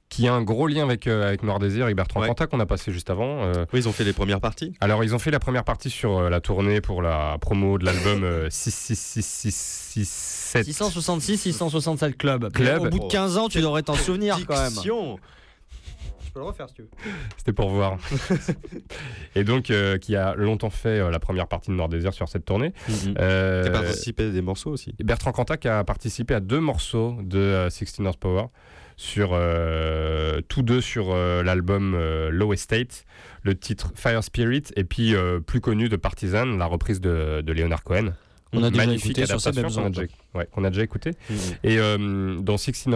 qui 0.09 0.29
a 0.29 0.35
un 0.35 0.43
gros 0.43 0.69
lien 0.69 0.85
avec, 0.85 1.07
euh, 1.09 1.27
avec 1.27 1.43
Noir 1.43 1.59
Désir, 1.59 1.83
avec 1.85 1.97
Bertrand 1.97 2.21
Ouais. 2.21 2.29
Cantat 2.29 2.47
qu'on 2.47 2.61
a 2.61 2.67
passé 2.67 2.93
juste 2.93 3.11
avant. 3.11 3.43
euh. 3.45 3.65
Oui, 3.73 3.81
ils 3.81 3.89
ont 3.89 3.93
fait 3.93 4.05
les 4.05 4.13
premières 4.13 4.41
parties. 4.41 4.75
Alors 4.81 5.03
ils 5.05 5.15
ont 5.15 5.19
fait 5.19 5.31
la 5.33 5.41
première 5.41 5.65
partie 5.65 5.91
sur 5.91 6.19
euh, 6.19 6.31
la 6.31 6.41
tournée 6.41 6.81
pour 6.81 7.03
la 7.03 7.37
promo 7.41 7.77
de 7.79 7.85
l'album 7.85 8.23
euh, 8.25 8.49
66667. 8.51 10.65
666, 10.65 11.39
667 11.39 12.17
club. 12.17 12.53
Club. 12.53 12.83
Au 12.85 12.89
bout 12.89 12.99
de 13.01 13.09
15 13.11 13.37
ans, 13.39 13.49
tu 13.49 13.61
devrais 13.61 13.83
t'en 13.83 13.95
souvenir 13.95 14.39
quand 14.47 14.55
même. 14.61 14.73
Je 14.73 16.31
peux 16.33 16.41
le 16.41 16.47
refaire 16.47 16.69
si 16.69 16.75
tu 16.75 16.83
veux. 16.83 16.91
C'était 17.39 17.53
pour 17.55 17.71
voir. 17.71 17.97
Et 19.35 19.43
donc, 19.45 19.71
euh, 19.71 19.97
qui 19.97 20.17
a 20.17 20.35
longtemps 20.35 20.69
fait 20.71 21.01
euh, 21.01 21.11
la 21.11 21.19
première 21.19 21.47
partie 21.49 21.71
de 21.71 21.77
Noir 21.77 21.89
Désir 21.89 22.13
sur 22.13 22.29
cette 22.29 22.45
tournée. 22.45 22.75
Euh, 23.19 23.63
Qui 23.63 23.69
a 23.69 23.73
participé 23.73 24.27
à 24.27 24.31
des 24.31 24.43
morceaux 24.43 24.71
aussi. 24.71 24.95
Et 24.99 25.05
Bertrand 25.05 25.33
Cantat 25.33 25.57
qui 25.57 25.69
a 25.69 25.83
participé 25.83 26.35
à 26.35 26.41
deux 26.41 26.61
morceaux 26.61 27.17
de 27.23 27.39
euh, 27.39 27.71
16 27.71 28.01
Horsepower, 28.05 28.45
sur, 28.97 29.31
euh, 29.33 30.41
tous 30.49 30.63
deux 30.63 30.81
sur 30.81 31.13
euh, 31.13 31.43
l'album 31.43 31.95
euh, 31.95 32.31
Low 32.31 32.53
Estate, 32.53 33.05
le 33.43 33.55
titre 33.55 33.93
Fire 33.95 34.25
Spirit, 34.25 34.65
et 34.75 34.85
puis 34.85 35.15
plus 35.47 35.61
connu 35.61 35.89
de 35.89 35.97
Partisan, 35.97 36.47
la 36.47 36.67
reprise 36.67 37.01
de, 37.01 37.43
de 37.43 37.53
Leonard 37.53 37.85
Cohen. 37.85 38.13
On 38.53 38.63
a 38.63 38.71
déjà 38.71 38.85
écouté 38.93 39.27
sur 39.27 39.41
ces 39.41 39.49
adaptation 39.49 39.63
mêmes 39.63 39.71
qu'on 39.73 39.83
a, 39.83 39.87
ondes. 39.87 39.93
déjà, 40.09 40.39
ouais, 40.39 40.49
qu'on 40.53 40.65
a 40.65 40.71
déjà 40.71 40.83
écouté. 40.83 41.11
Et 41.65 41.79
euh, 41.79 42.39
dans 42.41 42.57
16 42.57 42.87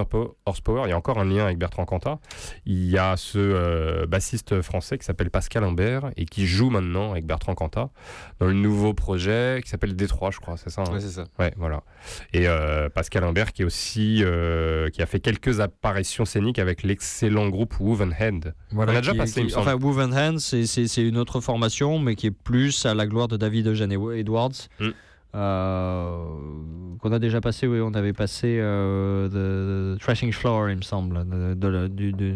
Horsepower- 0.46 0.82
il 0.86 0.90
y 0.90 0.92
a 0.92 0.96
encore 0.96 1.18
un 1.18 1.24
lien 1.24 1.44
avec 1.44 1.58
Bertrand 1.58 1.84
Cantat. 1.84 2.18
Il 2.66 2.88
y 2.88 2.96
a 2.96 3.16
ce 3.16 3.38
euh, 3.38 4.06
bassiste 4.06 4.62
français 4.62 4.96
qui 4.98 5.04
s'appelle 5.04 5.30
Pascal 5.30 5.64
Imbert 5.64 6.10
et 6.16 6.24
qui 6.24 6.46
joue 6.46 6.70
maintenant 6.70 7.10
avec 7.10 7.26
Bertrand 7.26 7.54
Cantat 7.54 7.90
dans 8.38 8.46
le 8.46 8.52
nouveau 8.52 8.94
projet 8.94 9.60
qui 9.64 9.68
s'appelle 9.70 9.96
Détroit, 9.96 10.30
je 10.30 10.38
crois, 10.38 10.56
c'est 10.56 10.70
ça 10.70 10.82
hein? 10.82 10.92
Ouais, 10.92 11.00
c'est 11.00 11.10
ça. 11.10 11.24
Ouais, 11.38 11.52
voilà. 11.56 11.82
Et 12.32 12.46
euh, 12.48 12.88
Pascal 12.88 13.24
Imbert 13.24 13.52
qui 13.52 13.62
est 13.62 13.64
aussi 13.64 14.22
euh, 14.22 14.88
qui 14.90 15.02
a 15.02 15.06
fait 15.06 15.20
quelques 15.20 15.60
apparitions 15.60 16.24
scéniques 16.24 16.58
avec 16.58 16.82
l'excellent 16.84 17.48
groupe 17.48 17.74
Woven 17.80 18.14
Hand. 18.18 18.54
Voilà, 18.70 18.92
On 18.92 18.96
a 18.96 19.00
déjà 19.00 19.12
qui- 19.12 19.18
passé, 19.18 19.42
qui- 19.44 19.50
semble. 19.50 19.68
enfin, 19.68 19.76
Woven 19.76 20.38
c'est- 20.38 20.66
c'est 20.66 20.86
c'est 20.86 21.02
une 21.02 21.18
autre 21.18 21.40
formation, 21.40 21.98
mais 21.98 22.14
qui 22.14 22.28
est 22.28 22.30
plus 22.30 22.86
à 22.86 22.94
la 22.94 23.06
gloire 23.06 23.28
de 23.28 23.36
David 23.36 23.66
Eugene 23.66 23.92
Edwards. 24.14 24.50
Mm. 24.78 24.88
Euh, 25.34 26.24
qu'on 27.00 27.12
a 27.12 27.18
déjà 27.18 27.40
passé, 27.40 27.66
oui, 27.66 27.80
on 27.80 27.94
avait 27.94 28.12
passé 28.12 28.58
euh, 28.60 29.28
the, 29.28 29.96
the 29.98 30.02
Thrashing 30.02 30.32
Floor, 30.32 30.70
il 30.70 30.76
me 30.76 30.82
semble, 30.82 31.24
de, 31.28 31.54
de 31.88 32.34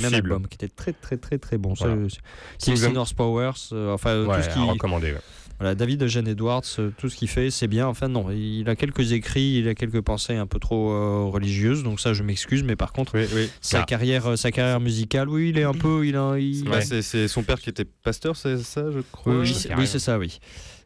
même 0.00 0.14
album, 0.14 0.46
qui 0.48 0.54
était 0.54 0.68
très 0.68 0.92
très 0.92 1.16
très 1.16 1.38
très 1.38 1.58
bon. 1.58 1.74
Ça, 1.74 1.86
Voilà. 1.86 2.02
euh, 2.02 2.08
Sixteen 2.58 2.96
Horsepower, 2.96 3.50
euh, 3.72 3.92
enfin 3.94 4.24
Ouais, 4.24 4.36
tout 4.36 4.42
ce 4.42 4.48
qui, 4.50 4.58
ouais. 4.60 5.14
Voilà, 5.58 5.74
David 5.74 6.02
Eugène 6.02 6.28
Edwards, 6.28 6.62
tout 6.98 7.08
ce 7.08 7.16
qu'il 7.16 7.28
fait, 7.28 7.50
c'est 7.50 7.66
bien. 7.66 7.86
Enfin, 7.88 8.08
non, 8.08 8.30
il 8.30 8.68
a 8.68 8.76
quelques 8.76 9.12
écrits, 9.12 9.56
il 9.60 9.68
a 9.68 9.74
quelques 9.74 10.02
pensées 10.02 10.36
un 10.36 10.46
peu 10.46 10.58
trop 10.58 10.90
euh, 10.92 11.24
religieuses, 11.32 11.82
donc 11.82 11.98
ça, 11.98 12.12
je 12.12 12.22
m'excuse. 12.22 12.62
Mais 12.62 12.76
par 12.76 12.92
contre, 12.92 13.18
sa, 13.62 13.80
Ah. 13.80 13.84
carrière, 13.84 14.36
sa 14.36 14.50
carrière 14.50 14.80
musicale, 14.80 15.30
oui, 15.30 15.48
il 15.48 15.58
est 15.58 15.64
un 15.64 15.72
peu. 15.72 16.06
Il 16.06 16.14
a, 16.16 16.36
il- 16.38 16.62
c'est- 17.02 17.26
son 17.28 17.42
père 17.42 17.58
qui 17.58 17.70
était 17.70 17.86
pasteur, 17.86 18.36
c'est 18.36 18.58
ça, 18.58 18.90
je 18.90 19.00
crois? 19.12 19.38
Oui, 19.40 19.48
c'est- 19.54 19.74
oui, 19.76 19.86
c'est 19.86 19.98
ça, 19.98 20.18
oui. 20.18 20.38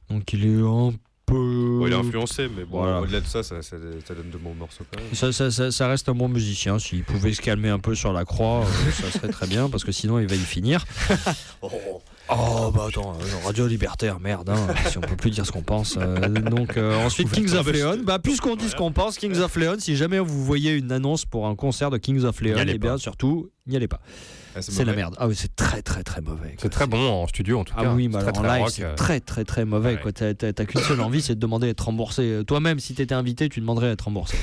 Donc 0.09 0.33
il 0.33 0.45
est 0.47 0.61
un 0.63 0.93
peu. 1.31 1.83
Il 1.87 1.93
est 1.93 1.97
influencé, 1.97 2.49
mais 2.57 2.65
bon, 2.65 2.83
Voilà. 2.83 3.01
au-delà 3.01 3.21
de 3.21 3.27
ça, 3.27 3.43
ça, 3.43 3.63
ça- 3.63 3.77
ça 4.07 4.15
donne 4.15 4.31
de 4.31 4.37
bons 4.39 4.55
morceaux 4.55 4.85
quand 4.93 5.01
même. 5.01 5.15
Ça, 5.15 5.33
ça- 5.33 5.51
ça- 5.51 5.71
ça 5.71 5.89
reste 5.89 6.09
un 6.09 6.15
bon 6.15 6.29
musicien. 6.29 6.79
S'il 6.79 7.05
pouvait 7.05 7.33
se 7.33 7.41
calmer 7.41 7.69
un 7.69 7.79
peu 7.79 7.95
sur 7.95 8.13
la 8.13 8.25
croix, 8.25 8.61
euh, 8.65 8.91
ça 8.93 9.11
serait 9.19 9.29
très 9.33 9.47
bien, 9.47 9.69
parce 9.69 9.85
que 9.85 9.93
sinon 9.93 10.19
il 10.19 10.27
va 10.27 10.35
y 10.35 10.39
finir. 10.39 10.85
Oh, 12.33 12.71
bah 12.73 12.87
attends, 12.89 13.15
euh, 13.21 13.45
Radio 13.45 13.67
Libertaire, 13.67 14.21
merde, 14.21 14.51
hein, 14.51 14.69
si 14.89 14.99
on 14.99 15.01
peut 15.01 15.17
plus 15.17 15.31
dire 15.31 15.45
ce 15.45 15.51
qu'on 15.51 15.63
pense. 15.63 15.97
euh, 16.01 16.17
donc 16.29 16.77
euh, 16.77 16.95
ensuite, 17.05 17.29
Kings 17.33 17.55
of 17.57 17.67
Leon. 17.73 18.03
Bah, 18.05 18.21
puisqu'on 18.21 18.55
dit 18.55 18.69
ce 18.69 18.77
qu'on 18.77 18.93
pense, 18.93 19.19
Kings 19.19 19.39
of 19.41 19.57
Leon, 19.57 19.77
si 19.81 19.97
jamais 19.97 20.21
vous 20.21 20.45
voyez 20.45 20.75
une 20.75 20.93
annonce 20.93 21.25
pour 21.25 21.49
un 21.49 21.57
concert 21.57 21.91
de 21.91 21.99
Kings 21.99 22.23
of 22.23 22.41
Leon, 22.41 22.55
eh 22.61 22.79
bien 22.79 22.93
pas. 22.93 22.99
surtout, 22.99 23.51
n'y 23.67 23.75
allez 23.75 23.89
pas. 23.89 24.01
Ah, 24.57 24.63
c'est 24.63 24.85
la 24.85 24.95
merde. 24.95 25.15
Ah 25.19 25.29
oui, 25.29 25.35
c'est 25.37 25.55
très 25.55 25.83
très 25.83 26.03
très 26.03 26.21
mauvais. 26.21 26.57
C'est 26.59 26.69
très 26.71 26.87
bon 26.87 26.99
en 27.09 27.27
studio 27.27 27.61
en 27.61 27.65
tout 27.65 27.75
cas. 27.75 27.83
Ah 27.85 27.95
oui, 27.95 28.09
mais 28.09 28.15
C'est 28.15 28.21
alors 28.21 28.33
très, 28.33 28.49
en 28.49 28.55
live, 28.65 28.69
c'est 28.69 28.85
euh. 28.85 28.95
très 28.95 29.21
très 29.21 29.45
très 29.45 29.65
mauvais. 29.65 29.99
Ouais. 30.05 30.13
T'as- 30.13 30.65
qu'une 30.65 30.81
seule 30.81 31.01
envie, 31.01 31.23
c'est 31.23 31.35
de 31.35 31.41
demander 31.41 31.67
d'être 31.69 31.85
remboursé. 31.85 32.23
Euh, 32.23 32.43
Toi-même, 32.43 32.79
si 32.81 32.95
t'étais 32.95 33.15
invité, 33.15 33.49
tu 33.49 33.61
demanderais 33.61 33.89
d'être 33.89 34.03
remboursé. 34.03 34.37
De 34.37 34.43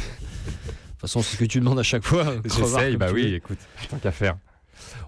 toute 0.92 1.02
façon, 1.02 1.22
c'est 1.22 1.36
ce 1.36 1.40
que 1.40 1.46
tu 1.46 1.60
demandes 1.60 1.80
à 1.80 1.84
chaque 1.84 2.04
fois. 2.04 2.36
J'essaye, 2.46 2.98
bah 2.98 3.08
oui, 3.14 3.34
écoute, 3.34 3.60
tant 3.90 3.98
qu'à 3.98 4.12
faire. 4.12 4.38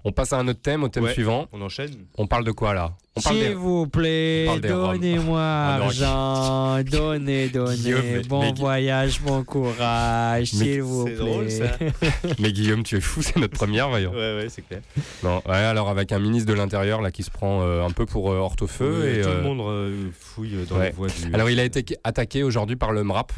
On 0.06 0.12
passe 0.12 0.34
à 0.34 0.38
un 0.38 0.48
autre 0.48 0.62
thème, 0.62 0.84
au 0.84 0.90
thème 0.90 1.04
Ouais, 1.06 1.14
suivant. 1.14 1.48
On 1.52 1.62
enchaîne 1.62 1.92
On 2.18 2.28
parle 2.28 2.44
de 2.46 2.52
quoi 2.52 2.74
là 2.74 2.94
On 3.16 3.22
parle 3.22 3.36
S'il 3.36 3.48
des- 3.48 3.54
vous 3.54 3.88
plaît, 3.88 4.48
donnez-moi 4.60 5.42
argent, 6.04 6.82
donnez, 6.84 7.50
donnez, 7.50 8.22
bon 8.28 8.42
mais- 8.42 8.54
voyage, 8.54 9.22
bon 9.22 9.44
courage, 9.44 10.54
Mais 10.54 10.60
s'il 10.66 10.82
vous 10.82 11.06
c'est 11.08 11.14
plaît. 11.14 11.26
drôle, 11.26 11.52
ça. 11.52 11.66
Mais 12.40 12.52
Guillaume, 12.52 12.84
tu 12.84 12.98
es 12.98 13.02
fou, 13.02 13.22
c'est 13.22 13.38
notre 13.38 13.58
première, 13.58 13.90
voyons. 13.90 14.12
Ouais, 14.12 14.38
ouais, 14.42 14.48
c'est 14.50 14.62
clair. 14.62 14.82
Non, 15.24 15.42
ouais, 15.48 15.56
alors 15.56 15.90
avec 15.90 16.12
un 16.12 16.20
ministre 16.20 16.48
de 16.50 16.54
l'Intérieur 16.58 17.02
là 17.02 17.12
qui 17.12 17.24
se 17.24 17.32
prend 17.32 17.62
euh, 17.62 17.84
un 17.86 17.92
peu 17.92 18.06
pour 18.06 18.32
euh, 18.32 18.38
hortefeux. 18.38 19.02
Oui, 19.04 19.20
et, 19.20 19.22
tout 19.22 19.28
euh, 19.30 19.38
le 19.38 19.44
monde 19.44 19.60
euh, 19.62 20.10
fouille 20.18 20.56
dans 20.70 20.78
ouais. 20.78 20.88
les 20.88 20.92
voies 20.92 21.08
du. 21.08 21.34
Alors 21.34 21.50
il 21.50 21.60
a 21.60 21.64
été 21.64 21.84
attaqué 22.04 22.44
aujourd'hui 22.44 22.76
par 22.76 22.92
le 22.92 23.04
MRAP. 23.04 23.32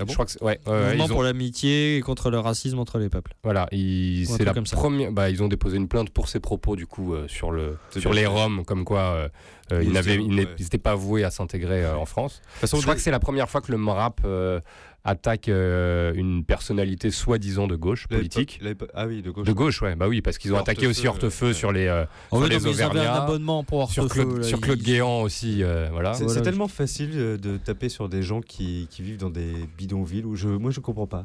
Ah 0.00 0.04
bon 0.04 0.08
Je 0.08 0.14
crois 0.14 0.24
que 0.26 0.32
c'est- 0.32 0.42
ouais, 0.42 0.58
ouais, 0.66 0.72
ouais, 0.72 0.80
Mouvement 0.88 1.04
ils 1.04 1.10
ont- 1.12 1.14
pour 1.14 1.22
l'amitié 1.22 1.96
et 1.98 2.00
contre 2.00 2.30
le 2.30 2.38
racisme 2.38 2.78
entre 2.78 2.98
les 2.98 3.08
peuples. 3.08 3.32
Voilà, 3.44 3.68
ils- 3.70 4.26
c'est 4.26 4.44
la 4.44 4.54
première. 4.54 5.12
Bah, 5.12 5.28
ils 5.30 5.42
ont 5.42 5.48
déposé 5.48 5.76
une 5.76 5.88
plainte 5.88 6.10
pour 6.10 6.28
ses 6.28 6.40
propos 6.40 6.74
du 6.76 6.86
coup 6.86 7.14
euh, 7.14 7.28
sur 7.28 7.50
le 7.50 7.76
C'est 7.90 8.00
sur 8.00 8.12
les. 8.12 8.26
Roms, 8.26 8.64
comme 8.64 8.84
quoi 8.84 9.00
euh, 9.00 9.28
euh, 9.72 9.82
ils 9.82 9.88
Ils 9.88 9.92
n'avaient 9.92 10.14
étaient- 10.14 10.22
ils 10.24 10.34
n'est- 10.34 10.44
ouais. 10.46 10.54
ils 10.58 10.62
n'étaient 10.62 10.78
pas 10.78 10.94
voués 10.94 11.24
à 11.24 11.30
s'intégrer 11.30 11.84
euh, 11.84 11.96
en 11.96 12.06
France. 12.06 12.40
façon, 12.54 12.76
je 12.78 12.82
crois 12.82 12.94
de- 12.94 12.98
que 12.98 13.02
c'est 13.02 13.10
la 13.10 13.20
première 13.20 13.48
fois 13.50 13.60
que 13.60 13.70
le 13.72 13.78
MRAP 13.78 14.20
euh, 14.24 14.60
attaque 15.04 15.48
euh, 15.48 16.12
une 16.14 16.44
personnalité 16.44 17.10
soi-disant 17.10 17.66
de 17.66 17.76
gauche 17.76 18.06
politique. 18.06 18.60
Ah 18.94 19.06
oui, 19.06 19.22
de 19.22 19.30
gauche. 19.30 19.46
De 19.46 19.52
gauche, 19.52 19.80
ouais, 19.82 19.96
bah 19.96 20.08
oui, 20.08 20.20
parce 20.20 20.36
qu'ils 20.38 20.52
ont 20.52 20.58
attaqué 20.58 20.86
aussi 20.86 21.06
Hortefeux, 21.08 21.48
ouais. 21.48 21.52
sur 21.54 21.72
les, 21.72 21.86
euh, 21.86 22.04
sur 22.28 22.38
oui, 22.38 22.48
les 22.50 22.58
non, 22.58 22.70
ils 22.70 22.82
avaient 22.82 23.00
un 23.06 23.12
abonnement 23.14 23.64
pour 23.64 23.90
sur 23.90 24.02
Hortefeux, 24.04 24.24
Claude, 24.24 24.36
là, 24.38 24.42
sur 24.44 24.60
Claude 24.60 24.78
ils- 24.78 24.84
Guéant 24.84 25.22
aussi, 25.22 25.62
euh, 25.62 25.88
voilà. 25.90 26.12
C'est 26.14 26.24
Voilà. 26.24 26.40
tellement 26.42 26.68
facile 26.68 27.10
euh, 27.14 27.36
de 27.38 27.56
taper 27.56 27.88
sur 27.88 28.08
des 28.08 28.22
gens 28.22 28.40
qui, 28.42 28.88
qui 28.90 29.02
vivent 29.02 29.18
dans 29.18 29.30
des 29.30 29.52
bidonvilles 29.78 30.24
où 30.24 30.36
je, 30.36 30.48
moi 30.48 30.70
je 30.70 30.80
comprends 30.80 31.06
pas. 31.06 31.24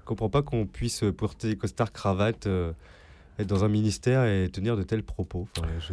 Je 0.00 0.04
comprends 0.06 0.30
pas 0.30 0.42
qu'on 0.42 0.66
puisse 0.66 1.04
porter 1.16 1.56
costard 1.56 1.92
cravate, 1.92 2.46
euh, 2.46 2.72
être 3.38 3.46
dans 3.46 3.64
un 3.64 3.68
ministère 3.68 4.24
et 4.24 4.48
tenir 4.50 4.76
de 4.76 4.82
tels 4.82 5.02
propos. 5.02 5.46
Enfin, 5.58 5.68
je... 5.78 5.92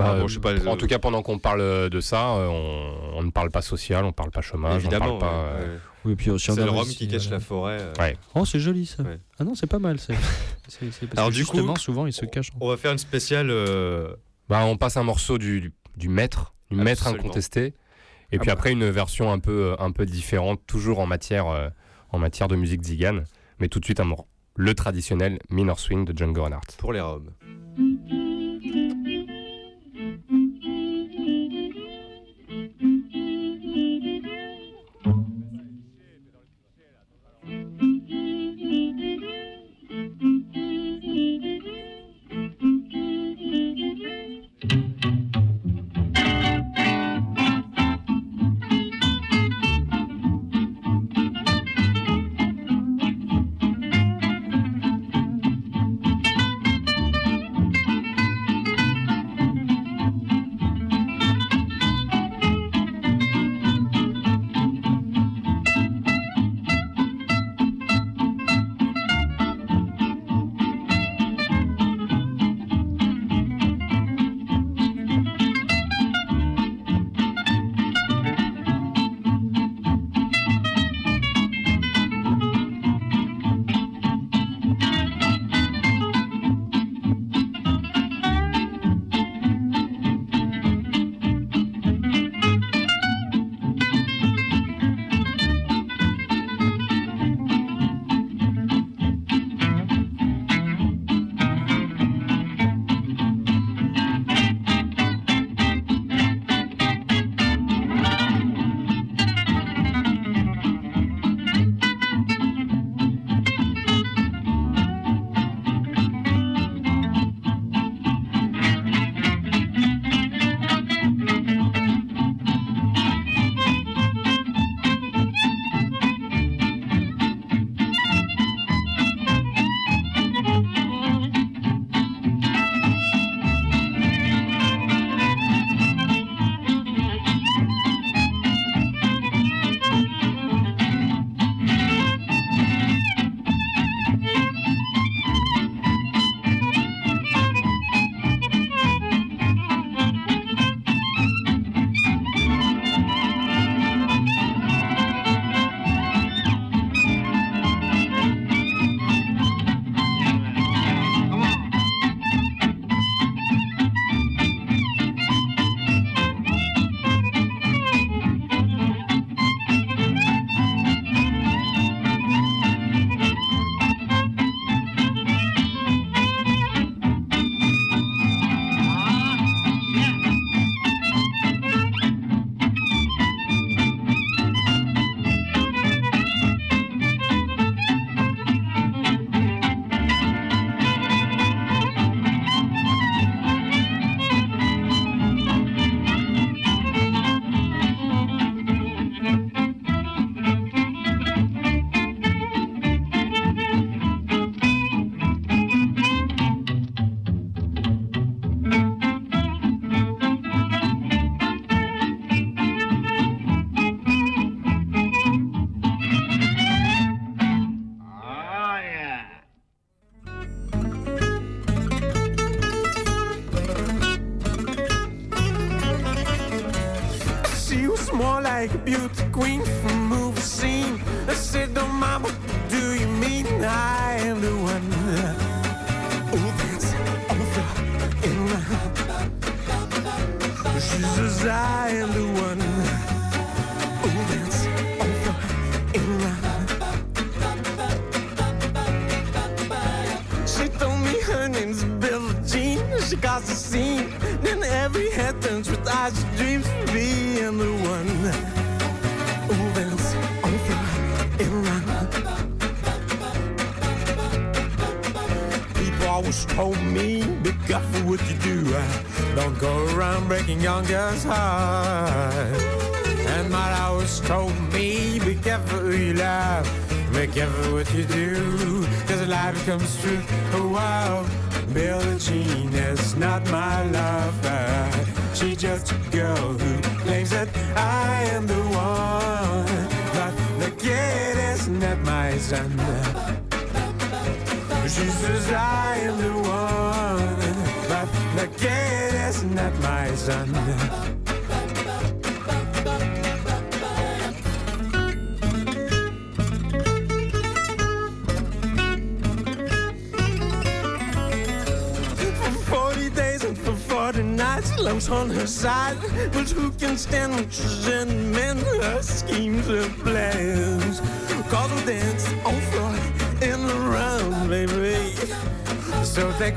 Bah, 0.00 0.12
Ah, 0.16 0.20
bon, 0.20 0.28
je 0.28 0.34
sais 0.34 0.40
pas, 0.40 0.52
en 0.52 0.74
euh, 0.74 0.76
tout 0.76 0.86
cas, 0.86 0.98
pendant 0.98 1.22
qu'on 1.22 1.38
parle 1.38 1.90
de 1.90 2.00
ça, 2.00 2.36
euh, 2.36 2.46
on, 2.48 3.18
on 3.18 3.22
ne 3.22 3.30
parle 3.30 3.50
pas 3.50 3.62
social, 3.62 4.04
on 4.04 4.12
parle 4.12 4.30
pas 4.30 4.40
chômage, 4.40 4.76
évidemment. 4.82 5.16
on 5.16 5.18
parle 5.18 5.20
pas. 5.20 5.38
ouais, 5.42 5.64
euh, 5.64 5.74
ouais. 5.74 5.80
Oui, 6.06 6.14
puis 6.16 6.30
C'est 6.38 6.52
a 6.58 6.64
le 6.64 6.70
rhum 6.70 6.88
qui 6.88 7.06
cache 7.08 7.26
euh, 7.28 7.32
la 7.32 7.40
forêt. 7.40 7.78
euh. 7.80 7.92
Ouais. 7.98 8.16
Oh, 8.34 8.44
c'est 8.46 8.58
joli 8.58 8.86
ça. 8.86 9.02
Ouais. 9.02 9.18
Ah 9.38 9.44
non, 9.44 9.54
c'est 9.54 9.66
pas 9.66 9.78
mal. 9.78 9.98
C'est 10.00 10.14
c'est- 10.68 10.90
c'est 10.90 11.06
parce 11.06 11.18
Alors, 11.18 11.28
que 11.30 11.34
du 11.34 11.44
coup, 11.44 11.56
justement, 11.56 11.76
souvent, 11.76 12.06
ils 12.06 12.12
se 12.14 12.24
cachent. 12.24 12.50
On 12.60 12.68
va 12.68 12.76
faire 12.78 12.92
une 12.92 12.98
spéciale. 12.98 13.48
euh, 13.50 14.14
Bah, 14.48 14.64
on 14.64 14.76
passe 14.78 14.96
un 14.96 15.02
morceau 15.02 15.36
du, 15.36 15.60
du, 15.60 15.72
du 15.96 16.08
maître, 16.08 16.54
du 16.70 16.76
maître 16.78 17.06
incontesté, 17.06 17.66
et 18.32 18.36
Ah 18.36 18.38
puis 18.38 18.46
bah. 18.46 18.52
après 18.54 18.72
une 18.72 18.88
version 18.88 19.30
un 19.30 19.38
peu, 19.40 19.74
un 19.78 19.90
peu 19.90 20.06
différente, 20.06 20.60
toujours 20.66 21.00
en 21.00 21.06
matière, 21.06 21.48
euh, 21.48 21.68
en 22.10 22.18
matière 22.18 22.48
de 22.48 22.56
musique 22.56 22.82
zigane, 22.82 23.24
mais 23.58 23.68
tout 23.68 23.78
de 23.80 23.84
suite 23.84 24.00
un 24.00 24.04
mor- 24.04 24.26
le 24.56 24.74
traditionnel 24.74 25.38
Minor 25.50 25.78
Swing 25.78 26.04
de 26.06 26.16
Django 26.16 26.42
Reinhardt. 26.44 26.66
pour 26.78 26.92
les 26.94 27.00
Roms. 27.00 27.30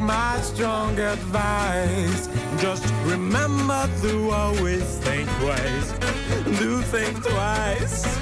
My 0.03 0.39
strong 0.41 0.99
advice. 0.99 2.27
Just 2.57 2.85
remember 3.05 3.89
to 4.01 4.29
always 4.31 4.83
think 4.99 5.29
twice. 5.39 5.91
Do 6.59 6.81
think 6.81 7.23
twice. 7.23 8.19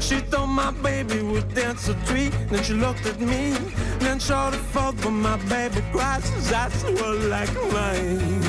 She 0.00 0.20
thought 0.30 0.46
my 0.46 0.70
baby 0.82 1.22
would 1.22 1.54
dance 1.54 1.88
a 1.88 1.94
treat. 2.06 2.32
Then 2.48 2.62
she 2.62 2.74
looked 2.74 3.06
at 3.06 3.20
me. 3.20 3.52
Then 3.98 4.18
showed 4.18 4.52
the 4.52 4.58
fault 4.72 4.96
my 5.10 5.36
baby 5.48 5.82
cries. 5.92 6.24
That's 6.50 6.82
what 6.84 7.18
like 7.34 7.54
mine. 7.72 8.42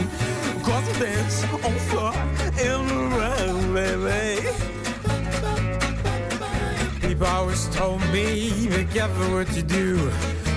Dance 0.99 1.43
on 1.43 1.75
floor 1.89 2.13
in 2.57 2.87
the 2.87 2.95
round, 3.19 3.73
baby. 3.73 4.47
People 7.01 7.27
always 7.27 7.67
told 7.75 8.01
me, 8.13 8.67
be 8.69 8.85
careful 8.85 9.33
what 9.33 9.53
you 9.57 9.61
do. 9.61 10.11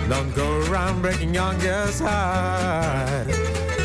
Don't 0.08 0.34
go 0.34 0.60
around 0.70 1.02
breaking 1.02 1.34
young 1.34 1.58
girls' 1.58 2.00
heart. 2.00 3.28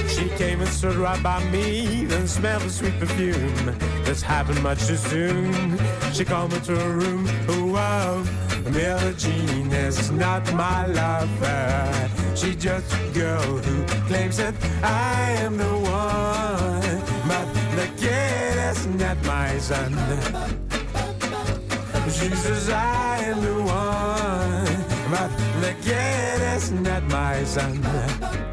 She 0.07 0.29
came 0.37 0.61
and 0.61 0.69
stood 0.69 0.95
right 0.95 1.21
by 1.21 1.43
me, 1.51 2.05
then 2.05 2.29
smelled 2.29 2.61
the 2.63 2.69
sweet 2.69 2.97
perfume. 2.97 3.77
This 4.05 4.21
happened 4.21 4.63
much 4.63 4.87
too 4.87 4.95
soon. 4.95 5.77
She 6.13 6.23
called 6.23 6.53
me 6.53 6.59
to 6.61 6.77
her 6.77 6.91
room. 6.91 7.27
Oh, 7.49 7.53
oh 7.59 7.65
wow, 7.73 8.23
Billie 8.71 9.13
Jean 9.15 9.69
is 9.73 10.11
not 10.11 10.41
my 10.53 10.85
lover. 10.87 12.09
She's 12.35 12.55
just 12.55 12.93
a 12.93 13.11
girl 13.13 13.57
who 13.57 13.83
claims 14.07 14.37
that 14.37 14.55
I 14.81 15.31
am 15.39 15.57
the 15.57 15.65
one, 15.65 17.01
but 17.27 17.47
the 17.75 17.87
kid 17.97 18.57
is 18.71 18.87
not 18.87 19.21
my 19.25 19.57
son. 19.57 19.91
She 22.09 22.29
says 22.29 22.69
I 22.69 23.17
am 23.23 23.41
the 23.41 23.55
one, 23.55 25.11
but 25.11 25.42
is 27.13 27.57
not 27.57 28.52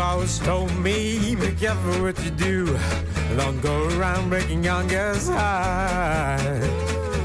always 0.00 0.38
told 0.38 0.74
me, 0.78 1.34
be 1.36 1.52
careful 1.52 2.02
what 2.02 2.22
you 2.24 2.30
do. 2.30 2.78
Don't 3.36 3.60
go 3.60 3.88
around 3.98 4.30
breaking 4.30 4.64
young 4.64 4.88
girls' 4.88 5.28
hearts. 5.28 6.66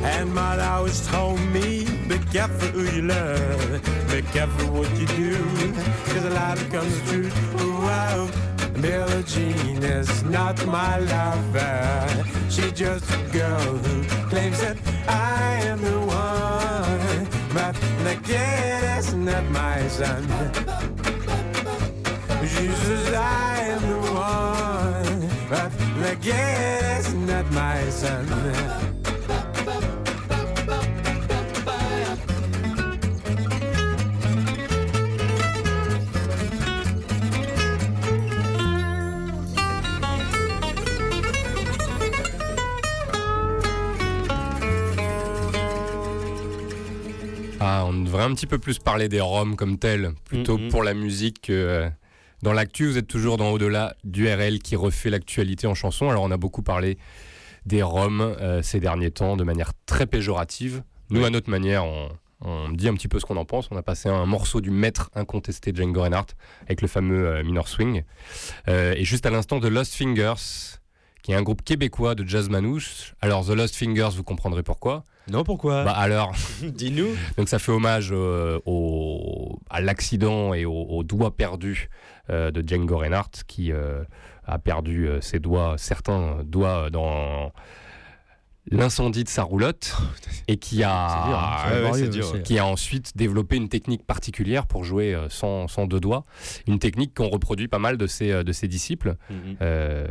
And 0.04 0.34
my 0.34 0.60
always 0.68 1.06
told 1.08 1.40
me, 1.54 1.86
be 2.08 2.20
careful 2.32 2.68
who 2.70 2.84
you 2.96 3.04
love. 3.04 3.82
Be 4.12 4.22
careful 4.22 4.68
what 4.72 4.90
you 5.00 5.08
do. 5.08 5.38
Cause 6.12 6.26
a 6.26 6.30
lie 6.30 6.56
becomes. 6.56 6.96
Oh, 7.60 7.82
wow. 7.88 8.46
Billie 8.82 9.24
Jean 9.24 9.82
is 9.84 10.24
not 10.24 10.64
my 10.68 11.00
lover. 11.00 12.24
She's 12.50 12.74
just 12.74 13.10
a 13.10 13.18
girl 13.32 13.78
who 13.84 14.04
claims 14.30 14.60
that 14.62 14.78
I 15.08 15.62
am 15.64 15.82
the 15.82 16.00
one. 16.00 17.28
But 17.54 17.74
the 18.04 18.16
kid 18.24 19.00
is 19.00 19.14
not 19.14 19.44
my 19.50 19.88
son. 19.88 20.95
She 22.66 22.72
says 22.72 23.14
I 23.14 23.60
am 23.76 23.82
the 23.92 24.12
one, 24.12 25.30
but 25.52 25.70
the 26.02 26.16
kid 26.20 27.00
is 27.00 27.14
not 27.14 27.46
my 27.52 27.88
son. 27.92 28.26
Ah, 47.60 47.86
on 47.86 48.04
devrait 48.04 48.24
un 48.24 48.34
petit 48.36 48.48
peu 48.48 48.58
plus 48.60 48.80
parler 48.80 49.08
des 49.08 49.22
Roms 49.22 49.56
comme 49.56 49.78
tels, 49.78 50.12
plutôt 50.26 50.58
Mhm. 50.58 50.70
pour 50.70 50.84
la 50.84 50.94
musique 50.94 51.42
que 51.42 51.54
euh, 51.54 51.90
dans 52.46 52.54
l'actu. 52.54 52.86
Vous 52.86 52.98
êtes 53.00 53.08
toujours 53.08 53.38
dans 53.38 53.50
Au-delà 53.50 53.96
du 54.04 54.32
RL 54.32 54.60
qui 54.60 54.76
refait 54.76 55.10
l'actualité 55.10 55.66
en 55.66 55.74
chanson. 55.74 56.12
Alors, 56.12 56.22
on 56.24 56.30
a 56.30 56.38
beaucoup 56.38 56.62
parlé 56.62 57.00
des 57.66 57.82
Roms 57.82 58.22
euh, 58.22 58.62
ces 58.62 58.80
derniers 58.80 59.10
temps 59.10 59.36
de 59.36 59.44
manière 59.44 59.72
très 59.88 60.06
péjorative. 60.06 60.84
Nous, 61.10 61.26
à 61.26 61.32
notre 61.32 61.50
manière, 61.50 61.86
on, 61.86 62.10
on 62.42 62.70
dit 62.70 62.88
un 62.88 62.94
petit 62.94 63.08
peu 63.08 63.20
ce 63.20 63.26
qu'on 63.26 63.38
en 63.38 63.46
pense. 63.46 63.70
On 63.72 63.78
a 63.78 63.82
passé 63.82 64.10
un 64.10 64.28
morceau 64.28 64.62
du 64.62 64.70
maître 64.70 65.10
incontesté 65.16 65.72
Django 65.74 66.04
Reinhardt 66.04 66.36
avec 66.66 66.84
le 66.84 66.88
fameux 66.88 67.28
euh, 67.28 67.44
Minor 67.44 67.68
Swing. 67.68 68.04
Euh, 68.68 68.94
et 68.96 69.04
juste 69.04 69.26
à 69.26 69.32
l'instant 69.32 69.58
de 69.58 69.68
Lost 69.68 69.96
Fingers, 69.96 70.78
qui 71.24 71.32
est 71.32 71.36
un 71.36 71.42
groupe 71.42 71.64
québécois 71.64 72.14
de 72.14 72.28
jazz 72.28 72.50
manouche. 72.50 73.16
Alors, 73.22 73.44
The 73.44 73.56
Lost 73.56 73.76
Fingers, 73.76 74.12
vous 74.16 74.24
comprendrez 74.24 74.62
pourquoi. 74.62 75.04
Non, 75.32 75.44
pourquoi? 75.44 75.84
Bah 75.84 75.94
alors, 75.94 76.34
dis-nous. 76.62 77.16
Donc 77.38 77.50
ça 77.50 77.58
fait 77.58 77.72
hommage 77.72 78.10
euh, 78.12 78.60
au, 78.68 79.58
à 79.72 79.82
l'accident 79.82 80.54
et 80.54 80.66
au, 80.66 80.74
au 80.74 81.04
doigt 81.04 81.36
perdu 81.36 81.90
de 82.30 82.64
Django 82.66 82.98
Reinhardt 82.98 83.44
qui 83.48 83.72
euh, 83.72 84.04
a 84.46 84.60
perdu 84.60 85.08
euh, 85.08 85.22
ses 85.22 85.40
doigts, 85.40 85.76
certains 85.78 86.44
doigts 86.44 86.90
dans 86.90 87.52
l'incendie 88.72 89.24
de 89.24 89.30
sa 89.30 89.44
roulotte 89.44 89.96
et 90.48 90.58
qui 90.58 90.78
dur, 90.78 90.88
a, 90.88 91.68
hein. 91.68 92.10
Dur, 92.10 92.34
ouais. 92.34 92.42
qui 92.44 92.58
a 92.58 92.66
ensuite 92.66 93.16
développé 93.16 93.58
une 93.58 93.70
technique 93.70 94.06
particulière 94.06 94.66
pour 94.66 94.84
jouer 94.84 95.14
euh, 95.14 95.30
sans, 95.30 95.68
sans 95.68 95.86
deux 95.86 96.00
doigts, 96.00 96.26
une 96.68 96.80
technique 96.80 97.14
qu'on 97.14 97.30
reproduit 97.30 97.68
pas 97.68 97.80
mal 97.80 97.98
de 97.98 98.08
ses, 98.08 98.32
euh, 98.32 98.44
de 98.44 98.52
ses 98.52 98.68
disciples. 98.68 99.16
Mhm. 99.30 99.58
Euh, 99.62 100.08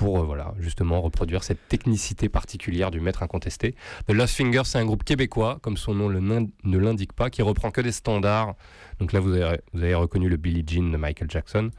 pour 0.00 0.18
euh, 0.18 0.22
voilà, 0.22 0.54
justement 0.58 1.02
reproduire 1.02 1.44
cette 1.44 1.68
technicité 1.68 2.30
particulière 2.30 2.90
du 2.90 3.00
maître 3.00 3.22
incontesté. 3.22 3.74
The 4.08 4.12
Lost 4.14 4.34
Fingers, 4.34 4.62
c'est 4.64 4.78
un 4.78 4.86
groupe 4.86 5.04
québécois, 5.04 5.58
comme 5.60 5.76
son 5.76 5.92
nom 5.94 6.08
le 6.08 6.20
ne 6.20 6.78
l'indique 6.78 7.12
pas, 7.12 7.28
qui 7.28 7.42
reprend 7.42 7.70
que 7.70 7.82
des 7.82 7.92
standards. 7.92 8.54
Donc 8.98 9.12
là, 9.12 9.20
vous 9.20 9.34
avez, 9.34 9.58
vous 9.74 9.82
avez 9.82 9.94
reconnu 9.94 10.30
le 10.30 10.38
Billie 10.38 10.64
Jean 10.66 10.90
de 10.90 10.96
Michael 10.96 11.30
Jackson, 11.30 11.70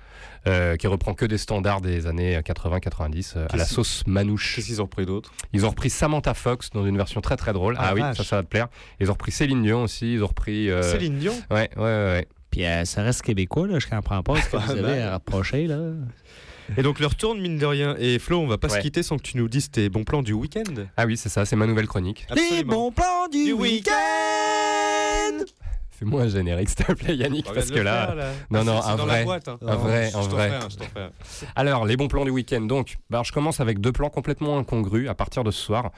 euh, 0.47 0.75
qui 0.77 0.85
reprend 0.85 1.15
que 1.15 1.25
des 1.25 1.39
standards 1.39 1.81
des 1.81 2.05
années 2.05 2.37
80-90 2.39 3.33
euh, 3.37 3.47
à 3.49 3.57
la 3.57 3.65
sauce 3.65 4.03
manouche. 4.05 4.55
Qu'est-ce 4.55 4.67
qu'ils 4.67 4.81
ont 4.81 4.85
repris 4.85 5.07
d'autre? 5.07 5.31
Ils 5.53 5.65
ont 5.65 5.69
repris 5.69 5.89
Samantha 5.89 6.35
Fox 6.35 6.69
dans 6.69 6.85
une 6.85 6.97
version 6.97 7.21
très 7.21 7.37
très 7.37 7.53
drôle. 7.53 7.75
Ah, 7.79 7.87
Ah, 7.89 7.93
oui, 7.95 8.01
vache. 8.01 8.17
ça, 8.17 8.23
ça 8.23 8.35
va 8.35 8.43
te 8.43 8.47
plaire. 8.49 8.67
Ils 8.99 9.09
ont 9.09 9.13
repris 9.13 9.31
Céline 9.31 9.63
Dion 9.63 9.81
aussi. 9.83 10.13
Ils 10.13 10.23
ont 10.23 10.27
repris. 10.27 10.69
euh, 10.69 10.83
Céline 10.83 11.17
Dion? 11.17 11.33
Ouais, 11.49 11.71
ouais, 11.75 11.81
ouais. 11.81 11.83
ouais. 11.83 12.27
Puis 12.51 12.65
euh, 12.65 12.85
ça 12.85 13.01
reste 13.01 13.23
québécois, 13.23 13.65
là. 13.67 13.79
Je 13.79 13.87
comprends 13.87 14.21
pas 14.21 14.39
ce 14.41 14.49
que 14.49 14.57
vous 14.57 14.65
Pas 14.67 14.71
avez 14.73 14.81
mal. 14.81 15.01
à 15.01 15.11
rapprocher, 15.11 15.65
là. 15.65 15.79
Et 16.77 16.83
donc, 16.83 16.99
leur 16.99 17.15
tourne, 17.15 17.39
mine 17.41 17.57
de 17.57 17.65
rien. 17.65 17.95
Et 17.99 18.19
Flo, 18.19 18.39
on 18.39 18.47
va 18.47 18.57
pas 18.57 18.67
Ouais. 18.69 18.77
se 18.77 18.81
quitter 18.81 19.03
sans 19.03 19.17
que 19.17 19.23
tu 19.23 19.37
nous 19.37 19.47
dises 19.49 19.69
tes 19.69 19.89
bons 19.89 20.03
plans 20.03 20.21
du 20.23 20.33
week-end. 20.33 20.63
Ah 20.97 21.05
oui, 21.05 21.17
c'est 21.17 21.29
ça, 21.29 21.45
c'est 21.45 21.55
ma 21.55 21.65
nouvelle 21.67 21.87
chronique. 21.87 22.25
Les 22.35 22.63
bons 22.63 22.91
plans 22.91 23.27
du 23.31 23.51
week-end 23.53 23.91
Fais-moi 26.01 26.23
un 26.23 26.27
générique, 26.29 26.69
s'il 26.69 26.83
te 26.83 26.91
plaît, 26.93 27.15
Yannick, 27.15 27.45
parce 27.53 27.69
que 27.69 27.77
là. 27.79 28.07
faire, 28.07 28.15
là. 28.15 28.31
Non, 28.49 28.61
Ah, 28.61 28.63
non, 28.63 28.81
un 28.83 28.95
vrai. 28.95 29.23
boîte, 29.23 29.47
hein. 29.47 29.59
Un 29.61 29.75
vrai, 29.75 30.11
un 30.15 30.21
vrai. 30.21 30.49
ferai 30.49 30.99
un, 30.99 31.05
un. 31.05 31.11
Alors, 31.55 31.85
les 31.85 31.95
bons 31.95 32.07
plans 32.07 32.25
du 32.25 32.31
week-end. 32.31 32.61
Donc, 32.61 32.97
bah, 33.11 33.21
je 33.23 33.31
commence 33.31 33.59
avec 33.59 33.79
deux 33.79 33.91
plans 33.91 34.09
complètement 34.09 34.57
incongrus 34.57 35.07
à 35.09 35.13
partir 35.13 35.43
de 35.43 35.51
ce 35.51 35.61
soir. 35.61 35.91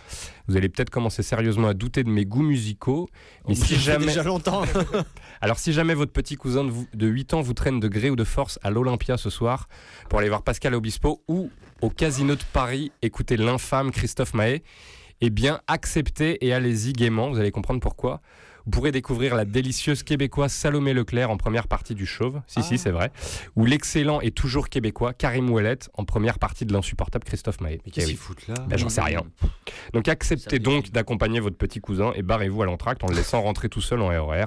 Vous 0.49 0.57
allez 0.57 0.67
peut-être 0.67 0.89
commencer 0.89 1.23
sérieusement 1.23 1.69
à 1.69 1.73
douter 1.73 2.03
de 2.03 2.09
mes 2.09 2.25
goûts 2.25 2.41
musicaux. 2.43 3.07
Mais 3.47 3.55
si 3.55 3.77
jamais. 3.77 4.07
déjà 4.07 4.23
longtemps. 4.23 4.63
Alors, 5.41 5.57
si 5.57 5.71
jamais 5.71 5.93
votre 5.93 6.11
petit 6.11 6.35
cousin 6.35 6.65
de, 6.65 6.69
vous- 6.69 6.87
de 6.93 7.07
8 7.07 7.33
ans 7.35 7.41
vous 7.41 7.53
traîne 7.53 7.79
de 7.79 7.87
gré 7.87 8.09
ou 8.09 8.17
de 8.17 8.25
force 8.25 8.59
à 8.61 8.71
l'Olympia 8.71 9.15
ce 9.15 9.29
soir 9.29 9.69
pour 10.09 10.19
aller 10.19 10.27
voir 10.27 10.41
Pascal 10.43 10.73
Obispo 10.75 11.23
ou 11.29 11.49
au 11.81 11.89
Casino 11.89 12.35
de 12.35 12.43
Paris 12.51 12.91
écouter 13.01 13.37
l'infâme 13.37 13.91
Christophe 13.91 14.33
Mahé, 14.33 14.63
eh 15.21 15.29
bien, 15.29 15.61
acceptez 15.67 16.45
et 16.45 16.53
allez-y 16.53 16.91
gaiement. 16.91 17.29
Vous 17.29 17.39
allez 17.39 17.51
comprendre 17.51 17.79
pourquoi. 17.79 18.19
Vous 18.65 18.71
pourrez 18.71 18.91
découvrir 18.93 19.35
la 19.35 19.43
délicieuse 19.43 20.03
québécoise 20.03 20.53
Salomé 20.53 20.93
Leclerc 20.93 21.29
en 21.29 21.35
première 21.37 21.67
partie 21.67 21.95
du 21.95 22.05
Chauve, 22.05 22.41
si 22.47 22.59
Ah. 22.59 22.63
si 22.63 22.77
c'est 22.77 22.91
vrai, 22.91 23.11
ou 23.57 23.65
l'excellent 23.65 24.21
et 24.21 24.31
toujours 24.31 24.69
québécois 24.69 25.13
Karim 25.13 25.49
Ouellet 25.49 25.79
en 25.95 26.05
première 26.05 26.39
partie 26.39 26.65
de 26.65 26.71
l'insupportable 26.71 27.25
Christophe 27.25 27.59
Mahé. 27.59 27.81
Mais 27.85 27.91
qu'est-ce 27.91 28.05
Eh 28.05 28.09
oui. 28.11 28.13
qu'ils 28.13 28.17
foutent 28.19 28.47
là 28.47 28.53
Ben, 28.69 28.77
J'en 28.77 28.87
sais 28.89 29.01
rien. 29.01 29.21
Donc 29.93 30.07
acceptez 30.07 30.59
donc 30.59 30.91
d'accompagner 30.91 31.41
votre 31.41 31.57
petit 31.57 31.81
cousin 31.81 32.13
et 32.15 32.21
barrez-vous 32.21 32.61
à 32.61 32.65
l'entracte 32.65 33.03
en 33.03 33.07
le 33.07 33.15
laissant 33.15 33.41
rentrer 33.41 33.67
tout 33.67 33.81
seul 33.81 34.01
en 34.01 34.07
RER. 34.07 34.45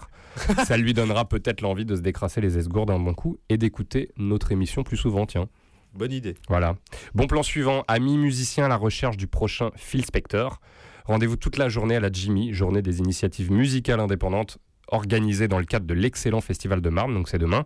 Ça 0.67 0.77
lui 0.79 0.95
donnera 0.95 1.29
peut-être 1.29 1.61
l'envie 1.61 1.85
de 1.85 1.95
se 1.97 2.01
décrasser 2.01 2.41
les 2.41 2.57
esgourdes 2.57 2.89
d'un 2.89 2.99
bon 2.99 3.13
coup 3.15 3.39
et 3.51 3.59
d'écouter 3.59 4.11
notre 4.17 4.51
émission 4.53 4.83
plus 4.83 4.97
souvent, 4.97 5.27
tiens. 5.27 5.49
Bonne 5.95 6.13
idée. 6.13 6.35
Voilà. 6.49 6.77
Bon 7.15 7.27
plan 7.27 7.43
suivant, 7.43 7.83
amis 7.89 8.19
musiciens 8.19 8.67
à 8.67 8.69
la 8.69 8.77
recherche 8.77 9.17
du 9.17 9.27
prochain 9.27 9.71
Phil 9.77 10.05
Spector. 10.05 10.61
Rendez-vous 11.07 11.37
toute 11.37 11.57
la 11.57 11.69
journée 11.69 11.95
à 11.95 12.01
la 12.01 12.11
Jimmy, 12.11 12.53
journée 12.53 12.83
des 12.83 12.99
initiatives 12.99 13.53
musicales 13.53 14.01
indépendantes 14.01 14.59
organisée 14.89 15.49
dans 15.49 15.59
le 15.59 15.65
cadre 15.65 15.87
de 15.87 15.95
l'excellent 15.95 16.41
Festival 16.41 16.81
de 16.81 16.89
Marne, 16.89 17.15
donc 17.15 17.29
c'est 17.29 17.39
demain. 17.39 17.65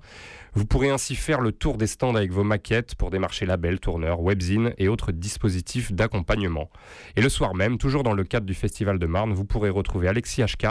Vous 0.55 0.67
pourrez 0.67 0.91
ainsi 0.91 1.15
faire 1.15 1.41
le 1.41 1.53
tour 1.53 1.77
des 1.77 1.87
stands 1.87 2.15
avec 2.15 2.33
vos 2.33 2.45
maquettes 2.45 2.95
pour 2.95 3.11
démarcher 3.11 3.47
labels, 3.47 3.81
tourneurs, 3.81 4.21
webzines 4.21 4.75
et 4.79 4.89
autres 4.89 5.13
dispositifs 5.13 5.93
d'accompagnement. 5.93 6.71
Et 7.17 7.23
le 7.23 7.29
soir 7.29 7.55
même, 7.55 7.79
toujours 7.79 8.03
dans 8.03 8.15
le 8.15 8.25
cadre 8.25 8.47
du 8.47 8.55
Festival 8.55 8.99
de 8.99 9.07
Marne, 9.07 9.33
vous 9.33 9.45
pourrez 9.45 9.71
retrouver 9.71 10.09
Alexis 10.09 10.43
HK 10.43 10.67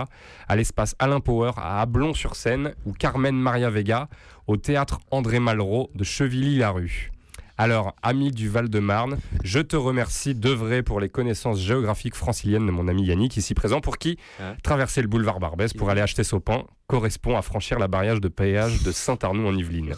à 0.48 0.56
l'espace 0.56 0.96
Alain 1.00 1.20
Power 1.20 1.52
à 1.58 1.82
Ablon-sur-Seine 1.82 2.74
ou 2.86 2.94
Carmen 2.94 3.36
Maria 3.36 3.70
Vega 3.70 4.10
au 4.48 4.58
théâtre 4.58 5.00
André 5.12 5.40
Malraux 5.40 5.90
de 5.96 6.04
Chevilly-la-Rue. 6.04 7.12
Alors, 7.62 7.94
ami 8.04 8.32
du 8.32 8.48
Val-de-Marne, 8.48 9.18
je 9.44 9.60
te 9.60 9.76
remercie 9.76 10.34
d'œuvrer 10.34 10.82
pour 10.82 11.02
les 11.02 11.10
connaissances 11.10 11.60
géographiques 11.60 12.16
franciliennes 12.16 12.66
de 12.66 12.72
mon 12.72 12.88
ami 12.88 13.04
Yannick, 13.04 13.36
ici 13.36 13.54
présent, 13.54 13.82
pour 13.82 13.98
qui 13.98 14.18
Hein 14.40 14.56
traverser 14.64 15.02
le 15.02 15.10
boulevard 15.10 15.42
Barbès 15.42 15.74
pour 15.74 15.90
aller 15.90 16.00
acheter 16.00 16.24
son 16.24 16.40
pain 16.40 16.64
correspond 16.88 17.36
à 17.36 17.42
franchir 17.42 17.78
la 17.78 17.90
barrière 17.90 18.22
de 18.22 18.30
péage 18.30 18.82
de 18.84 18.94
Saint-Arnoux 18.94 19.46
en 19.46 19.54
Yvelines. 19.54 19.94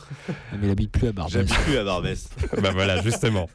Mais 0.59 0.73
il 0.75 0.89
plus 0.89 1.09
à 1.09 1.11
Barbès. 1.11 1.33
J'habite 1.33 1.55
plus 1.59 1.77
à 1.77 1.83
Barbès. 1.83 2.29
bah 2.63 2.71
voilà, 2.73 2.99
justement. 3.03 3.47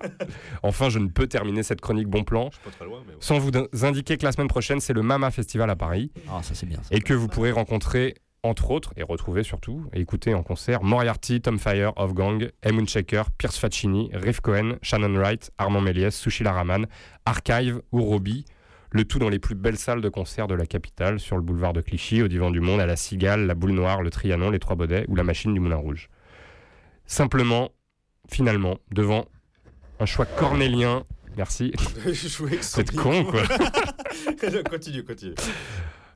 Enfin, 0.62 0.88
je 0.88 1.00
ne 1.00 1.08
peux 1.08 1.26
terminer 1.26 1.64
cette 1.64 1.80
chronique 1.80 2.06
bon 2.06 2.22
plan 2.22 2.50
Pas 2.64 2.70
très 2.70 2.84
loin, 2.84 3.00
mais 3.08 3.12
ouais. 3.14 3.18
sans 3.18 3.40
vous 3.40 3.50
indiquer 3.82 4.18
que 4.18 4.24
la 4.24 4.30
semaine 4.30 4.46
prochaine, 4.46 4.78
c'est 4.78 4.92
le 4.92 5.02
Mama 5.02 5.32
Festival 5.32 5.68
à 5.68 5.74
Paris 5.74 6.12
Ah, 6.30 6.44
ça 6.44 6.54
c'est 6.54 6.66
bien. 6.66 6.78
ça. 6.80 6.94
et 6.96 7.00
que 7.00 7.12
vous 7.12 7.26
pourrez 7.26 7.50
rencontrer 7.50 8.14
entre 8.48 8.70
autres, 8.70 8.92
et 8.96 9.02
retrouver 9.02 9.42
surtout, 9.42 9.84
et 9.92 10.00
écouter 10.00 10.34
en 10.34 10.42
concert 10.42 10.82
Moriarty, 10.82 11.40
Tom 11.40 11.58
Fire, 11.58 11.92
Off 11.96 12.14
Gang, 12.14 12.50
Emun 12.64 12.86
Shaker, 12.86 13.30
Pierce 13.32 13.58
Faccini, 13.58 14.10
Riff 14.12 14.40
Cohen, 14.40 14.76
Shannon 14.82 15.14
Wright, 15.16 15.50
Armand 15.58 15.80
Méliès, 15.80 16.14
Sushila 16.14 16.52
Raman, 16.52 16.86
Archive 17.24 17.82
ou 17.92 18.02
Robbie. 18.02 18.44
Le 18.90 19.04
tout 19.04 19.18
dans 19.18 19.28
les 19.28 19.38
plus 19.38 19.54
belles 19.54 19.76
salles 19.76 20.00
de 20.00 20.08
concert 20.08 20.46
de 20.46 20.54
la 20.54 20.64
capitale, 20.64 21.20
sur 21.20 21.36
le 21.36 21.42
boulevard 21.42 21.72
de 21.72 21.80
Clichy, 21.80 22.22
au 22.22 22.28
Divan 22.28 22.50
du 22.50 22.60
Monde, 22.60 22.80
à 22.80 22.86
la 22.86 22.96
Cigale, 22.96 23.46
la 23.46 23.54
Boule 23.54 23.72
Noire, 23.72 24.02
le 24.02 24.10
Trianon, 24.10 24.50
les 24.50 24.58
Trois 24.58 24.76
Baudets 24.76 25.04
ou 25.08 25.16
la 25.16 25.24
Machine 25.24 25.52
du 25.52 25.60
Moulin 25.60 25.76
Rouge. 25.76 26.08
Simplement, 27.04 27.70
finalement, 28.28 28.78
devant 28.92 29.26
un 30.00 30.06
choix 30.06 30.26
cornélien. 30.26 31.04
Merci. 31.36 31.72
C'est 32.60 32.94
con, 32.94 33.24
quoi. 33.24 33.42
continue, 34.70 35.04
continue. 35.04 35.34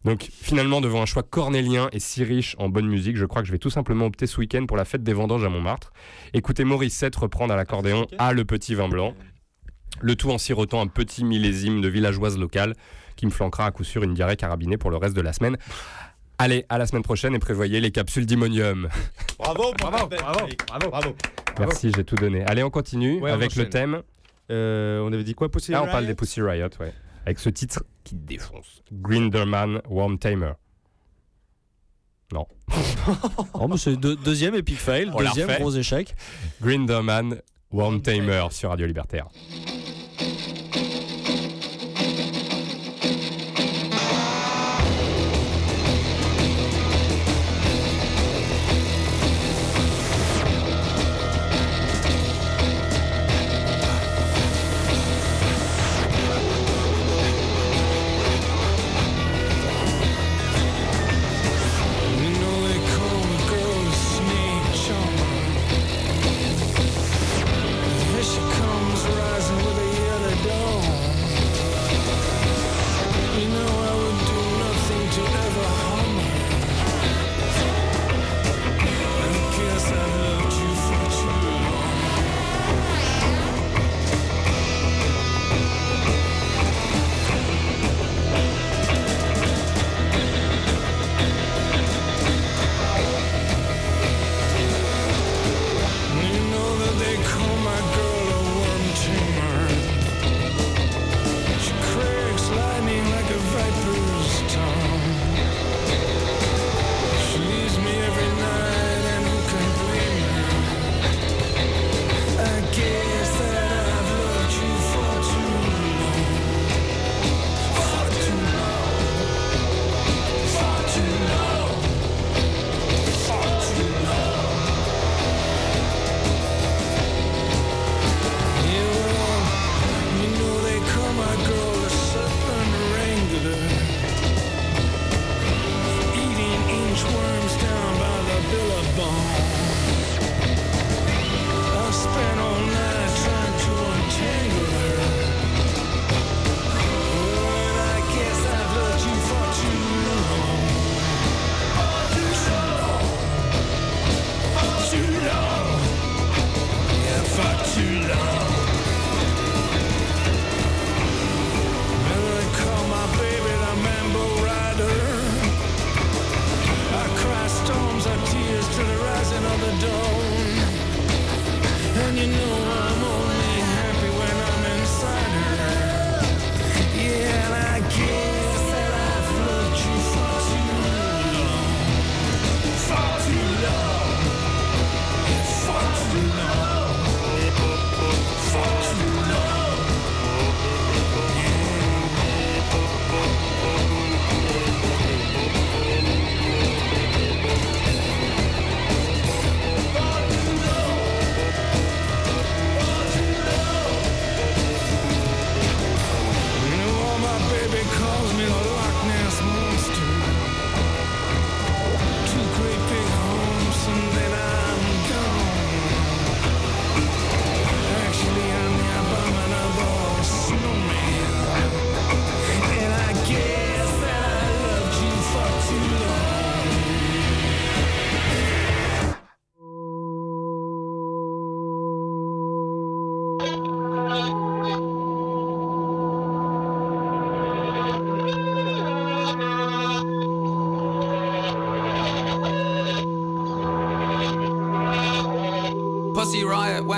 Donc 0.05 0.29
finalement, 0.31 0.81
devant 0.81 1.03
un 1.03 1.07
choix 1.07 1.23
cornélien 1.23 1.89
et 1.93 2.01
si 2.01 2.25
riche 2.25 2.57
en 2.59 2.69
bonne 2.69 2.87
musique, 2.87 3.17
je 3.17 3.27
crois 3.27 3.43
que 3.43 3.49
je 3.49 3.53
vais 3.53 3.59
tout 3.59 3.71
simplement 3.71 4.07
opter 4.07 4.27
ce 4.27 4.39
week-end 4.41 4.65
pour 4.67 4.77
la 4.77 4.85
fête 4.85 5.03
des 5.03 5.13
vendanges 5.13 5.45
à 5.45 5.49
Montmartre. 5.51 5.93
Écoutez 6.33 6.65
Morissette 6.65 7.15
reprendre 7.17 7.53
à 7.53 7.57
l'accordéon 7.57 8.07
à 8.19 8.33
Le 8.33 8.45
Petit 8.45 8.75
Vin 8.75 8.89
Blanc. 8.89 9.15
Le 10.01 10.17
tout 10.17 10.31
en 10.31 10.39
sirotant 10.39 10.81
un 10.81 10.87
petit 10.87 11.25
millésime 11.25 11.83
de 11.83 11.89
villageoise 11.89 12.39
locale 12.39 12.75
qui 13.17 13.27
me 13.27 13.31
flanquera 13.31 13.67
à 13.67 13.71
coup 13.71 13.85
sûr 13.85 14.03
une 14.03 14.15
diarrhée 14.15 14.37
carabinée 14.37 14.79
pour 14.79 14.91
le 14.91 14.97
reste 14.97 15.15
de 15.15 15.21
la 15.21 15.35
semaine. 15.35 15.59
Allez, 16.39 16.65
à 16.71 16.79
la 16.79 16.87
semaine 16.87 17.03
prochaine 17.03 17.35
et 17.35 17.39
prévoyez 17.39 17.81
les 17.81 17.91
capsules 17.91 18.25
d'Imonium. 18.25 18.89
Bravo, 19.39 19.75
Bravo, 19.79 20.07
bravo, 20.09 20.47
bravo. 20.67 20.91
bravo. 20.91 21.17
Merci, 21.59 21.93
j'ai 21.95 22.05
tout 22.05 22.15
donné. 22.15 22.43
Allez, 22.45 22.63
on 22.63 22.71
continue 22.71 23.21
Ouais, 23.21 23.31
on 23.31 23.35
avec 23.35 23.57
le 23.57 23.69
thème. 23.69 24.01
Euh, 24.51 25.01
on 25.03 25.13
avait 25.13 25.25
dit 25.25 25.35
quoi, 25.35 25.51
Pussy 25.51 25.73
Là, 25.73 25.83
on 25.83 25.87
parle 25.87 26.05
Riot 26.05 26.09
des 26.09 26.15
Pussy 26.15 26.41
Riot, 26.41 26.71
ouais. 26.81 26.95
Avec 27.27 27.39
ce 27.39 27.49
titre 27.51 27.85
qui 28.05 28.15
défonce. 28.15 28.83
Grinderman 28.93 29.81
Worm 29.89 30.19
Tamer. 30.19 30.53
Non. 32.33 32.47
Oh, 33.55 33.67
mais 33.69 33.77
c'est 33.77 33.97
deux- 33.97 34.17
deuxième 34.17 34.55
epic 34.55 34.79
fail, 34.79 35.11
deuxième 35.17 35.51
gros 35.59 35.71
échec. 35.73 36.15
Grinderman 36.63 37.41
Worm 37.73 38.01
Tamer 38.03 38.47
sur 38.51 38.71
Radio 38.71 38.87
Libertaire. 38.87 39.29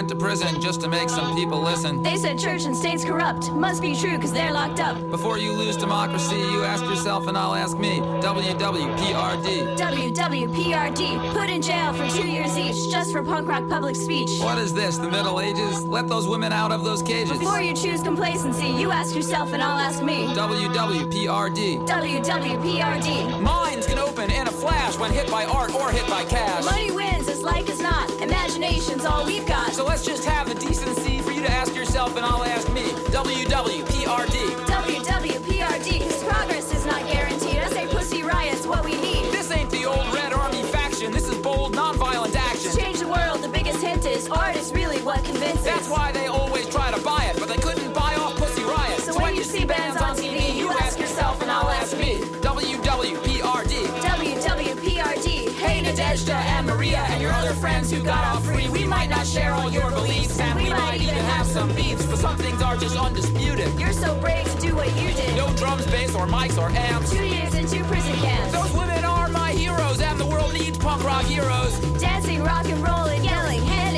Went 0.02 0.08
to 0.08 0.16
prison 0.16 0.60
just 0.60 0.80
to 0.80 0.88
make 0.88 1.08
some 1.08 1.32
people 1.36 1.60
listen. 1.60 2.02
They 2.02 2.16
said 2.16 2.36
church 2.36 2.64
and 2.64 2.76
state's 2.76 3.04
corrupt. 3.04 3.52
Must 3.52 3.80
be 3.80 3.94
true, 3.94 4.18
cause 4.18 4.32
they're 4.32 4.52
locked 4.52 4.80
up. 4.80 4.96
Before 5.10 5.38
you 5.38 5.52
lose 5.52 5.76
democracy, 5.76 6.38
you 6.38 6.64
ask 6.64 6.82
yourself 6.84 7.28
and 7.28 7.38
I'll 7.38 7.54
ask 7.54 7.78
me. 7.78 8.00
WWPRD. 8.20 9.78
WWPRD, 9.78 11.32
put 11.32 11.48
in 11.48 11.62
jail 11.62 11.92
for 11.92 12.08
two 12.08 12.26
years 12.28 12.58
each, 12.58 12.90
just 12.90 13.12
for 13.12 13.22
punk 13.22 13.46
rock 13.46 13.68
public 13.68 13.94
speech. 13.94 14.40
What 14.40 14.58
is 14.58 14.74
this, 14.74 14.98
the 14.98 15.08
Middle 15.08 15.40
Ages? 15.40 15.84
Let 15.84 16.08
those 16.08 16.26
women 16.26 16.52
out 16.52 16.72
of 16.72 16.82
those 16.82 17.00
cages. 17.00 17.38
Before 17.38 17.60
you 17.60 17.72
choose 17.72 18.02
complacency, 18.02 18.70
you 18.70 18.90
ask 18.90 19.14
yourself 19.14 19.52
and 19.52 19.62
I'll 19.62 19.78
ask 19.78 20.02
me. 20.02 20.26
WWPRD. 20.34 21.86
WWPRD. 21.86 23.40
Minds 23.40 23.86
can 23.86 24.00
open 24.00 24.32
in 24.32 24.48
a 24.48 24.52
flash 24.52 24.98
when 24.98 25.12
hit 25.12 25.30
by 25.30 25.44
art 25.44 25.72
or 25.72 25.92
hit 25.92 26.08
by 26.08 26.24
cash. 26.24 26.64
Money 26.64 26.90
wins 26.90 27.28
as 27.28 27.44
like 27.44 27.70
as 27.70 27.80
not. 27.80 27.91
Imagination's 28.54 29.06
all 29.06 29.24
we've 29.24 29.46
got. 29.46 29.72
So 29.72 29.82
let's 29.82 30.04
just 30.04 30.26
have 30.26 30.46
the 30.46 30.54
decency 30.54 31.22
for 31.22 31.30
you 31.30 31.40
to 31.40 31.50
ask 31.50 31.74
yourself 31.74 32.14
and 32.16 32.26
I'll 32.26 32.44
ask 32.44 32.70
me. 32.70 32.82
WWPRD. 32.82 34.71
Nadezhda 56.02 56.34
and 56.34 56.66
Maria 56.66 56.98
and 57.10 57.22
your 57.22 57.32
other 57.32 57.54
friends 57.54 57.90
who 57.90 58.02
got 58.02 58.24
off 58.24 58.44
free. 58.44 58.68
We 58.68 58.84
might 58.84 59.08
not 59.08 59.24
share 59.26 59.52
all 59.52 59.70
your 59.70 59.88
beliefs 59.90 60.38
and 60.40 60.58
we 60.60 60.68
might 60.68 61.00
even 61.00 61.14
have 61.14 61.46
some 61.46 61.72
beefs, 61.74 62.04
but 62.06 62.18
some 62.18 62.36
things 62.36 62.60
are 62.60 62.76
just 62.76 62.96
undisputed. 62.96 63.72
You're 63.78 63.92
so 63.92 64.18
brave 64.20 64.44
to 64.52 64.60
do 64.60 64.74
what 64.74 64.88
you 65.00 65.12
did. 65.12 65.36
No 65.36 65.52
drums, 65.54 65.86
bass, 65.86 66.14
or 66.14 66.26
mics 66.26 66.58
or 66.58 66.70
amps. 66.70 67.10
Two 67.12 67.24
years 67.24 67.54
in 67.54 67.66
two 67.66 67.84
prison 67.84 68.14
camps. 68.16 68.52
Those 68.52 68.72
women 68.72 69.04
are 69.04 69.28
my 69.28 69.52
heroes 69.52 70.00
and 70.00 70.18
the 70.18 70.26
world 70.26 70.52
needs 70.54 70.76
punk 70.76 71.04
rock 71.04 71.24
heroes. 71.24 71.78
Dancing, 72.00 72.42
rock 72.42 72.66
and 72.66 72.82
roll, 72.82 73.06
and 73.06 73.24
yelling, 73.24 73.62
hand 73.62 73.91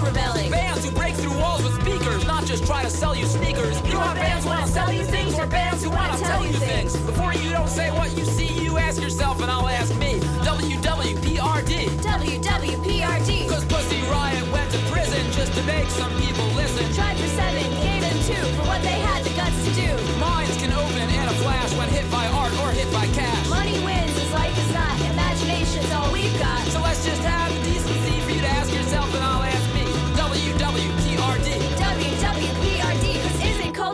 hand 0.00 0.16
rebelling. 0.16 0.50
Bands 0.50 0.84
who 0.84 0.90
break 0.92 1.14
through 1.14 1.36
walls 1.38 1.62
with 1.62 1.74
speakers, 1.80 2.26
not 2.26 2.44
just 2.44 2.66
try 2.66 2.82
to 2.82 2.90
sell 2.90 3.14
you 3.14 3.26
sneakers. 3.26 3.76
You 3.90 3.98
want 3.98 4.18
bands 4.18 4.44
who 4.44 4.50
want 4.50 4.66
to 4.66 4.72
sell 4.72 4.92
you 4.92 5.04
things 5.04 5.38
or 5.38 5.46
bands 5.46 5.82
who 5.82 5.90
want 5.90 6.12
to 6.12 6.22
tell 6.22 6.46
you 6.46 6.52
things? 6.52 6.96
Before 6.96 7.32
you 7.34 7.50
don't 7.50 7.68
say 7.68 7.90
what 7.90 8.16
you 8.16 8.24
see, 8.24 8.48
you 8.62 8.78
ask 8.78 9.00
yourself 9.00 9.40
and 9.40 9.50
I'll 9.50 9.68
ask 9.68 9.94
me. 9.96 10.20
WWPRD. 10.44 11.88
WWPRD. 12.00 13.48
Cause 13.48 13.64
Pussy 13.64 14.00
Riot 14.02 14.52
went 14.52 14.70
to 14.72 14.78
prison 14.90 15.24
just 15.32 15.52
to 15.54 15.62
make 15.64 15.88
some 15.88 16.12
people 16.20 16.46
listen. 16.56 16.84
Tried 16.94 17.16
for 17.16 17.28
seven, 17.28 17.70
gave 17.82 18.00
them 18.00 18.18
two 18.28 18.44
for 18.56 18.66
what 18.66 18.82
they 18.82 18.98
had 19.08 19.24
the 19.24 19.30
guts 19.30 19.58
to 19.66 19.72
do. 19.74 20.18
Minds 20.18 20.56
can 20.56 20.72
open 20.72 21.08
in 21.08 21.28
a 21.28 21.36
flash 21.42 21.72
when 21.76 21.88
hit 21.88 22.10
by 22.10 22.26
art 22.28 22.52
or 22.60 22.70
hit 22.72 22.90
by 22.92 23.06
cash. 23.08 23.49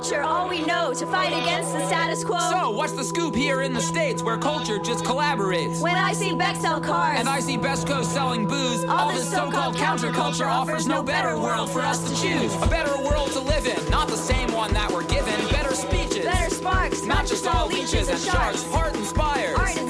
Culture 0.08 0.22
all 0.22 0.48
we 0.48 0.60
know 0.60 0.92
to 0.94 1.06
fight 1.06 1.32
against 1.32 1.72
the 1.72 1.84
status 1.86 2.22
quo? 2.22 2.38
So, 2.38 2.70
what's 2.70 2.92
the 2.92 3.02
scoop 3.02 3.34
here 3.34 3.62
in 3.62 3.72
the 3.72 3.80
States 3.80 4.22
where 4.22 4.38
culture 4.38 4.78
just 4.78 5.04
collaborates? 5.04 5.80
When 5.80 5.96
I 5.96 6.12
see 6.12 6.34
Beck 6.34 6.56
sell 6.56 6.80
cars 6.80 7.18
And 7.18 7.28
I 7.28 7.40
see 7.40 7.56
Best 7.56 7.88
Coast 7.88 8.12
selling 8.12 8.46
booze. 8.46 8.84
All, 8.84 9.12
this 9.12 9.28
so-called 9.28 9.74
counterculture 9.76 10.46
offers 10.46 10.86
no 10.86 11.02
better 11.02 11.36
world 11.38 11.70
for 11.70 11.80
us 11.80 12.08
to 12.08 12.14
choose. 12.22 12.54
A 12.62 12.68
better 12.68 12.96
world 13.02 13.32
to 13.32 13.40
live 13.40 13.66
in, 13.66 13.90
not 13.90 14.06
the 14.08 14.16
same 14.16 14.52
one 14.52 14.72
that 14.74 14.90
we're 14.92 15.06
given. 15.06 15.34
Better 15.48 15.74
speeches, 15.74 16.24
better 16.24 16.54
sparks, 16.54 17.04
not 17.04 17.26
just 17.26 17.46
all 17.46 17.66
leeches 17.66 18.08
and 18.08 18.20
sharks. 18.20 18.62
Heart 18.70 18.94
inspires. 18.94 19.58
Art 19.58 19.76
inspires. 19.76 19.85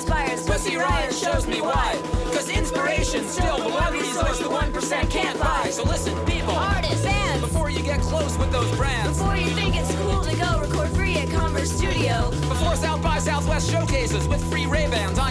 Pussy 0.56 0.78
Riot 0.78 1.12
shows 1.12 1.46
me 1.46 1.60
why. 1.60 2.00
Cause 2.32 2.48
inspiration's 2.48 3.30
still 3.30 3.58
the 3.58 3.68
one 3.68 3.92
resource 3.92 4.38
the 4.38 4.46
1% 4.46 5.10
can't 5.10 5.38
buy. 5.38 5.68
So 5.68 5.82
listen, 5.82 6.16
people. 6.24 6.54
Artists, 6.54 7.04
bands. 7.04 7.42
Before 7.42 7.68
you 7.68 7.82
get 7.82 8.00
close 8.00 8.38
with 8.38 8.50
those 8.52 8.74
brands. 8.74 9.18
Before 9.18 9.36
you 9.36 9.50
think 9.50 9.76
it's 9.76 9.94
cool 9.96 10.22
to 10.22 10.34
go 10.34 10.58
record 10.58 10.88
free 10.96 11.18
at 11.18 11.28
Converse 11.28 11.70
Studio. 11.70 12.30
Before 12.48 12.74
South 12.74 13.02
by 13.02 13.18
Southwest 13.18 13.70
showcases 13.70 14.26
with 14.28 14.42
free 14.50 14.64
Ray-Bans 14.64 15.18
on 15.18 15.24